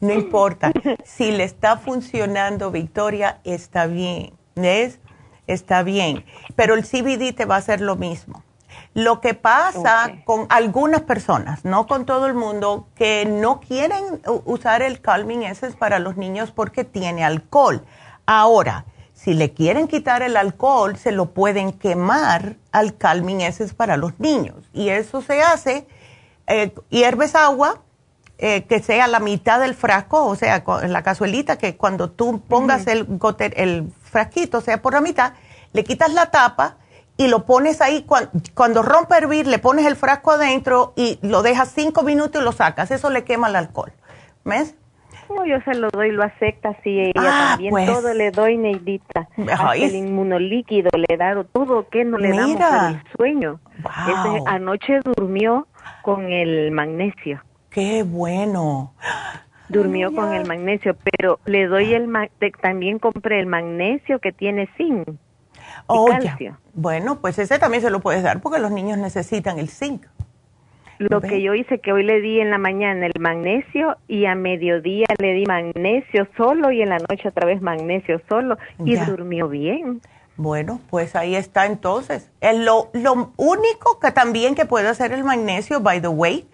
no 0.00 0.12
importa. 0.12 0.72
Si 1.04 1.32
le 1.32 1.44
está 1.44 1.76
funcionando, 1.76 2.70
Victoria, 2.70 3.40
está 3.44 3.86
bien. 3.86 4.34
¿Ves? 4.54 5.00
Está 5.46 5.82
bien. 5.82 6.24
Pero 6.56 6.74
el 6.74 6.84
CBD 6.84 7.34
te 7.34 7.44
va 7.44 7.56
a 7.56 7.58
hacer 7.58 7.80
lo 7.80 7.96
mismo. 7.96 8.42
Lo 8.94 9.20
que 9.20 9.34
pasa 9.34 10.12
con 10.24 10.46
algunas 10.50 11.02
personas, 11.02 11.64
no 11.64 11.86
con 11.88 12.06
todo 12.06 12.26
el 12.26 12.34
mundo, 12.34 12.86
que 12.94 13.24
no 13.26 13.60
quieren 13.60 14.20
usar 14.44 14.82
el 14.82 15.00
Calming 15.00 15.42
Essence 15.42 15.76
para 15.76 15.98
los 15.98 16.16
niños 16.16 16.52
porque 16.52 16.84
tiene 16.84 17.24
alcohol. 17.24 17.84
Ahora, 18.24 18.84
si 19.24 19.32
le 19.32 19.54
quieren 19.54 19.88
quitar 19.88 20.22
el 20.22 20.36
alcohol, 20.36 20.98
se 20.98 21.10
lo 21.10 21.30
pueden 21.30 21.72
quemar 21.72 22.56
al 22.72 22.98
calming 22.98 23.40
ese 23.40 23.64
es 23.64 23.72
para 23.72 23.96
los 23.96 24.20
niños. 24.20 24.56
Y 24.74 24.90
eso 24.90 25.22
se 25.22 25.40
hace, 25.40 25.86
eh, 26.46 26.74
hierves 26.90 27.34
agua, 27.34 27.80
eh, 28.36 28.64
que 28.64 28.80
sea 28.80 29.08
la 29.08 29.20
mitad 29.20 29.60
del 29.60 29.74
frasco, 29.74 30.26
o 30.26 30.36
sea, 30.36 30.62
en 30.82 30.92
la 30.92 31.02
cazuelita, 31.02 31.56
que 31.56 31.74
cuando 31.78 32.10
tú 32.10 32.42
pongas 32.42 32.86
el, 32.86 33.08
el 33.56 33.90
frasquito, 34.02 34.60
sea 34.60 34.82
por 34.82 34.92
la 34.92 35.00
mitad, 35.00 35.32
le 35.72 35.84
quitas 35.84 36.12
la 36.12 36.30
tapa 36.30 36.76
y 37.16 37.28
lo 37.28 37.46
pones 37.46 37.80
ahí, 37.80 38.02
cuando, 38.02 38.30
cuando 38.52 38.82
rompe 38.82 39.14
a 39.14 39.18
hervir, 39.18 39.46
le 39.46 39.58
pones 39.58 39.86
el 39.86 39.96
frasco 39.96 40.32
adentro 40.32 40.92
y 40.96 41.18
lo 41.22 41.42
dejas 41.42 41.72
cinco 41.74 42.02
minutos 42.02 42.42
y 42.42 42.44
lo 42.44 42.52
sacas. 42.52 42.90
Eso 42.90 43.08
le 43.08 43.24
quema 43.24 43.48
el 43.48 43.56
alcohol. 43.56 43.92
¿Ves? 44.44 44.74
Yo 45.46 45.60
se 45.64 45.74
lo 45.74 45.90
doy, 45.90 46.10
lo 46.12 46.22
acepta, 46.22 46.76
sí, 46.82 47.00
ella 47.00 47.12
ah, 47.16 47.48
también 47.50 47.70
pues. 47.70 47.86
todo 47.86 48.14
le 48.14 48.30
doy, 48.30 48.56
Neidita. 48.56 49.28
el 49.74 49.94
inmunolíquido 49.94 50.90
le 50.96 51.06
he 51.08 51.16
dado, 51.16 51.44
todo 51.44 51.88
que 51.88 52.04
no 52.04 52.18
le 52.18 52.30
damos 52.30 52.60
el 52.90 53.02
sueño. 53.16 53.60
anoche 54.46 55.00
durmió 55.04 55.66
con 56.02 56.32
el 56.32 56.70
magnesio. 56.70 57.42
Qué 57.70 58.02
bueno. 58.02 58.94
Durmió 59.68 60.14
con 60.14 60.32
el 60.32 60.46
magnesio, 60.46 60.96
pero 61.02 61.40
le 61.46 61.66
doy 61.66 61.94
el 61.94 62.08
también 62.60 62.98
compré 62.98 63.40
el 63.40 63.46
magnesio 63.46 64.18
que 64.20 64.32
tiene 64.32 64.68
zinc. 64.76 65.08
Oh, 65.86 66.06
calcio. 66.06 66.58
Bueno, 66.74 67.20
pues 67.20 67.38
ese 67.38 67.58
también 67.58 67.82
se 67.82 67.90
lo 67.90 68.00
puedes 68.00 68.22
dar 68.22 68.40
porque 68.40 68.58
los 68.58 68.70
niños 68.70 68.98
necesitan 68.98 69.58
el 69.58 69.68
zinc. 69.68 70.06
Lo 70.98 71.20
que 71.20 71.42
yo 71.42 71.54
hice 71.54 71.80
que 71.80 71.92
hoy 71.92 72.04
le 72.04 72.20
di 72.20 72.40
en 72.40 72.50
la 72.50 72.58
mañana 72.58 73.06
el 73.06 73.20
magnesio 73.20 73.96
y 74.06 74.26
a 74.26 74.34
mediodía 74.34 75.06
le 75.18 75.32
di 75.32 75.44
magnesio 75.44 76.28
solo 76.36 76.70
y 76.70 76.82
en 76.82 76.90
la 76.90 76.98
noche 76.98 77.28
otra 77.28 77.46
vez 77.46 77.60
magnesio 77.60 78.20
solo 78.28 78.58
y 78.84 78.96
durmió 78.96 79.48
bien. 79.48 80.00
Bueno, 80.36 80.80
pues 80.90 81.14
ahí 81.14 81.36
está 81.36 81.66
entonces. 81.66 82.30
lo, 82.40 82.90
lo 82.92 83.32
único 83.36 83.98
que 84.00 84.10
también 84.10 84.54
que 84.54 84.66
puede 84.66 84.88
hacer 84.88 85.12
el 85.12 85.24
magnesio, 85.24 85.80
by 85.80 86.00
the 86.00 86.08
way, 86.08 86.46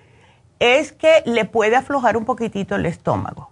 es 0.58 0.92
que 0.92 1.22
le 1.24 1.46
puede 1.46 1.76
aflojar 1.76 2.16
un 2.16 2.24
poquitito 2.24 2.76
el 2.76 2.86
estómago. 2.86 3.50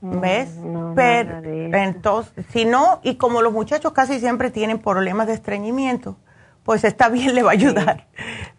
Mm, 0.00 0.20
¿Ves? 0.20 0.58
Pero 0.94 1.42
entonces, 1.44 2.46
si 2.50 2.64
no, 2.64 3.00
y 3.02 3.16
como 3.16 3.42
los 3.42 3.52
muchachos 3.52 3.92
casi 3.92 4.18
siempre 4.18 4.50
tienen 4.50 4.78
problemas 4.78 5.26
de 5.26 5.34
estreñimiento, 5.34 6.16
pues 6.64 6.84
está 6.84 7.08
bien, 7.08 7.34
le 7.34 7.42
va 7.42 7.50
a 7.50 7.54
ayudar. 7.54 8.06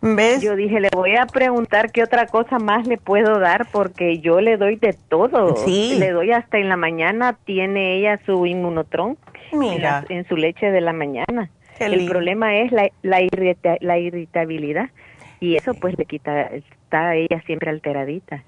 ¿Ves? 0.02 0.42
Yo 0.42 0.56
dije, 0.56 0.82
le 0.82 0.90
voy 0.94 1.16
a 1.16 1.26
preguntar 1.26 1.92
qué 1.92 2.04
otra 2.04 2.28
cosa 2.28 2.60
más 2.60 2.86
le 2.88 2.98
puedo 2.98 3.40
dar 3.40 3.68
porque 3.72 4.20
yo 4.20 4.42
le 4.42 4.58
doy 4.58 4.76
de 4.76 4.94
todo. 4.94 5.56
Sí. 5.56 5.96
Le 5.98 6.12
doy 6.12 6.32
hasta 6.32 6.58
en 6.58 6.68
la 6.68 6.76
mañana, 6.76 7.38
tiene 7.46 7.98
ella 7.98 8.20
su 8.26 8.46
inmunotron 8.46 9.18
Mira. 9.54 10.06
En, 10.10 10.28
su 10.28 10.36
leche 10.36 10.72
de 10.72 10.82
la 10.82 10.94
mañana. 10.94 11.50
El 11.80 12.06
problema 12.08 12.58
es 12.58 12.72
la, 12.72 12.90
la, 13.02 13.20
la 13.80 13.98
irritabilidad 13.98 14.90
y 15.40 15.56
eso 15.56 15.74
pues 15.74 15.98
le 15.98 16.06
quita, 16.06 16.44
está 16.44 17.16
ella 17.16 17.42
siempre 17.46 17.70
alteradita. 17.70 18.44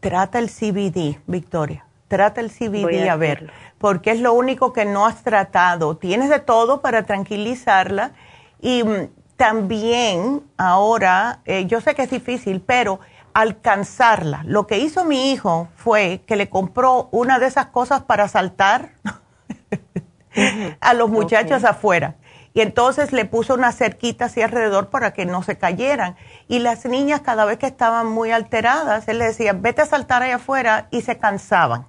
Trata 0.00 0.38
el 0.38 0.48
CBD, 0.48 1.18
Victoria. 1.26 1.84
Trata 2.08 2.40
el 2.40 2.50
CBD 2.50 3.08
a, 3.08 3.14
a 3.14 3.16
ver, 3.16 3.50
porque 3.78 4.12
es 4.12 4.20
lo 4.20 4.32
único 4.32 4.72
que 4.72 4.84
no 4.84 5.06
has 5.06 5.24
tratado. 5.24 5.96
Tienes 5.96 6.30
de 6.30 6.38
todo 6.38 6.80
para 6.80 7.02
tranquilizarla 7.02 8.12
y 8.60 8.82
mm, 8.84 9.08
también 9.36 10.42
ahora, 10.56 11.40
eh, 11.44 11.66
yo 11.66 11.80
sé 11.80 11.94
que 11.94 12.02
es 12.02 12.10
difícil, 12.10 12.60
pero 12.60 13.00
alcanzarla. 13.34 14.42
Lo 14.46 14.66
que 14.66 14.78
hizo 14.78 15.04
mi 15.04 15.30
hijo 15.30 15.68
fue 15.76 16.22
que 16.26 16.36
le 16.36 16.48
compró 16.48 17.08
una 17.12 17.38
de 17.38 17.46
esas 17.46 17.66
cosas 17.66 18.02
para 18.02 18.28
saltar 18.28 18.92
a 20.80 20.94
los 20.94 21.10
muchachos 21.10 21.64
afuera. 21.64 22.16
Y 22.54 22.62
entonces 22.62 23.12
le 23.12 23.26
puso 23.26 23.52
una 23.52 23.72
cerquita 23.72 24.24
así 24.24 24.40
alrededor 24.40 24.88
para 24.88 25.12
que 25.12 25.26
no 25.26 25.42
se 25.42 25.58
cayeran. 25.58 26.16
Y 26.48 26.60
las 26.60 26.86
niñas 26.86 27.20
cada 27.20 27.44
vez 27.44 27.58
que 27.58 27.66
estaban 27.66 28.06
muy 28.06 28.30
alteradas, 28.30 29.06
él 29.08 29.18
le 29.18 29.26
decía, 29.26 29.52
vete 29.52 29.82
a 29.82 29.86
saltar 29.86 30.22
allá 30.22 30.36
afuera 30.36 30.88
y 30.90 31.02
se 31.02 31.18
cansaban. 31.18 31.86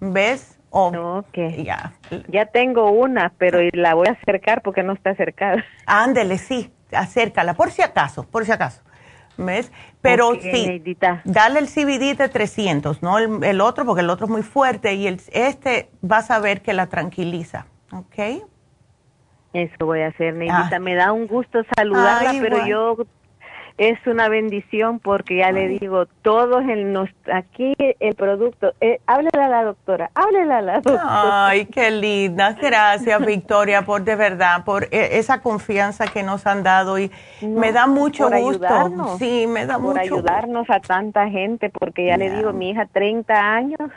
¿Ves? 0.00 0.53
Ok. 0.74 1.38
Ya. 1.62 1.92
ya 2.28 2.46
tengo 2.46 2.90
una, 2.90 3.32
pero 3.38 3.60
la 3.72 3.94
voy 3.94 4.08
a 4.08 4.12
acercar 4.12 4.62
porque 4.62 4.82
no 4.82 4.92
está 4.92 5.10
acercada. 5.10 5.64
Ándele, 5.86 6.38
sí, 6.38 6.72
acércala, 6.92 7.54
por 7.54 7.70
si 7.70 7.82
acaso, 7.82 8.24
por 8.24 8.44
si 8.44 8.52
acaso. 8.52 8.82
¿Ves? 9.36 9.72
Pero 10.00 10.34
sí, 10.40 10.80
dale 11.24 11.58
el 11.58 11.66
CBD 11.66 12.16
de 12.16 12.28
300, 12.28 13.02
no 13.02 13.18
el, 13.18 13.60
otro, 13.60 13.84
porque 13.84 14.02
el 14.02 14.10
otro 14.10 14.26
es 14.26 14.30
muy 14.30 14.42
fuerte 14.42 14.94
y 14.94 15.08
el, 15.08 15.20
este 15.32 15.90
vas 16.02 16.30
a 16.30 16.38
ver 16.38 16.60
que 16.60 16.72
la 16.72 16.86
tranquiliza. 16.86 17.66
¿Ok? 17.92 18.44
Eso 19.52 19.86
voy 19.86 20.02
a 20.02 20.08
hacer, 20.08 20.34
Neidita. 20.34 20.76
Ah. 20.76 20.78
Me 20.78 20.94
da 20.94 21.12
un 21.12 21.26
gusto 21.26 21.62
saludarla, 21.76 22.34
pero 22.40 22.64
yo 22.66 22.96
es 23.76 23.98
una 24.06 24.28
bendición 24.28 25.00
porque 25.00 25.38
ya 25.38 25.50
le 25.50 25.68
digo, 25.68 26.06
todos 26.22 26.62
en 26.62 26.96
aquí 27.32 27.74
el 27.78 28.14
producto, 28.14 28.72
eh, 28.80 29.00
háblele 29.06 29.42
a 29.42 29.48
la 29.48 29.64
doctora, 29.64 30.10
háblele 30.14 30.54
a 30.54 30.62
la 30.62 30.74
doctora. 30.74 31.46
Ay, 31.46 31.66
qué 31.72 31.90
linda, 31.90 32.56
gracias 32.60 33.24
Victoria 33.26 33.82
por 33.82 34.02
de 34.04 34.14
verdad, 34.14 34.64
por 34.64 34.84
e, 34.84 35.18
esa 35.18 35.40
confianza 35.40 36.06
que 36.06 36.22
nos 36.22 36.46
han 36.46 36.62
dado 36.62 36.98
y 36.98 37.10
me 37.42 37.72
da 37.72 37.86
mucho 37.86 38.30
gusto. 38.30 39.16
Sí, 39.18 39.46
me 39.48 39.66
da 39.66 39.78
por 39.78 39.98
ayudarnos 39.98 40.70
a 40.70 40.78
tanta 40.80 41.28
gente 41.28 41.70
porque 41.70 42.06
ya 42.06 42.16
le 42.16 42.30
digo, 42.30 42.52
mi 42.52 42.70
hija 42.70 42.86
30 42.86 43.34
años 43.34 43.90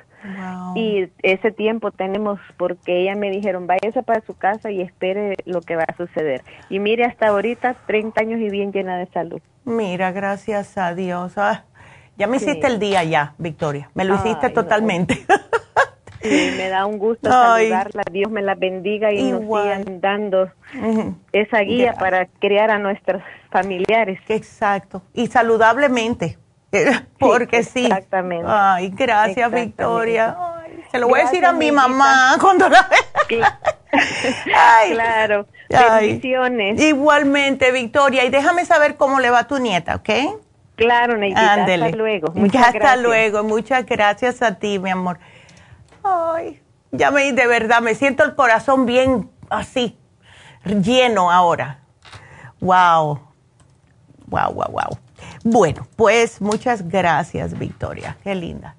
y 0.76 1.10
ese 1.22 1.52
tiempo 1.52 1.92
tenemos 1.92 2.40
porque 2.58 3.02
ella 3.02 3.16
me 3.16 3.30
dijeron, 3.30 3.68
váyase 3.68 4.04
para 4.04 4.22
su 4.22 4.36
casa 4.36 4.72
y 4.72 4.82
espere 4.82 5.36
lo 5.46 5.62
que 5.62 5.76
va 5.76 5.86
a 5.88 5.96
suceder. 5.96 6.42
Y 6.70 6.80
mire, 6.80 7.06
hasta 7.06 7.28
ahorita 7.28 7.76
30 7.86 8.22
años 8.22 8.40
y 8.40 8.50
bien 8.50 8.72
llena 8.72 8.98
de 8.98 9.06
salud. 9.08 9.42
Mira, 9.64 10.12
gracias 10.12 10.78
a 10.78 10.94
Dios. 10.96 11.38
Ah, 11.38 11.66
Ya 12.18 12.28
me 12.28 12.38
hiciste 12.38 12.68
el 12.68 12.80
día 12.80 13.04
ya, 13.04 13.36
Victoria. 13.38 13.90
Me 13.94 14.06
lo 14.06 14.16
hiciste 14.16 14.50
totalmente. 14.50 15.26
Sí, 16.20 16.52
me 16.58 16.70
da 16.70 16.86
un 16.86 16.98
gusto 16.98 17.30
saludarla. 17.30 18.04
Dios 18.12 18.32
me 18.32 18.42
la 18.42 18.56
bendiga 18.56 19.14
y 19.14 19.32
nos 19.32 19.42
sigan 19.42 20.02
dando 20.02 20.50
esa 21.32 21.60
guía 21.60 21.94
para 21.94 22.26
criar 22.40 22.72
a 22.72 22.80
nuestros 22.80 23.22
familiares. 23.52 24.20
Exacto. 24.28 25.04
Y 25.14 25.28
saludablemente. 25.28 26.38
Porque 27.20 27.64
sí. 27.64 27.86
Exactamente. 27.86 28.46
Ay, 28.48 28.90
gracias, 28.90 29.52
Victoria. 29.52 30.38
se 30.92 31.00
lo 31.00 31.08
voy 31.08 31.20
a 31.22 31.24
decir 31.24 31.46
a 31.46 31.54
mi 31.54 31.72
mamá 31.72 32.36
cuando 32.42 32.70
la 32.70 32.90
vea. 33.30 33.60
Ay, 34.56 34.92
claro. 34.92 35.48
Bendiciones. 35.70 36.80
Igualmente, 36.82 37.72
Victoria. 37.72 38.26
Y 38.26 38.30
déjame 38.30 38.66
saber 38.66 38.98
cómo 38.98 39.20
le 39.20 39.30
va 39.30 39.40
a 39.40 39.48
tu 39.48 39.60
nieta, 39.60 39.96
¿ok? 39.96 40.10
Claro, 40.76 41.18
Neidita. 41.18 41.54
Hasta 41.54 41.90
luego. 41.90 42.32
Muchas 42.34 42.68
hasta 42.68 42.96
luego. 42.98 43.44
Muchas 43.44 43.86
gracias 43.86 44.42
a 44.42 44.56
ti, 44.56 44.78
mi 44.78 44.92
amor. 44.92 45.20
Ay, 46.04 46.62
ya 46.92 47.12
me, 47.12 47.34
de 47.34 47.48
verdad, 47.48 47.82
me 47.82 47.96
siento 47.96 48.24
el 48.24 48.36
corazón 48.36 48.86
bien 48.86 49.30
así, 49.50 49.98
lleno 50.64 51.32
ahora. 51.32 51.80
Wow. 52.60 53.22
Wow, 54.28 54.54
wow, 54.54 54.72
wow. 54.72 55.07
Bueno, 55.50 55.88
pues 55.96 56.42
muchas 56.42 56.90
gracias, 56.90 57.58
Victoria. 57.58 58.18
Qué 58.22 58.36
linda. 58.36 58.76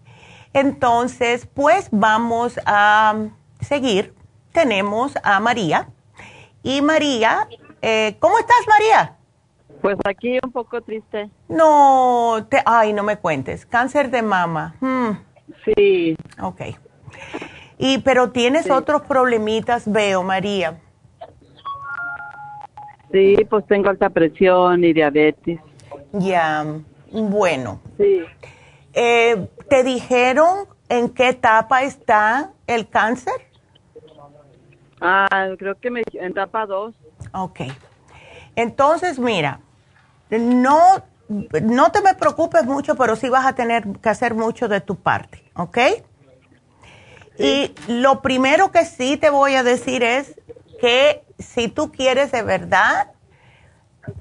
Entonces, 0.52 1.48
pues 1.54 1.88
vamos 1.90 2.60
a 2.66 3.16
seguir. 3.58 4.12
Tenemos 4.52 5.14
a 5.22 5.40
María. 5.40 5.88
Y 6.62 6.82
María, 6.82 7.48
eh, 7.80 8.16
¿cómo 8.20 8.38
estás, 8.38 8.58
María? 8.68 9.16
Pues 9.80 9.96
aquí 10.04 10.38
un 10.44 10.52
poco 10.52 10.82
triste. 10.82 11.30
No, 11.48 12.46
te, 12.50 12.58
ay, 12.66 12.92
no 12.92 13.02
me 13.02 13.16
cuentes. 13.16 13.64
Cáncer 13.64 14.10
de 14.10 14.20
mama. 14.20 14.74
Hmm. 14.80 15.12
Sí. 15.64 16.18
Ok. 16.42 16.60
Y, 17.78 17.96
pero 17.98 18.30
tienes 18.30 18.70
otros 18.70 19.02
problemitas, 19.02 19.90
veo, 19.90 20.22
María. 20.22 20.78
Sí, 23.10 23.36
pues 23.48 23.66
tengo 23.66 23.88
alta 23.88 24.10
presión 24.10 24.84
y 24.84 24.92
diabetes. 24.92 25.60
Ya, 26.12 26.64
bueno. 27.10 27.80
Sí. 27.96 28.24
Eh, 28.94 29.48
¿Te 29.68 29.84
dijeron 29.84 30.66
en 30.88 31.10
qué 31.10 31.28
etapa 31.28 31.82
está 31.82 32.52
el 32.66 32.88
cáncer? 32.88 33.34
Ah, 35.00 35.48
creo 35.58 35.78
que 35.78 35.90
me, 35.90 36.02
en 36.12 36.30
etapa 36.30 36.66
2. 36.66 36.94
Ok. 37.32 37.60
Entonces, 38.56 39.18
mira, 39.18 39.60
no, 40.30 40.80
no 41.62 41.92
te 41.92 42.00
me 42.00 42.14
preocupes 42.14 42.64
mucho, 42.64 42.96
pero 42.96 43.14
sí 43.14 43.28
vas 43.28 43.46
a 43.46 43.54
tener 43.54 43.84
que 44.00 44.08
hacer 44.08 44.34
mucho 44.34 44.68
de 44.68 44.80
tu 44.80 44.96
parte, 44.96 45.44
¿ok? 45.54 45.78
Y 47.38 47.72
lo 47.86 48.20
primero 48.20 48.72
que 48.72 48.84
sí 48.84 49.16
te 49.16 49.30
voy 49.30 49.54
a 49.54 49.62
decir 49.62 50.02
es 50.02 50.34
que 50.80 51.22
si 51.38 51.68
tú 51.68 51.92
quieres 51.92 52.32
de 52.32 52.42
verdad 52.42 53.12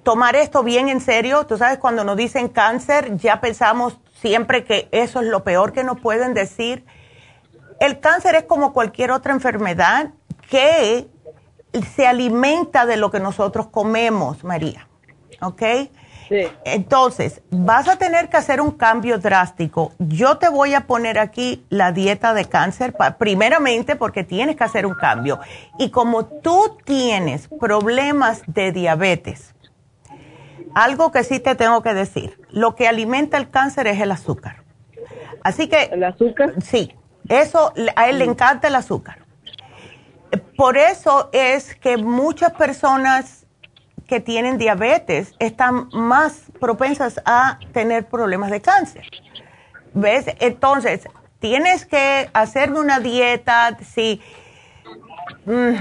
tomar 0.04 0.36
esto 0.36 0.64
bien 0.64 0.90
en 0.90 1.02
serio, 1.02 1.46
tú 1.46 1.58
sabes, 1.58 1.78
cuando 1.78 2.04
nos 2.04 2.18
dicen 2.18 2.48
cáncer, 2.48 3.18
ya 3.18 3.42
pensamos 3.42 3.98
siempre 4.22 4.64
que 4.64 4.90
eso 4.92 5.22
es 5.22 5.28
lo 5.28 5.44
peor 5.44 5.74
que 5.74 5.84
nos 5.84 6.00
pueden 6.00 6.34
decir. 6.34 6.86
El 7.80 8.00
cáncer 8.00 8.36
es 8.36 8.44
como 8.44 8.74
cualquier 8.74 9.12
otra 9.12 9.34
enfermedad 9.34 10.12
que 10.50 11.08
se 11.96 12.08
alimenta 12.08 12.86
de 12.86 12.98
lo 12.98 13.12
que 13.12 13.20
nosotros 13.20 13.68
comemos, 13.68 14.44
María. 14.44 14.88
¿Ok? 15.42 15.62
Entonces, 16.66 17.42
vas 17.52 17.88
a 17.88 17.98
tener 17.98 18.30
que 18.30 18.38
hacer 18.38 18.60
un 18.60 18.72
cambio 18.72 19.18
drástico. 19.18 19.94
Yo 20.00 20.38
te 20.38 20.50
voy 20.50 20.74
a 20.74 20.88
poner 20.88 21.20
aquí 21.20 21.66
la 21.70 21.92
dieta 21.92 22.34
de 22.34 22.46
cáncer, 22.46 22.96
primeramente 23.18 23.96
porque 23.96 24.24
tienes 24.24 24.56
que 24.56 24.64
hacer 24.64 24.86
un 24.86 24.96
cambio. 24.96 25.40
Y 25.78 25.90
como 25.90 26.26
tú 26.26 26.78
tienes 26.84 27.48
problemas 27.60 28.42
de 28.48 28.72
diabetes, 28.72 29.54
algo 30.78 31.12
que 31.12 31.24
sí 31.24 31.40
te 31.40 31.56
tengo 31.56 31.82
que 31.82 31.96
decir, 31.96 32.40
lo 32.52 32.76
que 32.76 32.88
alimenta 32.88 33.38
el 33.38 33.50
cáncer 33.50 33.88
es 33.88 34.00
el 34.00 34.12
azúcar. 34.12 34.64
Así 35.42 35.68
que... 35.68 35.86
¿El 35.86 36.04
azúcar? 36.04 36.54
Sí, 36.64 36.94
eso, 37.28 37.74
a 37.96 38.10
él 38.10 38.20
le 38.20 38.26
encanta 38.26 38.68
el 38.68 38.76
azúcar. 38.76 39.26
Por 40.56 40.78
eso 40.78 41.30
es 41.34 41.74
que 41.74 41.98
muchas 41.98 42.52
personas 42.54 43.48
que 44.08 44.20
tienen 44.20 44.60
diabetes 44.60 45.34
están 45.40 45.90
más 45.94 46.44
propensas 46.60 47.20
a 47.26 47.58
tener 47.74 48.06
problemas 48.06 48.52
de 48.52 48.62
cáncer. 48.62 49.08
¿Ves? 49.96 50.26
Entonces, 50.40 51.08
tienes 51.40 51.88
que 51.88 52.30
hacerme 52.34 52.80
una 52.80 53.00
dieta, 53.00 53.76
sí, 53.84 54.22
mm, 55.46 55.74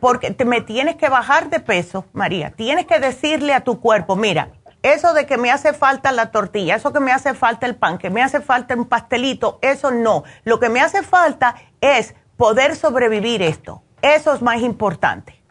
porque 0.00 0.30
te, 0.30 0.44
me 0.44 0.60
tienes 0.60 0.96
que 0.96 1.08
bajar 1.08 1.50
de 1.50 1.60
peso, 1.60 2.04
María. 2.12 2.50
Tienes 2.50 2.86
que 2.86 2.98
decirle 2.98 3.54
a 3.54 3.60
tu 3.60 3.80
cuerpo, 3.80 4.16
mira, 4.16 4.50
eso 4.82 5.12
de 5.12 5.26
que 5.26 5.36
me 5.36 5.50
hace 5.50 5.72
falta 5.72 6.12
la 6.12 6.30
tortilla, 6.30 6.76
eso 6.76 6.92
que 6.92 7.00
me 7.00 7.12
hace 7.12 7.34
falta 7.34 7.66
el 7.66 7.76
pan, 7.76 7.98
que 7.98 8.10
me 8.10 8.22
hace 8.22 8.40
falta 8.40 8.74
un 8.74 8.86
pastelito, 8.86 9.58
eso 9.60 9.90
no. 9.90 10.24
Lo 10.44 10.60
que 10.60 10.68
me 10.68 10.80
hace 10.80 11.02
falta 11.02 11.56
es 11.80 12.14
poder 12.36 12.76
sobrevivir 12.76 13.42
esto. 13.42 13.82
Eso 14.02 14.32
es 14.32 14.42
más 14.42 14.60
importante. 14.60 15.42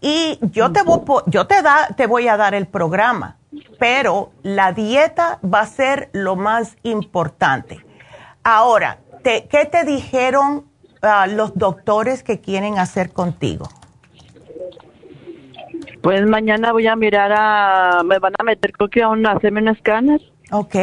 Y 0.00 0.38
yo 0.42 0.70
te 0.70 0.82
voy, 0.82 1.00
yo 1.26 1.46
te, 1.46 1.62
da, 1.62 1.88
te 1.96 2.06
voy 2.06 2.28
a 2.28 2.36
dar 2.36 2.54
el 2.54 2.66
programa, 2.66 3.38
pero 3.78 4.30
la 4.42 4.72
dieta 4.72 5.40
va 5.42 5.60
a 5.60 5.66
ser 5.66 6.10
lo 6.12 6.36
más 6.36 6.76
importante. 6.82 7.84
Ahora, 8.44 8.98
¿qué 9.24 9.68
te 9.70 9.84
dijeron 9.84 10.70
ah, 11.02 11.26
los 11.26 11.56
doctores 11.56 12.22
que 12.22 12.40
quieren 12.40 12.78
hacer 12.78 13.12
contigo? 13.12 13.68
Pues 16.02 16.26
mañana 16.26 16.72
voy 16.72 16.86
a 16.86 16.96
mirar 16.96 17.32
a, 17.34 18.02
me 18.04 18.18
van 18.18 18.34
a 18.38 18.44
meter 18.44 18.72
creo 18.72 18.88
que 18.88 19.02
a, 19.02 19.08
un, 19.08 19.26
hacerme 19.26 19.60
unas 19.60 19.80
canas. 19.82 20.20
Ok 20.50 20.76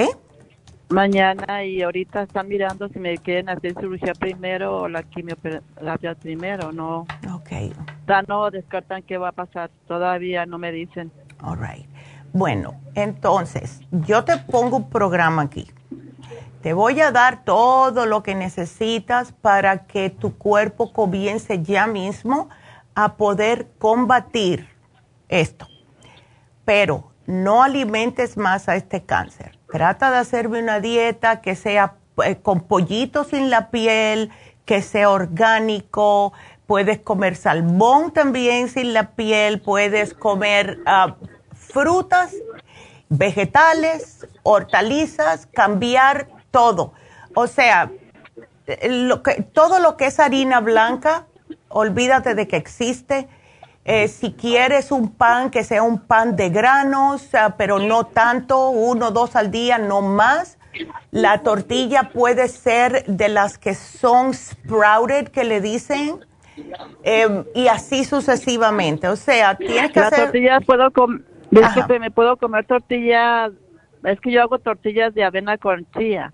mañana 0.89 1.63
y 1.63 1.81
ahorita 1.81 2.23
están 2.23 2.47
mirando 2.47 2.87
si 2.89 2.99
me 2.99 3.17
quieren 3.17 3.49
hacer 3.49 3.73
cirugía 3.79 4.13
primero 4.13 4.81
o 4.81 4.87
la 4.87 5.03
quimioterapia 5.03 6.15
primero, 6.15 6.71
no. 6.71 7.05
Ok. 7.33 7.49
Ya 8.07 8.21
no 8.23 8.49
descartan 8.51 9.03
qué 9.03 9.17
va 9.17 9.29
a 9.29 9.31
pasar, 9.31 9.69
todavía 9.87 10.45
no 10.45 10.57
me 10.57 10.71
dicen. 10.71 11.11
All 11.41 11.59
right. 11.59 11.87
Bueno, 12.33 12.79
entonces, 12.95 13.81
yo 13.91 14.23
te 14.25 14.37
pongo 14.37 14.77
un 14.77 14.89
programa 14.89 15.43
aquí. 15.43 15.67
Te 16.61 16.73
voy 16.73 16.99
a 16.99 17.11
dar 17.11 17.43
todo 17.43 18.05
lo 18.05 18.23
que 18.23 18.33
necesitas 18.33 19.31
para 19.31 19.85
que 19.85 20.09
tu 20.09 20.35
cuerpo 20.35 20.91
comience 20.91 21.61
ya 21.61 21.85
mismo 21.85 22.49
a 22.95 23.15
poder 23.15 23.67
combatir 23.77 24.67
esto. 25.29 25.67
Pero 26.63 27.11
no 27.25 27.63
alimentes 27.63 28.37
más 28.37 28.69
a 28.69 28.75
este 28.75 29.03
cáncer 29.03 29.55
Trata 29.75 30.09
de 30.09 30.19
hacerme 30.19 30.59
una 30.59 30.79
dieta 30.79 31.41
que 31.41 31.53
sea 31.53 31.95
eh, 32.23 32.37
con 32.37 32.61
pollitos 32.61 33.27
sin 33.27 33.49
la 33.49 33.71
piel, 33.71 34.31
que 34.63 34.81
sea 34.81 35.09
orgánico. 35.09 36.31
Puedes 36.65 36.99
comer 36.99 37.35
salmón 37.35 38.13
también 38.13 38.69
sin 38.69 38.93
la 38.93 39.11
piel. 39.15 39.59
Puedes 39.59 40.13
comer 40.13 40.79
ah, 40.85 41.17
frutas, 41.51 42.33
vegetales, 43.09 44.25
hortalizas, 44.43 45.45
cambiar 45.47 46.29
todo. 46.51 46.93
O 47.33 47.47
sea, 47.47 47.91
todo 49.51 49.79
lo 49.79 49.97
que 49.97 50.05
es 50.05 50.21
harina 50.21 50.61
blanca, 50.61 51.25
olvídate 51.67 52.33
de 52.33 52.47
que 52.47 52.55
existe 52.55 53.27
eh, 53.85 54.07
si 54.07 54.33
quieres 54.33 54.91
un 54.91 55.11
pan, 55.11 55.51
que 55.51 55.63
sea 55.63 55.83
un 55.83 55.99
pan 55.99 56.35
de 56.35 56.49
granos, 56.49 57.29
pero 57.55 57.77
no 57.77 58.07
tanto, 58.07 58.69
uno 58.69 59.07
o 59.07 59.11
dos 59.11 59.35
al 59.35 59.51
día, 59.51 59.77
no 59.77 60.01
más. 60.01 60.57
La 61.11 61.43
tortilla 61.43 62.09
puede 62.11 62.47
ser 62.47 63.05
de 63.05 63.29
las 63.29 63.59
que 63.59 63.75
son 63.75 64.33
sprouted, 64.33 65.27
que 65.27 65.43
le 65.43 65.61
dicen, 65.61 66.25
em, 67.03 67.45
y 67.53 67.67
así 67.67 68.03
sucesivamente. 68.05 69.07
O 69.07 69.15
sea, 69.15 69.55
tienes 69.55 69.91
que 69.91 69.99
la 69.99 70.07
hacer... 70.07 70.23
tortilla 70.23 70.59
puedo 70.61 70.91
comer, 70.91 71.21
me 71.99 72.09
puedo 72.09 72.37
comer 72.37 72.65
tortilla, 72.65 73.51
es 74.03 74.19
que 74.19 74.31
yo 74.31 74.41
hago 74.41 74.57
tortillas 74.57 75.13
de 75.13 75.23
avena 75.23 75.59
con 75.59 75.85
chía. 75.91 76.33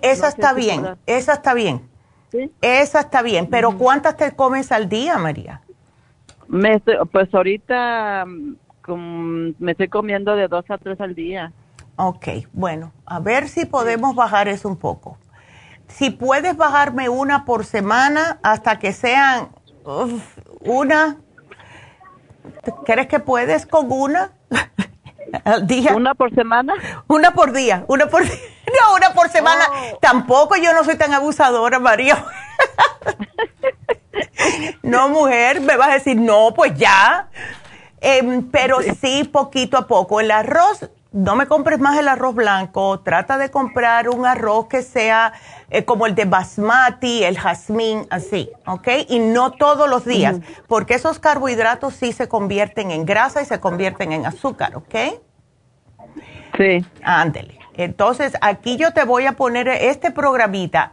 esa 0.00 0.28
está 0.28 0.54
bien, 0.54 0.96
esa 1.06 1.34
está 1.34 1.52
bien. 1.52 1.90
Esa 2.62 3.00
está 3.00 3.22
bien, 3.22 3.48
pero 3.50 3.76
¿cuántas 3.76 4.16
te 4.16 4.30
comes 4.32 4.70
al 4.72 4.88
día, 4.88 5.18
María? 5.18 5.60
Me, 6.50 6.80
pues 7.12 7.32
ahorita 7.32 8.24
mm, 8.26 9.50
me 9.60 9.72
estoy 9.72 9.86
comiendo 9.86 10.34
de 10.34 10.48
dos 10.48 10.64
a 10.68 10.78
tres 10.78 11.00
al 11.00 11.14
día. 11.14 11.52
Ok, 11.94 12.26
bueno, 12.52 12.92
a 13.06 13.20
ver 13.20 13.48
si 13.48 13.66
podemos 13.66 14.16
bajar 14.16 14.48
eso 14.48 14.68
un 14.68 14.76
poco. 14.76 15.16
Si 15.86 16.10
puedes 16.10 16.56
bajarme 16.56 17.08
una 17.08 17.44
por 17.44 17.64
semana 17.64 18.40
hasta 18.42 18.80
que 18.80 18.92
sean 18.92 19.50
una, 20.60 21.18
¿crees 22.84 23.06
que 23.06 23.20
puedes 23.20 23.64
con 23.64 23.92
una? 23.92 24.32
al 25.44 25.66
día. 25.66 25.94
¿Una 25.94 26.14
por 26.14 26.34
semana? 26.34 26.74
Una 27.06 27.32
por 27.32 27.52
día, 27.52 27.84
una 27.88 28.06
por 28.06 28.22
No, 28.80 28.94
una 28.94 29.12
por 29.14 29.28
semana. 29.30 29.64
Oh. 29.70 29.98
Tampoco 30.00 30.56
yo 30.56 30.72
no 30.72 30.84
soy 30.84 30.96
tan 30.96 31.12
abusadora, 31.12 31.78
María. 31.78 32.24
no, 34.82 35.08
mujer, 35.08 35.60
me 35.60 35.76
vas 35.76 35.88
a 35.88 35.94
decir, 35.94 36.16
no, 36.16 36.52
pues 36.54 36.74
ya. 36.76 37.28
Em, 38.00 38.48
pero 38.50 38.78
sí. 39.00 39.24
poquito 39.24 39.76
a 39.76 39.86
poco. 39.86 40.20
El 40.20 40.30
arroz, 40.30 40.88
no 41.12 41.34
me 41.34 41.46
compres 41.46 41.80
más 41.80 41.98
el 41.98 42.08
arroz 42.08 42.34
blanco, 42.34 43.00
trata 43.00 43.36
de 43.36 43.50
comprar 43.50 44.08
un 44.08 44.26
arroz 44.26 44.66
que 44.68 44.82
sea 44.82 45.32
eh, 45.70 45.84
como 45.84 46.06
el 46.06 46.14
de 46.14 46.24
basmati, 46.24 47.24
el 47.24 47.38
jazmín, 47.38 48.06
así, 48.10 48.50
¿ok? 48.66 48.88
Y 49.08 49.18
no 49.18 49.52
todos 49.52 49.88
los 49.88 50.04
días, 50.04 50.38
porque 50.68 50.94
esos 50.94 51.18
carbohidratos 51.18 51.94
sí 51.94 52.12
se 52.12 52.28
convierten 52.28 52.90
en 52.90 53.04
grasa 53.04 53.42
y 53.42 53.44
se 53.44 53.58
convierten 53.58 54.12
en 54.12 54.26
azúcar, 54.26 54.76
¿ok? 54.76 54.94
Sí. 56.56 56.84
Ándele. 57.02 57.58
Entonces, 57.74 58.34
aquí 58.40 58.76
yo 58.76 58.92
te 58.92 59.04
voy 59.04 59.26
a 59.26 59.32
poner 59.32 59.68
este 59.68 60.10
programita 60.10 60.92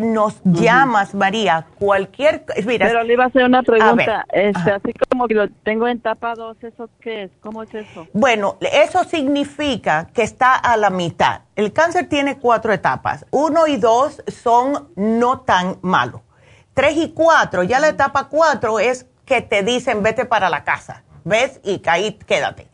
nos 0.00 0.40
llamas, 0.44 1.14
María, 1.14 1.66
cualquier... 1.78 2.44
Mira, 2.66 2.86
Pero 2.86 3.04
le 3.04 3.12
iba 3.12 3.24
a 3.24 3.26
hacer 3.28 3.44
una 3.44 3.62
pregunta. 3.62 4.26
este, 4.32 4.72
así 4.72 4.92
como 5.08 5.28
que 5.28 5.34
lo 5.34 5.48
tengo 5.62 5.86
en 5.86 5.98
etapa 5.98 6.34
2, 6.34 6.56
¿eso 6.64 6.90
qué 7.00 7.24
es? 7.24 7.30
¿Cómo 7.40 7.62
es 7.62 7.72
eso? 7.74 8.08
Bueno, 8.12 8.56
eso 8.60 9.04
significa 9.04 10.08
que 10.12 10.22
está 10.22 10.54
a 10.56 10.76
la 10.76 10.90
mitad. 10.90 11.42
El 11.54 11.72
cáncer 11.72 12.08
tiene 12.08 12.38
cuatro 12.38 12.72
etapas. 12.72 13.26
Uno 13.30 13.66
y 13.66 13.76
dos 13.76 14.22
son 14.26 14.88
no 14.96 15.40
tan 15.40 15.78
malos. 15.82 16.22
Tres 16.74 16.96
y 16.96 17.12
cuatro, 17.12 17.62
ya 17.62 17.78
la 17.78 17.88
etapa 17.88 18.28
cuatro 18.28 18.80
es 18.80 19.06
que 19.24 19.42
te 19.42 19.62
dicen 19.62 20.02
vete 20.02 20.24
para 20.24 20.50
la 20.50 20.64
casa, 20.64 21.04
¿ves? 21.24 21.60
Y 21.62 21.82
ahí 21.86 22.18
quédate. 22.26 22.68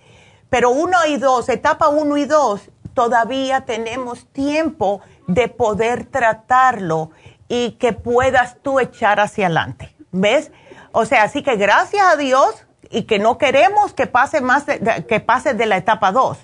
Pero 0.48 0.70
uno 0.70 0.97
y 1.09 1.16
dos, 1.16 1.48
etapa 1.48 1.89
uno 1.89 2.16
y 2.16 2.24
dos, 2.24 2.70
todavía 2.94 3.62
tenemos 3.62 4.27
tiempo 4.32 5.02
de 5.27 5.48
poder 5.48 6.05
tratarlo 6.07 7.11
y 7.48 7.73
que 7.73 7.93
puedas 7.93 8.57
tú 8.62 8.81
echar 8.81 9.20
hacia 9.20 9.47
adelante. 9.47 9.94
¿Ves? 10.12 10.51
O 10.93 11.05
sea, 11.05 11.24
así 11.24 11.43
que 11.43 11.57
gracias 11.57 12.05
a 12.07 12.16
Dios 12.16 12.66
y 12.90 13.03
que 13.03 13.19
no 13.19 13.39
queremos 13.39 13.93
que 13.93 14.07
pase 14.07 14.40
más 14.40 14.66
de, 14.66 15.05
que 15.09 15.20
pase 15.20 15.55
de 15.55 15.66
la 15.66 15.77
etapa 15.77 16.12
2, 16.12 16.39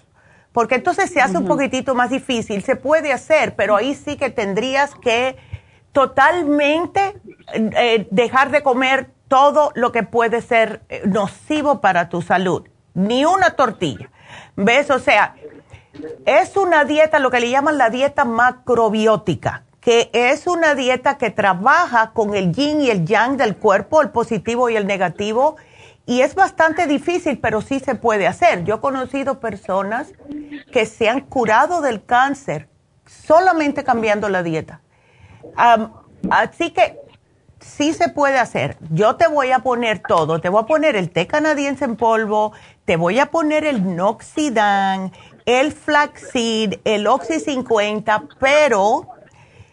porque 0.52 0.74
entonces 0.74 1.10
se 1.10 1.20
hace 1.20 1.38
un 1.38 1.46
poquitito 1.46 1.94
más 1.94 2.10
difícil. 2.10 2.62
Se 2.62 2.76
puede 2.76 3.12
hacer, 3.12 3.54
pero 3.56 3.76
ahí 3.76 3.94
sí 3.94 4.16
que 4.16 4.30
tendrías 4.30 4.94
que 4.94 5.36
totalmente 5.92 7.20
eh, 7.54 8.06
dejar 8.10 8.50
de 8.50 8.62
comer 8.62 9.10
todo 9.28 9.72
lo 9.74 9.92
que 9.92 10.02
puede 10.02 10.42
ser 10.42 10.82
eh, 10.88 11.02
nocivo 11.06 11.80
para 11.80 12.08
tu 12.08 12.20
salud, 12.20 12.68
ni 12.94 13.24
una 13.24 13.50
tortilla. 13.50 14.10
¿Ves? 14.56 14.90
O 14.90 14.98
sea, 14.98 15.34
es 16.24 16.56
una 16.56 16.84
dieta, 16.84 17.18
lo 17.18 17.30
que 17.30 17.40
le 17.40 17.50
llaman 17.50 17.78
la 17.78 17.90
dieta 17.90 18.24
macrobiótica, 18.24 19.64
que 19.80 20.10
es 20.12 20.46
una 20.46 20.74
dieta 20.74 21.18
que 21.18 21.30
trabaja 21.30 22.12
con 22.12 22.34
el 22.34 22.52
yin 22.52 22.80
y 22.80 22.90
el 22.90 23.04
yang 23.04 23.36
del 23.36 23.56
cuerpo, 23.56 24.02
el 24.02 24.10
positivo 24.10 24.70
y 24.70 24.76
el 24.76 24.86
negativo, 24.86 25.56
y 26.06 26.20
es 26.20 26.34
bastante 26.34 26.86
difícil, 26.86 27.38
pero 27.38 27.60
sí 27.60 27.78
se 27.80 27.94
puede 27.94 28.26
hacer. 28.26 28.64
Yo 28.64 28.76
he 28.76 28.80
conocido 28.80 29.38
personas 29.38 30.12
que 30.72 30.86
se 30.86 31.08
han 31.08 31.20
curado 31.20 31.80
del 31.80 32.04
cáncer 32.04 32.68
solamente 33.06 33.84
cambiando 33.84 34.28
la 34.28 34.42
dieta. 34.42 34.80
así 36.30 36.70
que 36.70 36.98
sí 37.60 37.92
se 37.92 38.08
puede 38.08 38.38
hacer. 38.38 38.76
Yo 38.90 39.16
te 39.16 39.28
voy 39.28 39.52
a 39.52 39.60
poner 39.60 40.00
todo. 40.00 40.40
Te 40.40 40.48
voy 40.48 40.62
a 40.62 40.66
poner 40.66 40.96
el 40.96 41.10
té 41.10 41.26
canadiense 41.26 41.84
en 41.84 41.96
polvo, 41.96 42.52
te 42.84 42.96
voy 42.96 43.18
a 43.18 43.26
poner 43.26 43.64
el 43.64 43.94
Noxidan, 43.96 45.12
el 45.46 45.72
flaxseed, 45.72 46.80
el 46.84 47.06
Oxy 47.06 47.40
50, 47.40 48.24
pero 48.38 49.08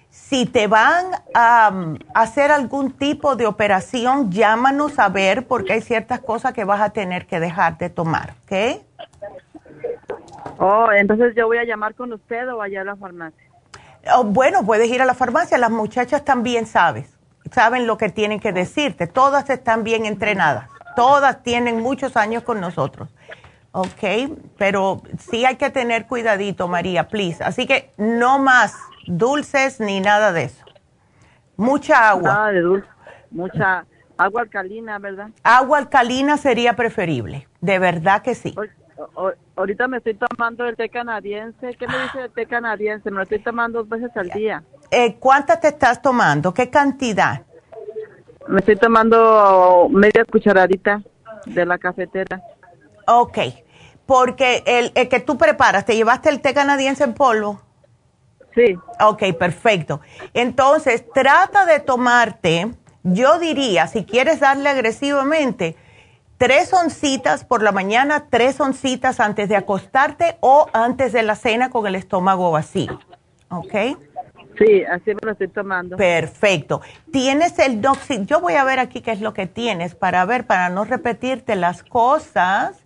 si 0.10 0.46
te 0.46 0.68
van 0.68 1.06
a, 1.34 1.72
hacer 2.14 2.52
algún 2.52 2.92
tipo 2.92 3.36
de 3.36 3.48
operación, 3.48 4.32
llámanos 4.32 5.00
a 5.00 5.10
ver 5.10 5.48
porque 5.48 5.74
hay 5.74 5.82
ciertas 5.82 6.20
cosas 6.20 6.54
que 6.54 6.64
vas 6.64 6.82
a 6.82 6.90
tener 6.92 7.26
que 7.26 7.40
dejar 7.40 7.78
de 7.78 7.90
tomar, 7.90 8.36
¿ok? 8.46 8.84
Oh, 10.60 10.92
entonces 10.92 11.34
yo 11.36 11.48
voy 11.48 11.58
a 11.58 11.64
llamar 11.64 11.96
con 11.96 12.12
usted 12.14 12.52
o 12.54 12.62
allá 12.62 12.82
a 12.82 12.84
la 12.84 12.96
farmacia. 12.96 13.44
Oh, 14.16 14.24
bueno, 14.24 14.66
puedes 14.66 14.90
ir 14.90 15.02
a 15.02 15.06
la 15.06 15.14
farmacia, 15.14 15.58
las 15.58 15.72
muchachas 15.72 16.24
también 16.24 16.66
sabes, 16.66 17.10
saben 17.52 17.88
lo 17.88 17.98
que 17.98 18.10
tienen 18.10 18.40
que 18.40 18.52
decirte, 18.52 19.08
todas 19.08 19.50
están 19.50 19.84
bien 19.84 20.06
entrenadas, 20.06 20.70
todas 20.96 21.44
tienen 21.44 21.82
muchos 21.82 22.18
años 22.18 22.44
con 22.44 22.60
nosotros. 22.60 23.10
Ok, 23.72 24.38
pero 24.58 25.02
sí 25.20 25.46
hay 25.46 25.58
que 25.58 25.70
tener 25.70 26.08
cuidadito, 26.08 26.68
María, 26.68 27.08
please. 27.08 27.44
Así 27.44 27.68
que 27.68 27.92
no 27.98 28.40
más 28.40 28.76
dulces 29.06 29.80
ni 29.80 30.00
nada 30.00 30.32
de 30.32 30.46
eso. 30.46 30.66
Mucha 31.56 32.10
agua. 32.10 32.34
Nada 32.34 32.52
de 32.52 32.62
dulce, 32.62 32.88
mucha 33.30 33.86
agua 34.18 34.42
alcalina, 34.42 34.98
¿verdad? 34.98 35.30
Agua 35.44 35.78
alcalina 35.78 36.38
sería 36.38 36.76
preferible, 36.76 37.48
de 37.62 37.80
verdad 37.80 38.22
que 38.22 38.34
sí. 38.34 38.56
ahorita 39.56 39.88
me 39.88 39.98
estoy 39.98 40.16
tomando 40.16 40.66
el 40.66 40.76
té 40.76 40.90
canadiense. 40.90 41.76
¿Qué 41.76 41.88
me 41.88 42.02
dice 42.04 42.22
el 42.22 42.32
té 42.32 42.46
canadiense? 42.48 43.12
Me 43.12 43.18
lo 43.18 43.24
estoy 43.24 43.40
tomando 43.40 43.80
dos 43.80 43.90
veces 43.90 44.16
al 44.16 44.30
día. 44.30 44.64
Eh, 44.90 45.18
¿Cuántas 45.20 45.62
te 45.62 45.68
estás 45.68 46.02
tomando? 46.02 46.54
¿Qué 46.54 46.70
cantidad? 46.70 47.44
Me 48.48 48.60
estoy 48.60 48.78
tomando 48.78 49.88
media 49.92 50.26
cucharadita 50.26 51.04
de 51.46 51.66
la 51.66 51.78
cafetera. 51.78 52.42
Ok, 53.12 53.40
porque 54.06 54.64
el, 54.68 54.94
que 54.94 55.20
tú 55.20 55.38
preparas, 55.38 55.84
¿te 55.86 55.96
llevaste 55.96 56.30
el 56.30 56.42
té 56.42 56.54
canadiense 56.54 57.04
en 57.04 57.16
polvo? 57.16 57.60
Sí. 58.54 58.78
Ok, 59.00 59.24
perfecto. 59.38 60.00
Entonces, 60.36 61.04
trata 61.12 61.66
de 61.66 61.80
tomarte, 61.80 62.72
yo 63.04 63.40
diría, 63.40 63.88
si 63.88 64.06
quieres 64.06 64.40
darle 64.40 64.70
agresivamente, 64.70 65.76
tres 66.38 66.72
oncitas 66.72 67.44
por 67.46 67.64
la 67.64 67.72
mañana, 67.72 68.28
tres 68.30 68.60
oncitas 68.60 69.20
antes 69.20 69.50
de 69.50 69.56
acostarte 69.56 70.38
o 70.40 70.68
antes 70.72 71.14
de 71.14 71.24
la 71.24 71.36
cena 71.36 71.72
con 71.72 71.88
el 71.88 71.96
estómago 71.96 72.52
vacío. 72.52 73.00
¿Ok? 73.50 73.74
Sí, 74.60 74.84
así 74.84 75.14
me 75.14 75.20
lo 75.22 75.32
estoy 75.32 75.48
tomando. 75.48 75.96
Perfecto. 75.96 76.82
Tienes 77.12 77.58
el 77.60 77.82
doxy, 77.82 78.26
yo 78.26 78.42
voy 78.42 78.54
a 78.56 78.64
ver 78.66 78.80
aquí 78.80 79.02
qué 79.02 79.12
es 79.12 79.22
lo 79.22 79.34
que 79.34 79.48
tienes 79.48 79.96
para 79.96 80.26
ver, 80.26 80.46
para 80.46 80.70
no 80.70 80.84
repetirte 80.84 81.56
las 81.56 81.82
cosas. 81.82 82.86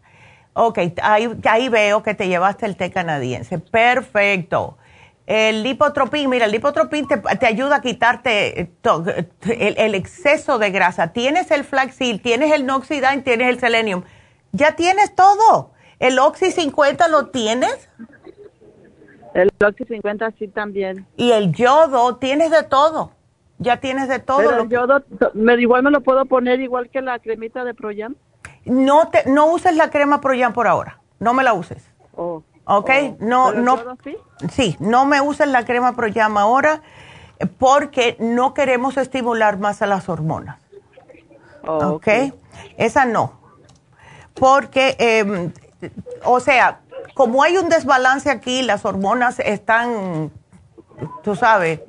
Ok, 0.53 0.79
ahí, 1.01 1.69
veo 1.69 2.03
que 2.03 2.13
te 2.13 2.27
llevaste 2.27 2.65
el 2.65 2.77
té 2.77 2.91
canadiense. 2.91 3.57
Perfecto. 3.57 4.77
El 5.25 5.63
lipotropín, 5.63 6.29
mira, 6.29 6.45
el 6.45 6.51
lipotropín 6.51 7.07
te, 7.07 7.47
ayuda 7.47 7.77
a 7.77 7.81
quitarte 7.81 8.71
el, 9.47 9.95
exceso 9.95 10.59
de 10.59 10.69
grasa. 10.69 11.13
Tienes 11.13 11.49
el 11.49 11.63
flaxil, 11.63 12.21
tienes 12.21 12.51
el 12.51 12.65
noxidine, 12.65 13.21
tienes 13.21 13.49
el 13.49 13.59
selenium. 13.59 14.03
Ya 14.51 14.75
tienes 14.75 15.15
todo. 15.15 15.71
¿El 15.99 16.19
Oxy 16.19 16.51
50 16.51 17.07
lo 17.07 17.27
tienes? 17.27 17.89
El 19.33 19.49
Oxy 19.65 19.85
50 19.85 20.31
sí 20.37 20.47
también. 20.49 21.07
Y 21.15 21.31
el 21.31 21.53
yodo, 21.53 22.17
tienes 22.17 22.51
de 22.51 22.63
todo. 22.63 23.13
Ya 23.57 23.77
tienes 23.77 24.09
de 24.09 24.19
todo. 24.19 24.37
Pero 24.37 24.63
el 24.63 24.69
yodo, 24.69 25.03
me, 25.33 25.55
igual 25.55 25.83
me 25.83 25.89
lo 25.89 26.01
puedo 26.01 26.25
poner 26.25 26.59
igual 26.59 26.89
que 26.89 27.01
la 27.01 27.17
cremita 27.19 27.63
de 27.63 27.73
Proyam. 27.73 28.15
No, 28.65 29.09
te, 29.09 29.29
no 29.29 29.47
uses 29.47 29.75
la 29.75 29.89
crema 29.89 30.21
Proyan 30.21 30.53
por 30.53 30.67
ahora. 30.67 30.99
No 31.19 31.33
me 31.33 31.43
la 31.43 31.53
uses. 31.53 31.83
Oh, 32.15 32.43
¿Ok? 32.65 32.89
Oh. 32.89 33.15
no, 33.19 33.53
no. 33.53 33.97
Sí? 34.03 34.17
sí, 34.51 34.77
no 34.79 35.05
me 35.05 35.21
uses 35.21 35.47
la 35.47 35.65
crema 35.65 35.95
Proyam 35.95 36.37
ahora 36.37 36.81
porque 37.57 38.15
no 38.19 38.53
queremos 38.53 38.97
estimular 38.97 39.57
más 39.57 39.81
a 39.81 39.87
las 39.87 40.07
hormonas. 40.09 40.59
Oh, 41.65 41.95
¿Ok? 41.95 42.07
Esa 42.77 43.05
no. 43.05 43.33
Porque, 44.33 44.95
em, 44.99 45.51
o 46.23 46.39
sea, 46.39 46.79
como 47.13 47.43
hay 47.43 47.57
un 47.57 47.69
desbalance 47.69 48.29
aquí, 48.29 48.63
las 48.63 48.85
hormonas 48.85 49.39
están, 49.39 50.31
tú 51.23 51.35
sabes, 51.35 51.81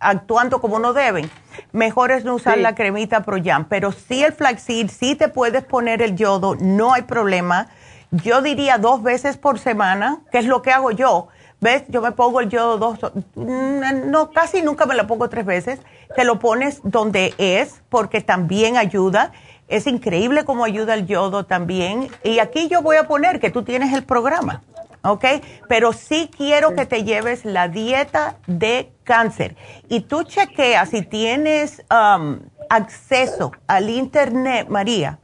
actuando 0.00 0.60
como 0.60 0.78
no 0.78 0.92
deben, 0.92 1.30
mejor 1.72 2.10
es 2.10 2.24
no 2.24 2.34
usar 2.34 2.58
la 2.58 2.74
cremita 2.74 3.22
Proyam. 3.22 3.66
Pero 3.66 3.92
sí 3.92 4.22
el 4.22 4.32
flaxseed, 4.32 4.90
sí 4.90 5.14
te 5.14 5.28
puedes 5.28 5.64
poner 5.64 6.02
el 6.02 6.16
yodo, 6.16 6.56
no 6.56 6.92
hay 6.94 7.02
problema. 7.02 7.68
Yo 8.10 8.42
diría 8.42 8.78
dos 8.78 9.02
veces 9.02 9.36
por 9.36 9.58
semana, 9.58 10.20
que 10.30 10.38
es 10.38 10.46
lo 10.46 10.62
que 10.62 10.70
hago 10.70 10.90
yo. 10.90 11.28
¿Ves? 11.60 11.84
Yo 11.88 12.02
me 12.02 12.12
pongo 12.12 12.40
el 12.40 12.50
yodo 12.50 12.76
dos, 12.76 12.98
mm, 13.34 14.10
no, 14.10 14.30
casi 14.30 14.60
nunca 14.60 14.84
me 14.86 14.94
lo 14.94 15.06
pongo 15.06 15.30
tres 15.30 15.46
veces. 15.46 15.80
Te 16.14 16.24
lo 16.24 16.38
pones 16.38 16.80
donde 16.82 17.34
es, 17.38 17.80
porque 17.88 18.20
también 18.20 18.76
ayuda. 18.76 19.32
Es 19.66 19.86
increíble 19.86 20.44
cómo 20.44 20.64
ayuda 20.64 20.94
el 20.94 21.06
yodo 21.06 21.46
también. 21.46 22.10
Y 22.22 22.38
aquí 22.38 22.68
yo 22.68 22.82
voy 22.82 22.96
a 22.96 23.04
poner 23.04 23.40
que 23.40 23.50
tú 23.50 23.62
tienes 23.62 23.94
el 23.94 24.04
programa. 24.04 24.62
¿Ok? 25.04 25.24
Pero 25.68 25.92
sí 25.92 26.30
quiero 26.36 26.74
que 26.74 26.86
te 26.86 27.04
lleves 27.04 27.44
la 27.44 27.68
dieta 27.68 28.36
de 28.46 28.90
cáncer. 29.04 29.56
Y 29.88 30.00
tú 30.00 30.24
chequeas 30.24 30.88
si 30.90 31.02
tienes 31.02 31.84
um, 31.90 32.40
acceso 32.68 33.52
al 33.66 33.90
internet, 33.90 34.68
María, 34.68 35.18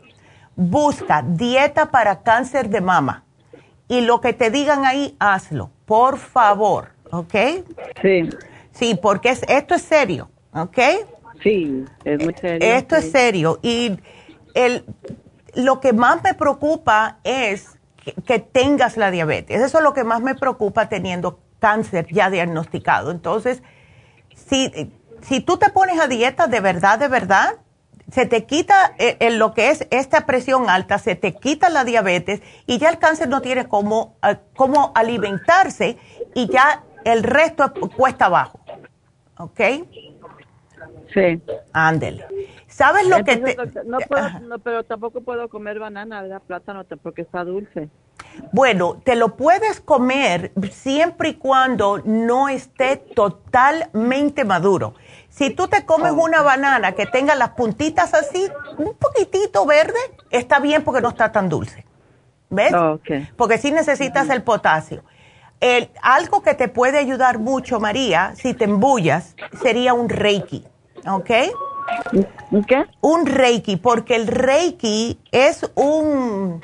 busca 0.54 1.22
dieta 1.26 1.90
para 1.90 2.22
cáncer 2.22 2.68
de 2.68 2.80
mama. 2.80 3.24
y 3.88 4.02
lo 4.02 4.20
que 4.20 4.32
te 4.32 4.50
digan 4.50 4.84
ahí, 4.84 5.16
hazlo, 5.18 5.72
por 5.84 6.16
favor, 6.16 6.90
¿ok? 7.10 7.34
Sí. 8.00 8.30
Sí, 8.70 8.98
porque 9.02 9.30
es, 9.30 9.42
esto 9.48 9.74
es 9.74 9.82
serio, 9.82 10.30
¿ok? 10.52 10.78
Sí, 11.42 11.84
es 12.04 12.22
muy 12.22 12.32
serio. 12.40 12.68
Esto 12.76 12.94
es 12.94 13.10
serio 13.10 13.58
y 13.62 13.98
el, 14.54 14.84
lo 15.56 15.80
que 15.80 15.92
más 15.92 16.22
me 16.22 16.34
preocupa 16.34 17.18
es 17.24 17.79
que, 18.26 18.38
tengas 18.38 18.96
la 18.96 19.10
diabetes. 19.10 19.60
Eso 19.60 19.78
es 19.78 19.84
lo 19.84 19.92
que 19.92 20.04
más 20.04 20.20
me 20.20 20.34
preocupa 20.34 20.88
teniendo 20.88 21.40
cáncer 21.58 22.06
ya 22.10 22.30
diagnosticado. 22.30 23.10
Entonces, 23.10 23.62
si, 24.34 24.92
si 25.22 25.40
tú 25.40 25.58
te 25.58 25.70
pones 25.70 26.00
a 26.00 26.08
dieta 26.08 26.46
de 26.46 26.60
verdad, 26.60 26.98
de 26.98 27.08
verdad, 27.08 27.56
se 28.10 28.26
te 28.26 28.44
quita 28.44 28.94
eh, 28.98 29.30
lo 29.30 29.54
que 29.54 29.70
es 29.70 29.86
esta 29.90 30.26
presión 30.26 30.68
alta, 30.68 30.98
se 30.98 31.14
te 31.14 31.34
quita 31.34 31.68
la 31.68 31.84
diabetes 31.84 32.42
y 32.66 32.78
ya 32.78 32.88
el 32.88 32.98
cáncer 32.98 33.28
no 33.28 33.40
tiene 33.40 33.68
cómo, 33.68 34.16
eh, 34.22 34.36
cómo 34.56 34.92
alimentarse 34.94 35.96
y 36.34 36.48
ya 36.48 36.84
el 37.04 37.22
resto 37.22 37.72
cuesta 37.96 38.26
abajo. 38.26 38.60
¿Ok? 39.38 39.60
Sí. 41.14 41.40
Ándele. 41.72 42.26
¿Sabes 42.70 43.06
lo 43.08 43.24
que 43.24 43.36
te...? 43.36 43.56
No 43.84 43.98
puedo, 43.98 44.40
no, 44.40 44.58
pero 44.60 44.84
tampoco 44.84 45.20
puedo 45.20 45.48
comer 45.48 45.78
banana, 45.78 46.22
¿verdad? 46.22 46.40
Plátano, 46.46 46.84
porque 47.02 47.22
está 47.22 47.44
dulce. 47.44 47.90
Bueno, 48.52 49.00
te 49.04 49.16
lo 49.16 49.36
puedes 49.36 49.80
comer 49.80 50.52
siempre 50.70 51.30
y 51.30 51.34
cuando 51.34 52.00
no 52.04 52.48
esté 52.48 52.96
totalmente 52.96 54.44
maduro. 54.44 54.94
Si 55.28 55.50
tú 55.50 55.68
te 55.68 55.84
comes 55.84 56.12
una 56.12 56.42
banana 56.42 56.92
que 56.92 57.06
tenga 57.06 57.34
las 57.34 57.50
puntitas 57.50 58.14
así, 58.14 58.48
un 58.78 58.94
poquitito 58.94 59.66
verde, 59.66 59.98
está 60.30 60.60
bien 60.60 60.82
porque 60.84 61.00
no 61.00 61.08
está 61.08 61.32
tan 61.32 61.48
dulce. 61.48 61.84
¿Ves? 62.50 62.72
Porque 63.36 63.58
sí 63.58 63.72
necesitas 63.72 64.28
el 64.30 64.42
potasio. 64.42 65.04
El, 65.60 65.90
algo 66.02 66.42
que 66.42 66.54
te 66.54 66.68
puede 66.68 66.98
ayudar 66.98 67.38
mucho, 67.38 67.80
María, 67.80 68.32
si 68.34 68.54
te 68.54 68.64
embullas, 68.64 69.36
sería 69.60 69.92
un 69.92 70.08
reiki. 70.08 70.64
¿Ok? 71.06 71.30
¿Un 72.50 72.64
qué? 72.64 72.84
Un 73.00 73.26
reiki, 73.26 73.76
porque 73.76 74.16
el 74.16 74.26
reiki 74.26 75.18
es 75.32 75.70
un 75.74 76.60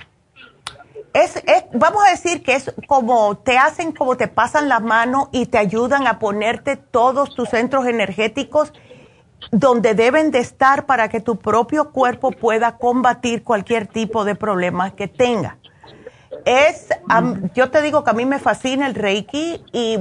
es, 1.17 1.43
vamos 1.73 2.03
a 2.07 2.11
decir 2.11 2.43
que 2.43 2.55
es 2.55 2.75
como 2.87 3.39
te 3.39 3.57
hacen, 3.57 3.93
como 3.93 4.19
te 4.19 4.29
pasan 4.29 4.69
las 4.69 4.83
manos 4.83 5.29
y 5.33 5.47
te 5.47 5.57
ayudan 5.57 6.07
a 6.07 6.19
ponerte 6.19 6.77
todos 6.77 7.35
tus 7.35 7.49
centros 7.49 7.87
energéticos 7.87 8.73
donde 9.51 9.95
deben 9.95 10.31
de 10.31 10.41
estar 10.41 10.85
para 10.85 11.09
que 11.09 11.21
tu 11.21 11.37
propio 11.37 11.91
cuerpo 11.91 12.33
pueda 12.33 12.77
combatir 12.77 13.45
cualquier 13.45 13.87
tipo 13.87 14.25
de 14.25 14.35
problema 14.35 14.91
que 14.91 15.09
tenga. 15.09 15.57
Es, 16.45 16.89
yo 17.55 17.71
te 17.71 17.81
digo 17.81 18.05
que 18.05 18.11
a 18.11 18.13
mí 18.13 18.27
me 18.27 18.39
fascina 18.39 18.87
el 18.87 18.95
Reiki 18.95 19.65
y 19.73 19.99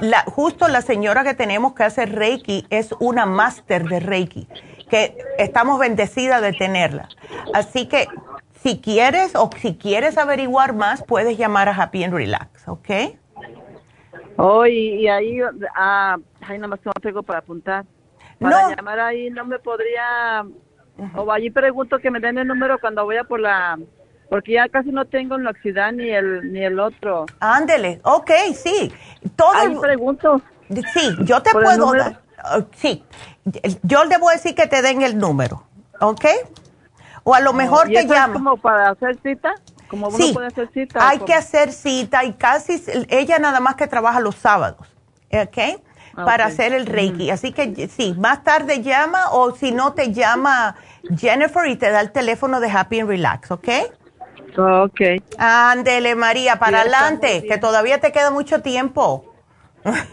la, 0.00 0.22
justo 0.22 0.68
la 0.68 0.82
señora 0.82 1.24
que 1.24 1.34
tenemos 1.34 1.74
que 1.74 1.84
hacer 1.84 2.14
Reiki 2.14 2.66
es 2.70 2.92
una 3.00 3.26
máster 3.26 3.84
de 3.88 4.00
Reiki, 4.00 4.48
que 4.88 5.16
estamos 5.38 5.78
bendecidas 5.78 6.42
de 6.42 6.52
tenerla. 6.52 7.08
Así 7.54 7.88
que 7.88 8.06
si 8.62 8.80
quieres 8.80 9.34
o 9.34 9.50
si 9.60 9.76
quieres 9.76 10.18
averiguar 10.18 10.74
más, 10.74 11.02
puedes 11.02 11.36
llamar 11.38 11.68
a 11.68 11.72
Happy 11.72 12.04
and 12.04 12.14
Relax, 12.14 12.68
¿ok? 12.68 12.88
Oh, 14.38 14.66
y, 14.66 15.08
ahí, 15.08 15.40
ah, 15.74 16.18
ahí 16.42 16.58
nada 16.58 16.68
más 16.68 16.80
no 16.84 16.92
tengo 17.00 17.22
para 17.22 17.38
apuntar. 17.38 17.84
Para 18.38 18.76
llamar 18.76 19.00
ahí 19.00 19.30
no 19.30 19.46
me 19.46 19.58
podría, 19.58 20.44
o 21.14 21.32
allí 21.32 21.50
pregunto 21.50 21.98
que 21.98 22.10
me 22.10 22.20
den 22.20 22.36
el 22.38 22.46
número 22.46 22.78
cuando 22.78 23.04
voy 23.04 23.16
a 23.16 23.24
por 23.24 23.40
la, 23.40 23.78
porque 24.28 24.54
ya 24.54 24.68
casi 24.68 24.90
no 24.90 25.04
tengo 25.04 25.36
el 25.36 25.46
oxidán 25.46 25.98
ni 25.98 26.10
el, 26.10 26.52
ni 26.52 26.64
el 26.64 26.80
otro. 26.80 27.26
Ándele, 27.40 28.00
ok, 28.02 28.30
sí. 28.54 28.92
Todo 29.36 29.52
ahí 29.52 29.76
pregunto. 29.80 30.40
Sí, 30.92 31.16
yo 31.20 31.42
te 31.42 31.52
puedo 31.52 31.92
dar, 31.92 32.20
uh, 32.58 32.62
sí, 32.74 33.04
yo 33.82 34.04
le 34.04 34.18
voy 34.18 34.32
a 34.32 34.36
decir 34.36 34.54
que 34.54 34.66
te 34.66 34.82
den 34.82 35.02
el 35.02 35.16
número, 35.16 35.62
¿ok? 36.00 36.24
O 37.22 37.34
a 37.34 37.40
lo 37.40 37.52
mejor 37.52 37.86
te 37.86 38.04
llama. 38.06 38.34
como 38.34 38.56
para 38.56 38.90
hacer 38.90 39.16
cita? 39.22 39.54
Como 39.88 40.08
uno 40.08 40.32
puede 40.32 40.48
hacer 40.48 40.68
cita. 40.72 41.08
Hay 41.08 41.20
que 41.20 41.34
hacer 41.34 41.72
cita 41.72 42.24
y 42.24 42.32
casi 42.32 42.82
ella 43.08 43.38
nada 43.38 43.60
más 43.60 43.76
que 43.76 43.86
trabaja 43.86 44.18
los 44.18 44.34
sábados, 44.34 44.88
¿ok? 45.30 45.80
Ah, 46.16 46.24
para 46.24 46.46
hacer 46.46 46.72
el 46.72 46.86
Reiki. 46.86 47.30
Así 47.30 47.52
que 47.52 47.88
sí, 47.88 48.14
más 48.18 48.42
tarde 48.42 48.82
llama 48.82 49.30
o 49.30 49.54
si 49.54 49.70
no 49.70 49.92
te 49.92 50.12
llama 50.12 50.74
Jennifer 51.16 51.66
y 51.68 51.76
te 51.76 51.90
da 51.90 52.00
el 52.00 52.10
teléfono 52.10 52.58
de 52.58 52.70
Happy 52.70 53.00
and 53.00 53.08
Relax, 53.08 53.52
¿ok? 53.52 53.68
Ok. 54.56 55.00
Ándele, 55.38 56.14
María, 56.14 56.58
para 56.58 56.80
adelante, 56.80 57.44
que 57.46 57.58
todavía 57.58 58.00
te 58.00 58.12
queda 58.12 58.30
mucho 58.30 58.62
tiempo. 58.62 59.32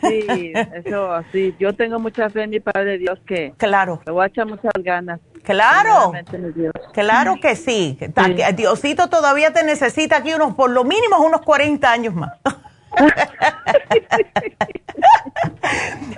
Sí, 0.02 0.54
eso, 0.76 1.22
sí. 1.32 1.56
Yo 1.60 1.74
tengo 1.74 2.00
mucha 2.00 2.30
fe 2.30 2.44
en 2.44 2.52
mi 2.52 2.60
Padre 2.60 2.98
Dios 2.98 3.20
que 3.26 3.54
claro. 3.58 4.02
le 4.06 4.12
voy 4.12 4.24
a 4.24 4.28
echar 4.28 4.46
muchas 4.46 4.74
ganas. 4.80 5.20
Claro, 5.44 6.14
claro 6.94 7.36
que 7.42 7.56
sí. 7.56 7.98
Diosito 8.56 9.10
todavía 9.10 9.52
te 9.52 9.64
necesita 9.64 10.18
aquí 10.18 10.34
unos, 10.34 10.56
por 10.56 10.70
lo 10.70 10.84
mínimo 10.84 11.18
unos 11.20 11.42
40 11.42 11.92
años 11.92 12.14
más. 12.14 12.32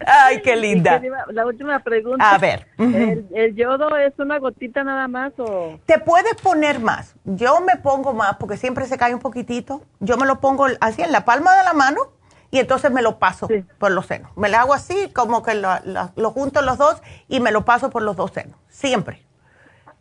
Ay, 0.08 0.42
qué 0.42 0.56
linda. 0.56 1.02
La 1.32 1.46
última 1.46 1.80
pregunta. 1.80 2.32
A 2.32 2.38
ver. 2.38 2.68
¿El, 2.78 3.56
yodo 3.56 3.96
es 3.98 4.14
una 4.20 4.40
gotita 4.40 4.84
nada 4.84 5.08
más 5.08 5.34
o...? 5.38 5.80
Te 5.86 6.00
puedes 6.00 6.36
poner 6.36 6.80
más. 6.80 7.16
Yo 7.24 7.62
me 7.62 7.78
pongo 7.78 8.14
más 8.14 8.38
porque 8.38 8.58
siempre 8.58 8.86
se 8.86 8.98
cae 8.98 9.14
un 9.14 9.22
poquitito. 9.22 9.82
Yo 10.00 10.18
me 10.18 10.26
lo 10.26 10.40
pongo 10.40 10.68
así 10.80 11.02
en 11.02 11.12
la 11.12 11.26
palma 11.26 11.56
de 11.56 11.64
la 11.64 11.74
mano 11.74 12.14
y 12.52 12.60
entonces 12.60 12.92
me 12.92 13.02
lo 13.02 13.20
paso 13.20 13.48
por 13.78 13.92
los 13.92 14.06
senos. 14.06 14.32
Me 14.38 14.50
lo 14.50 14.58
hago 14.58 14.74
así, 14.74 15.10
como 15.14 15.44
que 15.44 15.56
lo, 15.56 15.70
lo, 16.16 16.32
junto 16.32 16.62
los 16.62 16.78
dos 16.78 17.02
y 17.28 17.40
me 17.40 17.52
lo 17.52 17.66
paso 17.66 17.90
por 17.90 18.02
los 18.02 18.16
dos 18.16 18.32
senos, 18.32 18.58
siempre. 18.70 19.22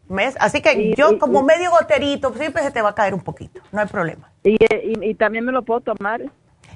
¿Ves? 0.07 0.37
Así 0.39 0.61
que 0.61 0.95
yo 0.95 1.19
como 1.19 1.43
medio 1.43 1.71
goterito, 1.71 2.33
siempre 2.35 2.63
se 2.63 2.71
te 2.71 2.83
va 2.83 2.91
a 2.91 2.95
caer 2.95 3.15
un 3.15 3.23
poquito, 3.23 3.63
no 3.73 3.81
hay 3.81 3.87
problema. 3.87 4.31
¿Y, 4.45 4.59
y, 5.03 5.15
también 5.15 5.47
me 5.47 5.53
lo 5.53 5.63
puedo 5.63 5.81
tomar? 5.81 6.21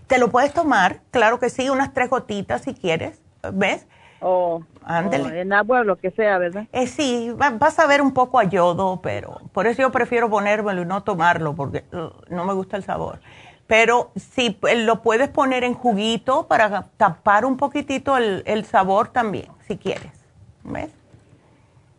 Te 0.09 0.19
lo 0.19 0.29
puedes 0.29 0.53
tomar, 0.53 1.01
claro 1.11 1.39
que 1.39 1.51
sí, 1.51 1.71
unas 1.71 1.95
tres 1.95 2.11
gotitas 2.11 2.63
si 2.63 2.75
quieres, 2.75 3.23
¿ves? 3.53 3.87
O, 4.21 4.65
en 4.89 5.53
agua 5.53 5.85
lo 5.85 5.97
que 5.97 6.11
sea, 6.11 6.39
¿verdad? 6.39 6.67
Eh, 6.73 6.89
sí, 6.89 7.33
vas 7.37 7.79
a 7.79 7.87
ver 7.87 8.03
un 8.03 8.13
poco 8.13 8.41
a 8.41 8.45
yodo, 8.45 9.01
pero 9.01 9.41
por 9.53 9.69
eso 9.69 9.83
yo 9.83 9.93
prefiero 9.93 10.29
ponérmelo 10.29 10.83
y 10.83 10.87
no 10.87 11.05
tomarlo, 11.05 11.55
porque 11.55 11.85
uh, 11.93 12.35
no 12.35 12.45
me 12.45 12.53
gusta 12.55 12.77
el 12.77 12.83
sabor 12.83 13.21
pero 13.69 14.11
si 14.17 14.59
lo 14.79 15.03
puedes 15.03 15.29
poner 15.29 15.63
en 15.63 15.75
juguito 15.75 16.49
para 16.49 16.87
tapar 16.97 17.45
un 17.45 17.57
poquitito 17.59 18.17
el, 18.17 18.65
sabor 18.65 19.09
también, 19.09 19.47
si 19.69 19.77
quieres. 19.77 20.11
¿Ves? 20.65 20.91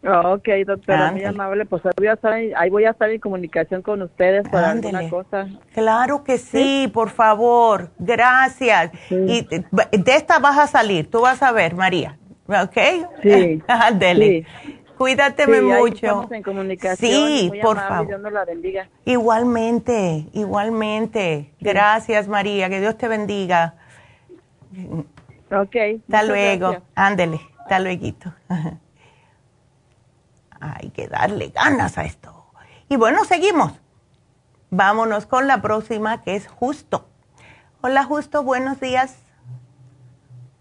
Oh, 0.01 0.35
ok, 0.35 0.47
doctora, 0.65 1.11
muy 1.11 1.26
amable. 1.26 1.65
Pues 1.65 1.85
ahí 1.85 1.91
voy, 1.97 2.07
a 2.07 2.13
estar, 2.13 2.34
ahí 2.34 2.69
voy 2.69 2.85
a 2.85 2.91
estar 2.91 3.09
en 3.09 3.19
comunicación 3.19 3.81
con 3.81 4.01
ustedes 4.01 4.47
para 4.47 4.71
alguna 4.71 5.09
cosa. 5.09 5.47
Claro 5.73 6.23
que 6.23 6.38
sí, 6.38 6.89
por 6.93 7.09
favor. 7.09 7.89
Gracias. 7.99 8.91
Y 9.09 9.45
de 9.45 10.15
esta 10.15 10.39
vas 10.39 10.57
a 10.57 10.67
salir, 10.67 11.09
tú 11.09 11.21
vas 11.21 11.43
a 11.43 11.51
ver, 11.51 11.76
María. 11.76 12.17
¿Ok? 12.47 12.77
Sí. 13.21 13.61
Ándele. 13.67 14.45
Cuídate 14.97 15.47
mucho. 15.61 16.27
en 16.31 16.43
comunicación. 16.43 17.11
Sí, 17.11 17.51
por 17.61 17.77
favor. 17.77 18.07
Dios 18.07 18.21
nos 18.21 18.34
la 18.34 18.43
bendiga. 18.43 18.89
Igualmente, 19.05 20.27
igualmente. 20.34 21.53
Gracias, 21.59 22.27
María. 22.27 22.69
Que 22.69 22.81
Dios 22.81 22.97
te 22.97 23.07
bendiga. 23.07 23.76
Ok. 25.51 25.76
Hasta 26.01 26.23
luego. 26.23 26.77
Ándele. 26.95 27.39
Hasta 27.59 27.80
luego. 27.80 28.13
Hay 30.60 30.90
que 30.91 31.07
darle 31.07 31.49
ganas 31.49 31.98
a 31.98 32.03
esto. 32.03 32.45
Y 32.90 32.95
bueno, 32.98 33.23
seguimos. 33.26 33.73
Vámonos 34.72 35.26
con 35.26 35.48
la 35.48 35.61
próxima, 35.61 36.22
que 36.22 36.36
es 36.36 36.48
Justo. 36.48 37.07
Hola, 37.81 38.03
Justo, 38.03 38.44
buenos 38.44 38.80
días. 38.80 39.15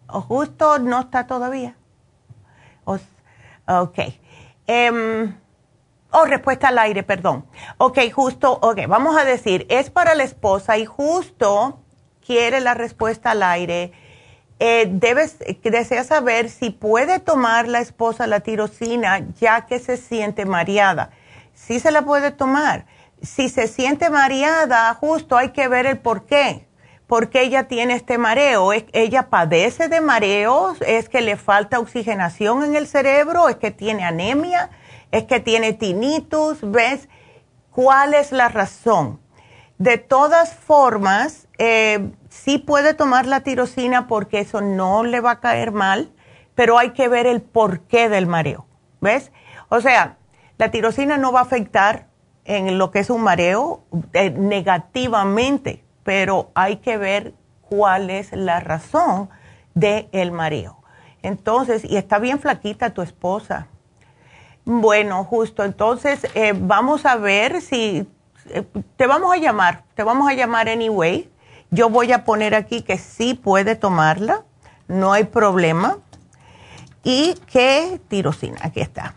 ¿O 0.06 0.20
Justo 0.20 0.78
no 0.78 1.00
está 1.00 1.26
todavía? 1.26 1.76
ok. 3.66 3.98
Eh, 4.66 5.32
oh, 6.10 6.24
respuesta 6.24 6.68
al 6.68 6.78
aire, 6.78 7.02
perdón. 7.02 7.46
Ok, 7.76 7.98
justo, 8.12 8.58
ok, 8.62 8.86
vamos 8.88 9.16
a 9.16 9.24
decir, 9.24 9.66
es 9.68 9.90
para 9.90 10.14
la 10.14 10.24
esposa 10.24 10.78
y 10.78 10.86
justo 10.86 11.80
quiere 12.24 12.60
la 12.60 12.74
respuesta 12.74 13.32
al 13.32 13.42
aire. 13.42 13.92
Eh, 14.60 14.88
debes, 14.90 15.36
desea 15.62 16.02
saber 16.02 16.50
si 16.50 16.70
puede 16.70 17.20
tomar 17.20 17.68
la 17.68 17.80
esposa 17.80 18.26
la 18.26 18.40
tirosina 18.40 19.24
ya 19.40 19.66
que 19.66 19.78
se 19.78 19.96
siente 19.96 20.46
mareada. 20.46 21.10
Sí 21.54 21.78
se 21.78 21.90
la 21.90 22.02
puede 22.02 22.30
tomar. 22.32 22.86
Si 23.22 23.48
se 23.48 23.68
siente 23.68 24.10
mareada, 24.10 24.92
justo 24.94 25.36
hay 25.36 25.50
que 25.50 25.68
ver 25.68 25.86
el 25.86 25.98
por 25.98 26.26
qué. 26.26 26.66
¿Por 27.06 27.30
qué 27.30 27.42
ella 27.42 27.68
tiene 27.68 27.94
este 27.94 28.18
mareo? 28.18 28.72
¿Ella 28.72 29.30
padece 29.30 29.88
de 29.88 30.00
mareos? 30.00 30.76
¿Es 30.82 31.08
que 31.08 31.22
le 31.22 31.36
falta 31.36 31.78
oxigenación 31.78 32.62
en 32.64 32.76
el 32.76 32.86
cerebro? 32.86 33.48
¿Es 33.48 33.56
que 33.56 33.70
tiene 33.70 34.04
anemia? 34.04 34.70
¿Es 35.10 35.24
que 35.24 35.40
tiene 35.40 35.72
tinnitus? 35.72 36.58
¿Ves? 36.60 37.08
¿Cuál 37.72 38.12
es 38.12 38.30
la 38.30 38.48
razón? 38.48 39.20
De 39.78 39.96
todas 39.96 40.52
formas, 40.52 41.48
eh, 41.56 42.10
sí 42.48 42.56
puede 42.56 42.94
tomar 42.94 43.26
la 43.26 43.40
tirosina 43.40 44.06
porque 44.06 44.40
eso 44.40 44.62
no 44.62 45.04
le 45.04 45.20
va 45.20 45.32
a 45.32 45.40
caer 45.40 45.70
mal, 45.70 46.10
pero 46.54 46.78
hay 46.78 46.92
que 46.92 47.06
ver 47.06 47.26
el 47.26 47.42
porqué 47.42 48.08
del 48.08 48.26
mareo. 48.26 48.64
¿Ves? 49.02 49.32
O 49.68 49.82
sea, 49.82 50.16
la 50.56 50.70
tirosina 50.70 51.18
no 51.18 51.30
va 51.30 51.40
a 51.40 51.42
afectar 51.42 52.06
en 52.46 52.78
lo 52.78 52.90
que 52.90 53.00
es 53.00 53.10
un 53.10 53.20
mareo 53.20 53.84
eh, 54.14 54.30
negativamente, 54.30 55.84
pero 56.04 56.50
hay 56.54 56.76
que 56.76 56.96
ver 56.96 57.34
cuál 57.60 58.08
es 58.08 58.32
la 58.32 58.60
razón 58.60 59.28
del 59.74 60.32
mareo. 60.32 60.78
Entonces, 61.20 61.84
y 61.84 61.98
está 61.98 62.18
bien 62.18 62.40
flaquita 62.40 62.94
tu 62.94 63.02
esposa. 63.02 63.66
Bueno, 64.64 65.22
justo, 65.22 65.64
entonces 65.64 66.26
eh, 66.34 66.54
vamos 66.56 67.04
a 67.04 67.16
ver 67.16 67.60
si 67.60 68.08
eh, 68.48 68.64
te 68.96 69.06
vamos 69.06 69.34
a 69.34 69.36
llamar, 69.36 69.84
te 69.94 70.02
vamos 70.02 70.30
a 70.30 70.32
llamar 70.32 70.70
anyway. 70.70 71.30
Yo 71.70 71.90
voy 71.90 72.12
a 72.12 72.24
poner 72.24 72.54
aquí 72.54 72.82
que 72.82 72.98
sí 72.98 73.34
puede 73.34 73.76
tomarla, 73.76 74.44
no 74.86 75.12
hay 75.12 75.24
problema. 75.24 75.98
Y 77.04 77.34
que 77.50 78.00
tirosina, 78.08 78.58
aquí 78.62 78.80
está. 78.80 79.14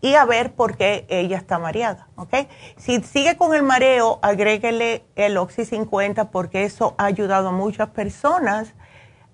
Y 0.00 0.14
a 0.14 0.24
ver 0.24 0.52
por 0.52 0.76
qué 0.76 1.06
ella 1.08 1.36
está 1.36 1.58
mareada, 1.58 2.08
¿ok? 2.16 2.34
Si 2.76 3.02
sigue 3.02 3.36
con 3.36 3.54
el 3.54 3.62
mareo, 3.62 4.18
agréguele 4.22 5.04
el 5.16 5.36
Oxy 5.36 5.64
50 5.64 6.30
porque 6.30 6.64
eso 6.64 6.94
ha 6.98 7.06
ayudado 7.06 7.48
a 7.48 7.52
muchas 7.52 7.88
personas 7.88 8.74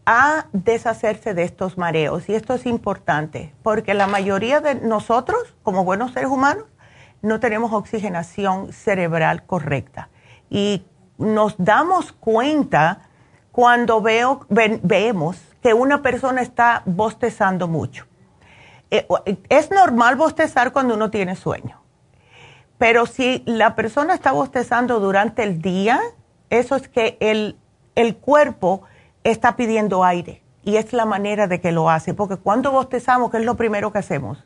a 0.07 0.47
deshacerse 0.53 1.35
de 1.35 1.43
estos 1.43 1.79
mareos. 1.79 2.29
Y 2.29 2.35
esto 2.35 2.55
es 2.55 2.67
importante 2.67 3.55
porque 3.63 3.95
la 3.95 4.07
mayoría 4.07 4.61
de 4.61 4.77
nosotros, 4.77 5.55
como 5.63 5.85
buenos 5.85 6.13
seres 6.13 6.31
humanos, 6.31 6.65
no 7.23 7.39
tenemos 7.39 7.73
oxigenación 7.73 8.73
cerebral 8.73 9.45
correcta. 9.45 10.09
Y 10.49 10.85
nos 11.19 11.55
damos 11.59 12.13
cuenta 12.13 13.09
cuando 13.51 14.01
veo, 14.01 14.47
vemos 14.49 15.39
que 15.63 15.75
una 15.75 16.03
persona 16.03 16.43
está 16.43 16.83
bostezando 16.87 17.69
mucho. 17.69 18.07
Eh, 18.91 19.07
es 19.49 19.71
normal 19.71 20.17
bostezar 20.17 20.73
cuando 20.73 20.95
uno 20.95 21.11
tiene 21.11 21.37
sueño, 21.37 21.81
pero 22.79 23.07
si 23.07 23.43
la 23.47 23.75
persona 23.75 24.15
está 24.15 24.33
bostezando 24.33 25.01
durante 25.01 25.43
el 25.43 25.63
día, 25.63 26.01
eso 26.51 26.77
es 26.77 26.89
que 26.89 27.17
el, 27.21 27.57
el 27.95 28.17
cuerpo 28.17 28.83
está 29.25 29.57
pidiendo 29.57 30.05
aire 30.05 30.43
y 30.63 30.77
es 30.77 30.93
la 30.93 31.07
manera 31.07 31.47
de 31.47 31.61
que 31.61 31.73
lo 31.73 31.91
hace, 31.91 32.15
porque 32.15 32.37
cuando 32.37 32.71
bostezamos, 32.71 33.31
¿qué 33.31 33.39
es 33.39 33.45
lo 33.45 33.57
primero 33.57 33.93
que 33.93 33.99
hacemos? 33.99 34.45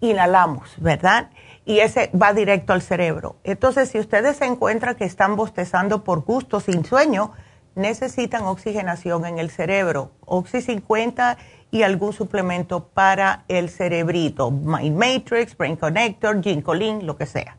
Inhalamos, 0.00 0.74
¿verdad? 0.78 1.30
Y 1.66 1.80
ese 1.80 2.10
va 2.10 2.32
directo 2.32 2.72
al 2.72 2.80
cerebro. 2.80 3.36
Entonces, 3.42 3.90
si 3.90 3.98
ustedes 3.98 4.36
se 4.36 4.46
encuentran 4.46 4.94
que 4.94 5.04
están 5.04 5.34
bostezando 5.34 6.04
por 6.04 6.20
gusto, 6.20 6.60
sin 6.60 6.84
sueño, 6.84 7.32
necesitan 7.74 8.44
oxigenación 8.44 9.26
en 9.26 9.38
el 9.38 9.50
cerebro, 9.50 10.12
Oxy 10.24 10.62
50 10.62 11.36
y 11.72 11.82
algún 11.82 12.12
suplemento 12.12 12.88
para 12.88 13.44
el 13.48 13.68
cerebrito, 13.68 14.52
Mind 14.52 14.96
Matrix, 14.96 15.56
Brain 15.56 15.76
Connector, 15.76 16.40
Ginkolin, 16.40 17.04
lo 17.04 17.16
que 17.16 17.26
sea. 17.26 17.56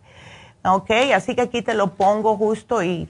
Ok, 0.63 0.89
así 1.13 1.35
que 1.35 1.41
aquí 1.41 1.61
te 1.61 1.73
lo 1.73 1.93
pongo 1.95 2.37
justo 2.37 2.81
y 2.81 3.09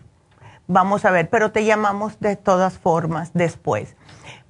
vamos 0.65 1.05
a 1.05 1.11
ver, 1.11 1.29
pero 1.29 1.51
te 1.51 1.63
llamamos 1.63 2.19
de 2.19 2.35
todas 2.35 2.79
formas 2.79 3.31
después. 3.33 3.95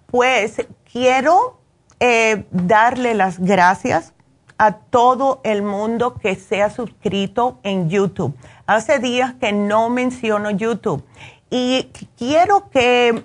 Pues 0.07 0.65
quiero 0.89 1.59
eh, 1.99 2.45
darle 2.51 3.15
las 3.15 3.37
gracias 3.37 4.13
a 4.57 4.73
todo 4.73 5.41
el 5.43 5.61
mundo 5.61 6.15
que 6.15 6.35
se 6.35 6.61
ha 6.61 6.69
suscrito 6.69 7.59
en 7.63 7.89
YouTube. 7.89 8.35
Hace 8.65 8.99
días 8.99 9.33
que 9.39 9.51
no 9.51 9.89
menciono 9.89 10.49
YouTube 10.49 11.03
y 11.49 11.89
quiero 12.17 12.69
que 12.69 13.23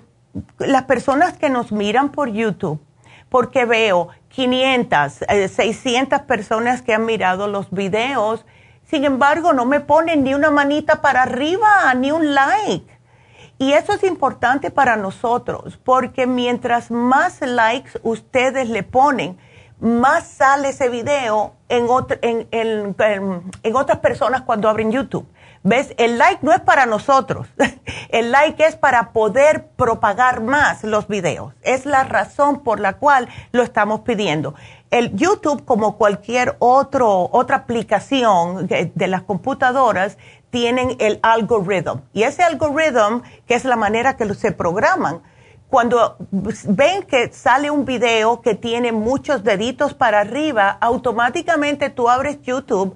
las 0.59 0.83
personas 0.83 1.37
que 1.37 1.49
nos 1.49 1.71
miran 1.71 2.09
por 2.09 2.29
YouTube, 2.29 2.79
porque 3.29 3.65
veo 3.65 4.09
500, 4.29 5.25
600 5.51 6.19
eh, 6.19 6.23
personas 6.23 6.81
que 6.81 6.93
han 6.93 7.05
mirado 7.05 7.47
los 7.47 7.69
videos, 7.71 8.45
sin 8.83 9.05
embargo 9.05 9.53
no 9.53 9.65
me 9.65 9.79
ponen 9.79 10.23
ni 10.23 10.33
una 10.33 10.51
manita 10.51 11.01
para 11.01 11.23
arriba, 11.23 11.93
ni 11.95 12.11
un 12.11 12.33
like. 12.33 12.93
Y 13.59 13.73
eso 13.73 13.93
es 13.93 14.03
importante 14.03 14.71
para 14.71 14.95
nosotros, 14.95 15.79
porque 15.83 16.25
mientras 16.27 16.91
más 16.91 17.41
likes 17.41 17.91
ustedes 18.01 18.67
le 18.67 18.83
ponen, 18.83 19.37
más 19.79 20.27
sale 20.27 20.69
ese 20.69 20.89
video 20.89 21.53
en, 21.69 21.87
en, 22.51 22.95
en, 23.63 23.75
otras 23.75 23.99
personas 23.99 24.41
cuando 24.41 24.69
abren 24.69 24.91
YouTube. 24.91 25.27
¿Ves? 25.63 25.93
El 25.97 26.17
like 26.17 26.39
no 26.41 26.51
es 26.51 26.59
para 26.59 26.85
nosotros. 26.85 27.47
El 28.09 28.31
like 28.31 28.65
es 28.65 28.75
para 28.75 29.11
poder 29.11 29.67
propagar 29.75 30.41
más 30.41 30.83
los 30.83 31.07
videos. 31.07 31.53
Es 31.61 31.85
la 31.85 32.03
razón 32.03 32.63
por 32.63 32.79
la 32.79 32.93
cual 32.93 33.29
lo 33.51 33.63
estamos 33.63 34.01
pidiendo. 34.01 34.55
El 34.91 35.15
YouTube, 35.15 35.65
como 35.65 35.97
cualquier 35.97 36.55
otro, 36.59 37.29
otra 37.31 37.57
aplicación 37.57 38.67
de 38.67 39.07
las 39.07 39.23
computadoras, 39.23 40.17
tienen 40.49 40.97
el 40.99 41.19
algoritmo. 41.23 42.03
Y 42.13 42.23
ese 42.23 42.43
algoritmo, 42.43 43.23
que 43.47 43.55
es 43.55 43.65
la 43.65 43.75
manera 43.75 44.17
que 44.17 44.31
se 44.35 44.51
programan, 44.51 45.21
cuando 45.73 46.17
ven 46.29 47.01
que 47.01 47.33
sale 47.33 47.71
un 47.71 47.83
video 47.83 48.41
que 48.41 48.53
tiene 48.53 48.91
muchos 48.91 49.43
deditos 49.43 49.95
para 49.95 50.19
arriba, 50.19 50.77
automáticamente 50.79 51.89
tú 51.89 52.09
abres 52.09 52.39
YouTube, 52.43 52.95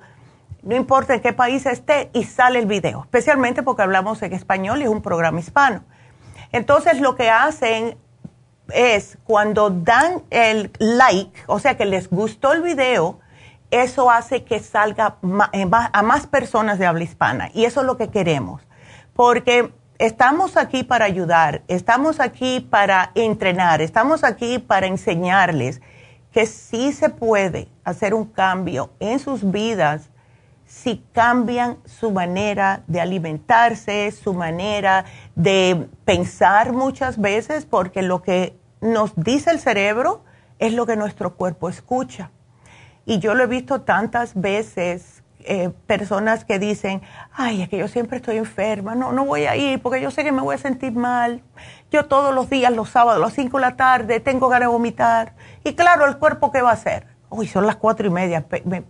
no 0.61 0.75
importa 0.75 1.15
en 1.15 1.21
qué 1.21 1.33
país 1.33 1.65
esté, 1.65 2.11
y 2.13 2.23
sale 2.25 2.59
el 2.59 2.67
video, 2.67 3.01
especialmente 3.01 3.63
porque 3.63 3.81
hablamos 3.81 4.21
en 4.21 4.31
español 4.31 4.79
y 4.79 4.83
es 4.83 4.89
un 4.89 5.01
programa 5.01 5.39
hispano. 5.39 5.85
Entonces 6.51 7.01
lo 7.01 7.15
que 7.15 7.31
hacen 7.31 7.97
es 8.71 9.17
cuando 9.23 9.71
dan 9.71 10.21
el 10.29 10.71
like, 10.77 11.35
o 11.47 11.57
sea 11.57 11.77
que 11.77 11.85
les 11.85 12.11
gustó 12.11 12.53
el 12.53 12.61
video, 12.61 13.19
eso 13.71 14.11
hace 14.11 14.43
que 14.43 14.59
salga 14.59 15.15
eh, 15.51 15.67
a 15.71 16.03
más 16.03 16.27
personas 16.27 16.77
de 16.77 16.85
habla 16.85 17.05
hispana. 17.05 17.49
Y 17.55 17.65
eso 17.65 17.79
es 17.79 17.87
lo 17.87 17.97
que 17.97 18.09
queremos. 18.09 18.61
Porque 19.15 19.73
estamos 19.99 20.57
aquí 20.57 20.83
para 20.83 21.05
ayudar, 21.05 21.63
estamos 21.67 22.19
aquí 22.19 22.59
para 22.59 23.11
entrenar, 23.15 23.81
estamos 23.81 24.23
aquí 24.23 24.59
para 24.59 24.87
enseñarles 24.87 25.81
que 26.31 26.45
sí 26.45 26.91
se 26.91 27.09
puede 27.09 27.67
hacer 27.83 28.13
un 28.13 28.25
cambio 28.25 28.91
en 28.99 29.19
sus 29.19 29.49
vidas 29.49 30.09
si 30.65 31.03
cambian 31.13 31.77
su 31.85 32.11
manera 32.11 32.83
de 32.87 32.99
alimentarse, 32.99 34.11
su 34.11 34.33
manera 34.33 35.05
de 35.35 35.87
pensar 36.03 36.73
muchas 36.73 37.19
veces, 37.19 37.65
porque 37.65 38.01
lo 38.01 38.21
que 38.21 38.59
nos 38.81 39.13
dice 39.15 39.49
el 39.51 39.59
cerebro 39.59 40.23
es 40.59 40.73
lo 40.73 40.85
que 40.85 40.97
nuestro 40.97 41.35
cuerpo 41.35 41.69
escucha. 41.69 42.31
Y 43.05 43.19
yo 43.19 43.33
lo 43.33 43.43
he 43.43 43.47
visto 43.47 43.81
tantas 43.81 44.33
veces 44.35 45.16
eh, 45.49 45.71
personas 45.87 46.45
que 46.45 46.59
dicen, 46.59 47.01
ay, 47.33 47.61
es 47.61 47.69
que 47.69 47.77
yo 47.77 47.87
siempre 47.87 48.17
estoy 48.17 48.37
enferma, 48.37 48.95
no, 48.95 49.13
no 49.13 49.25
voy 49.25 49.45
a 49.45 49.55
ir 49.55 49.81
porque 49.81 50.01
yo 50.01 50.11
sé 50.11 50.23
que 50.23 50.31
me 50.31 50.41
voy 50.41 50.55
a 50.55 50.57
sentir 50.57 50.91
mal. 50.91 51.41
Yo 51.89 52.05
todos 52.05 52.35
los 52.35 52.49
días, 52.49 52.73
los 52.73 52.89
sábados, 52.89 53.21
a 53.21 53.25
las 53.25 53.33
5 53.33 53.57
de 53.57 53.61
la 53.61 53.77
tarde, 53.77 54.19
tengo 54.19 54.49
ganas 54.49 54.67
de 54.67 54.73
vomitar. 54.73 55.33
Y 55.63 55.73
claro, 55.73 56.05
el 56.05 56.17
cuerpo, 56.17 56.51
¿qué 56.51 56.61
va 56.61 56.71
a 56.71 56.73
hacer? 56.73 57.07
Uy, 57.29 57.47
son 57.47 57.65
las 57.65 57.77
cuatro 57.77 58.05
y 58.07 58.09
media, 58.09 58.45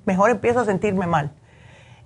mejor 0.05 0.31
empiezo 0.31 0.61
a 0.61 0.65
sentirme 0.65 1.05
mal. 1.05 1.31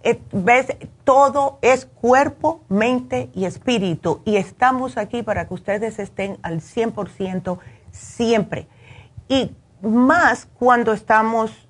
Eh, 0.03 0.21
¿Ves? 0.31 0.67
Todo 1.03 1.59
es 1.61 1.85
cuerpo, 1.85 2.63
mente 2.69 3.29
y 3.33 3.45
espíritu. 3.45 4.21
Y 4.25 4.37
estamos 4.37 4.97
aquí 4.97 5.23
para 5.23 5.47
que 5.47 5.53
ustedes 5.53 5.99
estén 5.99 6.37
al 6.41 6.61
100% 6.61 7.59
siempre. 7.91 8.67
Y 9.27 9.55
más 9.81 10.47
cuando 10.57 10.93
estamos 10.93 11.67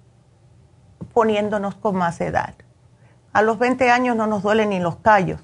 poniéndonos 1.13 1.75
con 1.75 1.95
más 1.95 2.21
edad. 2.21 2.55
A 3.33 3.41
los 3.41 3.57
20 3.59 3.89
años 3.89 4.15
no 4.15 4.27
nos 4.27 4.43
duelen 4.43 4.69
ni 4.69 4.79
los 4.79 4.97
callos, 4.97 5.39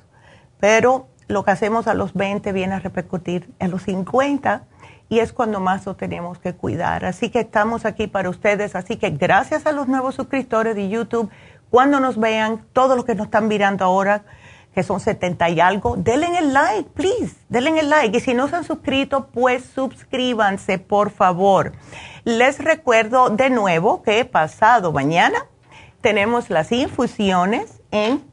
pero 0.60 1.08
lo 1.28 1.44
que 1.44 1.52
hacemos 1.52 1.88
a 1.88 1.94
los 1.94 2.14
20 2.14 2.52
viene 2.52 2.76
a 2.76 2.80
repercutir 2.80 3.50
en 3.60 3.72
los 3.72 3.84
50 3.84 4.64
y 5.10 5.20
es 5.20 5.32
cuando 5.34 5.60
más 5.60 5.86
lo 5.86 5.96
tenemos 5.96 6.38
que 6.40 6.54
cuidar. 6.54 7.06
Así 7.06 7.30
que 7.30 7.40
estamos 7.40 7.86
aquí 7.86 8.08
para 8.08 8.30
ustedes. 8.30 8.76
Así 8.76 8.98
que 8.98 9.12
gracias 9.12 9.66
a 9.66 9.72
los 9.72 9.88
nuevos 9.88 10.16
suscriptores 10.16 10.76
de 10.76 10.90
YouTube, 10.90 11.30
cuando 11.70 12.00
nos 12.00 12.20
vean, 12.20 12.66
todos 12.74 12.96
los 12.96 13.06
que 13.06 13.16
nos 13.16 13.28
están 13.28 13.48
mirando 13.48 13.86
ahora, 13.86 14.24
que 14.74 14.84
son 14.84 15.00
70 15.00 15.50
y 15.50 15.60
algo, 15.60 15.96
denle 15.98 16.38
el 16.38 16.54
like, 16.54 16.90
please, 16.94 17.36
denle 17.50 17.80
el 17.80 17.90
like. 17.90 18.18
Y 18.18 18.20
si 18.20 18.34
no 18.34 18.48
se 18.48 18.58
han 18.58 18.64
suscrito, 18.64 19.28
pues 19.28 19.66
suscríbanse, 19.66 20.78
por 20.78 21.10
favor. 21.10 21.72
Les 22.26 22.60
recuerdo 22.60 23.30
de 23.30 23.50
nuevo 23.50 24.04
que 24.04 24.24
pasado 24.26 24.92
mañana 24.92 25.46
tenemos 26.08 26.50
las 26.50 26.72
infusiones 26.72 27.82
en 27.92 28.24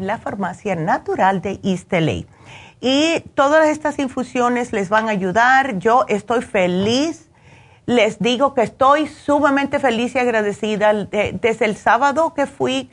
la 0.00 0.16
farmacia 0.16 0.74
natural 0.74 1.42
de 1.42 1.60
East 1.62 1.92
Y 2.80 3.20
todas 3.34 3.68
estas 3.68 3.98
infusiones 3.98 4.72
les 4.72 4.88
van 4.88 5.08
a 5.08 5.10
ayudar. 5.10 5.78
Yo 5.80 6.06
estoy 6.08 6.40
feliz. 6.40 7.28
Les 7.84 8.20
digo 8.20 8.54
que 8.54 8.62
estoy 8.62 9.06
sumamente 9.06 9.78
feliz 9.80 10.14
y 10.14 10.18
agradecida. 10.18 10.94
Desde 10.94 11.66
el 11.66 11.76
sábado 11.76 12.32
que 12.32 12.46
fui, 12.46 12.88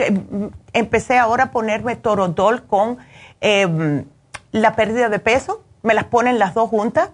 empecé 0.73 1.17
ahora 1.17 1.45
a 1.45 1.51
ponerme 1.51 1.95
torodol 1.95 2.63
con 2.67 2.97
em, 3.39 4.03
la 4.51 4.75
pérdida 4.75 5.07
de 5.07 5.19
peso, 5.19 5.63
me 5.83 5.93
las 5.93 6.03
ponen 6.03 6.37
las 6.37 6.53
dos 6.53 6.69
juntas. 6.69 7.11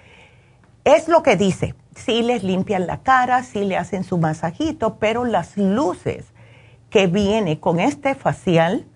Es 0.85 1.07
lo 1.07 1.23
que 1.23 1.37
dice, 1.37 1.75
sí 1.95 2.23
les 2.23 2.43
limpian 2.43 2.87
la 2.87 3.03
cara, 3.03 3.43
sí 3.43 3.67
le 3.67 3.77
hacen 3.77 4.05
su 4.05 4.17
masajito, 4.17 4.97
pero 4.99 5.27
las 5.27 5.59
luces 5.59 6.25
que 6.89 7.09
viene 7.09 7.61
con 7.61 7.79
este 7.79 8.15
facial 8.15 8.87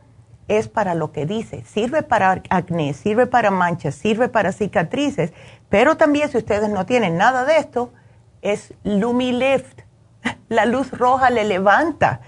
es 0.49 0.69
para 0.69 0.95
lo 0.95 1.13
que 1.13 1.27
dice. 1.27 1.65
Sirve 1.67 2.03
para 2.03 2.43
acné, 2.49 2.95
sirve 2.95 3.27
para 3.27 3.51
manchas, 3.51 3.95
sirve 3.95 4.31
para 4.31 4.53
cicatrices, 4.53 5.35
pero 5.69 5.99
también 5.99 6.31
si 6.31 6.39
ustedes 6.39 6.71
no 6.71 6.87
tienen 6.87 7.19
nada 7.19 7.45
de 7.45 7.59
esto, 7.59 7.93
es 8.41 8.73
Lumilift. 8.85 9.83
La 10.49 10.65
luz 10.65 10.91
roja 10.93 11.29
le 11.29 11.45
levanta 11.45 12.23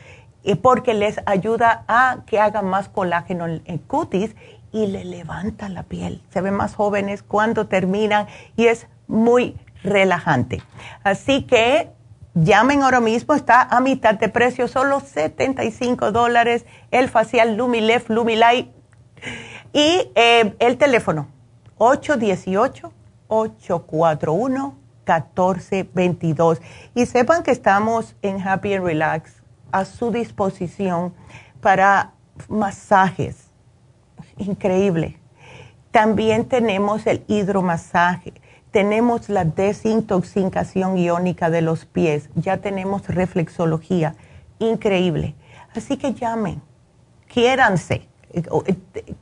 porque 0.63 0.95
les 0.95 1.21
ayuda 1.27 1.85
a 1.89 2.19
que 2.27 2.41
haga 2.41 2.63
más 2.63 2.89
colágeno 2.89 3.47
en 3.47 3.79
cutis 3.79 4.35
y 4.73 4.87
le 4.87 5.05
levanta 5.05 5.69
la 5.69 5.83
piel. 5.83 6.23
Se 6.31 6.41
ven 6.41 6.55
más 6.55 6.75
jóvenes 6.75 7.23
cuando 7.23 7.67
terminan 7.67 8.27
y 8.57 8.67
es 8.67 8.87
muy 9.07 9.57
relajante. 9.83 10.63
Así 11.03 11.43
que 11.43 11.91
llamen 12.35 12.83
ahora 12.83 13.01
mismo, 13.01 13.35
está 13.35 13.63
a 13.63 13.81
mitad 13.81 14.15
de 14.15 14.29
precio, 14.29 14.69
solo 14.69 15.01
75 15.01 16.13
dólares 16.13 16.65
el 16.91 17.09
facial 17.09 17.57
Lumilef 17.57 18.09
Lumilight 18.09 18.71
y 19.73 20.11
eh, 20.15 20.55
el 20.59 20.79
teléfono 20.79 21.29
818 21.79 22.93
841 23.29 24.77
1422. 25.07 26.61
Y 26.95 27.07
sepan 27.07 27.43
que 27.43 27.51
estamos 27.51 28.15
en 28.23 28.47
Happy 28.47 28.75
and 28.75 28.85
Relax 28.85 29.40
a 29.73 29.85
su 29.85 30.11
disposición 30.11 31.15
para 31.61 32.13
masajes. 32.49 33.51
Increíble. 34.37 35.19
También 35.91 36.47
tenemos 36.47 37.07
el 37.07 37.25
hidromasaje. 37.27 38.35
Tenemos 38.71 39.29
la 39.29 39.45
desintoxicación 39.45 40.97
iónica 40.97 41.51
de 41.51 41.63
los 41.63 41.85
pies. 41.85 42.31
Ya 42.37 42.59
tenemos 42.59 43.09
reflexología. 43.09 44.15
Increíble. 44.59 45.35
Así 45.75 45.97
que 45.97 46.15
llamen, 46.15 46.63
quiéranse, 47.27 48.09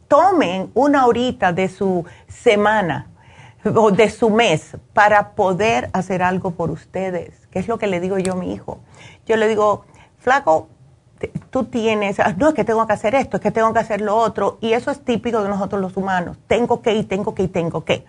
tomen 0.09 0.71
una 0.75 1.07
horita 1.07 1.53
de 1.53 1.69
su 1.69 2.05
semana 2.27 3.11
o 3.65 3.91
de 3.91 4.11
su 4.11 4.31
mes 4.31 4.77
para 4.93 5.31
poder 5.31 5.91
hacer 5.93 6.23
algo 6.23 6.53
por 6.53 6.71
ustedes, 6.71 7.47
que 7.51 7.59
es 7.59 7.69
lo 7.69 7.79
que 7.79 7.87
le 7.87 8.01
digo 8.01 8.19
yo 8.19 8.35
a 8.35 8.37
mi 8.37 8.53
hijo. 8.53 8.81
Yo 9.27 9.37
le 9.37 9.49
digo, 9.49 9.85
flaco, 10.19 10.69
tú 11.51 11.65
tienes, 11.65 12.21
ah, 12.21 12.35
no 12.37 12.49
es 12.49 12.55
que 12.55 12.65
tengo 12.65 12.87
que 12.87 12.93
hacer 12.93 13.15
esto, 13.15 13.39
es 13.39 13.43
que 13.43 13.51
tengo 13.51 13.73
que 13.73 13.81
hacer 13.81 14.01
lo 14.01 14.17
otro, 14.17 14.59
y 14.61 14.73
eso 14.73 14.91
es 14.91 15.05
típico 15.05 15.43
de 15.43 15.49
nosotros 15.49 15.81
los 15.81 15.97
humanos, 15.97 16.39
tengo 16.47 16.83
que 16.83 16.95
y 16.95 17.05
tengo 17.05 17.35
que 17.35 17.45
y 17.45 17.49
tengo 17.49 17.85
que. 17.85 18.05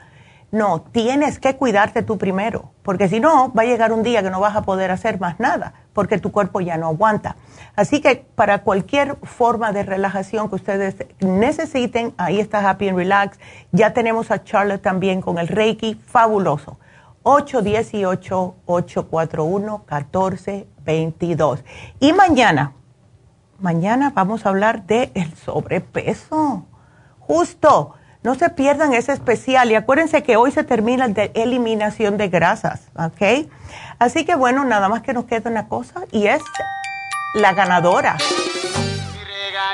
No, 0.51 0.81
tienes 0.81 1.37
que 1.37 1.55
cuidarte 1.57 2.01
tú 2.01 2.17
primero, 2.17 2.71
porque 2.81 3.07
si 3.07 3.19
no, 3.19 3.53
va 3.53 3.61
a 3.61 3.65
llegar 3.65 3.93
un 3.93 4.01
día 4.01 4.23
que 4.23 4.31
no 4.31 4.39
vas 4.39 4.55
a 4.55 4.63
poder 4.63 4.89
hacer 4.89 5.19
más 5.19 5.39
nada, 5.39 5.73
porque 5.93 6.17
tu 6.17 6.31
cuerpo 6.31 6.59
ya 6.59 6.75
no 6.75 6.87
aguanta. 6.87 7.35
Así 7.75 8.01
que 8.01 8.25
para 8.33 8.63
cualquier 8.63 9.15
forma 9.17 9.71
de 9.71 9.83
relajación 9.83 10.49
que 10.49 10.55
ustedes 10.55 10.95
necesiten, 11.19 12.15
ahí 12.17 12.39
está 12.39 12.67
Happy 12.67 12.89
and 12.89 12.97
Relax. 12.97 13.39
Ya 13.71 13.93
tenemos 13.93 14.31
a 14.31 14.43
Charlotte 14.43 14.81
también 14.81 15.21
con 15.21 15.37
el 15.37 15.47
Reiki, 15.47 15.93
fabuloso. 15.93 16.79
818-841-1422. 20.89 21.63
Y 21.99 22.13
mañana, 22.13 22.73
mañana 23.59 24.11
vamos 24.13 24.45
a 24.45 24.49
hablar 24.49 24.83
del 24.83 25.11
el 25.13 25.35
sobrepeso. 25.35 26.65
Justo 27.19 27.95
no 28.23 28.35
se 28.35 28.49
pierdan 28.49 28.93
ese 28.93 29.13
especial 29.13 29.71
y 29.71 29.75
acuérdense 29.75 30.23
que 30.23 30.35
hoy 30.35 30.51
se 30.51 30.63
termina 30.63 31.07
de 31.07 31.31
eliminación 31.35 32.17
de 32.17 32.27
grasas, 32.27 32.89
¿ok? 32.97 33.47
Así 33.97 34.25
que 34.25 34.35
bueno, 34.35 34.65
nada 34.65 34.89
más 34.89 35.01
que 35.01 35.13
nos 35.13 35.25
queda 35.25 35.49
una 35.49 35.67
cosa 35.67 36.01
y 36.11 36.27
es 36.27 36.41
la 37.33 37.53
ganadora. 37.53 38.17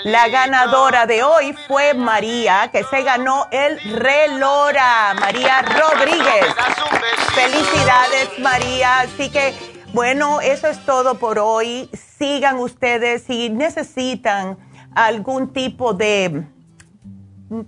La 0.03 0.27
ganadora 0.27 1.05
de 1.07 1.23
hoy 1.23 1.55
fue 1.67 1.93
María, 1.93 2.69
que 2.71 2.83
se 2.83 3.01
ganó 3.01 3.47
el 3.49 3.79
Relora, 3.95 5.15
María 5.19 5.61
Rodríguez. 5.61 6.45
Felicidades, 7.33 8.39
María. 8.39 8.99
Así 8.99 9.29
que, 9.29 9.55
bueno, 9.95 10.41
eso 10.41 10.67
es 10.67 10.85
todo 10.85 11.17
por 11.19 11.39
hoy. 11.39 11.89
Sigan 11.93 12.57
ustedes 12.57 13.23
si 13.23 13.49
necesitan 13.49 14.57
algún 14.93 15.53
tipo 15.53 15.93
de 15.93 16.43